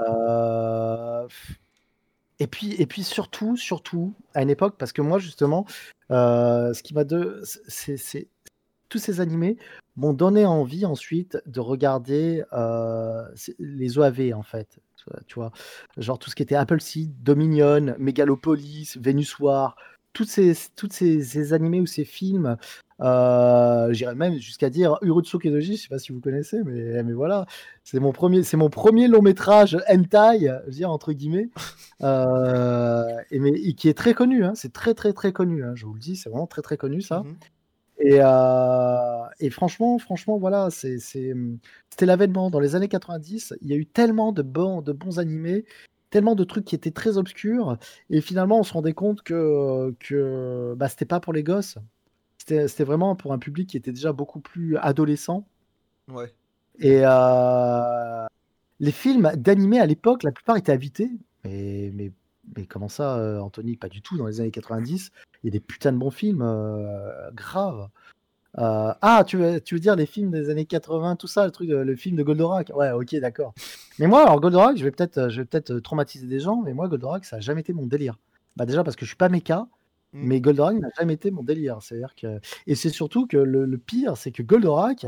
Euh, 0.00 1.28
et 2.38 2.46
puis, 2.46 2.74
et 2.80 2.86
puis 2.86 3.02
surtout, 3.02 3.56
surtout, 3.56 4.14
à 4.34 4.42
une 4.42 4.50
époque, 4.50 4.76
parce 4.78 4.92
que 4.92 5.02
moi, 5.02 5.18
justement, 5.18 5.66
euh, 6.10 6.72
ce 6.72 6.82
qui 6.82 6.94
m'a 6.94 7.04
de, 7.04 7.42
c'est, 7.44 8.28
tous 8.88 8.98
ces 8.98 9.20
animés 9.20 9.56
m'ont 9.96 10.12
donné 10.12 10.46
envie 10.46 10.86
ensuite 10.86 11.38
de 11.46 11.60
regarder 11.60 12.42
les 13.58 13.98
OAV 13.98 14.32
en 14.34 14.42
fait. 14.42 14.80
Tu 15.26 15.34
vois- 15.36 15.50
Tu 15.50 15.94
vois, 15.96 16.02
genre 16.02 16.18
tout 16.18 16.30
ce 16.30 16.36
qui 16.36 16.42
était 16.42 16.54
Apple 16.56 16.80
Seed, 16.80 17.22
Dominion, 17.22 17.94
Megalopolis, 17.98 18.96
Venus 19.00 19.38
War, 19.38 19.76
toutes 20.12 20.28
ces, 20.28 20.54
toutes 20.76 20.92
ces, 20.92 21.52
animés 21.52 21.80
ou 21.80 21.86
ces 21.86 22.04
films. 22.04 22.56
Euh, 23.00 23.92
J'irais 23.92 24.14
même 24.14 24.34
jusqu'à 24.38 24.68
dire 24.68 24.98
Urutsu 25.02 25.38
Kedoji, 25.38 25.76
je 25.76 25.82
sais 25.82 25.88
pas 25.88 25.98
si 25.98 26.12
vous 26.12 26.20
connaissez, 26.20 26.62
mais, 26.64 27.02
mais 27.02 27.12
voilà, 27.12 27.46
c'est 27.84 27.98
mon 28.00 28.12
premier, 28.12 28.42
c'est 28.42 28.56
mon 28.58 28.68
premier 28.68 29.08
long 29.08 29.22
métrage 29.22 29.78
hentai, 29.88 30.40
je 30.40 30.64
veux 30.66 30.70
dire 30.72 30.90
entre 30.90 31.12
guillemets, 31.12 31.48
euh, 32.02 33.16
et, 33.30 33.38
mais, 33.38 33.52
qui 33.74 33.88
est 33.88 33.94
très 33.96 34.12
connu, 34.14 34.44
hein, 34.44 34.52
c'est 34.54 34.72
très 34.72 34.94
très 34.94 35.12
très 35.12 35.32
connu, 35.32 35.64
hein, 35.64 35.72
je 35.74 35.86
vous 35.86 35.94
le 35.94 36.00
dis, 36.00 36.16
c'est 36.16 36.28
vraiment 36.28 36.46
très 36.46 36.62
très 36.62 36.76
connu 36.76 37.00
ça. 37.00 37.22
Mhm. 37.22 37.36
Et, 38.00 38.18
euh, 38.20 39.24
et 39.40 39.50
franchement, 39.50 39.98
franchement, 39.98 40.38
voilà, 40.38 40.70
c'est, 40.70 40.98
c'était 40.98 42.06
l'avènement. 42.06 42.50
Dans 42.50 42.60
les 42.60 42.74
années 42.74 42.88
90, 42.88 43.54
il 43.60 43.68
y 43.68 43.72
a 43.72 43.76
eu 43.76 43.86
tellement 43.86 44.32
de 44.32 44.42
bons, 44.42 44.80
de 44.80 44.92
bons 44.92 45.18
animés, 45.18 45.64
tellement 46.08 46.34
de 46.34 46.44
trucs 46.44 46.64
qui 46.64 46.74
étaient 46.74 46.90
très 46.90 47.18
obscurs, 47.18 47.76
et 48.08 48.20
finalement, 48.20 48.60
on 48.60 48.62
se 48.62 48.72
rendait 48.72 48.94
compte 48.94 49.22
que, 49.22 49.94
que 50.00 50.74
bah, 50.76 50.88
c'était 50.88 51.04
pas 51.04 51.20
pour 51.20 51.32
les 51.32 51.42
gosses. 51.42 51.76
C'était, 52.38 52.68
c'était 52.68 52.84
vraiment 52.84 53.14
pour 53.16 53.34
un 53.34 53.38
public 53.38 53.68
qui 53.68 53.76
était 53.76 53.92
déjà 53.92 54.12
beaucoup 54.12 54.40
plus 54.40 54.78
adolescent. 54.78 55.46
Ouais. 56.10 56.32
Et 56.78 57.02
euh, 57.04 58.26
les 58.80 58.92
films 58.92 59.30
d'animés 59.36 59.78
à 59.78 59.86
l'époque, 59.86 60.22
la 60.22 60.32
plupart 60.32 60.56
étaient 60.56 60.72
habités. 60.72 61.10
Mais, 61.44 61.90
mais, 61.94 62.12
mais 62.56 62.66
comment 62.66 62.88
ça, 62.88 63.18
euh, 63.18 63.40
Anthony? 63.40 63.76
Pas 63.76 63.88
du 63.88 64.02
tout. 64.02 64.16
Dans 64.16 64.26
les 64.26 64.40
années 64.40 64.50
90, 64.50 65.10
il 65.42 65.46
y 65.46 65.48
a 65.48 65.52
des 65.52 65.60
putains 65.60 65.92
de 65.92 65.98
bons 65.98 66.10
films 66.10 66.42
euh, 66.42 67.30
graves. 67.32 67.88
Euh, 68.58 68.92
ah, 69.00 69.24
tu 69.26 69.36
veux, 69.36 69.60
tu 69.60 69.74
veux 69.74 69.80
dire 69.80 69.94
les 69.94 70.06
films 70.06 70.30
des 70.30 70.50
années 70.50 70.66
80, 70.66 71.16
tout 71.16 71.28
ça, 71.28 71.44
le 71.44 71.52
truc, 71.52 71.68
le 71.68 71.96
film 71.96 72.16
de 72.16 72.22
Goldorak? 72.22 72.72
Ouais, 72.74 72.90
ok, 72.90 73.14
d'accord. 73.16 73.54
Mais 73.98 74.06
moi, 74.06 74.22
alors 74.22 74.40
Goldorak, 74.40 74.76
je 74.76 74.84
vais 74.84 74.90
peut-être, 74.90 75.28
je 75.28 75.42
vais 75.42 75.44
peut-être 75.46 75.78
traumatiser 75.78 76.26
des 76.26 76.40
gens, 76.40 76.60
mais 76.60 76.74
moi, 76.74 76.88
Goldorak, 76.88 77.24
ça 77.24 77.36
a 77.36 77.40
jamais 77.40 77.60
été 77.60 77.72
mon 77.72 77.86
délire. 77.86 78.18
Bah 78.56 78.66
déjà 78.66 78.82
parce 78.82 78.96
que 78.96 79.04
je 79.04 79.10
suis 79.10 79.16
pas 79.16 79.28
méca, 79.28 79.68
Mm. 80.12 80.26
mais 80.26 80.40
Goldorak 80.40 80.78
n'a 80.78 80.88
jamais 80.98 81.14
été 81.14 81.30
mon 81.30 81.42
délire. 81.42 81.78
C'est-à-dire 81.80 82.14
que 82.14 82.40
et 82.66 82.74
c'est 82.74 82.90
surtout 82.90 83.26
que 83.26 83.36
le, 83.36 83.64
le 83.64 83.78
pire, 83.78 84.16
c'est 84.16 84.32
que 84.32 84.42
Goldorak, 84.42 85.06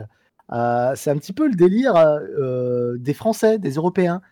euh, 0.53 0.93
c'est 0.95 1.11
un 1.11 1.16
petit 1.16 1.33
peu 1.33 1.49
le 1.49 1.55
délire 1.55 1.97
euh, 1.97 2.97
des 2.99 3.14
Français, 3.14 3.59
des 3.59 3.72
Européens, 3.72 4.22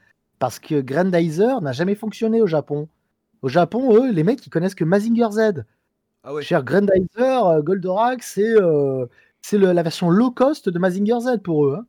parce 0.40 0.58
que 0.58 0.80
Grandizer 0.80 1.60
n'a 1.60 1.70
jamais 1.70 1.94
fonctionné 1.94 2.42
au 2.42 2.46
Japon. 2.48 2.88
Au 3.42 3.48
Japon, 3.48 3.94
eux, 3.94 4.10
les 4.10 4.24
mecs, 4.24 4.44
ils 4.44 4.50
connaissent 4.50 4.74
que 4.74 4.84
Mazinger 4.84 5.28
Z. 5.30 5.64
Ah 6.24 6.34
ouais. 6.34 6.42
Cher 6.42 6.64
Grandizer, 6.64 7.46
euh, 7.46 7.62
Goldorak, 7.62 8.22
c'est 8.22 8.54
euh, 8.60 9.06
la 9.52 9.82
version 9.82 10.10
low 10.10 10.30
cost 10.32 10.68
de 10.68 10.78
Mazinger 10.78 11.20
Z 11.20 11.42
pour 11.44 11.66
eux. 11.66 11.76
hein. 11.80 11.86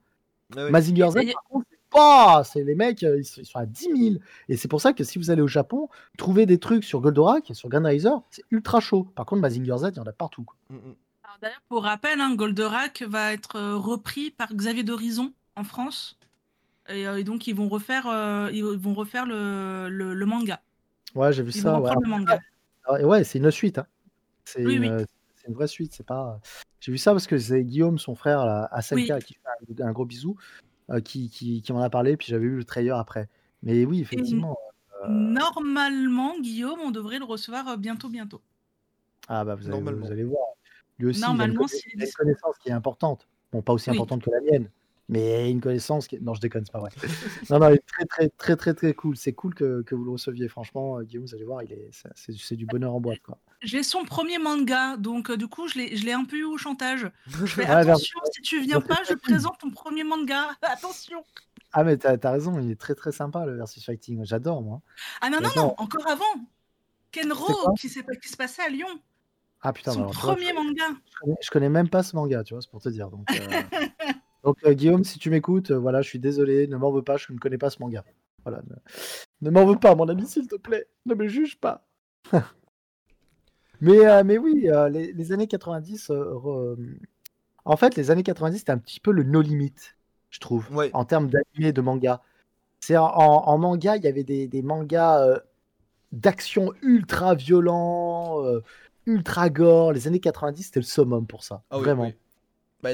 Ah 0.56 0.66
ouais. 0.66 0.70
Mazinger 0.72 1.10
Z, 1.12 1.18
Et- 1.18 1.30
et- 1.30 1.34
par 1.34 1.44
contre, 1.50 1.66
c'est 1.72 1.80
pas. 1.90 2.44
C'est 2.46 2.64
les 2.64 2.76
mecs, 2.76 3.04
euh, 3.04 3.18
ils 3.20 3.26
sont, 3.26 3.42
à 3.60 3.66
10 3.66 3.86
000. 3.86 4.16
Et 4.50 4.58
c'est 4.58 4.68
pour 4.68 4.80
ça 4.82 4.94
que 4.94 5.04
si 5.04 5.18
vous 5.18 5.32
allez 5.32 5.42
au 5.42 5.48
Japon, 5.48 5.90
trouver 6.18 6.46
des 6.46 6.58
trucs 6.60 6.84
sur 6.84 7.02
Goldorak, 7.02 7.52
sur 7.54 7.68
Grandizer, 7.70 8.22
c'est 8.30 8.44
ultra 8.52 8.80
chaud. 8.80 9.08
Par 9.16 9.26
contre, 9.26 9.42
Mazinger 9.42 9.78
Z, 9.78 9.90
il 9.94 9.98
y 9.98 10.00
en 10.00 10.04
a 10.06 10.12
partout. 10.14 10.46
Mm, 10.70 10.76
mm. 10.76 10.96
D'ailleurs, 11.42 11.62
pour 11.70 11.84
rappel, 11.84 12.20
hein, 12.22 12.36
Goldorak 12.36 13.02
va 13.08 13.34
être 13.34 13.56
euh, 13.56 13.76
repris 13.78 14.30
par 14.32 14.54
Xavier 14.54 14.84
d'Horizon 14.84 15.34
en 15.56 15.64
France. 15.64 16.18
Et, 16.94 17.08
euh, 17.08 17.18
et 17.20 17.24
donc 17.24 17.48
ils 17.48 17.56
vont 17.56 17.68
refaire, 17.70 18.08
euh, 18.08 18.50
ils 18.52 18.64
vont 18.64 18.94
refaire 18.94 19.26
le, 19.26 19.90
le, 19.90 20.14
le 20.14 20.26
manga. 20.26 20.62
Ouais, 21.16 21.34
j'ai 21.34 21.44
vu 21.44 21.52
Ils 21.54 21.62
ça. 21.62 21.74
vont 21.74 21.84
Ouais, 21.84 21.92
le 22.02 22.08
manga. 22.10 22.40
Ah, 22.86 23.00
et 23.00 23.04
ouais, 23.06 23.24
c'est 23.24 23.40
une 23.40 23.52
suite. 23.52 23.78
hein. 23.78 23.88
C'est 24.46 24.66
Oui, 24.66 24.76
une, 24.76 24.96
oui. 24.96 25.06
c'est 25.36 25.48
une 25.48 25.54
vraie 25.54 25.68
suite. 25.68 25.94
C'est 25.94 26.06
pas. 26.06 26.40
J'ai 26.80 26.92
vu 26.92 26.98
ça 26.98 27.12
parce 27.12 27.28
que 27.28 27.38
c'est 27.38 27.64
Guillaume, 27.64 28.00
son 28.00 28.16
frère, 28.16 28.46
là, 28.46 28.68
Aselka, 28.72 29.20
qui 29.22 29.36
fait 29.36 29.84
un, 29.84 29.88
un 29.88 29.92
gros 29.92 30.06
bisou, 30.06 30.36
euh, 30.90 31.00
qui, 31.00 31.30
qui, 31.30 31.62
qui 31.62 31.74
m'en 31.74 31.82
a 31.82 31.90
parlé. 31.90 32.18
Puis 32.18 32.28
j'avais 32.30 32.46
vu 32.48 32.56
le 32.58 32.64
trailer 32.64 32.98
après. 32.98 33.30
Mais 33.62 33.86
oui, 33.86 34.02
effectivement. 34.02 34.58
euh, 35.04 35.08
Normalement, 35.08 36.40
Guillaume, 36.40 36.80
on 36.84 36.92
devrait 36.92 37.20
le 37.20 37.26
recevoir 37.26 37.78
bientôt, 37.78 38.10
bientôt. 38.10 38.42
Ah 39.28 39.46
bah 39.46 39.56
vous 39.56 39.70
allez, 39.70 39.80
vous 39.80 40.12
allez 40.12 40.24
voir. 40.24 40.44
Lui 40.98 41.10
aussi, 41.10 41.20
il 41.20 41.24
a 41.24 41.28
une, 41.28 41.38
Normalement, 41.38 41.68
il 41.68 41.76
a 41.76 41.94
une 41.94 42.00
dispo. 42.00 42.24
connaissance 42.24 42.58
qui 42.58 42.70
est 42.70 42.74
importante. 42.74 43.28
Bon, 43.52 43.62
pas 43.62 43.74
aussi 43.74 43.90
Oui. 43.90 43.98
importante 43.98 44.24
que 44.24 44.30
la 44.32 44.40
mienne, 44.42 44.70
mais 45.10 45.50
une 45.52 45.60
connaissance 45.62 46.08
qui... 46.08 46.20
Non, 46.22 46.34
je 46.34 46.42
déconne, 46.42 46.64
c'est 46.66 46.72
pas 46.72 46.80
vrai. 46.80 46.92
non, 47.50 47.60
non, 47.60 47.70
il 47.70 47.76
est 47.76 47.86
très, 47.86 48.06
très, 48.06 48.30
très, 48.30 48.56
très, 48.56 48.74
très 48.74 48.94
cool. 48.94 49.18
C'est 49.18 49.34
cool 49.34 49.54
que, 49.54 49.82
que 49.82 49.96
vous 49.96 50.04
le 50.06 50.12
receviez. 50.12 50.48
Franchement, 50.48 50.98
euh, 51.00 51.04
Guillaume, 51.04 51.26
vous 51.26 51.36
allez 51.36 51.44
voir, 51.44 51.64
il 51.64 51.72
est, 51.74 51.90
c'est- 51.92 52.32
c'est 52.38 52.56
du 52.56 52.66
bonheur 52.66 52.94
en 52.96 53.02
boîte, 53.02 53.20
quoi. 53.20 53.38
J'ai 53.62 53.84
son 53.84 54.06
premier 54.06 54.40
manga, 54.40 54.98
donc 54.98 55.30
euh, 55.30 55.38
du 55.38 55.48
coup, 55.48 55.68
je 55.68 55.78
l'ai 55.78 55.96
je 55.96 56.04
l'ai 56.06 56.14
un 56.14 56.26
peu 56.26 56.38
eu 56.38 56.44
au 56.46 56.58
chantage. 56.58 57.12
Je 57.28 57.46
fais 57.46 57.62
Ouais, 57.70 57.70
attention, 57.70 58.20
si 58.32 58.42
tu 58.42 58.60
viens 58.62 58.82
pas, 58.82 58.98
je 59.08 59.14
présente 59.14 59.60
ton 59.60 59.70
premier 59.70 60.04
manga. 60.04 60.50
Attention. 60.62 61.24
Ah, 61.74 61.84
mais 61.84 61.96
t'as 61.98 62.18
as 62.22 62.32
raison, 62.32 62.60
il 62.60 62.72
est 62.72 62.80
très, 62.80 62.96
très 62.96 63.12
sympa, 63.12 63.46
le 63.46 63.56
versus 63.56 63.86
fighting. 63.86 64.26
J'adore, 64.26 64.62
moi. 64.62 64.82
Ah 65.22 65.30
non, 65.30 65.40
non, 65.42 65.50
non, 65.56 65.76
encore 65.78 66.08
avant. 66.08 66.26
Kenro, 67.12 67.74
qui, 67.80 67.90
s'est- 67.90 68.06
qui 68.22 68.30
se 68.30 68.38
passait 68.38 68.64
à 68.64 68.70
Lyon. 68.70 68.88
Ah, 69.62 69.74
putain, 69.74 69.92
Son 69.92 70.00
alors, 70.00 70.12
premier 70.14 70.54
manga. 70.54 70.86
je, 70.90 71.20
connais, 71.20 71.36
je 71.44 71.50
connais 71.52 71.70
même 71.70 71.90
pas 71.90 72.02
ce 72.04 72.16
manga, 72.16 72.44
tu 72.44 72.54
vois, 72.56 72.62
c'est 72.62 72.72
pour 72.72 72.82
te 72.82 72.90
dire. 72.90 73.10
Donc, 73.12 73.28
euh, 73.32 73.36
donc 74.44 74.58
euh, 74.66 74.74
Guillaume, 74.74 75.04
si 75.04 75.20
tu 75.20 75.30
m'écoutes, 75.30 75.72
euh, 75.72 75.78
voilà, 75.80 76.02
je 76.02 76.10
suis 76.10 76.20
désolé, 76.20 76.68
ne 76.68 76.78
m'en 76.78 76.92
veux 76.92 77.04
pas, 77.04 77.18
je 77.18 77.32
ne 77.32 77.38
connais 77.38 77.58
pas 77.58 77.70
ce 77.70 77.78
manga. 77.80 78.04
Voilà, 78.44 78.62
ne, 78.70 78.76
ne 79.48 79.52
m'en 79.52 79.66
veux 79.66 79.78
pas, 79.78 79.96
mon 79.96 80.08
ami, 80.10 80.26
s'il 80.28 80.48
te 80.48 80.56
plaît. 80.56 80.88
Ne 81.06 81.16
me 81.16 81.28
juge 81.28 81.60
pas. 81.60 81.86
mais, 83.82 84.06
euh, 84.06 84.24
mais 84.24 84.38
oui, 84.38 84.68
les, 84.92 85.14
les 85.14 85.32
années 85.32 85.48
90, 85.48 86.10
euh, 86.12 86.34
re- 86.34 86.78
en 87.66 87.78
fait, 87.78 87.96
les 87.96 88.12
années 88.12 88.24
90, 88.24 88.60
c'était 88.60 88.72
un 88.72 88.78
petit 88.78 89.00
peu 89.00 89.12
le 89.12 89.24
no 89.24 89.42
limit, 89.42 89.74
je 90.30 90.40
trouve, 90.40 90.66
Ouais. 90.76 90.90
en 90.94 91.06
termes 91.06 91.30
d'animé 91.30 91.70
et 91.70 91.74
de 91.74 91.82
manga. 91.82 92.22
C'est 92.80 92.98
en, 92.98 93.06
en- 93.08 93.48
en 93.48 93.58
manga, 93.58 93.98
il 93.98 94.04
y 94.04 94.08
avait 94.08 94.24
des, 94.24 94.48
des 94.48 94.62
mangas 94.64 95.42
d'action 96.12 96.74
ultra 96.82 97.36
violents, 97.36 98.44
ultra 99.06 99.50
gore. 99.50 99.94
Les 99.94 100.08
années 100.08 100.20
90, 100.20 100.64
c'était 100.64 100.80
le 100.82 100.86
summum 100.86 101.28
pour 101.28 101.44
ça, 101.44 101.64
Ah 101.72 101.78
oui, 101.78 101.84
vraiment. 101.86 102.04
oui. 102.04 102.16
Bah, 102.84 102.94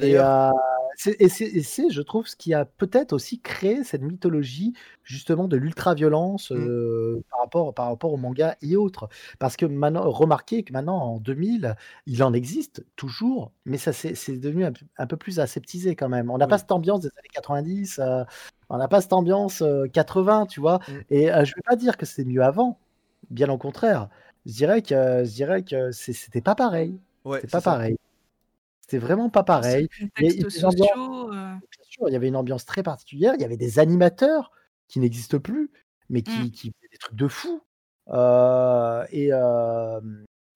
Et, 1.06 1.30
c'est- 1.30 1.30
c'est, 1.30 1.62
c'est, 1.62 1.90
je 1.92 2.02
trouve, 2.02 2.28
ce 2.28 2.36
qui 2.36 2.54
a 2.56 2.66
peut-être 2.66 3.14
aussi 3.14 3.40
créé 3.40 3.84
cette 3.84 4.02
mythologie 4.02 4.74
justement 5.04 5.48
de 5.48 5.56
l'ultra-violence 5.56 6.50
Mm. 6.52 6.56
euh, 6.58 7.24
par, 7.30 7.40
rapport, 7.42 7.74
par 7.74 7.86
rapport 7.88 8.12
au 8.14 8.18
manga 8.18 8.58
et 8.64 8.76
autres. 8.76 9.08
Parce 9.40 9.56
que 9.58 9.66
maintenant, 9.68 10.10
remarquez 10.10 10.64
que 10.64 10.74
maintenant, 10.74 10.98
en 10.98 11.20
2000, 11.20 11.76
il 12.08 12.24
en 12.24 12.34
existe 12.34 12.84
toujours, 12.96 13.52
mais 13.66 13.78
ça 13.78 13.94
c'est, 13.94 14.16
c'est 14.16 14.38
devenu 14.38 14.66
un, 14.66 14.72
peu- 14.72 14.86
un 14.98 15.06
peu 15.08 15.18
plus 15.18 15.40
aseptisé 15.40 15.96
quand 15.96 16.10
même. 16.10 16.32
On 16.32 16.38
n'a 16.40 16.46
Oui. 16.46 16.50
pas 16.50 16.58
cette 16.58 16.72
ambiance 16.72 17.02
des 17.02 17.08
années 17.10 17.30
90, 17.32 18.00
euh, 18.00 18.24
on 18.70 18.78
n'a 18.78 18.88
pas 18.88 19.02
cette 19.02 19.14
ambiance 19.14 19.62
euh, 19.62 19.86
80, 19.88 20.48
tu 20.48 20.60
vois. 20.62 20.80
Mm. 20.88 20.92
Et 21.12 21.26
je 21.28 21.32
ne 21.32 21.46
vais 21.56 21.62
pas 21.66 21.76
dire 21.76 21.98
que 21.98 22.06
c'était 22.08 22.28
mieux 22.28 22.44
avant, 22.44 22.80
bien 23.30 23.50
au 23.50 23.58
contraire. 23.60 24.10
Je 24.48 24.54
dirais 24.54 24.82
que, 24.82 25.24
je 25.26 25.32
dirais 25.34 25.62
que 25.64 25.92
c'est- 25.92 26.14
c'était 26.14 26.42
pas 26.42 26.56
pareil. 26.56 26.98
ouais, 27.26 27.40
c'est 27.42 27.52
pas 27.52 27.62
ça. 27.62 27.72
pareil. 27.72 27.98
C'était 28.88 29.06
vraiment 29.06 29.30
pas 29.30 29.44
pareil. 29.44 29.90
Il 30.20 30.46
euh, 30.96 31.60
Bien 31.60 31.84
sûr, 31.84 32.08
il 32.08 32.14
y 32.14 32.16
avait 32.16 32.30
une 32.30 32.38
ambiance 32.38 32.66
très 32.66 32.84
particulière. 32.84 33.34
Il 33.36 33.42
y 33.42 33.46
avait 33.46 33.58
des 33.58 33.80
animateurs 33.80 34.52
qui 34.88 35.02
n'existent 35.02 35.40
plus, 35.40 35.70
mais 36.10 36.22
qui, 36.22 36.40
Mm. 36.40 36.52
qui 36.52 36.68
faisaient 36.72 36.90
des 36.94 36.98
trucs 36.98 37.18
de 37.18 37.28
fou. 37.28 37.62
Euh, 38.10 39.06
et 39.12 39.30
euh, 39.34 40.00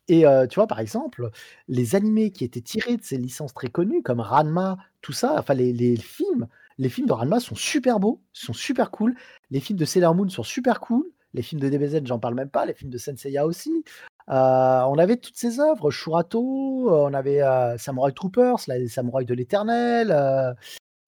et 0.08 0.24
tu 0.50 0.56
vois, 0.56 0.68
par 0.68 0.80
exemple, 0.80 1.30
les 1.68 1.96
animés 1.96 2.32
qui 2.32 2.44
étaient 2.44 2.62
tirés 2.62 2.98
de 2.98 3.04
ces 3.04 3.18
licences 3.18 3.54
très 3.54 3.70
connues, 3.70 4.02
comme 4.02 4.20
Ranma, 4.20 4.78
tout 5.02 5.14
ça, 5.14 5.36
enfin 5.38 5.54
les, 5.54 5.72
les 5.72 5.96
films, 5.96 6.48
les 6.78 6.90
films 6.90 7.08
de 7.08 7.14
Ranma 7.14 7.40
sont 7.40 7.56
super 7.56 8.00
beaux, 8.00 8.22
sont 8.34 8.54
super 8.54 8.92
cool. 8.92 9.16
Les 9.52 9.60
films 9.60 9.80
de 9.80 9.86
Sailor 9.86 10.16
Moon 10.16 10.28
sont 10.30 10.44
super 10.44 10.80
cool. 10.80 11.06
Les 11.34 11.42
films 11.42 11.62
de 11.62 11.70
DBZ, 11.70 12.02
j'en 12.06 12.20
parle 12.20 12.36
même 12.36 12.50
pas. 12.50 12.66
Les 12.66 12.74
films 12.74 12.92
de 12.92 12.98
Senseiya 12.98 13.46
aussi. 13.46 13.84
Euh, 14.32 14.82
on 14.84 14.98
avait 14.98 15.18
toutes 15.18 15.36
ces 15.36 15.60
œuvres, 15.60 15.92
Shurato, 15.92 16.90
euh, 16.90 17.08
on 17.10 17.14
avait 17.14 17.42
euh, 17.42 17.78
Samurai 17.78 18.14
Troopers, 18.14 18.60
les 18.68 18.88
samouraïs 18.88 19.28
de 19.28 19.34
l'éternel. 19.34 20.16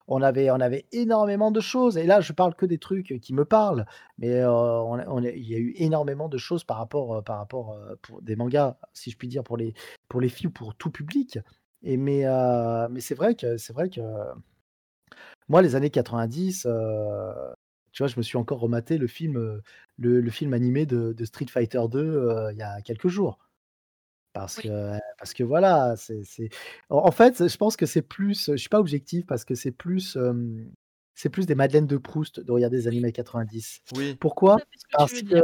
on 0.08 0.20
avait, 0.22 0.50
on 0.50 0.60
avait 0.60 0.86
énormément 0.92 1.50
de 1.50 1.60
choses. 1.60 1.96
Et 1.96 2.04
là, 2.04 2.20
je 2.20 2.32
parle 2.32 2.54
que 2.54 2.66
des 2.66 2.78
trucs 2.78 3.18
qui 3.20 3.34
me 3.34 3.44
parlent, 3.44 3.86
mais 4.18 4.40
euh, 4.40 4.50
on 4.50 5.22
il 5.22 5.48
y 5.48 5.54
a 5.54 5.58
eu 5.58 5.72
énormément 5.76 6.28
de 6.28 6.38
choses 6.38 6.64
par 6.64 6.76
rapport, 6.78 7.24
par 7.24 7.38
rapport 7.38 7.78
pour 8.02 8.22
des 8.22 8.36
mangas, 8.36 8.76
si 8.92 9.10
je 9.10 9.16
puis 9.16 9.28
dire, 9.28 9.44
pour 9.44 9.56
les, 9.56 9.74
pour 10.08 10.20
les 10.20 10.28
filles 10.28 10.48
ou 10.48 10.50
pour 10.50 10.74
tout 10.74 10.90
public. 10.90 11.38
Et 11.82 11.96
mais, 11.96 12.24
mais 12.90 13.00
c'est 13.00 13.14
vrai 13.14 13.34
que, 13.34 13.56
c'est 13.56 13.72
vrai 13.72 13.88
que 13.88 14.00
moi, 15.48 15.60
les 15.60 15.76
années 15.76 15.90
90, 15.90 16.66
euh, 16.66 17.52
tu 17.94 18.02
vois, 18.02 18.08
je 18.08 18.16
me 18.16 18.22
suis 18.22 18.36
encore 18.36 18.58
rematé 18.58 18.98
le 18.98 19.06
film, 19.06 19.36
euh, 19.36 19.62
le, 19.98 20.20
le 20.20 20.30
film 20.30 20.52
animé 20.52 20.84
de, 20.84 21.12
de 21.12 21.24
Street 21.24 21.46
Fighter 21.48 21.80
2 21.88 21.98
euh, 22.00 22.52
il 22.52 22.58
y 22.58 22.62
a 22.62 22.82
quelques 22.82 23.06
jours. 23.06 23.38
Parce 24.32 24.56
Oui. 24.58 24.64
que, 24.64 24.98
parce 25.16 25.32
que 25.32 25.44
voilà, 25.44 25.94
c'est, 25.96 26.24
En 26.90 27.12
fait, 27.12 27.46
je 27.48 27.56
pense 27.56 27.76
que 27.76 27.86
c'est 27.86 28.02
plus. 28.02 28.50
Je 28.50 28.56
suis 28.56 28.68
pas 28.68 28.80
objectif 28.80 29.24
parce 29.26 29.44
que 29.44 29.54
c'est 29.54 29.70
plus, 29.70 30.16
euh, 30.16 30.34
c'est 31.14 31.28
plus 31.28 31.46
des 31.46 31.54
Madeleines 31.54 31.86
de 31.86 31.96
Proust 31.96 32.40
de 32.40 32.50
regarder 32.50 32.78
les 32.78 32.88
années 32.88 33.12
90. 33.12 33.82
Oui. 33.94 34.16
Pourquoi? 34.16 34.58
Parce 34.90 35.12
que, 35.22 35.40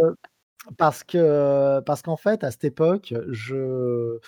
parce 0.76 1.04
que, 1.04 1.80
parce 1.86 2.02
qu'en 2.02 2.16
fait, 2.16 2.42
à 2.42 2.50
cette 2.50 2.64
époque, 2.64 3.14
je, 3.28 4.18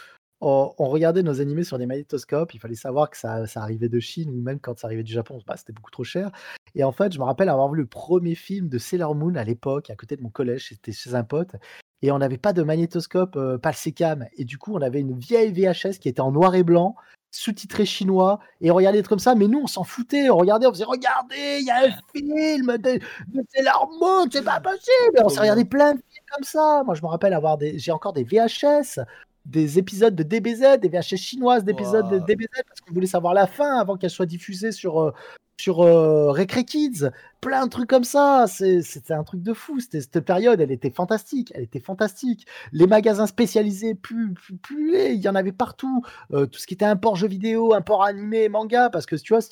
on, 0.42 0.74
on 0.76 0.88
regardait 0.88 1.22
nos 1.22 1.40
animés 1.40 1.62
sur 1.62 1.78
des 1.78 1.86
magnétoscopes. 1.86 2.52
Il 2.52 2.58
fallait 2.58 2.74
savoir 2.74 3.08
que 3.08 3.16
ça, 3.16 3.46
ça 3.46 3.62
arrivait 3.62 3.88
de 3.88 4.00
Chine 4.00 4.30
ou 4.30 4.42
même 4.42 4.58
quand 4.58 4.78
ça 4.78 4.88
arrivait 4.88 5.04
du 5.04 5.12
Japon, 5.12 5.38
bah, 5.46 5.56
c'était 5.56 5.72
beaucoup 5.72 5.90
trop 5.90 6.04
cher. 6.04 6.30
Et 6.74 6.84
en 6.84 6.92
fait, 6.92 7.12
je 7.12 7.18
me 7.18 7.24
rappelle 7.24 7.48
avoir 7.48 7.70
vu 7.70 7.78
le 7.78 7.86
premier 7.86 8.34
film 8.34 8.68
de 8.68 8.78
Sailor 8.78 9.14
Moon 9.14 9.34
à 9.36 9.44
l'époque, 9.44 9.90
à 9.90 9.94
côté 9.94 10.16
de 10.16 10.22
mon 10.22 10.30
collège. 10.30 10.68
C'était 10.70 10.92
chez 10.92 11.14
un 11.14 11.24
pote. 11.24 11.54
Et 12.02 12.10
on 12.10 12.18
n'avait 12.18 12.38
pas 12.38 12.52
de 12.52 12.62
magnétoscope 12.62 13.36
euh, 13.36 13.58
Palsecam. 13.58 14.26
Et 14.36 14.44
du 14.44 14.58
coup, 14.58 14.74
on 14.74 14.82
avait 14.82 15.00
une 15.00 15.16
vieille 15.16 15.52
VHS 15.52 15.98
qui 16.00 16.08
était 16.08 16.20
en 16.20 16.32
noir 16.32 16.56
et 16.56 16.64
blanc, 16.64 16.96
sous-titré 17.30 17.86
chinois. 17.86 18.40
Et 18.60 18.72
on 18.72 18.74
regardait 18.74 19.02
comme 19.04 19.20
ça. 19.20 19.36
Mais 19.36 19.46
nous, 19.46 19.60
on 19.60 19.66
s'en 19.68 19.84
foutait. 19.84 20.28
On 20.28 20.36
regardait, 20.36 20.66
on 20.66 20.72
faisait 20.72 20.84
Regardez, 20.84 21.58
il 21.60 21.66
y 21.66 21.70
a 21.70 21.86
un 21.86 21.92
film 22.12 22.76
de, 22.78 22.98
de 23.28 23.46
Sailor 23.54 23.88
Moon, 24.00 24.26
c'est 24.32 24.42
pas 24.42 24.58
possible. 24.60 25.22
On 25.22 25.28
s'est 25.28 25.40
regardé 25.40 25.64
plein 25.64 25.94
de 25.94 26.00
films 26.00 26.26
comme 26.34 26.44
ça. 26.44 26.82
Moi, 26.84 26.94
je 26.96 27.02
me 27.02 27.06
rappelle 27.06 27.34
avoir 27.34 27.58
des. 27.58 27.78
J'ai 27.78 27.92
encore 27.92 28.12
des 28.12 28.24
VHS, 28.24 28.98
des 29.46 29.78
épisodes 29.78 30.14
de 30.14 30.22
DBZ, 30.22 30.78
des 30.80 30.88
VHS 30.88 31.16
chinoises 31.16 31.64
d'épisodes 31.64 32.08
de 32.08 32.18
Wow. 32.18 32.24
DBZ, 32.26 32.48
parce 32.66 32.80
qu'on 32.80 32.94
voulait 32.94 33.06
savoir 33.06 33.34
la 33.34 33.46
fin 33.46 33.78
avant 33.78 33.96
qu'elle 33.96 34.10
soit 34.10 34.26
diffusée 34.26 34.72
sur. 34.72 35.00
euh, 35.00 35.12
sur 35.60 35.80
euh, 35.82 36.32
Recre 36.32 36.64
Kids, 36.64 37.10
plein 37.40 37.66
de 37.66 37.70
trucs 37.70 37.88
comme 37.88 38.02
ça. 38.04 38.46
C'était 38.48 39.14
un 39.14 39.22
truc 39.22 39.42
de 39.42 39.52
fou. 39.52 39.78
Cette 39.80 40.20
période, 40.20 40.60
elle 40.60 40.72
était 40.72 40.90
fantastique. 40.90 41.52
Elle 41.54 41.62
était 41.62 41.78
fantastique. 41.78 42.46
Les 42.72 42.86
magasins 42.88 43.26
spécialisés, 43.26 43.94
plus, 43.94 44.32
plus, 44.34 44.56
plus 44.56 45.12
il 45.12 45.20
y 45.20 45.28
en 45.28 45.36
avait 45.36 45.52
partout. 45.52 46.02
Euh, 46.32 46.46
tout 46.46 46.58
ce 46.58 46.66
qui 46.66 46.74
était 46.74 46.84
import 46.84 47.14
jeux 47.14 47.28
vidéo, 47.28 47.74
import 47.74 48.02
animé, 48.02 48.48
manga, 48.48 48.90
parce 48.90 49.06
que 49.06 49.14
tu 49.14 49.34
vois, 49.34 49.42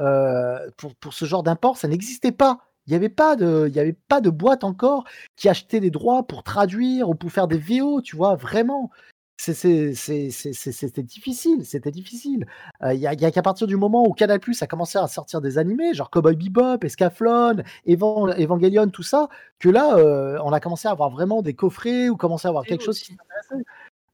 euh, 0.00 0.70
pour, 0.76 0.94
pour 0.96 1.14
ce 1.14 1.24
genre 1.24 1.42
d'import, 1.42 1.78
ça 1.78 1.88
n'existait 1.88 2.32
pas. 2.32 2.58
Il 2.86 2.90
n'y 2.90 2.96
avait 2.96 3.08
pas 3.08 3.34
de, 3.34 3.64
il 3.68 3.74
y 3.74 3.80
avait 3.80 3.96
pas 4.08 4.20
de 4.20 4.28
boîte 4.28 4.64
encore 4.64 5.04
qui 5.36 5.48
achetait 5.48 5.80
les 5.80 5.90
droits 5.90 6.26
pour 6.26 6.42
traduire 6.42 7.08
ou 7.08 7.14
pour 7.14 7.32
faire 7.32 7.48
des 7.48 7.56
VO, 7.56 8.02
tu 8.02 8.16
vois, 8.16 8.34
vraiment. 8.36 8.90
C'est- 9.36 9.52
c'est- 9.52 9.94
c'est- 9.94 10.30
c'est- 10.30 10.52
c'est- 10.52 10.70
C'était 10.72 11.02
difficile, 11.02 11.66
c'était 11.66 11.90
difficile. 11.90 12.46
Euh, 12.82 12.94
Il 12.94 13.00
y 13.00 13.06
a, 13.06 13.14
il 13.14 13.20
y 13.20 13.24
a 13.24 13.30
qu'à 13.32 13.42
partir 13.42 13.66
du 13.66 13.76
moment 13.76 14.06
où 14.06 14.12
Canal 14.12 14.38
Plus 14.38 14.62
a 14.62 14.66
commencé 14.68 14.96
à 14.96 15.08
sortir 15.08 15.40
des 15.40 15.58
animés, 15.58 15.92
genre 15.92 16.08
Cowboy 16.10 16.36
Bebop, 16.36 16.84
Escaflon, 16.84 17.56
Evan- 17.84 18.32
Evangelion, 18.40 18.88
tout 18.90 19.02
ça, 19.02 19.28
que 19.58 19.68
là, 19.68 19.96
euh, 19.98 20.38
on 20.44 20.52
a 20.52 20.60
commencé 20.60 20.86
à 20.86 20.92
avoir 20.92 21.10
vraiment 21.10 21.42
des 21.42 21.54
coffrets 21.54 22.08
ou 22.08 22.16
commencé 22.16 22.46
à 22.46 22.50
avoir 22.50 22.64
quelque 22.64 22.84
chose 22.84 23.00
qui 23.00 23.06
s'intéressait. 23.16 23.64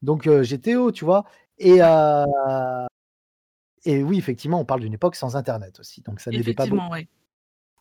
Donc 0.01 0.25
euh, 0.25 0.41
GTO, 0.43 0.91
tu 0.91 1.05
vois. 1.05 1.25
Et, 1.59 1.77
euh, 1.83 2.25
et 3.85 4.03
oui, 4.03 4.17
effectivement, 4.17 4.59
on 4.59 4.65
parle 4.65 4.81
d'une 4.81 4.93
époque 4.93 5.15
sans 5.15 5.35
Internet 5.35 5.79
aussi, 5.79 6.01
donc 6.01 6.19
ça 6.19 6.31
n'aidait 6.31 6.53
pas 6.55 6.65
beaucoup. 6.65 6.77
Effectivement, 6.77 6.91
ouais. 6.91 7.07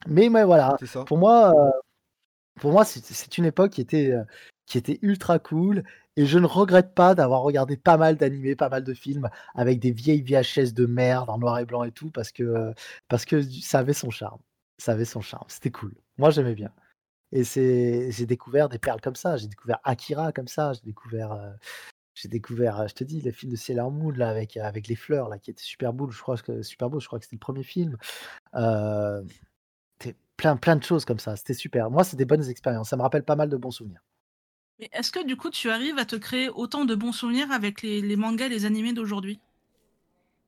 Mais, 0.06 0.28
mais 0.28 0.44
voilà, 0.44 0.76
C'est 0.80 0.86
ça. 0.86 1.04
pour 1.04 1.16
moi, 1.16 1.52
euh, 1.56 1.70
pour 2.60 2.72
moi, 2.72 2.84
c'est 2.84 3.02
c'est 3.04 3.38
une 3.38 3.46
époque 3.46 3.70
qui 3.72 3.80
était, 3.80 4.10
euh, 4.12 4.24
qui 4.66 4.76
était 4.78 4.98
ultra 5.02 5.38
cool. 5.38 5.84
Et 6.16 6.26
je 6.26 6.38
ne 6.38 6.46
regrette 6.46 6.94
pas 6.94 7.14
d'avoir 7.14 7.42
regardé 7.42 7.76
pas 7.76 7.96
mal 7.96 8.16
d'animés, 8.16 8.56
pas 8.56 8.68
mal 8.68 8.84
de 8.84 8.94
films 8.94 9.28
avec 9.54 9.78
des 9.80 9.92
vieilles 9.92 10.22
VHS 10.22 10.72
de 10.74 10.86
merde 10.86 11.30
en 11.30 11.38
noir 11.38 11.58
et 11.58 11.64
blanc 11.64 11.84
et 11.84 11.92
tout, 11.92 12.10
parce 12.10 12.32
que, 12.32 12.42
euh, 12.42 12.72
parce 13.08 13.24
que 13.24 13.42
ça 13.42 13.78
avait 13.80 13.92
son 13.92 14.10
charme. 14.10 14.40
Ça 14.78 14.92
avait 14.92 15.04
son 15.04 15.20
charme. 15.20 15.46
C'était 15.48 15.70
cool. 15.70 15.94
Moi, 16.18 16.30
j'aimais 16.30 16.54
bien. 16.54 16.72
Et 17.32 17.44
c'est, 17.44 18.10
j'ai 18.12 18.26
découvert 18.26 18.68
des 18.68 18.78
perles 18.78 19.00
comme 19.00 19.16
ça. 19.16 19.36
J'ai 19.36 19.48
découvert 19.48 19.78
Akira 19.84 20.32
comme 20.32 20.48
ça. 20.48 20.72
J'ai 20.74 20.82
découvert, 20.82 21.32
euh, 21.32 21.52
j'ai 22.14 22.28
découvert, 22.28 22.80
euh, 22.80 22.86
je 22.88 22.94
te 22.94 23.04
dis, 23.04 23.20
les 23.20 23.32
films 23.32 23.52
de 23.52 23.56
Sailor 23.56 23.90
Moon 23.90 24.10
là, 24.12 24.30
avec, 24.30 24.56
avec 24.56 24.88
les 24.88 24.96
fleurs 24.96 25.28
là, 25.28 25.38
qui 25.38 25.50
étaient 25.50 25.62
super 25.62 25.92
beaux. 25.92 26.10
Je 26.10 26.20
crois 26.20 26.36
que 26.38 26.62
super 26.62 26.90
beau. 26.90 27.00
Je 27.00 27.06
crois 27.06 27.18
que 27.18 27.24
c'était 27.26 27.36
le 27.36 27.40
premier 27.40 27.62
film. 27.64 27.96
Euh, 28.54 29.22
plein, 30.36 30.56
plein 30.56 30.76
de 30.76 30.82
choses 30.82 31.04
comme 31.04 31.18
ça. 31.18 31.36
C'était 31.36 31.54
super. 31.54 31.90
Moi, 31.90 32.04
c'est 32.04 32.16
des 32.16 32.24
bonnes 32.24 32.48
expériences. 32.48 32.90
Ça 32.90 32.96
me 32.96 33.02
rappelle 33.02 33.24
pas 33.24 33.36
mal 33.36 33.48
de 33.48 33.56
bons 33.56 33.70
souvenirs. 33.70 34.02
Mais 34.80 34.88
est-ce 34.92 35.12
que 35.12 35.24
du 35.24 35.36
coup, 35.36 35.50
tu 35.50 35.70
arrives 35.70 35.98
à 35.98 36.06
te 36.06 36.16
créer 36.16 36.48
autant 36.48 36.86
de 36.86 36.94
bons 36.94 37.12
souvenirs 37.12 37.52
avec 37.52 37.82
les, 37.82 38.00
les 38.00 38.16
mangas 38.16 38.46
et 38.46 38.48
les 38.48 38.64
animés 38.64 38.94
d'aujourd'hui? 38.94 39.38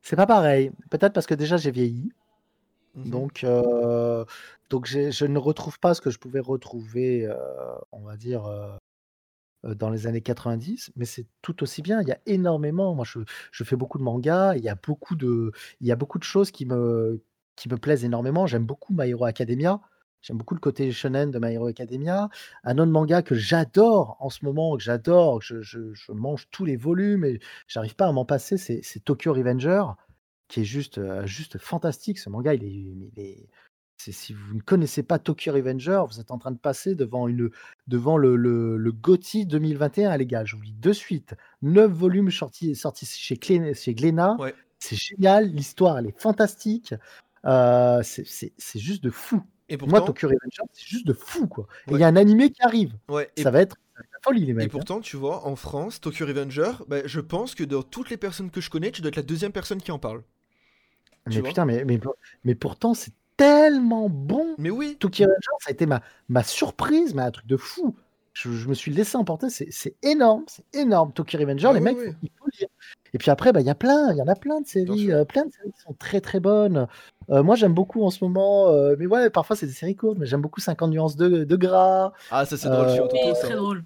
C'est 0.00 0.16
pas 0.16 0.26
pareil. 0.26 0.72
Peut-être 0.90 1.12
parce 1.12 1.26
que 1.26 1.34
déjà 1.34 1.58
j'ai 1.58 1.70
vieilli. 1.70 2.10
Mhm. 2.94 3.10
Donc, 3.10 3.44
euh, 3.44 4.24
donc 4.70 4.86
je 4.86 5.24
ne 5.26 5.38
retrouve 5.38 5.78
pas 5.78 5.94
ce 5.94 6.00
que 6.00 6.10
je 6.10 6.18
pouvais 6.18 6.40
retrouver, 6.40 7.26
euh, 7.26 7.36
on 7.92 8.00
va 8.00 8.16
dire, 8.16 8.46
euh, 8.46 8.72
euh, 9.66 9.74
dans 9.74 9.90
les 9.90 10.06
années 10.06 10.22
90, 10.22 10.92
mais 10.96 11.04
c'est 11.04 11.26
tout 11.42 11.62
aussi 11.62 11.82
bien. 11.82 12.00
Il 12.02 12.08
y 12.08 12.12
a 12.12 12.18
énormément. 12.26 12.94
Moi, 12.94 13.04
je, 13.06 13.20
je 13.52 13.64
fais 13.64 13.76
beaucoup 13.76 13.98
de 13.98 14.02
mangas. 14.02 14.56
Il 14.56 14.64
y 14.64 14.68
a 14.70 14.76
beaucoup 14.76 15.14
de, 15.14 15.52
il 15.80 15.86
y 15.86 15.92
a 15.92 15.96
beaucoup 15.96 16.18
de 16.18 16.24
choses 16.24 16.50
qui 16.50 16.66
me, 16.66 17.22
qui 17.56 17.68
me 17.68 17.76
plaisent 17.76 18.04
énormément. 18.04 18.46
J'aime 18.46 18.64
beaucoup 18.64 18.94
My 18.94 19.10
Hero 19.10 19.26
Academia. 19.26 19.80
J'aime 20.22 20.38
beaucoup 20.38 20.54
le 20.54 20.60
côté 20.60 20.90
shonen 20.92 21.30
de 21.30 21.38
My 21.40 21.52
Hero 21.54 21.66
Academia. 21.66 22.28
Un 22.64 22.78
autre 22.78 22.92
manga 22.92 23.22
que 23.22 23.34
j'adore 23.34 24.16
en 24.20 24.30
ce 24.30 24.44
moment, 24.44 24.76
que 24.76 24.82
j'adore, 24.82 25.40
que 25.40 25.44
je, 25.44 25.62
je- 25.62 25.92
je 25.92 26.12
mange 26.12 26.48
tous 26.50 26.64
les 26.64 26.76
volumes 26.76 27.24
et 27.24 27.40
j'arrive 27.66 27.96
pas 27.96 28.06
à 28.06 28.12
m'en 28.12 28.24
passer, 28.24 28.56
c'est 28.56 28.82
Tokyo 29.04 29.32
Revenger, 29.34 29.82
qui 30.48 30.60
est 30.60 30.64
juste, 30.64 30.98
euh, 30.98 31.26
juste 31.26 31.58
fantastique. 31.58 32.18
Ce 32.18 32.30
manga, 32.30 32.54
il 32.54 32.62
est, 32.64 32.70
il 32.70 33.12
est- 33.16 33.48
c'est- 33.96 34.12
si 34.12 34.32
vous 34.32 34.54
ne 34.54 34.60
connaissez 34.60 35.02
pas 35.02 35.18
Tokyo 35.18 35.52
Revenger, 35.52 36.04
vous 36.08 36.20
êtes 36.20 36.30
en 36.30 36.38
train 36.38 36.52
de 36.52 36.58
passer 36.58 36.94
devant, 36.94 37.26
une, 37.26 37.50
devant 37.88 38.16
le, 38.16 38.36
le, 38.36 38.76
le 38.76 38.92
GOTY 38.92 39.44
2021, 39.46 40.16
les 40.16 40.26
gars. 40.26 40.44
Je 40.44 40.54
vous 40.54 40.62
le 40.62 40.68
dis 40.68 40.74
de 40.78 40.92
suite. 40.92 41.34
9 41.62 41.90
volumes 41.90 42.30
sortis, 42.30 42.76
sortis 42.76 43.06
chez, 43.06 43.36
Glénat. 43.36 44.36
Ouais. 44.38 44.54
C'est 44.78 44.96
génial. 44.96 45.48
L'histoire, 45.50 45.98
elle 45.98 46.06
est 46.06 46.20
fantastique. 46.20 46.94
Euh, 47.44 48.02
c'est- 48.04 48.26
c'est 48.26 48.52
c'est 48.56 48.78
juste 48.78 49.02
de 49.02 49.10
fou. 49.10 49.42
Et 49.68 49.76
Moi, 49.76 49.86
pourtant, 49.88 50.06
Tokyo 50.06 50.28
Revenger, 50.28 50.62
c'est 50.72 50.86
juste 50.86 51.06
de 51.06 51.12
fou, 51.12 51.46
quoi. 51.46 51.66
Et 51.88 51.92
il 51.94 51.98
y 52.00 52.04
a 52.04 52.06
un 52.08 52.16
animé 52.16 52.50
qui 52.50 52.62
arrive. 52.62 52.94
ouais, 53.08 53.30
et, 53.36 53.42
Ça 53.42 53.50
va 53.50 53.60
être 53.62 53.76
la 53.96 54.18
folie, 54.22 54.44
les 54.44 54.50
et 54.50 54.54
mecs. 54.54 54.66
hein. 54.66 54.68
pourtant, 54.70 55.00
tu 55.00 55.16
vois, 55.16 55.46
en 55.46 55.56
France, 55.56 56.00
Tokyo 56.00 56.26
Revenger, 56.26 56.72
bah, 56.88 56.98
je 57.06 57.20
pense 57.20 57.54
que 57.54 57.64
dans 57.64 57.82
toutes 57.82 58.10
les 58.10 58.16
personnes 58.16 58.50
que 58.50 58.60
je 58.60 58.68
connais, 58.70 58.90
tu 58.90 59.00
dois 59.02 59.08
être 59.08 59.16
la 59.16 59.22
deuxième 59.22 59.52
personne 59.52 59.80
qui 59.80 59.90
en 59.92 59.98
parle. 59.98 60.22
tu 61.30 61.36
Mais 61.40 61.48
putain, 61.48 61.64
mais, 61.64 61.84
mais, 61.84 62.00
mais 62.44 62.54
pourtant, 62.54 62.94
c'est 62.94 63.12
tellement 63.36 64.08
bon. 64.10 64.54
Mais 64.58 64.70
oui, 64.70 64.96
Tokyo 64.98 65.24
Revenger, 65.24 65.50
ça 65.60 65.68
a 65.68 65.72
été 65.72 65.86
ma, 65.86 66.02
ma 66.28 66.42
surprise, 66.42 67.14
mais 67.14 67.22
un 67.22 67.30
truc 67.30 67.46
de 67.46 67.56
fou. 67.56 67.96
Je, 68.34 68.50
je 68.50 68.68
me 68.68 68.74
suis 68.74 68.90
laissé 68.92 69.16
emporter, 69.16 69.48
c'est 69.50 69.94
énorme, 70.02 70.44
c'est 70.48 70.64
énorme. 70.74 71.12
Tokyo 71.12 71.38
Revenger, 71.38 71.68
Ah 71.70 71.72
les 71.74 71.80
oui, 71.80 71.84
mecs, 71.84 71.98
oui. 71.98 72.14
il 72.22 72.30
faut 72.38 72.46
lire. 72.58 72.68
Et 73.14 73.18
puis 73.18 73.30
après, 73.30 73.52
bah, 73.52 73.60
il 73.60 73.66
y 73.66 73.70
a 73.70 73.74
plein, 73.74 74.10
il 74.12 74.16
y 74.16 74.22
en 74.22 74.28
a 74.28 74.34
plein 74.34 74.60
de 74.60 74.66
séries, 74.66 75.12
euh, 75.12 75.24
plein 75.24 75.44
de 75.44 75.52
séries 75.52 75.72
qui 75.72 75.80
sont 75.82 75.92
très 75.94 76.20
très 76.20 76.40
bonnes. 76.40 76.86
Euh, 77.30 77.42
moi, 77.42 77.56
j'aime 77.56 77.74
beaucoup 77.74 78.02
en 78.04 78.10
ce 78.10 78.24
moment, 78.24 78.70
euh, 78.70 78.96
mais 78.98 79.06
ouais, 79.06 79.28
parfois 79.30 79.54
c'est 79.54 79.66
des 79.66 79.72
séries 79.72 79.96
courtes, 79.96 80.18
mais 80.18 80.26
j'aime 80.26 80.40
beaucoup 80.40 80.60
50 80.60 80.90
nuances 80.90 81.16
de, 81.16 81.44
de 81.44 81.56
gras. 81.56 82.12
ah 82.30 82.44
ça 82.46 82.56
c'est 82.56 82.68
drôle 82.70 82.88
Euh, 82.88 83.08
C'est 83.34 83.34
ça. 83.34 83.46
très 83.48 83.56
drôle. 83.56 83.84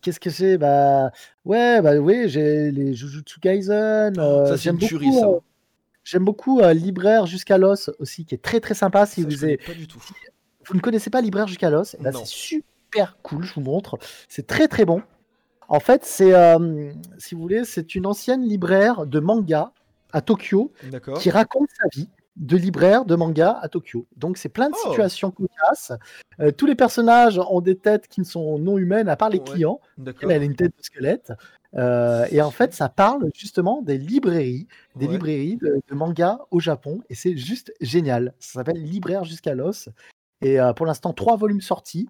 Qu'est-ce 0.00 0.20
que 0.20 0.30
j'ai 0.30 0.58
Bah 0.58 1.10
ouais, 1.44 1.80
bah 1.82 1.96
oui, 1.96 2.28
j'ai 2.28 2.70
les 2.70 2.94
Jujutsu 2.94 3.40
Kaisen. 3.40 4.18
euh, 4.18 4.42
Oh, 4.44 4.46
ça 4.46 4.56
c'est 4.56 4.62
j'aime 4.64 4.74
une 4.76 4.80
tuerie 4.80 5.06
beaucoup, 5.06 5.18
ça. 5.20 5.26
euh, 5.28 5.40
j'aime 6.04 6.24
beaucoup 6.24 6.60
euh, 6.60 6.72
Libraire 6.72 7.26
jusqu'à 7.26 7.58
l'os 7.58 7.90
aussi, 7.98 8.24
qui 8.24 8.34
est 8.34 8.42
très 8.42 8.60
très 8.60 8.74
sympa. 8.74 9.06
Si 9.06 9.22
Ça, 9.22 9.28
je 9.30 9.36
vous, 9.36 9.44
avez- 9.44 9.56
pas 9.56 9.74
du 9.74 9.86
tout. 9.88 10.02
vous 10.66 10.74
ne 10.74 10.80
connaissez 10.80 11.10
pas 11.10 11.20
Libraire 11.20 11.46
jusqu'à 11.48 11.70
l'os, 11.70 11.96
c'est 12.12 12.26
super 12.26 13.16
cool. 13.22 13.44
Je 13.44 13.54
vous 13.54 13.60
montre. 13.60 13.98
C'est 14.28 14.46
très 14.46 14.68
très 14.68 14.84
bon. 14.84 15.02
En 15.68 15.80
fait, 15.80 16.04
c'est 16.04 16.32
euh, 16.34 16.92
si 17.18 17.34
vous 17.34 17.40
voulez, 17.40 17.64
c'est 17.64 17.94
une 17.94 18.06
ancienne 18.06 18.42
libraire 18.42 19.06
de 19.06 19.20
manga 19.20 19.72
à 20.12 20.20
Tokyo 20.20 20.72
qui 21.18 21.30
raconte 21.30 21.68
sa 21.80 21.88
vie 21.92 22.08
de 22.36 22.56
libraire 22.56 23.04
de 23.06 23.14
manga 23.16 23.58
à 23.62 23.68
Tokyo. 23.68 24.06
Donc 24.16 24.36
c'est 24.36 24.50
plein 24.50 24.68
de 24.68 24.74
Oh. 24.76 24.88
situations 24.90 25.30
cocasses. 25.30 25.92
Euh, 26.38 26.50
tous 26.52 26.66
les 26.66 26.74
personnages 26.74 27.38
ont 27.38 27.60
des 27.62 27.76
têtes 27.76 28.08
qui 28.08 28.20
ne 28.20 28.26
sont 28.26 28.58
non 28.58 28.76
humaines 28.78 29.08
à 29.08 29.16
part 29.16 29.30
les 29.30 29.38
Ouais. 29.38 29.44
clients. 29.44 29.80
Elle 30.22 30.30
a 30.30 30.36
une 30.36 30.54
tête 30.54 30.76
de 30.76 30.82
squelette. 30.82 31.32
Euh, 31.74 32.26
et 32.30 32.40
en 32.42 32.50
fait, 32.50 32.72
ça 32.74 32.88
parle 32.88 33.30
justement 33.34 33.82
des 33.82 33.98
librairies, 33.98 34.68
des 34.96 35.06
Ouais. 35.06 35.12
librairies 35.12 35.56
de, 35.56 35.80
de 35.88 35.94
manga 35.94 36.38
au 36.50 36.60
Japon. 36.60 37.00
Et 37.10 37.14
c'est 37.14 37.36
juste 37.36 37.72
génial. 37.80 38.34
Ça 38.38 38.60
s'appelle 38.60 38.82
Libraire 38.82 39.24
jusqu'à 39.24 39.54
l'os. 39.54 39.88
Et 40.42 40.60
euh, 40.60 40.72
pour 40.72 40.86
l'instant, 40.86 41.12
trois 41.12 41.36
volumes 41.36 41.60
sortis 41.60 42.08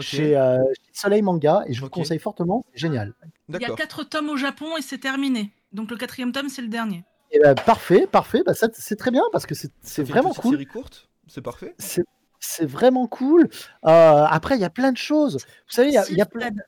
chez, 0.00 0.36
euh, 0.36 0.58
chez 0.74 0.92
Soleil 0.92 1.22
Manga. 1.22 1.62
Et 1.66 1.74
je 1.74 1.80
vous 1.80 1.88
conseille 1.88 2.18
fortement. 2.18 2.64
C'est 2.72 2.80
génial. 2.80 3.14
Il 3.48 3.60
y 3.60 3.64
a 3.64 3.74
quatre 3.74 4.04
tomes 4.04 4.30
au 4.30 4.36
Japon 4.36 4.76
et 4.76 4.82
c'est 4.82 4.98
terminé. 4.98 5.52
Donc 5.72 5.90
le 5.90 5.96
quatrième 5.96 6.32
tome, 6.32 6.48
c'est 6.48 6.62
le 6.62 6.68
dernier. 6.68 7.04
Et 7.30 7.38
ben, 7.40 7.54
parfait, 7.54 8.06
parfait. 8.06 8.42
Bah, 8.44 8.54
ça, 8.54 8.68
c'est 8.72 8.96
très 8.96 9.10
bien 9.10 9.22
parce 9.32 9.46
que 9.46 9.54
c'est 9.54 9.68
Ça 9.68 9.72
c'est 9.82 9.94
fait 10.02 10.08
une 10.08 10.08
vraiment 10.08 10.34
cool. 10.34 10.52
série 10.52 10.66
courte, 10.66 11.08
c'est 11.26 11.42
parfait. 11.42 11.74
C'est 11.78 12.04
c'est 12.40 12.66
vraiment 12.66 13.06
cool. 13.06 13.48
Euh, 13.84 14.24
après, 14.30 14.54
il 14.56 14.60
y 14.60 14.64
a 14.64 14.70
plein 14.70 14.92
de 14.92 14.96
choses. 14.96 15.34
Vous 15.36 15.72
savez, 15.74 15.88
il 15.88 15.94
y 15.94 15.98
a, 15.98 16.08
y 16.10 16.20
a 16.20 16.26
plein. 16.26 16.46
Fred. 16.46 16.62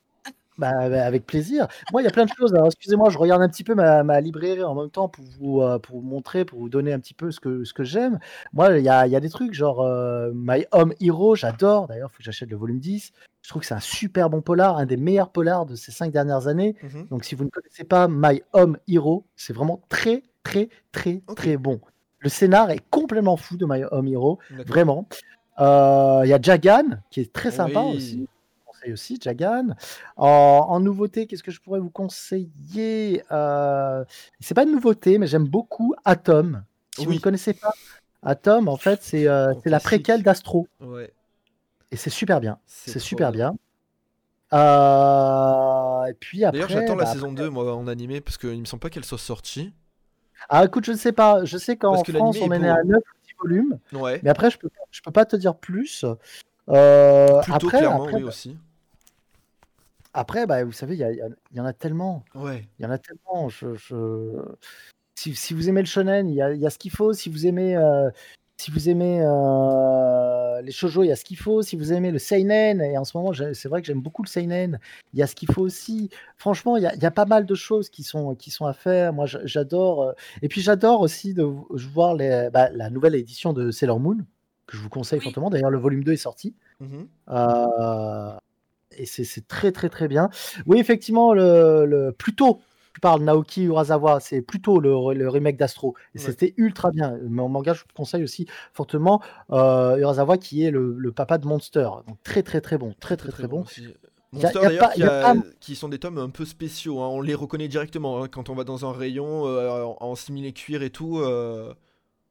Bah, 0.61 0.91
bah, 0.91 1.05
avec 1.07 1.25
plaisir. 1.25 1.67
Moi, 1.91 2.03
il 2.03 2.05
y 2.05 2.09
a 2.09 2.11
plein 2.11 2.27
de 2.27 2.31
choses. 2.37 2.53
Alors, 2.55 2.67
excusez-moi, 2.67 3.09
je 3.09 3.17
regarde 3.19 3.41
un 3.41 3.49
petit 3.49 3.65
peu 3.65 3.75
ma, 3.75 4.03
ma 4.03 4.21
librairie 4.21 4.63
en 4.63 4.75
même 4.75 4.91
temps 4.91 5.09
pour 5.09 5.25
vous, 5.39 5.63
euh, 5.63 5.79
pour 5.79 6.01
vous 6.01 6.07
montrer, 6.07 6.45
pour 6.45 6.59
vous 6.59 6.69
donner 6.69 6.93
un 6.93 7.01
petit 7.01 7.15
peu 7.15 7.31
ce 7.31 7.41
que, 7.41 7.65
ce 7.65 7.73
que 7.73 7.83
j'aime. 7.83 8.19
Moi, 8.53 8.79
il 8.79 8.85
y 8.85 8.89
a, 8.91 9.07
il 9.07 9.13
y 9.13 9.17
a 9.17 9.21
des 9.21 9.31
trucs 9.31 9.55
genre 9.55 9.81
euh, 9.81 10.31
My 10.35 10.67
Home 10.73 10.93
Hero, 11.01 11.35
j'adore. 11.35 11.87
D'ailleurs, 11.89 12.11
il 12.13 12.15
faut 12.15 12.19
que 12.19 12.25
j'achète 12.25 12.51
le 12.51 12.57
volume 12.59 12.79
10. 12.79 13.13
Je 13.43 13.49
trouve 13.49 13.63
que 13.63 13.67
c'est 13.67 13.75
un 13.75 13.81
super 13.81 14.29
bon 14.29 14.43
polar, 14.43 14.77
un 14.77 14.85
des 14.85 14.99
meilleurs 14.99 15.31
polars 15.31 15.65
de 15.65 15.75
ces 15.75 15.93
cinq 15.93 16.13
dernières 16.13 16.47
années. 16.47 16.77
Mhm. 16.83 17.07
Donc, 17.09 17.25
si 17.25 17.35
vous 17.35 17.45
ne 17.45 17.49
connaissez 17.51 17.85
pas 17.85 18.07
My 18.09 18.43
Home 18.53 18.77
Hero, 18.87 19.25
c'est 19.37 19.55
vraiment 19.55 19.81
très, 19.89 20.25
très, 20.43 20.69
très, 20.93 21.23
très 21.37 21.57
bon. 21.57 21.81
Le 22.19 22.29
scénar 22.29 22.71
est 22.71 22.83
complètement 22.91 23.39
fou 23.39 23.57
de 23.57 23.65
My 23.67 23.85
Home 23.91 24.09
Hero. 24.09 24.39
Vraiment. 24.67 25.09
Euh, 25.59 26.21
Il 26.25 26.29
y 26.29 26.35
a 26.35 26.39
Jagan, 26.41 26.99
qui 27.11 27.21
est 27.21 27.33
très 27.33 27.51
sympa 27.51 27.81
Oui. 27.83 27.97
aussi. 27.97 28.29
Conseille 28.81 28.93
aussi 28.93 29.19
Jagan. 29.21 29.69
En, 30.17 30.67
en 30.69 30.81
nouveauté, 30.81 31.27
qu'est-ce 31.27 31.43
que 31.43 31.51
je 31.51 31.61
pourrais 31.61 31.81
vous 31.81 31.91
conseiller 31.91 33.23
euh, 33.31 34.05
C'est 34.41 34.55
pas 34.55 34.63
une 34.65 34.73
nouveauté, 34.73 35.19
mais 35.19 35.27
j'aime 35.27 35.47
beaucoup 35.47 35.95
Atom. 36.05 36.65
Si 36.97 37.05
vous 37.05 37.15
ne 37.15 37.19
connaissez 37.19 37.55
pas 37.55 37.73
Atom, 38.23 38.69
en 38.69 38.77
fait, 38.77 39.03
c'est 39.03 39.27
euh, 39.27 39.55
la 39.65 39.81
préquelle 39.81 40.23
d'Astro. 40.23 40.69
Ouais. 40.81 41.13
Et 41.91 41.97
c'est 41.97 42.11
super 42.11 42.41
bien. 42.41 42.59
C'est 42.67 42.99
super 42.99 43.33
bien. 43.33 43.57
Euh, 44.53 46.05
et 46.07 46.15
puis 46.15 46.45
après. 46.45 46.59
D'ailleurs, 46.59 46.69
j'attends 46.69 46.97
la 46.97 47.05
bah, 47.05 47.13
saison 47.13 47.33
2 47.33 47.51
moi 47.51 47.75
en 47.75 47.87
animé 47.87 48.21
parce 48.21 48.37
qu'il 48.37 48.59
me 48.59 48.65
semble 48.65 48.81
pas 48.81 48.91
qu'elle 48.91 49.05
soit 49.05 49.19
sortie. 49.19 49.73
Ah, 50.49 50.65
écoute, 50.65 50.85
je 50.85 50.93
ne 50.93 50.97
sais 50.97 51.13
pas. 51.13 51.45
Je 51.45 51.59
sais 51.59 51.77
qu'en 51.77 52.03
France, 52.03 52.39
on 52.41 52.51
est 52.51 52.59
né 52.59 52.69
à 52.69 52.83
9 52.83 53.01
petits 53.23 53.35
volumes. 53.39 53.79
Ouais. 53.93 54.21
Mais 54.23 54.31
après, 54.31 54.51
je 54.51 54.59
peux, 54.59 54.71
je 54.91 55.01
peux 55.03 55.13
pas 55.13 55.25
te 55.25 55.37
dire 55.37 55.57
plus. 55.57 56.05
Euh, 56.69 57.41
Plutôt 57.43 57.67
après, 57.67 57.79
clairement, 57.79 58.05
après, 58.05 58.17
oui 58.17 58.23
aussi. 58.25 58.57
Après, 60.13 60.47
bah, 60.47 60.65
vous 60.65 60.73
savez, 60.73 60.97
il 60.97 61.33
y, 61.53 61.61
en 61.61 61.65
a 61.65 61.73
tellement. 61.73 62.25
Ouais. 62.35 62.67
Il 62.79 62.83
y 62.83 62.87
en 62.87 62.91
a 62.91 62.99
tellement. 62.99 63.49
Je, 63.49 63.75
je- 63.75 64.43
Si, 65.15 65.35
si 65.35 65.55
vous 65.55 65.69
aimez 65.69 65.81
le 65.83 65.87
shonen, 65.87 66.29
il 66.29 66.35
y 66.35 66.43
a, 66.43 66.53
il 66.53 66.61
y 66.61 66.67
a 66.67 66.71
ce 66.71 66.79
qu'il 66.79 66.91
faut. 66.91 67.13
Si 67.13 67.29
vous 67.29 67.47
aimez, 67.47 67.77
euh, 67.77 68.11
si 68.57 68.71
vous 68.71 68.89
aimez 68.89 69.21
euh, 69.23 70.61
les 70.63 70.73
shoujo, 70.73 71.03
il 71.03 71.09
y 71.09 71.13
a 71.13 71.17
ce 71.17 71.25
qu'il 71.25 71.37
faut. 71.37 71.63
Si 71.63 71.77
vous 71.77 71.93
aimez 71.93 72.11
le 72.11 72.19
seinen, 72.19 72.81
et 72.81 72.97
en 72.99 73.05
ce 73.05 73.17
moment, 73.17 73.33
c'est 73.35 73.69
vrai 73.69 73.81
que 73.83 73.87
j'aime 73.87 74.01
beaucoup 74.01 74.23
le 74.23 74.29
seinen, 74.29 74.79
il 75.13 75.19
y 75.19 75.23
a 75.23 75.27
ce 75.27 75.35
qu'il 75.35 75.51
faut 75.53 75.63
aussi. 75.63 76.11
Franchement, 76.37 76.77
il 76.77 76.83
y 76.83 76.87
a, 76.87 76.95
il 76.95 77.03
y 77.03 77.07
a 77.07 77.11
pas 77.11 77.27
mal 77.27 77.45
de 77.47 77.55
choses 77.55 77.89
qui 77.91 78.03
sont, 78.03 78.35
qui 78.35 78.51
sont 78.51 78.67
à 78.67 78.73
faire. 78.73 79.13
Moi, 79.13 79.27
j'adore. 79.27 80.03
euh, 80.03 80.13
Et 80.43 80.49
puis, 80.49 80.61
j'adore 80.63 81.01
aussi 81.03 81.35
de 81.35 81.43
voir 81.43 82.15
les, 82.15 82.49
bah, 82.53 82.69
la 82.71 82.91
nouvelle 82.91 83.15
édition 83.15 83.53
de 83.53 83.71
Sailor 83.71 84.01
Moon, 84.01 84.19
que 84.67 84.77
je 84.77 84.83
vous 84.83 84.89
conseille 84.91 85.19
Oui. 85.21 85.25
fortement. 85.25 85.51
D'ailleurs, 85.51 85.71
le 85.71 85.79
volume 85.79 86.03
2 86.03 86.13
est 86.13 86.17
sorti. 86.17 86.55
Mhm. 86.81 87.07
Euh, 87.29 88.33
et 89.03 89.07
c'est 89.07 89.47
très 89.49 89.73
très 89.73 89.89
très 89.89 90.09
bien. 90.09 90.31
Oui, 90.67 90.79
effectivement, 90.79 91.33
le, 91.33 91.85
le 91.87 92.13
plutôt, 92.13 92.61
tu 92.95 93.01
parles 93.01 93.23
Naoki 93.23 93.65
Urasawa, 93.65 94.21
c'est 94.21 94.43
plutôt 94.43 94.81
le, 94.81 94.91
le 95.15 95.29
remake 95.29 95.57
d'Astro. 95.57 95.95
Et 96.15 96.19
Ouais. 96.19 96.25
c'était 96.25 96.55
ultra 96.57 96.91
bien. 96.91 97.19
Mon 97.29 97.49
manga, 97.49 97.73
je 97.73 97.83
conseille 97.95 98.25
aussi 98.25 98.47
fortement 98.73 99.23
euh, 99.53 99.97
Urasawa 99.99 100.39
qui 100.39 100.65
est 100.65 100.71
le, 100.71 100.95
le 100.97 101.13
papa 101.13 101.39
de 101.39 101.47
Monster. 101.47 101.89
Donc 102.07 102.19
très 102.25 102.43
très 102.43 102.61
très 102.61 102.79
bon, 102.79 102.95
très 103.01 103.17
très 103.17 103.31
très 103.31 103.47
bon. 103.47 103.63
a- 103.63 103.67
Monster 104.33 104.61
d'ailleurs 104.61 104.93
qui, 104.93 105.01
pas- 105.03 105.35
qui 105.61 105.75
sont 105.75 105.89
des 105.89 105.99
tomes 105.99 106.19
un 106.19 106.31
peu 106.31 106.45
spéciaux, 106.45 107.01
hein, 107.01 107.09
on 107.09 107.21
les 107.21 107.35
reconnaît 107.35 107.69
directement 107.69 108.23
hein, 108.23 108.29
quand 108.29 108.49
on 108.49 108.55
va 108.55 108.65
dans 108.65 108.85
un 108.87 108.93
rayon 108.93 109.47
euh, 109.47 109.83
en, 109.83 109.97
en 110.01 110.15
similé 110.15 110.53
cuir 110.53 110.83
et 110.83 110.91
tout, 110.91 111.19
euh, 111.19 111.75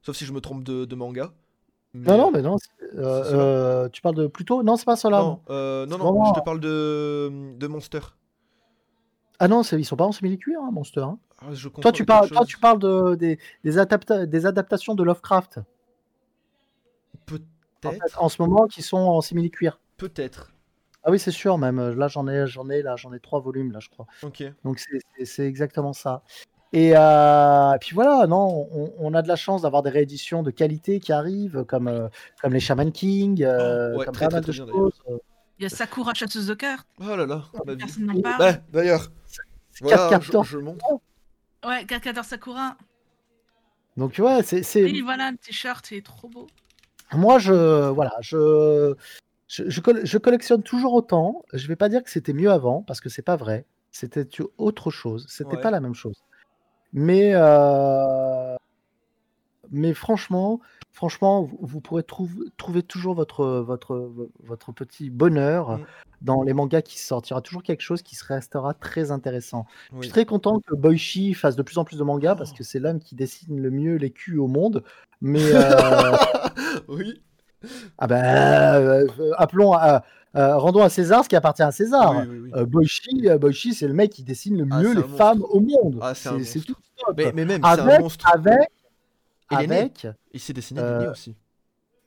sauf 0.02 0.16
si 0.16 0.24
je 0.24 0.32
me 0.32 0.40
trompe 0.40 0.64
de, 0.64 0.86
de 0.86 0.94
manga. 0.94 1.32
Mais, 1.92 2.10
Non, 2.12 2.18
non, 2.18 2.30
mais 2.30 2.42
non. 2.42 2.56
euh, 2.94 3.24
euh, 3.32 3.88
tu 3.88 4.00
parles 4.00 4.14
de 4.14 4.26
plutôt 4.28 4.62
Non, 4.62 4.76
c'est 4.76 4.84
pas 4.84 4.96
cela. 4.96 5.18
non, 5.18 5.40
euh, 5.50 5.86
non, 5.86 5.98
non, 5.98 6.04
vraiment- 6.12 6.24
je 6.34 6.40
te 6.40 6.44
parle 6.44 6.60
de, 6.60 7.56
de 7.56 7.66
Monster. 7.66 8.00
Ah 9.40 9.48
non, 9.48 9.62
c'est- 9.62 9.78
ils 9.80 9.84
sont 9.84 9.96
pas 9.96 10.04
en 10.04 10.12
simili-cuir, 10.12 10.60
hein, 10.62 10.70
Monster. 10.70 11.00
hein. 11.00 11.18
Ah, 11.40 11.46
je 11.52 11.68
Toi, 11.68 11.90
tu 11.92 12.04
parles, 12.04 12.28
toi, 12.28 12.44
tu 12.44 12.58
parles 12.58 12.78
de, 12.78 13.14
des, 13.14 13.38
des, 13.64 13.78
adapta- 13.78 14.26
des 14.26 14.46
adaptations 14.46 14.94
de 14.94 15.02
Lovecraft 15.02 15.58
en, 15.58 15.62
Peut-être, 17.26 17.92
fait, 18.12 18.18
en 18.18 18.28
ce 18.28 18.42
moment 18.42 18.66
qui 18.66 18.82
sont 18.82 18.98
en 18.98 19.20
simili-cuir. 19.22 19.80
peut-être. 19.96 20.52
Ah 21.02 21.10
oui, 21.10 21.18
c'est 21.18 21.30
sûr, 21.30 21.56
même. 21.56 21.90
Là, 21.94 22.08
j'en 22.08 22.28
ai, 22.28 22.46
j'en 22.46 22.68
ai, 22.68 22.82
là, 22.82 22.94
j'en 22.96 23.12
ai 23.14 23.20
trois 23.20 23.40
volumes, 23.40 23.72
là, 23.72 23.80
je 23.80 23.88
crois. 23.88 24.06
Ok. 24.22 24.44
Donc, 24.64 24.82
c'est 25.24 25.46
exactement 25.46 25.94
ça. 25.94 26.22
Et, 26.72 26.92
euh, 26.96 27.76
puis 27.80 27.94
voilà, 27.94 28.26
non, 28.28 28.68
on, 28.72 28.92
on 28.98 29.14
a 29.14 29.22
de 29.22 29.28
la 29.28 29.34
chance 29.36 29.62
d'avoir 29.62 29.82
des 29.82 29.90
rééditions 29.90 30.42
de 30.44 30.50
qualité 30.52 31.00
qui 31.00 31.12
arrivent, 31.12 31.64
comme, 31.64 31.88
euh, 31.88 32.08
comme 32.40 32.52
les 32.52 32.60
Shaman 32.60 32.92
King, 32.92 33.42
euh, 33.42 33.92
Oh, 33.94 33.98
ouais, 33.98 34.04
comme 34.04 34.14
très, 34.14 34.26
pas 34.28 34.36
mal 34.36 34.42
très, 34.42 34.52
de 34.52 34.56
très 34.56 34.64
bien, 34.66 34.72
choses. 34.74 34.92
Il 35.58 35.62
y 35.64 35.66
a 35.66 35.68
Sakura 35.68 36.14
chasseuse 36.14 36.46
de 36.46 36.54
cartes. 36.54 36.86
Oh 37.00 37.16
là 37.16 37.26
là, 37.26 37.42
ma 37.66 37.72
vie. 37.72 37.78
Personne 37.78 38.06
n'en 38.06 38.20
parle. 38.20 38.40
Ouais, 38.42 38.62
d'ailleurs. 38.72 39.10
Voilà, 39.80 39.96
quatre 40.10 40.22
je, 40.24 40.30
cartons. 40.32 40.42
je 40.44 40.58
monte. 40.58 40.80
Ouais, 41.66 41.84
4 41.86 42.24
Sakura. 42.24 42.76
Donc 43.96 44.14
ouais, 44.18 44.42
c'est, 44.42 44.62
c'est- 44.62 44.84
Oui, 44.84 45.00
voilà, 45.00 45.30
le 45.32 45.36
t-shirt, 45.36 45.90
il 45.90 45.98
est 45.98 46.06
trop 46.06 46.28
beau. 46.28 46.46
moi 47.12 47.38
je 47.38 47.88
voilà, 47.88 48.12
je 48.20 48.94
je, 49.48 49.68
je 49.68 49.80
coll- 49.80 50.00
je 50.04 50.18
collectionne 50.18 50.62
toujours 50.62 50.94
autant. 50.94 51.42
Je 51.52 51.66
vais 51.66 51.76
pas 51.76 51.88
dire 51.88 52.02
que 52.04 52.10
c'était 52.10 52.32
mieux 52.32 52.50
avant 52.50 52.82
parce 52.82 53.00
que 53.00 53.08
c'est 53.08 53.22
pas 53.22 53.36
vrai. 53.36 53.66
C'était 53.90 54.26
autre 54.58 54.90
chose. 54.90 55.26
C'était 55.28 55.56
Ouais. 55.56 55.60
pas 55.60 55.70
la 55.72 55.80
même 55.80 55.94
chose. 55.94 56.22
Mais 56.92 57.30
euh, 57.34 58.56
mais 59.70 59.94
franchement, 59.94 60.60
franchement, 60.92 61.42
vous, 61.44 61.58
vous 61.60 61.80
pourrez 61.80 62.02
trouv- 62.02 62.48
trouver 62.56 62.82
toujours 62.82 63.14
votre 63.14 63.46
votre 63.60 64.10
votre 64.42 64.72
petit 64.72 65.10
bonheur 65.10 65.78
Mm. 65.78 65.84
dans 66.22 66.42
les 66.42 66.52
mangas 66.52 66.82
qui 66.82 66.98
sortent. 66.98 67.28
Il 67.28 67.30
y 67.30 67.34
aura 67.34 67.42
toujours 67.42 67.62
quelque 67.62 67.80
chose 67.82 68.02
qui 68.02 68.16
se 68.16 68.24
restera 68.24 68.74
très 68.74 69.10
intéressant. 69.12 69.66
Je 69.96 70.02
suis 70.02 70.10
très 70.10 70.24
content 70.26 70.60
que 70.60 70.74
Boichi 70.74 71.34
fasse 71.34 71.56
de 71.56 71.62
plus 71.62 71.78
en 71.78 71.84
plus 71.84 71.96
de 71.98 72.04
mangas 72.04 72.34
parce 72.34 72.52
que 72.52 72.64
c'est 72.64 72.78
l'homme 72.80 72.98
qui 73.00 73.14
dessine 73.14 73.60
le 73.60 73.70
mieux 73.70 73.94
les 73.96 74.10
culs 74.10 74.38
au 74.40 74.48
monde. 74.48 74.82
Mais 75.20 75.52
euh, 75.52 76.12
oui. 76.88 77.22
Ah 77.98 78.06
ben, 78.06 78.24
euh, 78.24 79.06
euh, 79.18 79.32
appelons, 79.36 79.72
à- 79.74 80.02
euh, 80.36 80.56
rendons 80.56 80.82
à 80.82 80.88
César 80.88 81.24
ce 81.24 81.28
qui 81.28 81.36
appartient 81.36 81.62
à 81.62 81.72
César. 81.72 82.16
Oui, 82.20 82.26
oui, 82.28 82.38
oui. 82.44 82.50
Euh, 82.54 82.64
Boichi, 82.66 83.28
Boichi, 83.38 83.74
c'est 83.74 83.88
le 83.88 83.94
mec 83.94 84.10
qui 84.12 84.22
dessine 84.22 84.56
le 84.56 84.66
Ah, 84.70 84.80
mieux 84.80 84.94
les 84.94 85.00
monstre. 85.02 85.16
femmes 85.16 85.42
au 85.50 85.60
monde. 85.60 85.98
Ah, 86.00 86.14
c'est 86.14 86.60
tout 86.60 86.74
top. 87.04 87.14
Mais, 87.16 87.32
mais 87.34 87.44
même, 87.44 87.60
c'est 87.62 87.68
un 87.80 87.86
avec, 87.86 88.00
monstre. 88.00 88.26
avec, 88.32 88.68
Et 89.50 89.54
avec, 89.56 90.06
Il 90.32 90.40
s'est 90.40 90.52
dessiné 90.52 90.80
Euh, 90.80 91.10
aussi. 91.10 91.34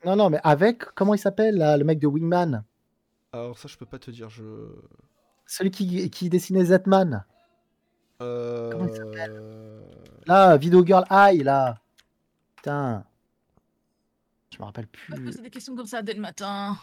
non 0.06 0.16
non, 0.16 0.30
mais 0.30 0.39
avec, 0.43 0.86
comment 0.95 1.14
il 1.14 1.20
s'appelle 1.20 1.58
là, 1.58 1.76
le 1.78 1.84
mec 1.84 1.99
de 1.99 2.08
Wingman, 2.08 2.64
Alors 3.34 3.58
ça, 3.60 3.68
je 3.68 3.78
peux 3.78 3.86
pas 3.86 3.99
te 3.99 4.10
dire. 4.12 4.30
Je. 4.30 4.43
celui 5.45 5.72
qui, 5.72 6.10
qui 6.10 6.30
dessinait 6.30 6.66
Z-Man. 6.66 7.24
Euh... 8.22 8.72
Comment 8.72 8.88
il 8.88 9.32
Là, 10.26 10.56
Video 10.56 10.86
Girl 10.86 11.04
Eye 11.12 11.43
là. 11.43 11.76
Putain, 12.56 13.04
je 14.54 14.60
me 14.60 14.66
rappelle 14.66 14.88
plus. 14.88 15.24
poser 15.26 15.41
des 15.41 15.49
questions 15.49 15.76
comme 15.76 15.86
ça 15.86 16.01
dès 16.01 16.14
le 16.14 16.22
matin. 16.22 16.78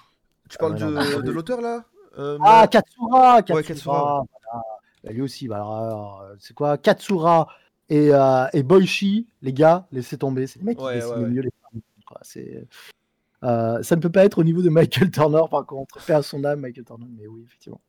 Tu 0.49 0.59
parles 0.59 0.77
Ah, 0.81 1.21
de, 1.23 1.31
l'auteur 1.31 1.61
là 1.61 1.85
Euh, 2.19 2.39
Ah, 2.41 2.67
Katsura, 2.71 3.43
Katsura. 3.43 3.55
Ouais, 3.57 3.63
Katsura. 3.65 4.25
voilà. 4.53 4.65
Bah, 5.05 5.13
lui 5.13 5.23
aussi, 5.23 5.47
bah, 5.49 5.57
alors, 5.57 5.77
alors, 5.77 6.21
euh, 6.23 6.35
c'est 6.39 6.55
quoi 6.55 6.77
Katsura 6.77 7.47
et, 7.89 8.13
euh, 8.13 8.47
et 8.53 8.63
Boichi, 8.63 9.27
les 9.43 9.53
gars, 9.53 9.87
laissez 9.93 10.19
tomber. 10.19 10.47
C'est 10.47 10.59
les 10.59 10.65
mecs 10.65 10.79
qui 10.79 10.85
Ouais, 10.85 10.95
dessinent 10.95 11.11
ouais, 11.13 11.17
le 11.19 11.23
ouais. 11.25 11.31
mieux 11.31 11.43
les 11.43 11.53
femmes. 11.63 11.81
quoi. 12.07 12.19
C'est, 12.23 12.67
euh, 13.45 13.83
ça 13.83 13.97
ne 13.97 14.01
peut 14.01 14.11
pas 14.11 14.25
être 14.25 14.39
au 14.39 14.45
niveau 14.45 14.61
de 14.63 14.69
Michael 14.69 15.11
Turner, 15.13 15.43
par 15.51 15.65
contre. 15.67 16.05
Paix 16.05 16.13
à 16.15 16.23
son 16.23 16.45
âme, 16.45 16.61
Michael 16.61 16.85
Turner, 16.85 17.07
mais 17.17 17.27
oui, 17.27 17.43
effectivement. 17.47 17.81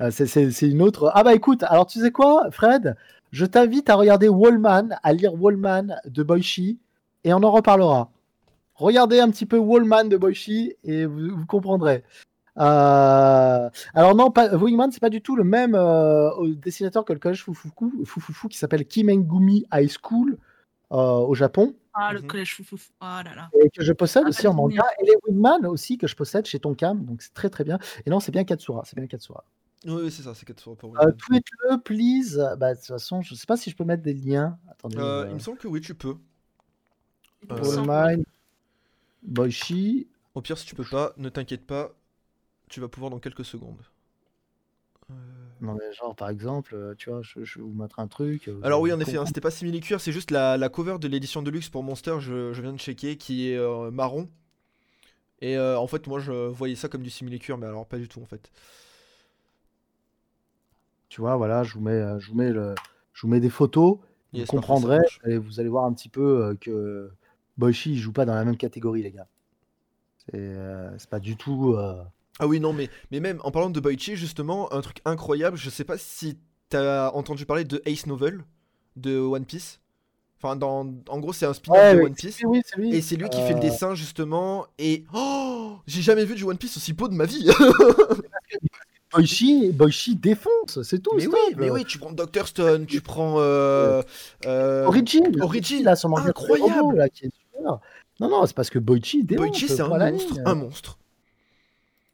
Euh, 0.00 0.10
c'est, 0.10 0.26
c'est- 0.26 0.50
c'est 0.52 0.68
une 0.68 0.80
autre. 0.82 1.10
Ah 1.14 1.22
bah 1.24 1.34
écoute, 1.34 1.62
alors 1.64 1.86
tu 1.86 2.00
sais 2.00 2.12
quoi, 2.12 2.48
Fred? 2.52 2.96
Je 3.32 3.44
t'invite 3.44 3.90
à 3.90 3.96
regarder 3.96 4.28
Wallman, 4.28 4.96
à 5.02 5.12
lire 5.12 5.34
Wallman 5.34 5.96
de 6.06 6.22
Boichi, 6.22 6.78
et 7.24 7.34
on 7.34 7.42
en 7.42 7.50
reparlera. 7.50 8.10
Regardez 8.76 9.20
un 9.20 9.30
petit 9.30 9.46
peu 9.46 9.58
Wallman 9.58 10.04
de 10.04 10.16
Boichi 10.16 10.74
et 10.84 11.06
vous, 11.06 11.36
vous 11.36 11.46
comprendrez. 11.46 12.04
Euh, 12.58 13.70
alors 13.94 14.14
non, 14.14 14.30
pas, 14.30 14.54
Wingman, 14.56 14.90
c'est 14.90 15.00
pas 15.00 15.10
du 15.10 15.20
tout 15.20 15.36
le 15.36 15.44
même 15.44 15.74
euh, 15.74 16.30
dessinateur 16.56 17.04
que 17.04 17.12
le 17.12 17.18
collège 17.18 17.42
Fufuku, 17.44 17.92
Fufufu 18.06 18.48
qui 18.48 18.56
s'appelle 18.58 18.86
Kimengumi 18.86 19.64
High 19.72 19.90
School 20.02 20.38
euh, 20.92 20.96
au 20.96 21.34
Japon 21.34 21.74
Ah, 21.92 22.12
le 22.12 22.20
Mhm. 22.20 22.26
collège 22.28 22.54
foufou. 22.56 22.76
Oh 23.00 23.04
là 23.04 23.34
là. 23.34 23.50
et 23.60 23.68
que 23.70 23.82
je 23.82 23.92
possède 23.92 24.22
Ah, 24.26 24.28
aussi 24.30 24.46
en 24.46 24.52
pas 24.52 24.56
manga 24.56 24.84
et 25.00 25.04
les 25.04 25.14
Wingman 25.26 25.66
aussi 25.66 25.98
que 25.98 26.06
je 26.06 26.16
possède 26.16 26.46
chez 26.46 26.58
Tonkam 26.60 27.04
donc 27.04 27.20
c'est 27.22 27.34
très 27.34 27.50
très 27.50 27.64
bien 27.64 27.78
et 28.06 28.10
non 28.10 28.20
c'est 28.20 28.32
bien 28.32 28.44
Katsura 28.44 28.82
c'est 28.86 28.96
bien 28.96 29.06
Katsura 29.06 29.44
Oui, 29.84 29.92
oui, 30.04 30.10
c'est 30.10 30.22
ça, 30.22 30.34
c'est 30.34 30.46
4 30.46 30.74
pour 30.76 30.98
euh, 30.98 31.10
tweet-le 31.12 31.78
please 31.82 32.36
bah, 32.58 32.72
de 32.74 32.78
toute 32.78 32.86
façon 32.88 33.20
je 33.22 33.34
sais 33.34 33.46
pas 33.46 33.56
si 33.56 33.68
je 33.70 33.76
peux 33.76 33.84
mettre 33.84 34.02
des 34.02 34.14
liens 34.14 34.56
attendez 34.70 34.96
Euh, 34.98 35.24
euh, 35.24 35.26
Il 35.30 35.34
me 35.34 35.38
semble 35.40 35.58
que 35.58 35.68
oui, 35.68 35.80
tu 35.82 35.94
peux. 35.94 36.16
Euh. 37.50 37.60
Wallman 37.60 38.22
Boichi 39.26 40.08
Au 40.34 40.40
pire, 40.40 40.56
si 40.58 40.66
tu 40.66 40.74
peux 40.74 40.84
pas, 40.84 41.12
ne 41.18 41.28
t'inquiète 41.28 41.66
pas, 41.66 41.92
tu 42.68 42.80
vas 42.80 42.88
pouvoir 42.88 43.10
dans 43.10 43.20
quelques 43.20 43.44
secondes. 43.44 43.82
Euh, 45.10 45.14
non 45.60 45.74
mais 45.74 45.92
genre 45.92 46.16
par 46.16 46.30
exemple 46.30 46.74
euh, 46.74 46.94
tu 46.96 47.10
vois 47.10 47.22
je, 47.22 47.44
je 47.44 47.58
vais 47.60 47.64
vous 47.64 47.72
mettre 47.72 48.00
un 48.00 48.08
truc 48.08 48.48
euh, 48.48 48.58
Alors 48.64 48.80
oui, 48.80 48.92
en 48.92 48.98
effet, 48.98 49.16
hein, 49.18 49.24
c'était 49.24 49.40
pas 49.40 49.52
simili-cuir, 49.52 50.00
c'est 50.00 50.10
juste 50.10 50.32
la, 50.32 50.56
la 50.56 50.68
cover 50.68 50.98
de 50.98 51.06
l'édition 51.06 51.42
de 51.42 51.50
luxe 51.50 51.68
pour 51.68 51.84
Monster, 51.84 52.16
je, 52.20 52.52
je 52.52 52.60
viens 52.62 52.72
de 52.72 52.78
checker, 52.78 53.16
qui 53.16 53.50
est 53.50 53.56
euh, 53.56 53.90
marron. 53.92 54.28
Et 55.40 55.56
euh, 55.56 55.78
en 55.78 55.86
fait, 55.86 56.06
moi, 56.06 56.18
je 56.18 56.32
voyais 56.32 56.74
ça 56.76 56.88
comme 56.88 57.02
du 57.02 57.10
simili-cuir, 57.10 57.58
mais 57.58 57.66
alors 57.66 57.86
pas 57.86 57.98
du 57.98 58.08
tout, 58.08 58.20
en 58.22 58.26
fait. 58.26 58.50
tu 61.08 61.20
vois 61.20 61.36
voilà 61.36 61.62
je 61.62 61.74
vous 61.74 61.80
mets 61.80 62.02
je 62.18 62.30
vous 62.30 62.36
mets 62.36 62.50
le 62.50 62.74
je 63.12 63.22
vous 63.22 63.28
mets 63.28 63.40
des 63.40 63.50
photos 63.50 63.98
Yes, 64.32 64.46
vous 64.48 64.56
comprendrez 64.56 64.98
et 65.24 65.38
vous 65.38 65.60
allez 65.60 65.68
voir 65.68 65.84
un 65.84 65.92
petit 65.92 66.08
peu 66.08 66.56
que 66.60 67.10
Boichi 67.58 67.92
il 67.92 67.98
joue 67.98 68.12
pas 68.12 68.24
dans 68.24 68.34
la 68.34 68.44
même 68.44 68.56
catégorie 68.56 69.02
les 69.02 69.10
gars. 69.12 69.26
C'est 70.18 70.30
euh, 70.34 70.96
pas 71.10 71.20
du 71.20 71.36
tout. 71.36 71.74
euh, 71.74 72.02
Ah 72.38 72.46
oui, 72.46 72.58
non, 72.60 72.72
mais, 72.72 72.90
mais 73.10 73.20
même 73.20 73.40
en 73.44 73.50
parlant 73.50 73.70
de 73.70 73.80
Boichi, 73.80 74.16
justement, 74.16 74.72
un 74.72 74.80
truc 74.80 75.00
incroyable, 75.04 75.56
je 75.56 75.70
sais 75.70 75.84
pas 75.84 75.98
si 75.98 76.36
t'as 76.68 77.10
entendu 77.12 77.46
parler 77.46 77.64
de 77.64 77.80
Ace 77.86 78.06
Novel 78.06 78.42
de 78.96 79.18
One 79.18 79.44
Piece. 79.44 79.78
Enfin, 80.42 80.54
dans, 80.56 80.92
en 81.08 81.18
gros, 81.20 81.32
c'est 81.32 81.46
un 81.46 81.54
spin-off 81.54 81.78
Ouais, 81.78 81.96
de 81.96 82.02
One 82.02 82.14
Piece. 82.14 82.40
lui. 82.76 82.94
Et 82.94 83.00
c'est 83.00 83.16
lui 83.16 83.30
qui 83.30 83.40
fait 83.40 83.52
le 83.54 83.58
Euh, 83.58 83.60
dessin, 83.60 83.94
justement. 83.94 84.66
Et. 84.78 85.04
Oh 85.14 85.76
J'ai 85.86 86.02
jamais 86.02 86.24
vu 86.26 86.34
du 86.34 86.44
One 86.44 86.58
Piece 86.58 86.76
aussi 86.76 86.92
beau 86.92 87.08
de 87.08 87.14
ma 87.14 87.24
vie 87.24 87.48
Boichi, 89.12 89.70
Boichi 89.72 90.16
défonce, 90.16 90.82
c'est 90.82 90.98
tout. 90.98 91.12
Mais 91.14 91.22
stop. 91.22 91.34
oui, 91.48 91.54
mais 91.56 91.70
oui, 91.70 91.84
tu 91.84 91.98
prends 91.98 92.12
Dr. 92.12 92.46
Stone, 92.48 92.86
tu 92.86 93.00
prends. 93.00 93.36
Euh, 93.38 94.02
euh, 94.46 94.84
Origin, 94.84 95.22
Origin, 95.40 95.84
là, 95.84 95.94
son 95.96 96.14
incroyable. 96.16 96.96
là, 96.96 97.08
qui 97.08 97.26
est. 97.26 97.30
Non, 97.64 97.80
non, 98.30 98.46
c'est 98.46 98.54
parce 98.56 98.70
que 98.70 98.78
Boichi. 98.78 99.22
Boichi, 99.24 99.68
c'est 99.68 99.80
un 99.82 99.88
monstre, 99.88 100.34
ligne. 100.34 100.42
un 100.46 100.54
monstre. 100.54 100.98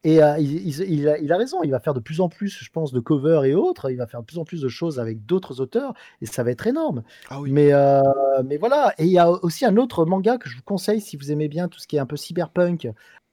Et 0.05 0.21
euh, 0.21 0.37
il, 0.39 0.67
il- 0.67 0.81
il 0.93 1.09
a, 1.09 1.17
il 1.19 1.33
a 1.33 1.37
raison, 1.37 1.63
il 1.63 1.71
va 1.71 1.79
faire 1.79 1.95
de 1.95 2.01
plus 2.01 2.21
en 2.21 2.29
plus, 2.29 2.59
je 2.61 2.71
pense, 2.71 2.93
de 2.93 2.99
covers 2.99 3.45
et 3.45 3.55
autres. 3.55 3.89
Il 3.91 3.97
va 3.97 4.09
faire 4.09 4.21
de 4.21 4.27
plus 4.27 4.39
en 4.39 4.45
plus 4.45 4.61
de 4.61 4.69
choses 4.69 4.99
avec 4.99 5.25
d'autres 5.27 5.61
auteurs 5.61 5.95
et 6.21 6.27
ça 6.27 6.43
va 6.43 6.51
être 6.51 6.67
énorme. 6.67 7.05
Ah 7.31 7.41
oui. 7.41 7.53
Mais, 7.53 7.73
euh, 7.73 8.03
mais 8.45 8.57
voilà, 8.57 8.95
et 8.99 9.05
il 9.05 9.13
y 9.13 9.19
a 9.19 9.31
aussi 9.31 9.65
un 9.65 9.77
autre 9.77 10.05
manga 10.05 10.39
que 10.39 10.49
je 10.49 10.57
vous 10.57 10.63
conseille 10.65 11.01
si 11.01 11.17
vous 11.17 11.31
aimez 11.31 11.47
bien 11.47 11.69
tout 11.69 11.79
ce 11.79 11.87
qui 11.87 11.97
est 11.97 12.01
un 12.01 12.07
peu 12.07 12.17
cyberpunk 12.17 12.89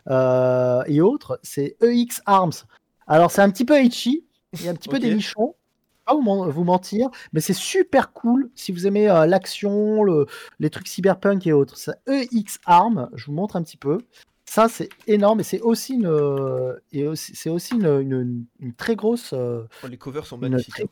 euh, 0.09 0.83
et 0.85 1.01
autres, 1.01 1.39
c'est 1.41 1.75
EX 1.81 2.21
Arms. 2.27 2.51
Alors 3.07 3.31
c'est 3.31 3.41
un 3.41 3.49
petit 3.49 3.65
peu 3.65 3.75
etchy, 3.75 4.25
il 4.53 4.65
y 4.65 4.67
a 4.67 4.71
un 4.71 4.75
petit 4.75 4.89
peu 4.89 4.99
des 4.99 5.13
nichons, 5.15 5.55
pas 6.09 6.15
vous, 6.15 6.21
men- 6.21 6.49
vous 6.49 6.63
mentir, 6.63 7.09
mais 7.33 7.39
c'est 7.41 7.53
super 7.53 8.11
cool 8.13 8.49
si 8.55 8.71
vous 8.71 8.87
aimez 8.87 9.09
euh, 9.09 9.25
l'action, 9.25 10.03
le- 10.03 10.25
les 10.59 10.69
trucs 10.69 10.87
cyberpunk 10.87 11.45
et 11.47 11.53
autres. 11.53 11.77
C'est 11.77 11.95
EX 12.07 12.59
Arms, 12.65 13.09
je 13.15 13.25
vous 13.27 13.33
montre 13.33 13.55
un 13.55 13.63
petit 13.63 13.77
peu. 13.77 13.99
Ça 14.45 14.67
c'est 14.67 14.89
énorme 15.05 15.41
et 15.41 15.43
c'est 15.43 15.61
aussi 15.61 15.93
une, 15.93 16.07
euh, 16.07 16.73
et 16.91 17.07
aussi- 17.07 17.35
c'est 17.35 17.49
aussi 17.51 17.75
une, 17.75 17.85
une- 18.01 18.45
une 18.59 18.73
très 18.73 18.95
grosse. 18.95 19.31
euh, 19.33 19.63
Oh, 19.83 19.87
les 19.87 19.97
covers 19.97 20.25
sont 20.25 20.37
magnifiques. 20.39 20.73
très- 20.73 20.83
hein. 20.83 20.87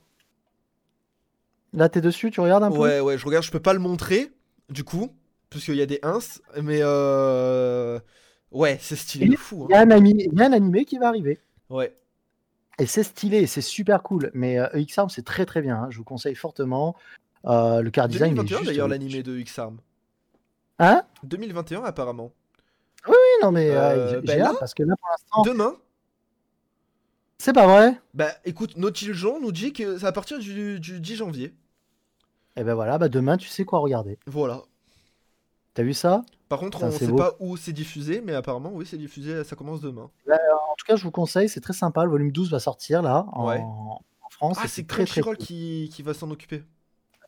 Là 1.73 1.89
t'es 1.89 2.01
dessus, 2.01 2.31
tu 2.31 2.39
regardes 2.39 2.63
un 2.63 2.71
peu? 2.71 2.77
Ouais, 2.77 2.99
ouais, 2.99 3.17
je 3.17 3.25
regarde, 3.25 3.43
je 3.43 3.51
peux 3.51 3.59
pas 3.59 3.73
le 3.73 3.79
montrer, 3.79 4.31
du 4.69 4.83
coup, 4.83 5.09
parce 5.49 5.65
qu'il 5.65 5.75
y 5.75 5.81
a 5.81 5.85
des 5.85 5.99
ins, 6.03 6.19
mais. 6.61 6.81
Ouais, 8.51 8.77
c'est 8.79 8.95
stylé 8.95 9.27
de 9.27 9.35
fou. 9.35 9.67
Il 9.69 9.73
y, 9.73 9.75
Hein. 9.77 9.81
a 9.81 9.83
un 9.83 9.91
ami- 9.97 10.15
il 10.31 10.39
y 10.39 10.41
a 10.41 10.45
un 10.45 10.53
animé 10.53 10.85
qui 10.85 10.97
va 10.97 11.09
arriver. 11.09 11.39
Ouais. 11.69 11.93
Et 12.79 12.85
c'est 12.85 13.03
stylé, 13.03 13.47
c'est 13.47 13.61
super 13.61 14.03
cool. 14.03 14.29
Mais 14.33 14.59
euh, 14.59 14.67
EX 14.73 14.97
Arms, 14.97 15.09
c'est 15.09 15.25
très 15.25 15.45
très 15.45 15.61
bien. 15.61 15.77
hein. 15.83 15.87
Je 15.89 15.97
vous 15.97 16.03
conseille 16.03 16.35
fortement. 16.35 16.95
Euh, 17.45 17.81
le 17.81 17.89
car 17.91 18.07
design 18.07 18.31
est 18.33 18.35
2021 18.35 18.57
juste. 18.57 18.69
d'ailleurs, 18.69 18.87
l'animé 18.87 19.23
de 19.23 19.37
X-Arm. 19.39 19.77
Hein? 20.79 21.03
2021 21.23 21.83
apparemment. 21.83 22.31
Oui, 23.07 23.15
non, 23.41 23.51
mais 23.51 23.69
euh, 23.71 24.17
Euh, 24.17 24.21
bah 24.21 24.35
là 24.35 24.53
parce 24.59 24.73
que 24.73 24.83
là, 24.83 24.95
pour 24.99 25.09
l'instant, 25.09 25.41
Demain, 25.43 25.75
c'est 27.39 27.53
pas 27.53 27.65
vrai? 27.67 27.99
bah 28.13 28.31
écoute, 28.45 28.75
Naughty 28.77 29.13
Jean 29.13 29.39
nous 29.39 29.51
dit 29.51 29.71
que 29.73 29.97
c'est 29.97 30.05
à 30.05 30.11
partir 30.11 30.39
du, 30.39 30.79
du 30.79 30.99
10 30.99 31.15
janvier. 31.15 31.53
Et 32.57 32.63
ben 32.63 32.73
voilà, 32.73 32.97
bah 32.97 33.09
demain, 33.09 33.37
tu 33.37 33.47
sais 33.47 33.65
quoi 33.65 33.79
regarder. 33.79 34.17
Voilà. 34.27 34.63
T'as 35.73 35.83
vu 35.83 35.93
ça? 35.93 36.23
Par 36.49 36.59
contre, 36.59 36.77
Putain, 36.77 36.87
on 36.87 36.91
c'est 36.91 37.05
sait 37.05 37.07
beau. 37.11 37.17
pas 37.17 37.33
où 37.39 37.57
c'est 37.57 37.73
diffusé, 37.73 38.21
mais 38.23 38.33
apparemment, 38.33 38.69
oui, 38.73 38.85
c'est 38.85 38.97
diffusé, 38.97 39.43
ça 39.43 39.55
commence 39.55 39.81
demain. 39.81 40.09
En 40.29 40.75
tout 40.77 40.85
cas, 40.85 40.95
je 40.95 41.03
vous 41.03 41.11
conseille, 41.11 41.49
c'est 41.49 41.59
très 41.61 41.73
sympa. 41.73 42.03
Le 42.05 42.09
volume 42.11 42.31
12 42.31 42.51
va 42.51 42.59
sortir 42.59 43.01
là, 43.01 43.25
en, 43.33 43.47
Ouais. 43.47 43.59
en 43.59 44.01
France. 44.29 44.57
Ah, 44.61 44.65
et 44.65 44.67
c'est 44.67 44.87
très 44.87 45.05
très 45.05 45.21
cool. 45.21 45.35
qui, 45.37 45.89
qui 45.91 46.03
va 46.03 46.13
s'en 46.13 46.29
occuper. 46.31 46.63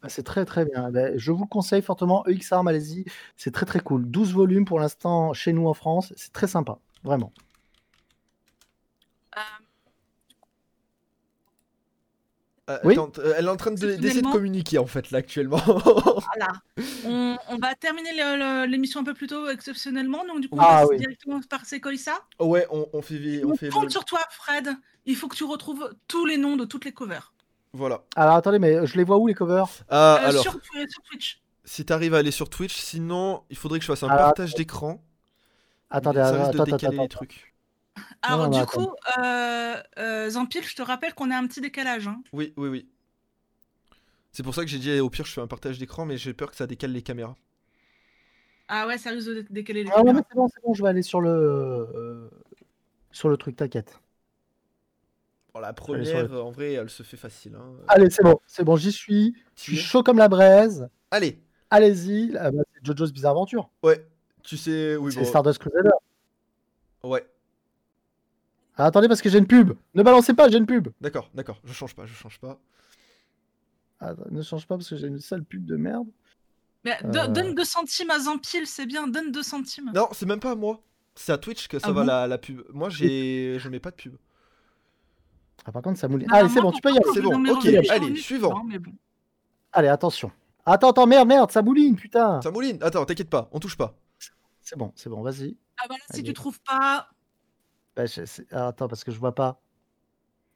Bah, 0.02 0.08
C'est 0.08 0.24
très 0.24 0.46
très 0.46 0.64
bien. 0.66 0.90
Ben, 0.92 1.18
je 1.18 1.32
vous 1.34 1.44
le 1.44 1.48
conseille 1.50 1.82
fortement. 1.82 2.26
EX 2.28 2.52
Arms, 2.54 2.68
allez-y. 2.70 3.04
C'est 3.36 3.52
très 3.52 3.66
très 3.66 3.82
cool. 3.82 4.06
12 4.10 4.34
volumes 4.34 4.64
pour 4.66 4.80
l'instant 4.80 5.34
chez 5.34 5.52
nous 5.52 5.68
en 5.68 5.74
France. 5.74 6.14
C'est 6.16 6.32
très 6.32 6.48
sympa. 6.48 6.78
Vraiment. 7.04 7.34
Euh, 12.70 12.78
Oui. 12.84 12.94
attends, 12.94 13.12
euh, 13.20 13.34
elle 13.38 13.46
est 13.46 13.50
en 13.50 13.56
train 13.58 13.72
de- 13.72 13.96
d'essayer 13.96 14.22
de 14.22 14.28
communiquer 14.32 14.78
en 14.78 14.86
fait 14.86 15.10
là 15.12 15.20
actuellement. 15.20 15.58
Voilà. 16.36 16.54
On, 17.06 17.38
on 17.50 17.58
va 17.58 17.74
terminer 17.76 18.12
l'émission 18.68 19.00
un 19.00 19.04
peu 19.04 19.14
plus 19.16 19.28
tôt 19.28 19.50
exceptionnellement, 19.50 20.24
donc 20.26 20.42
du 20.42 20.50
coup, 20.50 20.56
on 20.58 20.62
Ah 20.62 20.82
passe 20.82 20.90
oui. 20.92 20.98
directement 20.98 21.40
par 21.50 21.66
Sekoïsa. 21.66 22.14
ouais, 22.40 22.68
on, 22.70 22.88
on 22.94 23.02
fait, 23.02 23.42
on 23.44 23.52
On 23.52 23.56
fait 23.56 23.70
compte 23.70 23.86
le- 23.86 23.90
sur 23.90 24.06
toi, 24.06 24.20
Fred. 24.30 24.70
Il 25.06 25.16
faut 25.16 25.28
que 25.28 25.36
tu 25.36 25.44
retrouves 25.46 25.90
tous 26.08 26.26
les 26.26 26.38
noms 26.38 26.56
de 26.58 26.66
toutes 26.66 26.86
les 26.86 26.92
covers. 26.92 27.34
Voilà. 27.74 28.02
Alors 28.16 28.36
attendez, 28.36 28.60
mais 28.60 28.86
je 28.86 28.96
les 28.98 29.04
vois 29.04 29.18
où 29.18 29.26
les 29.28 29.34
covers? 29.34 29.66
Euh, 29.92 30.18
alors, 30.20 30.42
sur, 30.44 30.52
sur 30.54 31.02
Twitch. 31.10 31.42
si 31.66 31.86
t'arrives 31.86 32.14
à 32.14 32.20
aller 32.20 32.32
sur 32.32 32.50
Twitch, 32.50 32.76
sinon 32.76 33.44
il 33.50 33.58
faudrait 33.58 33.80
que 33.80 33.84
je 33.86 33.92
fasse 33.92 34.04
un 34.04 34.08
Alors, 34.10 34.26
partage 34.26 34.54
d'écran. 34.54 35.02
Attendez, 35.90 36.20
ça 36.20 36.28
attends, 36.28 36.38
risque 36.44 36.52
de 36.52 36.56
attends, 36.62 36.64
décaler 36.66 36.86
attends, 36.86 36.92
les 36.98 37.06
attends. 37.06 37.16
trucs. 37.18 37.49
Alors, 38.22 38.50
non, 38.50 38.60
du 38.60 38.66
coup, 38.66 38.94
euh, 39.20 39.76
euh, 39.98 40.30
Zampil, 40.30 40.64
je 40.64 40.76
te 40.76 40.82
rappelle 40.82 41.14
qu'on 41.14 41.32
a 41.32 41.38
un 41.38 41.48
petit 41.48 41.62
décalage. 41.62 42.08
hein. 42.08 42.22
Oui, 42.34 42.54
oui, 42.58 42.70
oui. 42.70 42.90
C'est 44.32 44.42
pour 44.44 44.56
ça 44.56 44.64
que 44.64 44.68
j'ai 44.70 44.80
dit 44.80 45.00
au 45.00 45.10
pire 45.12 45.26
je 45.26 45.34
fais 45.34 45.42
un 45.42 45.46
partage 45.48 45.78
d'écran, 45.78 46.06
mais 46.06 46.18
j'ai 46.18 46.34
peur 46.34 46.50
que 46.50 46.56
ça 46.56 46.66
décale 46.68 46.92
les 46.94 47.02
caméras. 47.04 47.36
Ah 48.68 48.88
ouais, 48.88 48.98
ça 48.98 49.10
risque 49.10 49.28
de 49.28 49.42
dé- 49.42 49.48
décaler 49.50 49.84
les 49.84 49.90
Ah 49.90 49.96
caméras. 49.98 50.22
c'est 50.30 50.36
bon, 50.36 50.48
c'est 50.48 50.62
bon, 50.64 50.74
je 50.74 50.84
vais 50.84 50.90
aller 50.90 51.02
sur 51.02 51.22
le 51.22 51.30
euh, 51.30 52.30
sur 53.12 53.30
le 53.30 53.38
truc, 53.38 53.56
t'inquiète. 53.56 54.00
Bon, 55.54 55.60
la 55.62 55.74
première, 55.74 56.32
en 56.32 56.52
vrai, 56.52 56.74
elle 56.74 56.90
se 56.90 57.04
fait 57.04 57.18
facile. 57.18 57.56
hein. 57.56 57.74
Allez, 57.88 58.10
c'est 58.10 58.24
bon, 58.24 58.40
c'est 58.46 58.64
bon, 58.64 58.76
j'y 58.76 58.92
suis. 58.92 59.36
Je 59.56 59.62
suis 59.64 59.78
chaud 59.78 60.04
comme 60.04 60.18
la 60.18 60.28
braise. 60.30 60.88
Allez, 61.12 61.42
Allez-y. 61.72 62.36
Ah 62.38 62.52
bah, 62.52 62.64
c'est 62.74 62.86
Jojo's 62.86 63.12
Bizarre 63.14 63.32
Adventure. 63.32 63.70
ouais. 63.84 64.06
Tu 64.44 64.58
sais, 64.58 64.96
oui, 64.98 65.12
c'est 65.12 65.20
bon. 65.20 65.26
Stardust 65.26 65.60
Crusader. 65.60 65.90
Ouais, 67.04 67.26
Ah, 68.80 68.86
attendez, 68.86 69.08
parce 69.10 69.22
que 69.22 69.30
j'ai 69.30 69.38
une 69.38 69.46
pub. 69.48 69.74
Ne 69.94 70.04
balancez 70.04 70.34
pas, 70.34 70.50
j'ai 70.50 70.58
une 70.58 70.66
pub. 70.66 70.88
d'accord, 71.02 71.30
d'accord. 71.34 71.60
Je 71.66 71.74
change 71.74 71.94
pas, 71.96 72.06
je 72.06 72.14
change 72.14 72.40
pas. 72.40 72.58
Ah, 74.00 74.14
ne 74.32 74.42
change 74.42 74.66
pas 74.66 74.78
parce 74.78 74.90
que 74.90 74.96
j'ai 74.96 75.08
une 75.08 75.20
sale 75.20 75.44
pub 75.44 75.66
de 75.66 75.76
merde. 75.76 76.08
Mais 76.86 76.98
do- 77.04 77.20
Euh. 77.20 77.28
Donne 77.28 77.56
2 77.56 77.66
centimes 77.66 78.10
à 78.10 78.20
Zampil, 78.20 78.66
c'est 78.66 78.86
bien, 78.86 79.06
donne 79.08 79.32
2 79.34 79.44
centimes. 79.44 79.92
Non, 79.94 80.08
c'est 80.14 80.26
même 80.26 80.40
pas 80.40 80.52
à 80.52 80.56
moi. 80.56 80.82
C'est 81.16 81.34
à 81.34 81.38
Twitch 81.38 81.68
que 81.68 81.78
ça 81.78 81.88
Ah 81.90 81.92
va 81.92 82.02
bon 82.02 82.08
la, 82.08 82.26
la 82.28 82.38
pub. 82.38 82.62
Moi, 82.72 82.90
j'ai, 82.90 83.58
je 83.60 83.68
mets 83.68 83.82
pas 83.82 83.92
de 83.92 83.98
pub. 83.98 84.16
Ah, 85.66 85.74
par 85.74 85.82
contre, 85.82 86.00
ça 86.00 86.08
mouline. 86.08 86.32
Allez, 86.32 86.48
c'est 86.48 86.62
bon, 86.62 86.72
tu 86.72 86.80
peux 86.80 86.90
y 86.90 86.94
aller. 86.98 87.06
C'est 87.14 87.22
bon, 87.22 87.46
ok, 87.50 87.66
allez, 87.90 88.16
suivant. 88.16 88.50
dedans, 88.50 88.64
mais 88.64 88.80
bon. 88.80 88.94
Allez, 89.74 89.90
attention. 89.90 90.32
Attends, 90.66 90.92
attends, 90.92 91.06
merde, 91.06 91.28
merde, 91.28 91.52
ça 91.52 91.62
mouline, 91.62 91.98
putain. 91.98 92.42
Ça 92.42 92.50
mouline. 92.52 92.78
Attends, 92.82 93.04
t'inquiète 93.06 93.30
pas, 93.30 93.50
on 93.52 93.60
touche 93.60 93.76
pas. 93.76 93.94
C'est 94.62 94.78
bon, 94.78 94.94
c'est 94.96 95.10
bon, 95.10 95.22
vas-y. 95.22 95.58
Ah 95.82 95.86
bah 95.90 95.96
là, 95.96 96.04
si 96.12 96.20
Allez. 96.20 96.24
tu 96.24 96.34
trouves 96.34 96.60
pas, 96.62 97.10
Bah, 98.00 98.06
je- 98.06 98.22
ah, 98.54 98.68
attends, 98.68 98.88
parce 98.88 99.04
que 99.04 99.12
je 99.12 99.20
vois 99.20 99.36
pas. 99.36 99.60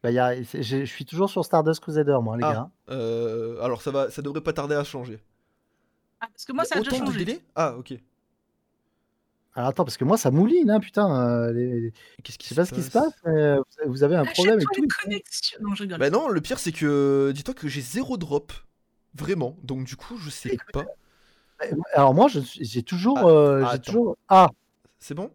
Bah, 0.01 0.11
y 0.11 0.19
a... 0.19 0.41
Je 0.41 0.85
suis 0.85 1.03
toujours 1.03 1.29
sur 1.29 1.43
Stardust 1.43 1.81
Crusader, 1.81 2.17
moi, 2.21 2.37
les 2.37 2.43
Ah. 2.45 2.53
gars. 2.53 2.69
Euh, 2.95 3.61
alors 3.61 3.81
ça 3.81 3.91
va, 3.91 4.09
ça 4.09 4.21
devrait 4.21 4.39
pas 4.39 4.53
tarder 4.53 4.75
à 4.75 4.85
changer. 4.85 5.19
ah, 6.21 6.27
parce 6.31 6.45
que 6.45 6.53
moi, 6.53 6.63
ça 6.63 6.75
a 6.75 6.79
déjà 6.79 6.91
de 6.91 6.95
changé. 6.95 7.25
délai 7.25 7.41
Ah, 7.55 7.75
ok. 7.77 7.95
Alors, 9.55 9.67
attends, 9.69 9.83
parce 9.83 9.97
que 9.97 10.05
moi, 10.05 10.15
ça 10.17 10.31
mouline, 10.31 10.71
hein, 10.71 10.79
putain. 10.79 11.27
euh, 11.27 11.51
les- 11.51 11.91
Qu'est-ce 12.23 12.37
qui 12.37 12.45
Je 12.47 12.53
sais 12.53 12.55
pas 12.55 12.65
ce 12.65 12.71
qui 12.71 12.81
se 12.81 12.91
passe, 12.91 13.11
mais 13.25 13.33
euh, 13.33 13.61
vous 13.87 14.03
avez- 14.03 14.15
un 14.15 14.23
problème 14.25 14.59
les 14.59 14.65
tout. 14.65 14.87
connexions. 15.03 15.59
Non, 15.61 15.75
je 15.75 15.83
rigole. 15.83 15.99
Bah 15.99 16.09
non, 16.09 16.29
le 16.29 16.39
pire 16.39 16.59
c'est 16.59 16.71
que 16.71 17.33
dis-toi 17.35 17.53
que 17.53 17.67
j'ai 17.67 17.81
zéro 17.81 18.15
drop. 18.15 18.53
Vraiment. 19.15 19.57
Donc 19.63 19.83
du 19.83 19.97
coup, 19.97 20.15
je 20.17 20.29
sais 20.29 20.53
Écoute, 20.53 20.71
pas. 20.71 20.85
Alors, 21.93 22.13
moi, 22.13 22.29
j'ai 22.29 22.83
toujours. 22.83 23.17
Ah, 23.19 23.27
euh, 23.27 23.63
ah, 23.67 23.71
j'ai 23.73 23.79
toujours... 23.81 24.17
Ah, 24.29 24.49
C'est 24.99 25.13
bon? 25.13 25.29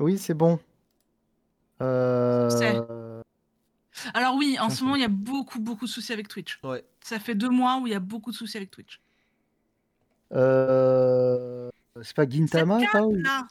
Oui, 0.00 0.18
c'est 0.18 0.34
bon. 0.34 0.58
Euh... 1.82 2.50
C'est. 2.50 2.80
Alors 4.14 4.34
oui, 4.36 4.56
en 4.60 4.70
ce 4.70 4.82
moment, 4.84 4.96
il 4.96 5.02
y 5.02 5.04
a 5.04 5.08
beaucoup, 5.08 5.58
beaucoup 5.60 5.84
de 5.86 5.90
soucis 5.90 6.12
avec 6.12 6.28
Twitch. 6.28 6.58
Ouais. 6.62 6.84
Ça 7.02 7.18
fait 7.18 7.34
deux 7.34 7.48
mois 7.50 7.78
où 7.80 7.86
il 7.86 7.92
y 7.92 7.96
a 7.96 8.00
beaucoup 8.00 8.30
de 8.30 8.36
soucis 8.36 8.56
avec 8.56 8.70
Twitch. 8.70 9.00
euh, 10.32 11.70
C'est 12.02 12.14
pas 12.16 12.28
Gintama, 12.28 12.78
Cette 12.80 13.00
ou... 13.02 13.14
Là, 13.14 13.46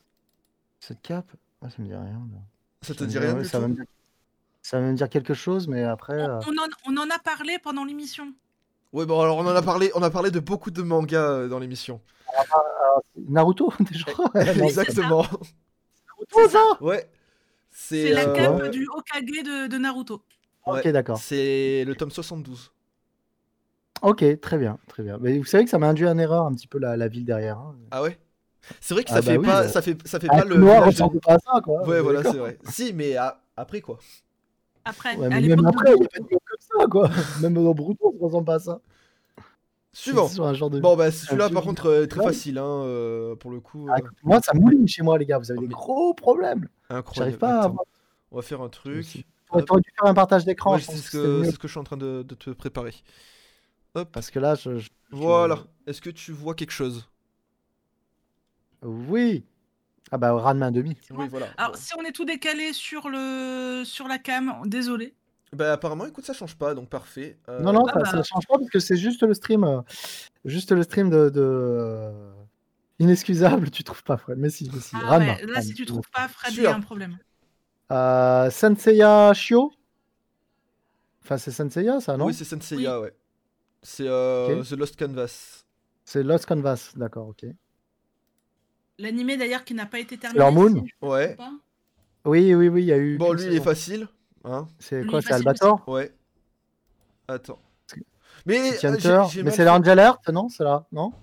Cette 0.80 1.02
cape? 1.02 1.32
Ah, 1.62 1.70
ça 1.70 1.76
me 1.82 1.88
dit 1.88 1.94
rien. 1.94 2.04
là. 2.32 2.40
Ça 2.82 2.94
te 2.94 3.00
Ça 3.00 3.06
dit 3.06 3.20
rien 3.20 3.36
ouais, 3.36 3.42
du 3.44 3.48
ça 3.48 3.60
va 3.60 3.66
tout 3.66 3.72
me 3.72 3.76
dire- 3.76 3.86
Ça 4.62 4.80
va 4.80 4.86
me 4.88 4.94
dire 4.96 5.10
quelque 5.10 5.34
chose, 5.34 5.68
mais 5.68 5.84
après. 5.84 6.14
euh, 6.22 6.40
on 6.48 6.52
en, 6.58 6.94
on 6.94 6.98
en 6.98 7.10
a 7.10 7.20
parlé 7.20 7.58
pendant 7.62 7.84
l'émission. 7.84 8.34
Ouais, 8.94 9.06
bon 9.06 9.20
alors 9.22 9.38
on 9.38 9.46
en 9.46 9.56
a 9.56 9.62
parlé, 9.62 9.92
on 9.94 10.02
a 10.02 10.10
parlé 10.10 10.32
de 10.32 10.40
beaucoup 10.40 10.72
de 10.72 10.82
mangas 10.82 11.22
euh, 11.32 11.48
dans 11.48 11.60
l'émission. 11.60 12.02
Naruto, 13.28 13.72
déjà 13.92 14.06
Exactement. 14.64 15.26
Ouais. 16.82 17.10
C'est 17.72 18.10
la 18.12 18.28
euh, 18.30 18.34
cape 18.36 18.72
du 18.72 18.88
Hokage 18.88 19.24
de, 19.26 19.68
de 19.68 19.78
Naruto. 19.78 20.24
Ok, 20.66 20.88
d'accord. 20.90 21.18
C'est 21.18 21.84
le 21.86 21.96
tome 21.96 22.12
72. 22.12 22.72
Ok, 24.02 24.24
très 24.40 24.58
bien, 24.58 24.78
très 24.88 25.04
bien. 25.04 25.18
Mais 25.20 25.38
vous 25.38 25.44
savez 25.46 25.66
que 25.66 25.70
ça 25.70 25.78
m'a 25.78 25.90
induit 25.90 26.08
en 26.08 26.18
erreur 26.18 26.46
un 26.46 26.54
petit 26.54 26.68
peu 26.68 26.80
la, 26.80 26.96
la 26.96 27.08
ville 27.10 27.26
derrière. 27.26 27.58
hein. 27.58 27.76
Ah 27.92 28.02
ouais? 28.02 28.18
C'est 28.80 28.94
vrai 28.94 29.04
que 29.04 29.10
Ah 29.10 29.16
ça 29.16 29.22
bah 29.22 29.32
fait 29.32 29.38
oui, 29.38 29.46
pas 29.46 29.64
bah. 29.64 29.68
ça 29.70 29.82
fait 29.82 29.98
ça 30.08 30.20
fait 30.20 30.28
Ah, 30.30 30.38
pas 30.40 30.46
le 30.46 30.58
noir 30.58 30.82
de- 30.82 30.86
ressemble 30.88 31.20
pas 31.20 31.34
à 31.36 31.40
ça, 31.40 31.62
quoi. 31.62 31.88
Ouais, 31.88 32.02
voilà, 32.02 32.24
c'est 32.24 32.38
vrai. 32.38 32.58
Si, 32.70 32.94
mais 32.94 33.16
après 33.58 33.82
quoi 33.82 34.00
Après, 34.86 35.16
Ouais, 35.18 35.26
à 35.26 35.30
mais 35.30 35.42
l'époque 35.42 35.58
même 35.66 35.68
après, 35.68 35.92
il 35.94 36.00
n'y 36.00 36.06
a 36.06 36.10
pas 36.10 36.20
de 36.20 36.28
comme 36.30 36.80
ça, 36.82 36.88
quoi. 36.88 37.10
Même 37.42 37.54
dans 37.56 37.74
Bruto, 37.74 38.16
ça 38.20 38.26
ressemble 38.26 38.46
pas 38.46 38.56
à 38.56 38.60
ça. 38.60 38.82
Suivant. 39.92 40.30
Un 40.44 40.54
genre 40.54 40.70
de... 40.70 40.80
Bon 40.80 40.96
bah 40.96 41.12
celui-là 41.12 41.50
par 41.50 41.64
contre 41.64 41.88
euh, 41.88 42.06
très 42.06 42.24
facile 42.24 42.58
hein, 42.60 42.64
euh, 42.84 43.36
pour 43.36 43.50
le 43.52 43.60
coup. 43.60 43.88
Ah, 43.90 43.96
euh, 44.00 44.08
moi, 44.24 44.40
ça 44.42 44.54
mouline 44.54 44.88
chez 44.88 45.02
moi, 45.02 45.18
les 45.18 45.26
gars. 45.26 45.40
Vous 45.40 45.50
avez 45.52 45.58
Oh, 45.58 45.62
des 45.62 45.68
mais- 45.68 45.74
gros 45.74 46.14
problèmes. 46.14 46.68
incroyable. 46.90 47.14
J'arrive 47.16 47.38
pas 47.40 47.62
Attends. 47.62 47.76
On 48.32 48.36
va 48.36 48.42
faire 48.44 48.62
un 48.62 48.70
truc. 48.70 49.26
T'aurais 49.48 49.64
t'aurais 49.64 49.82
dû 49.82 49.90
faire 50.00 50.08
un 50.08 50.14
partage 50.14 50.46
d'écran. 50.46 50.76
Ouais, 50.76 50.80
c'est 50.82 50.92
que 50.94 50.98
ce 51.00 51.10
que 51.12 51.44
c'est 51.44 51.52
ce 51.52 51.58
que 51.58 51.68
je 51.68 51.72
suis 51.74 51.80
en 51.80 51.84
train 51.84 51.98
de, 51.98 52.22
de 52.22 52.36
te 52.36 52.52
préparer. 52.52 52.94
Hop. 53.96 54.10
Parce 54.12 54.30
que 54.30 54.38
là, 54.38 54.54
je. 54.54 54.78
je- 54.78 54.90
Voilà. 55.12 55.64
Est-ce 55.88 56.02
que 56.02 56.12
tu 56.12 56.32
vois 56.32 56.54
quelque 56.54 56.72
chose? 56.72 57.10
Oui. 58.84 59.44
Ah 60.12 60.18
bah, 60.18 60.32
Ranma 60.34 60.72
demi. 60.72 60.96
Oui, 61.12 61.28
voilà. 61.30 61.48
Alors, 61.58 61.72
Bon. 61.74 61.78
si 61.80 61.94
on 61.98 62.04
est 62.04 62.12
tout 62.12 62.26
décalé 62.26 62.74
sur, 62.74 63.10
le... 63.10 63.84
sur 63.86 64.08
la 64.08 64.18
cam, 64.18 64.62
désolé. 64.66 65.14
Bah 65.54 65.74
apparemment, 65.74 66.06
écoute, 66.06 66.26
ça 66.26 66.34
change 66.34 66.56
pas, 66.56 66.76
donc 66.76 66.90
parfait. 66.90 67.38
Euh, 67.50 67.62
Non, 67.62 67.74
non, 67.74 67.84
Ah 67.88 67.94
ça, 67.94 68.00
bah. 68.00 68.12
ça 68.12 68.24
change 68.24 68.46
pas 68.48 68.58
parce 68.58 68.70
que 68.70 68.80
c'est 68.80 68.98
juste 68.98 69.24
le 69.24 69.34
stream. 69.34 69.64
euh, 69.64 69.82
juste 70.46 70.72
le 70.72 70.84
stream 70.84 71.10
de. 71.10 71.30
de, 71.30 71.42
euh, 71.42 72.32
Inexcusable, 73.00 73.72
tu 73.72 73.84
trouves 73.84 74.04
pas, 74.04 74.18
Fred 74.18 74.38
Mais 74.38 74.50
si, 74.50 74.70
mais 74.74 74.80
si. 74.82 74.96
Ah 75.02 75.18
ouais, 75.18 75.46
là, 75.46 75.62
si 75.62 75.74
tu 75.74 75.86
trouves 75.86 76.10
pas, 76.14 76.28
Fred, 76.28 76.54
il 76.54 76.64
y 76.64 76.68
a 76.68 76.76
un 76.76 76.82
problème. 76.82 77.18
Euh, 77.92 78.50
Senseiya 78.52 79.34
Shio? 79.34 79.72
Enfin, 81.24 81.38
c'est 81.38 81.52
Senseiya, 81.52 82.00
ça, 82.02 82.18
non? 82.18 82.26
Oui, 82.26 82.34
c'est 82.34 82.44
Senseiya, 82.46 83.00
ouais. 83.00 83.14
C'est 83.82 84.08
euh, 84.08 84.60
Ok. 84.60 84.68
The 84.68 84.72
Lost 84.74 85.00
Canvas. 85.00 85.64
C'est 86.04 86.24
Lost 86.24 86.46
Canvas, 86.46 86.92
d'accord, 86.96 87.28
ok. 87.30 87.46
L'animé 88.98 89.38
d'ailleurs 89.38 89.64
qui 89.64 89.74
n'a 89.74 89.86
pas 89.86 90.00
été 90.00 90.18
terminé. 90.18 90.40
Sailor 90.44 90.52
Moon? 90.52 90.84
si 90.86 90.94
Ouais. 91.02 91.38
Oui, 92.26 92.54
oui, 92.54 92.68
oui, 92.68 92.82
il 92.82 92.88
y 92.88 92.92
a 92.92 92.98
eu. 92.98 93.18
Bon, 93.18 93.32
lui, 93.32 93.46
il 93.46 93.56
est 93.56 93.62
facile. 93.64 94.08
Hein 94.46 94.68
C'est 94.80 95.06
quoi 95.06 95.22
C'est 95.22 95.34
Albator 95.34 95.88
Ouais. 95.88 96.14
Attends. 97.28 97.60
C'est- 97.88 98.04
Mais 98.46 98.72
euh, 98.84 98.98
c'est 99.00 99.52
fait. 99.52 99.66
l'Angel 99.66 100.00
Earth, 100.00 100.28
non 100.30 100.50
C'est 100.50 100.64
là, 100.64 100.86
non 100.92 101.14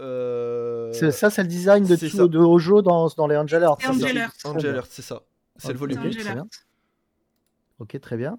Euh, 0.00 0.92
C'est- 0.94 1.10
Ça, 1.10 1.28
c'est 1.30 1.42
le 1.42 1.48
design 1.48 1.84
de, 1.84 1.94
ça. 1.96 2.26
de 2.26 2.38
Hojo 2.38 2.80
dans, 2.80 3.08
dans 3.08 3.26
les 3.26 3.36
Angel 3.36 3.62
Earth. 3.62 3.80
C'est 3.80 3.86
ça, 3.86 3.92
Angel 3.92 4.08
c'est- 4.12 4.18
Earth. 4.18 4.46
Angel 4.46 4.74
Earth, 4.76 4.88
c'est 4.90 5.02
ça. 5.02 5.22
C'est 5.56 5.72
le 5.72 5.78
volume 5.78 5.98
Ok, 5.98 6.06
Angel 6.06 6.22
très 6.22 6.34
bien. 6.34 6.46
Ok, 7.80 8.00
très 8.00 8.16
bien. 8.16 8.38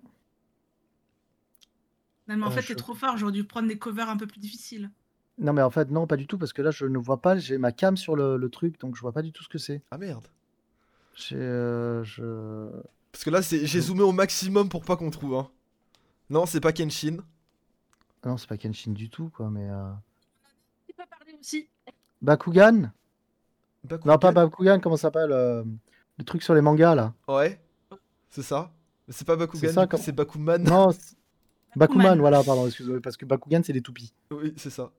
Non, 2.27 2.37
mais 2.37 2.43
en 2.45 2.47
Euh, 2.47 2.51
fait, 2.51 2.61
je- 2.61 2.67
t'es 2.69 2.75
trop 2.75 2.93
fort. 2.95 3.17
J'aurais 3.17 3.31
dû 3.31 3.43
prendre 3.43 3.67
des 3.67 3.77
covers 3.77 4.09
un 4.09 4.17
peu 4.17 4.25
plus 4.27 4.39
difficiles. 4.39 4.89
Non, 5.37 5.53
mais 5.53 5.61
en 5.61 5.69
fait, 5.69 5.89
non, 5.91 6.07
pas 6.07 6.17
du 6.17 6.27
tout, 6.27 6.37
parce 6.37 6.53
que 6.53 6.61
là, 6.61 6.71
je 6.71 6.85
ne 6.85 6.97
vois 6.97 7.21
pas. 7.21 7.37
J'ai 7.37 7.57
ma 7.57 7.71
cam 7.71 7.97
sur 7.97 8.15
le, 8.15 8.37
le 8.37 8.49
truc, 8.49 8.79
donc 8.79 8.95
je 8.95 9.01
vois 9.01 9.11
pas 9.11 9.21
du 9.21 9.31
tout 9.31 9.43
ce 9.43 9.49
que 9.49 9.57
c'est. 9.57 9.81
Ah 9.91 9.97
merde. 9.97 10.27
J'ai, 11.15 11.35
euh, 11.35 12.03
je... 12.03 12.69
Parce 13.11 13.23
que 13.23 13.29
là, 13.29 13.41
c'est- 13.41 13.65
j'ai 13.65 13.81
zoomé 13.81 14.03
au 14.03 14.11
maximum 14.11 14.69
pour 14.69 14.83
pas 14.83 14.95
qu'on 14.95 15.09
trouve. 15.11 15.35
Hein. 15.35 15.49
Non, 16.29 16.45
c'est 16.45 16.61
pas 16.61 16.71
Kenshin. 16.71 17.17
Ah 18.23 18.29
Non, 18.29 18.37
c'est 18.37 18.47
pas 18.47 18.57
Kenshin 18.57 18.91
du 18.91 19.09
tout, 19.09 19.29
quoi, 19.29 19.49
mais. 19.49 19.69
euh, 19.69 19.91
peux 20.95 21.03
parler 21.09 21.33
aussi. 21.39 21.67
Bakugan? 22.21 22.91
Bakugan 23.83 24.11
Non, 24.13 24.19
pas 24.19 24.31
Bakugan, 24.31 24.79
comment 24.79 24.95
ça 24.97 25.03
s'appelle 25.03 25.31
euh, 25.31 25.63
Le 26.17 26.23
truc 26.23 26.43
sur 26.43 26.53
les 26.53 26.61
mangas, 26.61 26.95
là? 26.95 27.13
Ouais. 27.27 27.59
C'est 28.29 28.43
ça. 28.43 28.71
Mais 29.07 29.13
c'est 29.13 29.25
pas 29.25 29.35
Bakugan, 29.35 29.59
C'est 29.73 29.87
comme- 29.89 30.15
Bakuman. 30.15 30.63
Non, 30.63 30.89
Bakuman. 31.75 32.17
voilà, 32.19 32.43
pardon, 32.43 32.67
excusez-moi, 32.67 33.01
parce 33.01 33.17
que 33.17 33.25
Bakugan, 33.25 33.61
c'est 33.63 33.73
des 33.73 33.81
toupies. 33.81 34.13
Oui, 34.29 34.53
c'est 34.57 34.69
ça. 34.69 34.91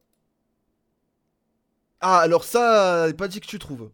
Ah, 2.01 2.19
alors 2.19 2.45
ça, 2.45 3.07
pas 3.17 3.29
dit 3.29 3.41
que 3.41 3.47
tu 3.47 3.59
trouves. 3.59 3.91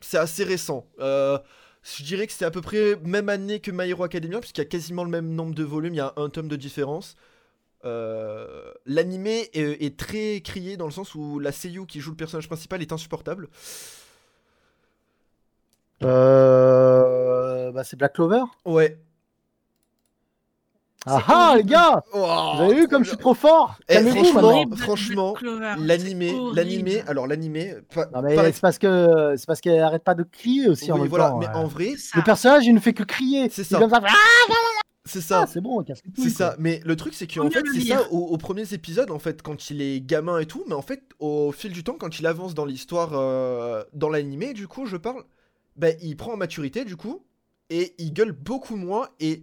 C'est 0.00 0.18
assez 0.18 0.42
récent. 0.42 0.84
Euh, 0.98 1.38
je 1.82 2.02
dirais 2.04 2.26
que 2.26 2.32
c'est 2.32 2.44
à 2.44 2.50
peu 2.50 2.60
près 2.60 2.96
même 3.04 3.28
année 3.28 3.60
que 3.60 3.70
My 3.70 3.88
Hero 3.88 4.04
Academia, 4.04 4.40
puisqu'il 4.40 4.60
y 4.60 4.66
a 4.66 4.68
quasiment 4.68 5.04
le 5.04 5.10
même 5.10 5.34
nombre 5.34 5.54
de 5.54 5.64
volumes, 5.64 5.94
il 5.94 5.98
y 5.98 6.00
a 6.00 6.12
un 6.16 6.28
tome 6.28 6.48
de 6.48 6.56
différence. 6.56 7.16
Euh, 7.84 8.72
L'animé 8.86 9.50
est, 9.54 9.84
est 9.84 9.98
très 9.98 10.40
crié 10.40 10.76
dans 10.76 10.86
le 10.86 10.92
sens 10.92 11.14
où 11.14 11.40
la 11.40 11.50
seiyuu 11.50 11.86
qui 11.86 12.00
joue 12.00 12.10
le 12.10 12.16
personnage 12.16 12.46
principal 12.46 12.80
est 12.82 12.92
insupportable. 12.92 13.48
Euh... 16.02 17.72
Bah, 17.72 17.84
c'est 17.84 17.96
Black 17.96 18.14
Clover? 18.14 18.42
Ouais. 18.64 18.98
Ah 21.06 21.22
ah, 21.26 21.54
les 21.56 21.64
gars 21.64 22.02
Oh, 22.12 22.52
Vous 22.56 22.62
avez 22.62 22.74
vu 22.74 22.88
comme 22.88 23.02
je 23.04 23.08
suis 23.10 23.18
trop 23.18 23.34
fort 23.34 23.76
Eh, 23.88 23.94
Calmez-vous, 23.94 24.24
franchement, 24.24 24.76
franchement, 24.76 25.34
L'animé, 25.78 26.32
l'animé, 26.54 27.02
alors 27.06 27.26
l'animé, 27.26 27.74
c'est 27.92 28.60
parce 28.60 28.78
que 28.78 29.34
c'est 29.36 29.46
parce 29.46 29.60
qu'elle 29.60 29.80
arrête 29.80 30.04
pas 30.04 30.14
de 30.14 30.22
crier 30.22 30.68
aussi 30.68 30.92
en 30.92 30.98
même 30.98 31.08
voilà, 31.08 31.30
temps. 31.30 31.38
mais 31.38 31.48
euh. 31.48 31.54
en 31.54 31.66
vrai. 31.66 31.94
Le 32.14 32.22
personnage 32.22 32.66
il 32.66 32.74
ne 32.74 32.80
fait 32.80 32.92
que 32.92 33.02
crier. 33.02 33.48
C'est 33.50 33.64
ça. 33.64 33.78
comme 33.78 33.90
ça. 33.90 34.00
Ah, 34.04 34.12
c'est 35.04 35.20
ça. 35.20 35.46
c'est 35.48 35.60
bon, 35.60 35.82
casse 35.82 36.00
les 36.04 36.12
couilles, 36.12 36.24
C'est 36.24 36.30
ça, 36.30 36.54
mais 36.60 36.80
le 36.84 36.94
truc 36.94 37.14
c'est 37.14 37.26
qu'en 37.26 37.50
fait 37.50 37.64
c'est 37.74 37.80
ça 37.80 38.02
aux, 38.12 38.18
aux 38.26 38.38
premiers 38.38 38.72
épisodes 38.72 39.10
en 39.10 39.18
fait 39.18 39.42
quand 39.42 39.70
il 39.70 39.82
est 39.82 40.00
gamin 40.00 40.38
et 40.38 40.46
tout, 40.46 40.62
mais 40.68 40.74
en 40.74 40.82
fait 40.82 41.02
au 41.18 41.50
fil 41.50 41.72
du 41.72 41.82
temps 41.82 41.96
quand 41.98 42.20
il 42.20 42.26
avance 42.26 42.54
dans 42.54 42.64
l'histoire 42.64 43.10
euh, 43.14 43.82
dans 43.92 44.08
l'animé 44.08 44.52
du 44.52 44.68
coup 44.68 44.86
je 44.86 44.96
parle, 44.96 45.24
ben 45.76 45.96
il 46.02 46.16
prend 46.16 46.34
en 46.34 46.36
maturité 46.36 46.84
du 46.84 46.96
coup 46.96 47.24
et 47.68 47.94
il 47.98 48.12
gueule 48.12 48.30
beaucoup 48.32 48.76
moins 48.76 49.08
et 49.18 49.42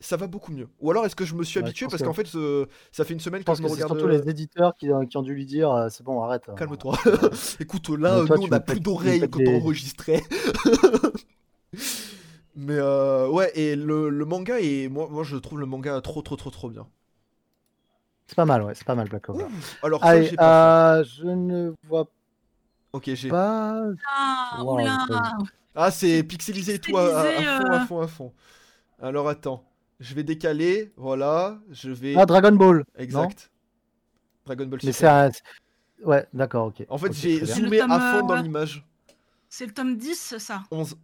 ça 0.00 0.16
va 0.16 0.26
beaucoup 0.26 0.50
mieux. 0.52 0.68
Ou 0.80 0.90
alors 0.90 1.04
est-ce 1.06 1.14
que 1.14 1.24
je 1.26 1.34
me 1.34 1.44
suis 1.44 1.58
Ouais, 1.60 1.64
habitué 1.66 1.86
parce 1.86 2.00
que- 2.02 2.06
qu'en 2.06 2.12
fait 2.14 2.26
ce- 2.26 2.66
ça 2.90 3.04
fait 3.04 3.12
une 3.14 3.20
semaine 3.20 3.40
Je 3.40 3.44
que 3.44 3.46
pense 3.50 3.58
je 3.58 3.62
que 3.62 3.68
me 3.68 3.74
c'est 3.76 3.82
regarde. 3.84 3.98
surtout 3.98 4.08
les 4.12 4.30
éditeurs 4.30 4.74
qui, 4.76 4.88
qui 5.08 5.16
ont 5.16 5.22
dû 5.22 5.34
lui 5.34 5.44
dire 5.46 5.70
euh, 5.70 5.88
c'est 5.90 6.02
bon 6.02 6.22
arrête. 6.22 6.44
Calme-toi. 6.56 6.96
Euh, 7.06 7.28
Écoute 7.60 7.88
là 7.90 8.24
toi, 8.26 8.36
nous 8.36 8.44
on 8.44 8.48
tu 8.48 8.54
a 8.54 8.58
me 8.58 8.64
plus 8.64 8.80
d'oreilles 8.80 9.28
quand 9.30 9.40
on 9.46 9.56
enregistrait. 9.56 10.22
mais 12.56 12.76
euh, 12.78 13.28
ouais 13.28 13.50
et 13.54 13.76
le, 13.76 14.08
le 14.10 14.24
manga 14.24 14.58
est 14.60 14.88
moi 14.88 15.08
moi 15.10 15.22
je 15.24 15.36
trouve 15.36 15.60
le 15.60 15.66
manga 15.66 16.00
trop 16.00 16.22
trop 16.22 16.36
trop 16.36 16.50
trop 16.50 16.68
bien. 16.68 16.86
C'est 18.26 18.36
pas 18.36 18.44
mal, 18.44 18.62
ouais, 18.62 18.74
c'est 18.76 18.84
pas 18.86 18.94
mal 18.94 19.08
Black 19.08 19.22
Clover. 19.22 19.46
Alors 19.82 20.04
Allez, 20.04 20.30
pas. 20.36 20.98
euh, 20.98 21.04
je 21.04 21.24
ne 21.26 21.72
vois 21.88 22.04
fait. 22.04 22.10
Ok 22.92 23.10
j'ai. 23.14 23.28
pas. 23.28 23.82
Ah, 24.08 24.62
Wow, 24.62 24.78
Ah, 25.74 25.90
c'est 25.90 26.22
pixelisé 26.22 26.74
et 26.74 26.78
tout 26.78 26.96
à, 26.96 27.06
fond, 27.06 27.16
euh. 27.16 27.70
à 27.72 27.86
fond, 27.86 28.00
à 28.02 28.06
fond. 28.06 28.32
Alors 29.02 29.28
attends, 29.28 29.64
je 30.00 30.14
vais 30.14 30.24
décaler, 30.24 30.92
voilà, 30.96 31.60
je 31.70 31.90
vais. 31.90 32.14
Ah, 32.16 32.26
Dragon 32.26 32.52
Ball. 32.52 32.84
exact. 32.96 33.50
Dragon 34.46 34.66
Ball 34.66 34.80
Mais 34.82 34.92
Super. 34.92 35.30
c'est 35.32 35.42
un. 36.02 36.06
Ouais, 36.08 36.26
d'accord, 36.32 36.68
ok. 36.68 36.86
En 36.88 36.96
fait, 36.98 37.12
j'ai 37.12 37.44
zoomé 37.44 37.78
tome, 37.78 37.92
à 37.92 38.00
fond 38.00 38.26
dans 38.26 38.36
euh, 38.38 38.42
l'image. 38.42 38.84
C'est 39.50 39.66
le 39.66 39.72
tome 39.72 39.96
10, 39.96 40.36
ça? 40.38 40.62
11. 40.70 40.96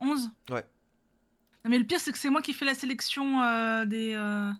11 0.00 0.30
Ouais. 0.50 0.64
Non, 1.64 1.70
Mais 1.70 1.78
le 1.78 1.84
pire, 1.84 2.00
c'est 2.00 2.12
que 2.12 2.18
c'est 2.18 2.30
moi 2.30 2.40
qui 2.40 2.54
fais 2.54 2.64
la 2.64 2.74
sélection 2.74 3.42
euh, 3.42 3.84
des, 3.84 4.14
euh, 4.14 4.50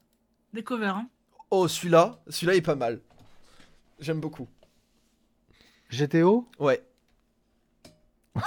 des 0.53 0.63
covers. 0.63 0.97
hein. 0.97 1.09
Oh, 1.51 1.67
celui-là, 1.69 2.21
celui-là 2.29 2.57
est 2.57 2.61
pas 2.63 2.75
mal. 2.75 3.01
J'aime 3.99 4.21
beaucoup. 4.21 4.49
GTO 5.91 6.47
Ouais. 6.59 6.85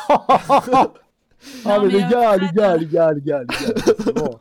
Ah, 1.64 1.80
mais, 1.80 1.88
mais, 1.88 1.88
les 1.88 2.04
euh, 2.04 2.10
gars, 2.10 2.38
les 2.38 2.52
gars, 2.52 2.76
les 2.78 2.86
gars, 2.86 3.14
les 3.14 3.22
gars, 3.22 3.44
les 3.44 3.48
gars, 3.48 3.74
c'est 3.98 4.14
bon. 4.14 4.38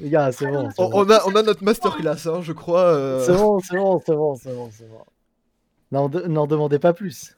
Les 0.00 0.10
gars, 0.10 0.32
c'est 0.32 0.46
bon. 0.46 0.68
On, 0.78 0.88
bon. 0.88 1.04
on 1.06 1.10
a, 1.10 1.20
on 1.26 1.34
a 1.36 1.42
notre 1.42 1.62
masterclass, 1.62 2.26
hein, 2.26 2.40
je 2.42 2.52
crois. 2.52 2.84
euh. 2.84 3.24
C'est 3.24 3.32
bon, 3.34 3.60
c'est 3.60 3.76
bon, 3.76 4.00
c'est 4.04 4.14
bon, 4.14 4.34
c'est 4.36 4.54
bon, 4.54 4.70
c'est 4.72 4.88
bon. 4.88 5.04
N'en 5.92 6.08
de- 6.08 6.22
n'en 6.26 6.46
demandez 6.46 6.78
pas 6.78 6.92
plus. 6.92 7.36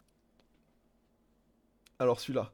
Alors 1.98 2.20
celui-là. 2.20 2.50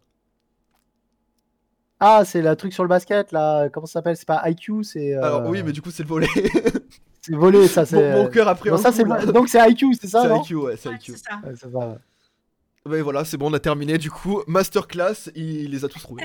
Ah, 2.00 2.22
c'est 2.24 2.42
le 2.42 2.54
truc 2.54 2.72
sur 2.72 2.84
le 2.84 2.88
basket, 2.88 3.32
là. 3.32 3.68
Comment 3.70 3.86
ça 3.86 3.94
s'appelle? 3.94 4.16
C'est 4.16 4.26
pas 4.26 4.48
IQ, 4.48 4.84
c'est. 4.84 5.14
euh, 5.14 5.22
Alors 5.22 5.46
oui, 5.48 5.62
mais 5.64 5.72
du 5.72 5.82
coup, 5.82 5.90
c'est 5.90 6.02
le 6.04 6.08
volet. 6.08 6.28
C'est 7.20 7.34
volé, 7.34 7.68
ça, 7.68 7.84
c'est. 7.84 7.96
mon, 8.14 8.22
mon 8.22 8.28
cœur 8.30 8.48
après 8.48 8.70
ça, 8.78 8.90
coup, 8.90 8.96
c'est. 8.96 9.32
Donc 9.32 9.48
c'est 9.50 9.58
IQ, 9.70 9.92
c'est 10.00 10.06
ça, 10.06 10.22
C'est 10.22 10.38
IQ, 10.38 10.54
ouais, 10.54 10.76
c'est 10.78 10.88
Ouais, 10.88 10.94
IQ. 10.94 11.12
c'est 11.12 11.18
ça. 11.28 11.40
Ouais, 11.44 11.54
ça. 11.56 11.68
ouais. 11.68 11.96
Ouais, 12.86 13.02
voilà, 13.02 13.24
c'est 13.26 13.36
bon, 13.36 13.50
on 13.50 13.52
a 13.54 13.58
terminé. 13.58 13.98
Du 13.98 14.10
coup, 14.10 14.40
masterclass, 14.46 15.28
il 15.34 15.70
les 15.72 15.84
a 15.84 15.88
tous 15.88 15.98
trouvés. 15.98 16.24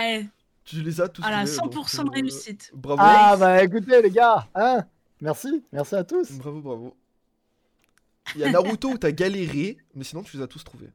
Eh, 0.00 0.24
Tu 0.64 0.80
les 0.82 1.00
as 1.00 1.08
tous 1.08 1.22
voilà, 1.22 1.44
trouvés. 1.44 1.76
100% 1.76 1.96
donc, 1.96 2.04
de 2.06 2.10
euh, 2.10 2.20
réussite. 2.22 2.70
Bravo. 2.74 3.02
Ah, 3.04 3.36
bah 3.36 3.62
écoutez, 3.62 4.00
les 4.02 4.10
gars, 4.10 4.48
hein 4.54 4.84
Merci, 5.20 5.62
merci 5.72 5.94
à 5.94 6.04
tous. 6.04 6.32
Bravo, 6.32 6.60
bravo. 6.60 6.96
Il 8.34 8.40
y 8.40 8.44
a 8.44 8.50
Naruto 8.50 8.88
où 8.90 8.98
t'as 8.98 9.10
galéré, 9.12 9.76
mais 9.94 10.04
sinon 10.04 10.22
tu 10.22 10.36
les 10.36 10.42
as 10.42 10.46
tous 10.46 10.64
trouvés. 10.64 10.90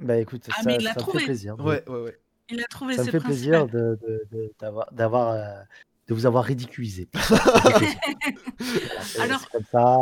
Bah 0.00 0.16
écoute, 0.18 0.46
Ah, 0.50 0.56
ça, 0.56 0.62
mais 0.64 0.76
il 0.76 0.84
l'a 0.84 0.94
ça 0.94 1.04
me 1.04 1.12
fait 1.12 1.24
plaisir. 1.24 1.56
de- 1.56 1.62
Ouais, 1.62 1.84
ouais, 1.88 2.00
ouais. 2.02 2.18
Il 2.50 2.60
a 2.60 2.64
trouvé 2.66 2.94
Ça 2.94 3.04
me 3.04 3.10
fait 3.10 3.20
plaisir 3.20 3.66
de, 3.66 3.98
de- 4.00 4.22
de- 4.30 4.52
d'avoir, 4.60 4.92
d'avoir, 4.92 5.28
euh, 5.32 5.60
de 6.06 6.14
vous 6.14 6.24
avoir 6.24 6.44
ridiculisé. 6.44 7.08
Voilà, 7.12 7.42
Alors- 9.20 9.40
c'est 9.40 9.50
comme 9.50 9.64
ça. 9.70 9.96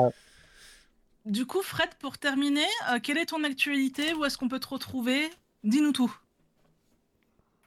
Du 1.25 1.45
coup, 1.47 1.63
Fred, 1.63 1.89
pour 1.99 2.19
terminer, 2.19 2.67
euh, 2.93 2.99
quelle 3.03 3.19
est 3.19 3.27
ton 3.27 3.43
actualité? 3.43 4.15
Où 4.15 4.25
est-ce 4.25 4.39
qu'on 4.39 4.49
peut 4.49 4.61
te 4.61 4.69
retrouver? 4.69 5.29
Dis-nous 5.65 5.93
tout. 5.93 6.15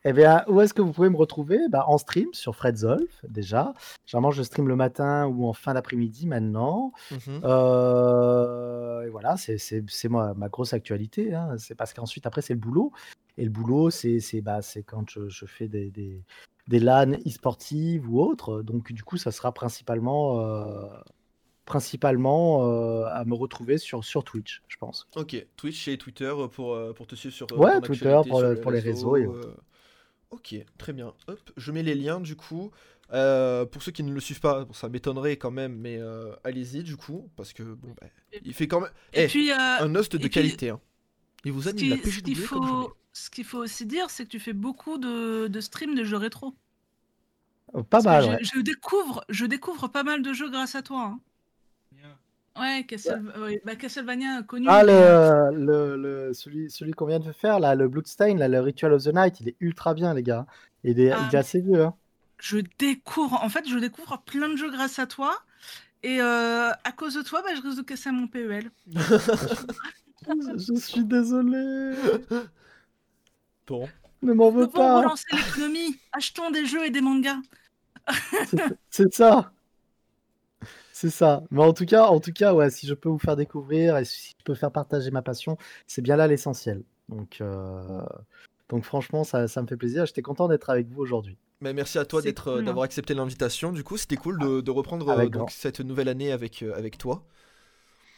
Eh 0.06 0.14
bien, 0.14 0.46
où 0.48 0.62
est-ce 0.62 0.74
que 0.74 0.82
vous 0.82 0.94
pouvez 0.94 1.10
me 1.10 1.18
retrouver? 1.18 1.60
Bah, 1.70 1.84
En 1.88 1.98
stream 1.98 2.30
sur 2.34 2.56
Fred 2.56 2.78
Zolf, 2.78 3.26
déjà. 3.28 3.74
Généralement, 4.06 4.32
je 4.32 4.44
stream 4.44 4.68
le 4.70 4.78
matin 4.78 5.28
ou 5.28 5.46
en 5.46 5.52
fin 5.54 5.74
d'après-midi 5.74 6.26
maintenant. 6.26 6.94
Mhm. 7.12 7.42
Euh, 7.44 9.02
et 9.02 9.10
voilà, 9.10 9.36
c'est, 9.38 9.58
ma 10.10 10.50
grosse 10.50 10.72
actualité. 10.74 11.34
hein. 11.34 11.58
C'est 11.58 11.76
parce 11.76 11.94
qu'ensuite, 11.94 12.26
après, 12.26 12.42
c'est 12.42 12.54
le 12.54 12.60
boulot. 12.60 12.94
Et 13.38 13.44
le 13.44 13.50
boulot, 13.50 13.90
c'est, 13.90 14.20
bah, 14.42 14.60
quand 14.86 15.10
je, 15.10 15.28
je 15.28 15.46
fais 15.46 15.68
des, 15.68 15.92
des, 15.92 16.24
des 16.68 16.80
LAN 16.80 17.12
e-sportives 17.28 18.10
ou 18.10 18.22
autres. 18.22 18.62
Donc, 18.62 18.94
du 18.94 19.04
coup, 19.04 19.18
ça 19.18 19.32
sera 19.32 19.52
principalement, 19.54 20.40
euh, 20.40 20.88
principalement 21.66 22.66
euh, 22.66 23.04
à 23.12 23.26
me 23.26 23.34
retrouver 23.36 23.78
sur, 23.78 24.06
sur 24.06 24.24
Twitch, 24.24 24.64
je 24.70 24.78
pense. 24.78 25.08
Ok, 25.18 25.46
Twitch 25.58 25.90
et 25.90 25.98
Twitter 25.98 26.34
pour, 26.54 26.78
pour 26.96 27.06
te 27.06 27.16
suivre 27.16 27.36
sur 27.36 27.48
Ouais, 27.58 27.82
Twitter 27.82 28.16
pour 28.28 28.40
sur 28.40 28.48
le- 28.48 28.62
pour 28.62 28.72
les 28.72 28.80
réseaux 28.80 29.18
et. 29.18 29.28
Ok, 30.32 30.56
très 30.78 30.94
bien. 30.94 31.14
Hop, 31.28 31.52
je 31.58 31.72
mets 31.72 31.84
les 31.84 31.96
liens 31.96 32.20
du 32.20 32.36
coup. 32.36 32.72
Euh, 33.12 33.66
pour 33.66 33.82
ceux 33.82 33.92
qui 33.92 34.04
ne 34.04 34.14
le 34.14 34.20
suivent 34.20 34.40
pas, 34.40 34.66
bon, 34.66 34.74
ça 34.74 34.88
m'étonnerait 34.88 35.38
quand 35.38 35.50
même, 35.50 35.76
mais 35.76 35.98
euh, 35.98 36.36
allez-y 36.44 36.84
du 36.84 36.96
coup, 36.98 37.32
parce 37.36 37.54
que 37.54 37.64
bon, 37.64 37.96
bah, 38.00 38.08
il 38.44 38.54
fait 38.54 38.68
quand 38.68 38.82
même 38.82 38.92
Et 39.14 39.24
Eh, 39.24 39.28
puis, 39.28 39.52
euh, 39.52 39.56
un 39.80 39.96
host 39.96 40.16
de 40.16 40.18
puis, 40.20 40.30
qualité. 40.30 40.70
Hein. 40.70 40.80
Il 41.46 41.52
vous 41.54 41.68
anime 41.68 41.90
la 41.90 41.98
qui- 41.98 42.12
ce 42.12 42.20
qu'il 42.22 42.36
comme 42.48 42.68
faut, 42.68 42.98
ce 43.14 43.30
qu'il 43.32 43.46
faut 43.46 43.60
aussi 43.60 43.86
dire, 43.88 44.10
c'est 44.12 44.26
que 44.26 44.30
tu 44.30 44.40
fais 44.40 44.54
beaucoup 44.54 44.98
de, 45.00 45.48
de 45.48 45.62
streams 45.62 45.96
de 45.96 46.04
jeux 46.04 46.18
rétro. 46.18 46.56
Euh, 47.76 47.84
Pas 47.84 48.02
Parce 48.02 48.04
mal, 48.04 48.24
je, 48.26 48.30
ouais. 48.30 48.40
je 48.42 48.60
découvre, 48.62 49.24
je 49.30 49.46
découvre 49.46 49.88
pas 49.88 50.04
mal 50.04 50.22
de 50.22 50.34
jeux 50.34 50.50
grâce 50.50 50.76
à 50.76 50.82
toi. 50.84 51.02
hein. 51.06 51.20
Ouais, 52.60 52.84
Castle- 52.88 53.32
ouais, 53.42 53.62
bah, 53.66 53.76
Castlevania 53.76 54.44
connu. 54.44 54.68
Ah, 54.70 54.84
le, 54.84 55.56
le, 55.56 55.96
le- 55.98 56.34
celui, 56.34 56.70
celui 56.70 56.92
qu'on 56.92 57.06
vient 57.06 57.20
de 57.20 57.32
faire, 57.32 57.60
là, 57.60 57.76
le 57.76 57.88
Bloodstain, 57.88 58.36
là, 58.36 58.48
le 58.48 58.60
Ritual 58.60 58.94
of 58.94 59.04
the 59.04 59.14
Night, 59.14 59.40
il 59.42 59.50
est 59.50 59.56
ultra 59.60 59.94
bien, 59.94 60.14
les 60.14 60.24
gars. 60.24 60.46
Il 60.84 61.00
est, 61.00 61.12
Ah, 61.12 61.28
il 61.30 61.36
est 61.36 61.38
assez 61.40 61.62
vieux. 61.62 61.84
Hein. 61.84 61.94
je 62.40 62.58
découvre, 62.78 63.44
en 63.44 63.50
fait, 63.50 63.68
je 63.68 63.78
découvre 63.78 64.22
plein 64.26 64.50
de 64.50 64.56
jeux 64.56 64.72
grâce 64.72 65.00
à 65.00 65.08
toi. 65.08 65.38
Et 66.04 66.22
euh, 66.22 66.70
à 66.72 66.92
cause 66.96 67.16
de 67.16 67.22
toi, 67.22 67.42
bah, 67.42 67.50
je 67.56 67.62
risque 67.62 67.78
de 67.78 67.84
casser 67.84 68.12
mon 68.12 68.28
PEL. 68.28 68.72
Je, 70.58 70.76
suis 70.76 71.04
désolé. 71.06 71.96
Bon, 73.68 73.88
Ne 74.22 74.34
m'en 74.34 74.52
veux 74.52 74.68
pas. 74.68 75.00
relancer 75.00 75.26
l'économie. 75.32 75.98
Achetons 76.12 76.52
des 76.52 76.66
jeux 76.66 76.86
et 76.86 76.90
des 76.90 77.02
mangas. 77.02 77.38
C'est 78.90 79.14
ça. 79.14 79.52
C'est 81.02 81.10
ça. 81.10 81.44
Mais 81.50 81.64
en 81.64 81.72
tout 81.72 81.86
cas, 81.86 82.08
en 82.08 82.20
tout 82.20 82.34
cas, 82.34 82.54
ouais, 82.54 82.70
si 82.70 82.86
je 82.86 82.94
peux 82.94 83.08
vous 83.08 83.20
faire 83.20 83.38
découvrir 83.38 83.96
et 83.98 84.04
si 84.04 84.32
je 84.38 84.44
peux 84.44 84.54
faire 84.54 84.70
partager 84.72 85.12
ma 85.12 85.22
passion, 85.22 85.58
c'est 85.88 86.02
bien 86.02 86.18
là 86.18 86.28
l'essentiel. 86.28 86.84
Donc, 87.08 87.38
euh, 87.40 88.02
donc 88.68 88.84
franchement, 88.84 89.24
ça, 89.24 89.48
ça 89.48 89.62
me 89.62 89.68
fait 89.68 89.78
plaisir. 89.78 90.06
J'étais 90.06 90.22
content 90.22 90.50
d'être 90.50 90.70
avec 90.70 90.88
vous 90.90 91.00
aujourd'hui. 91.02 91.38
mais 91.62 91.72
merci 91.74 92.00
à 92.00 92.04
toi 92.06 92.22
C'est 92.22 92.28
d'être, 92.28 92.52
cool, 92.52 92.60
hein. 92.60 92.64
d'avoir 92.64 92.84
accepté 92.84 93.14
l'invitation. 93.14 93.72
Du 93.72 93.82
coup, 93.86 93.96
c'était 93.96 94.18
cool 94.18 94.40
de, 94.40 94.60
de 94.60 94.72
reprendre 94.72 95.08
euh, 95.08 95.30
donc, 95.30 95.52
cette 95.52 95.80
nouvelle 95.80 96.10
année 96.10 96.34
avec, 96.34 96.64
euh, 96.64 96.76
avec 96.78 96.98
toi. 96.98 97.24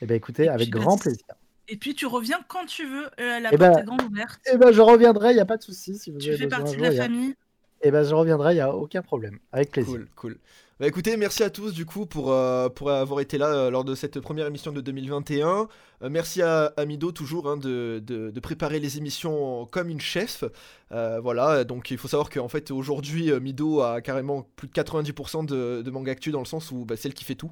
Eh 0.02 0.08
bien, 0.08 0.16
écoutez, 0.16 0.45
Et 0.45 0.49
avec 0.49 0.72
puis, 0.72 0.80
grand 0.80 0.95
bah, 0.95 1.02
plaisir. 1.03 1.26
Et 1.68 1.78
puis 1.78 1.94
tu 1.94 2.08
reviens 2.08 2.40
quand 2.48 2.66
tu 2.66 2.88
veux. 2.88 3.06
euh, 3.20 3.40
la 3.40 3.49
Eh 3.53 3.58
porte 3.58 3.74
ben, 3.76 3.78
est 3.78 3.84
grande 3.86 4.02
ouverte. 4.10 4.41
Eh 4.52 4.58
ben, 4.58 4.72
je 4.72 4.82
reviendrai, 4.82 5.30
il 5.32 5.36
n'y 5.36 5.40
a 5.41 5.45
pas 5.45 5.58
de 5.58 5.64
souci. 5.64 5.99
Si 5.99 6.10
vous 6.10 6.18
Tu 6.18 6.30
avez 6.30 6.38
fais 6.40 6.48
partie 6.48 6.76
de 6.76 6.82
la 6.82 6.88
jour, 6.90 6.95
y 6.95 6.99
a- 6.99 7.03
famille. 7.03 7.36
Eh 7.84 7.91
ben, 7.91 8.03
je 8.03 8.14
reviendrai, 8.16 8.53
il 8.53 8.56
n'y 8.56 8.62
a 8.62 8.74
aucun 8.76 9.02
problème. 9.03 9.38
Avec 9.52 9.70
plaisir. 9.72 9.94
Cool, 9.94 10.08
cool. 10.16 10.38
Bah 10.82 10.88
écoutez, 10.88 11.16
merci 11.16 11.44
à 11.44 11.52
tous 11.52 11.74
du 11.76 11.86
coup 11.86 12.08
pour, 12.08 12.34
euh, 12.34 12.68
pour 12.68 12.90
avoir 12.90 13.20
été 13.20 13.38
là 13.38 13.53
euh, 13.53 13.70
lors 13.70 13.84
de 13.84 13.94
cette 13.94 14.20
première 14.20 14.48
émission 14.48 14.72
de 14.72 14.82
2021. 14.82 15.68
Euh, 16.02 16.10
merci 16.10 16.41
à, 16.41 16.74
à 16.76 16.86
Mido 16.86 17.12
toujours 17.12 17.48
hein, 17.48 17.56
de, 17.56 18.02
de- 18.03 18.40
préparer 18.40 18.80
les 18.80 18.98
émissions 18.98 19.68
comme 19.68 19.90
une 19.90 20.02
chef. 20.02 20.44
Voilà, 20.90 21.66
donc 21.66 21.91
il 21.91 21.99
faut 21.99 22.08
savoir 22.08 22.32
qu'en 22.32 22.48
fait 22.48 22.72
aujourd'hui 22.72 23.32
Mido 23.40 23.82
a 23.82 24.02
carrément 24.02 24.48
plus 24.56 24.68
de 24.68 24.74
90% 24.74 25.45
de, 25.45 25.90
manga 25.91 26.12
actu 26.14 26.32
dans 26.32 26.40
le 26.40 26.45
sens 26.45 26.72
où 26.72 26.84
bah, 26.84 26.95
c'est 26.98 27.10
elle 27.10 27.14
qui 27.14 27.26
fait 27.26 27.36
tout. 27.36 27.52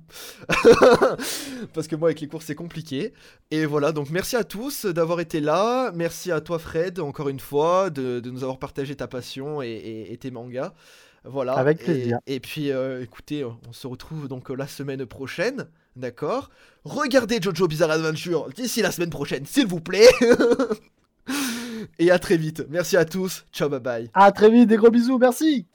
Parce 1.75 1.87
que 1.87 1.95
moi 1.95 2.09
avec 2.09 2.21
les 2.21 2.27
cours 2.27 2.41
c'est 2.41 2.55
compliqué. 2.55 3.13
Et 3.51 3.67
voilà, 3.67 3.91
donc 3.91 4.09
merci 4.09 4.37
à 4.37 4.43
tous 4.43 4.87
d'avoir 4.87 5.19
été 5.19 5.39
là. 5.39 5.91
Merci 5.93 6.31
à 6.31 6.41
toi 6.41 6.57
Fred 6.57 6.99
encore 6.99 7.29
une 7.29 7.39
fois 7.39 7.91
de, 7.91 8.19
de 8.19 8.31
nous 8.31 8.41
avoir 8.41 8.57
partagé 8.57 8.95
ta 8.95 9.07
passion 9.07 9.61
et 9.61 10.17
tes 10.19 10.31
mangas. 10.31 10.73
Voilà. 11.23 11.53
Avec 11.53 11.81
Et- 11.81 11.83
plaisir. 11.83 12.19
Et, 12.27 12.39
puis 12.39 12.71
euh, 12.71 13.01
écoutez, 13.03 13.43
on 13.43 13.57
se 13.71 13.87
retrouve 13.87 14.27
donc 14.27 14.51
euh, 14.51 14.55
la 14.55 14.67
semaine 14.67 15.05
prochaine. 15.05 15.67
D'accord? 15.95 16.49
Regardez 16.85 17.39
Jojo 17.41 17.67
Bizarre 17.67 17.91
Adventure 17.91 18.49
d'ici 18.55 18.81
la 18.81 18.91
semaine 18.91 19.09
prochaine, 19.09 19.45
s'il 19.45 19.67
vous 19.67 19.81
plaît. 19.81 20.07
et 21.99 22.11
à 22.11 22.19
très 22.19 22.37
vite. 22.37 22.65
Merci 22.69 22.95
à 22.95 23.05
tous. 23.05 23.45
Ciao, 23.51 23.69
bye 23.69 23.79
bye. 23.79 24.09
À 24.13 24.31
très 24.31 24.49
vite, 24.49 24.69
des 24.69 24.77
gros 24.77 24.91
bisous, 24.91 25.17
merci. 25.17 25.65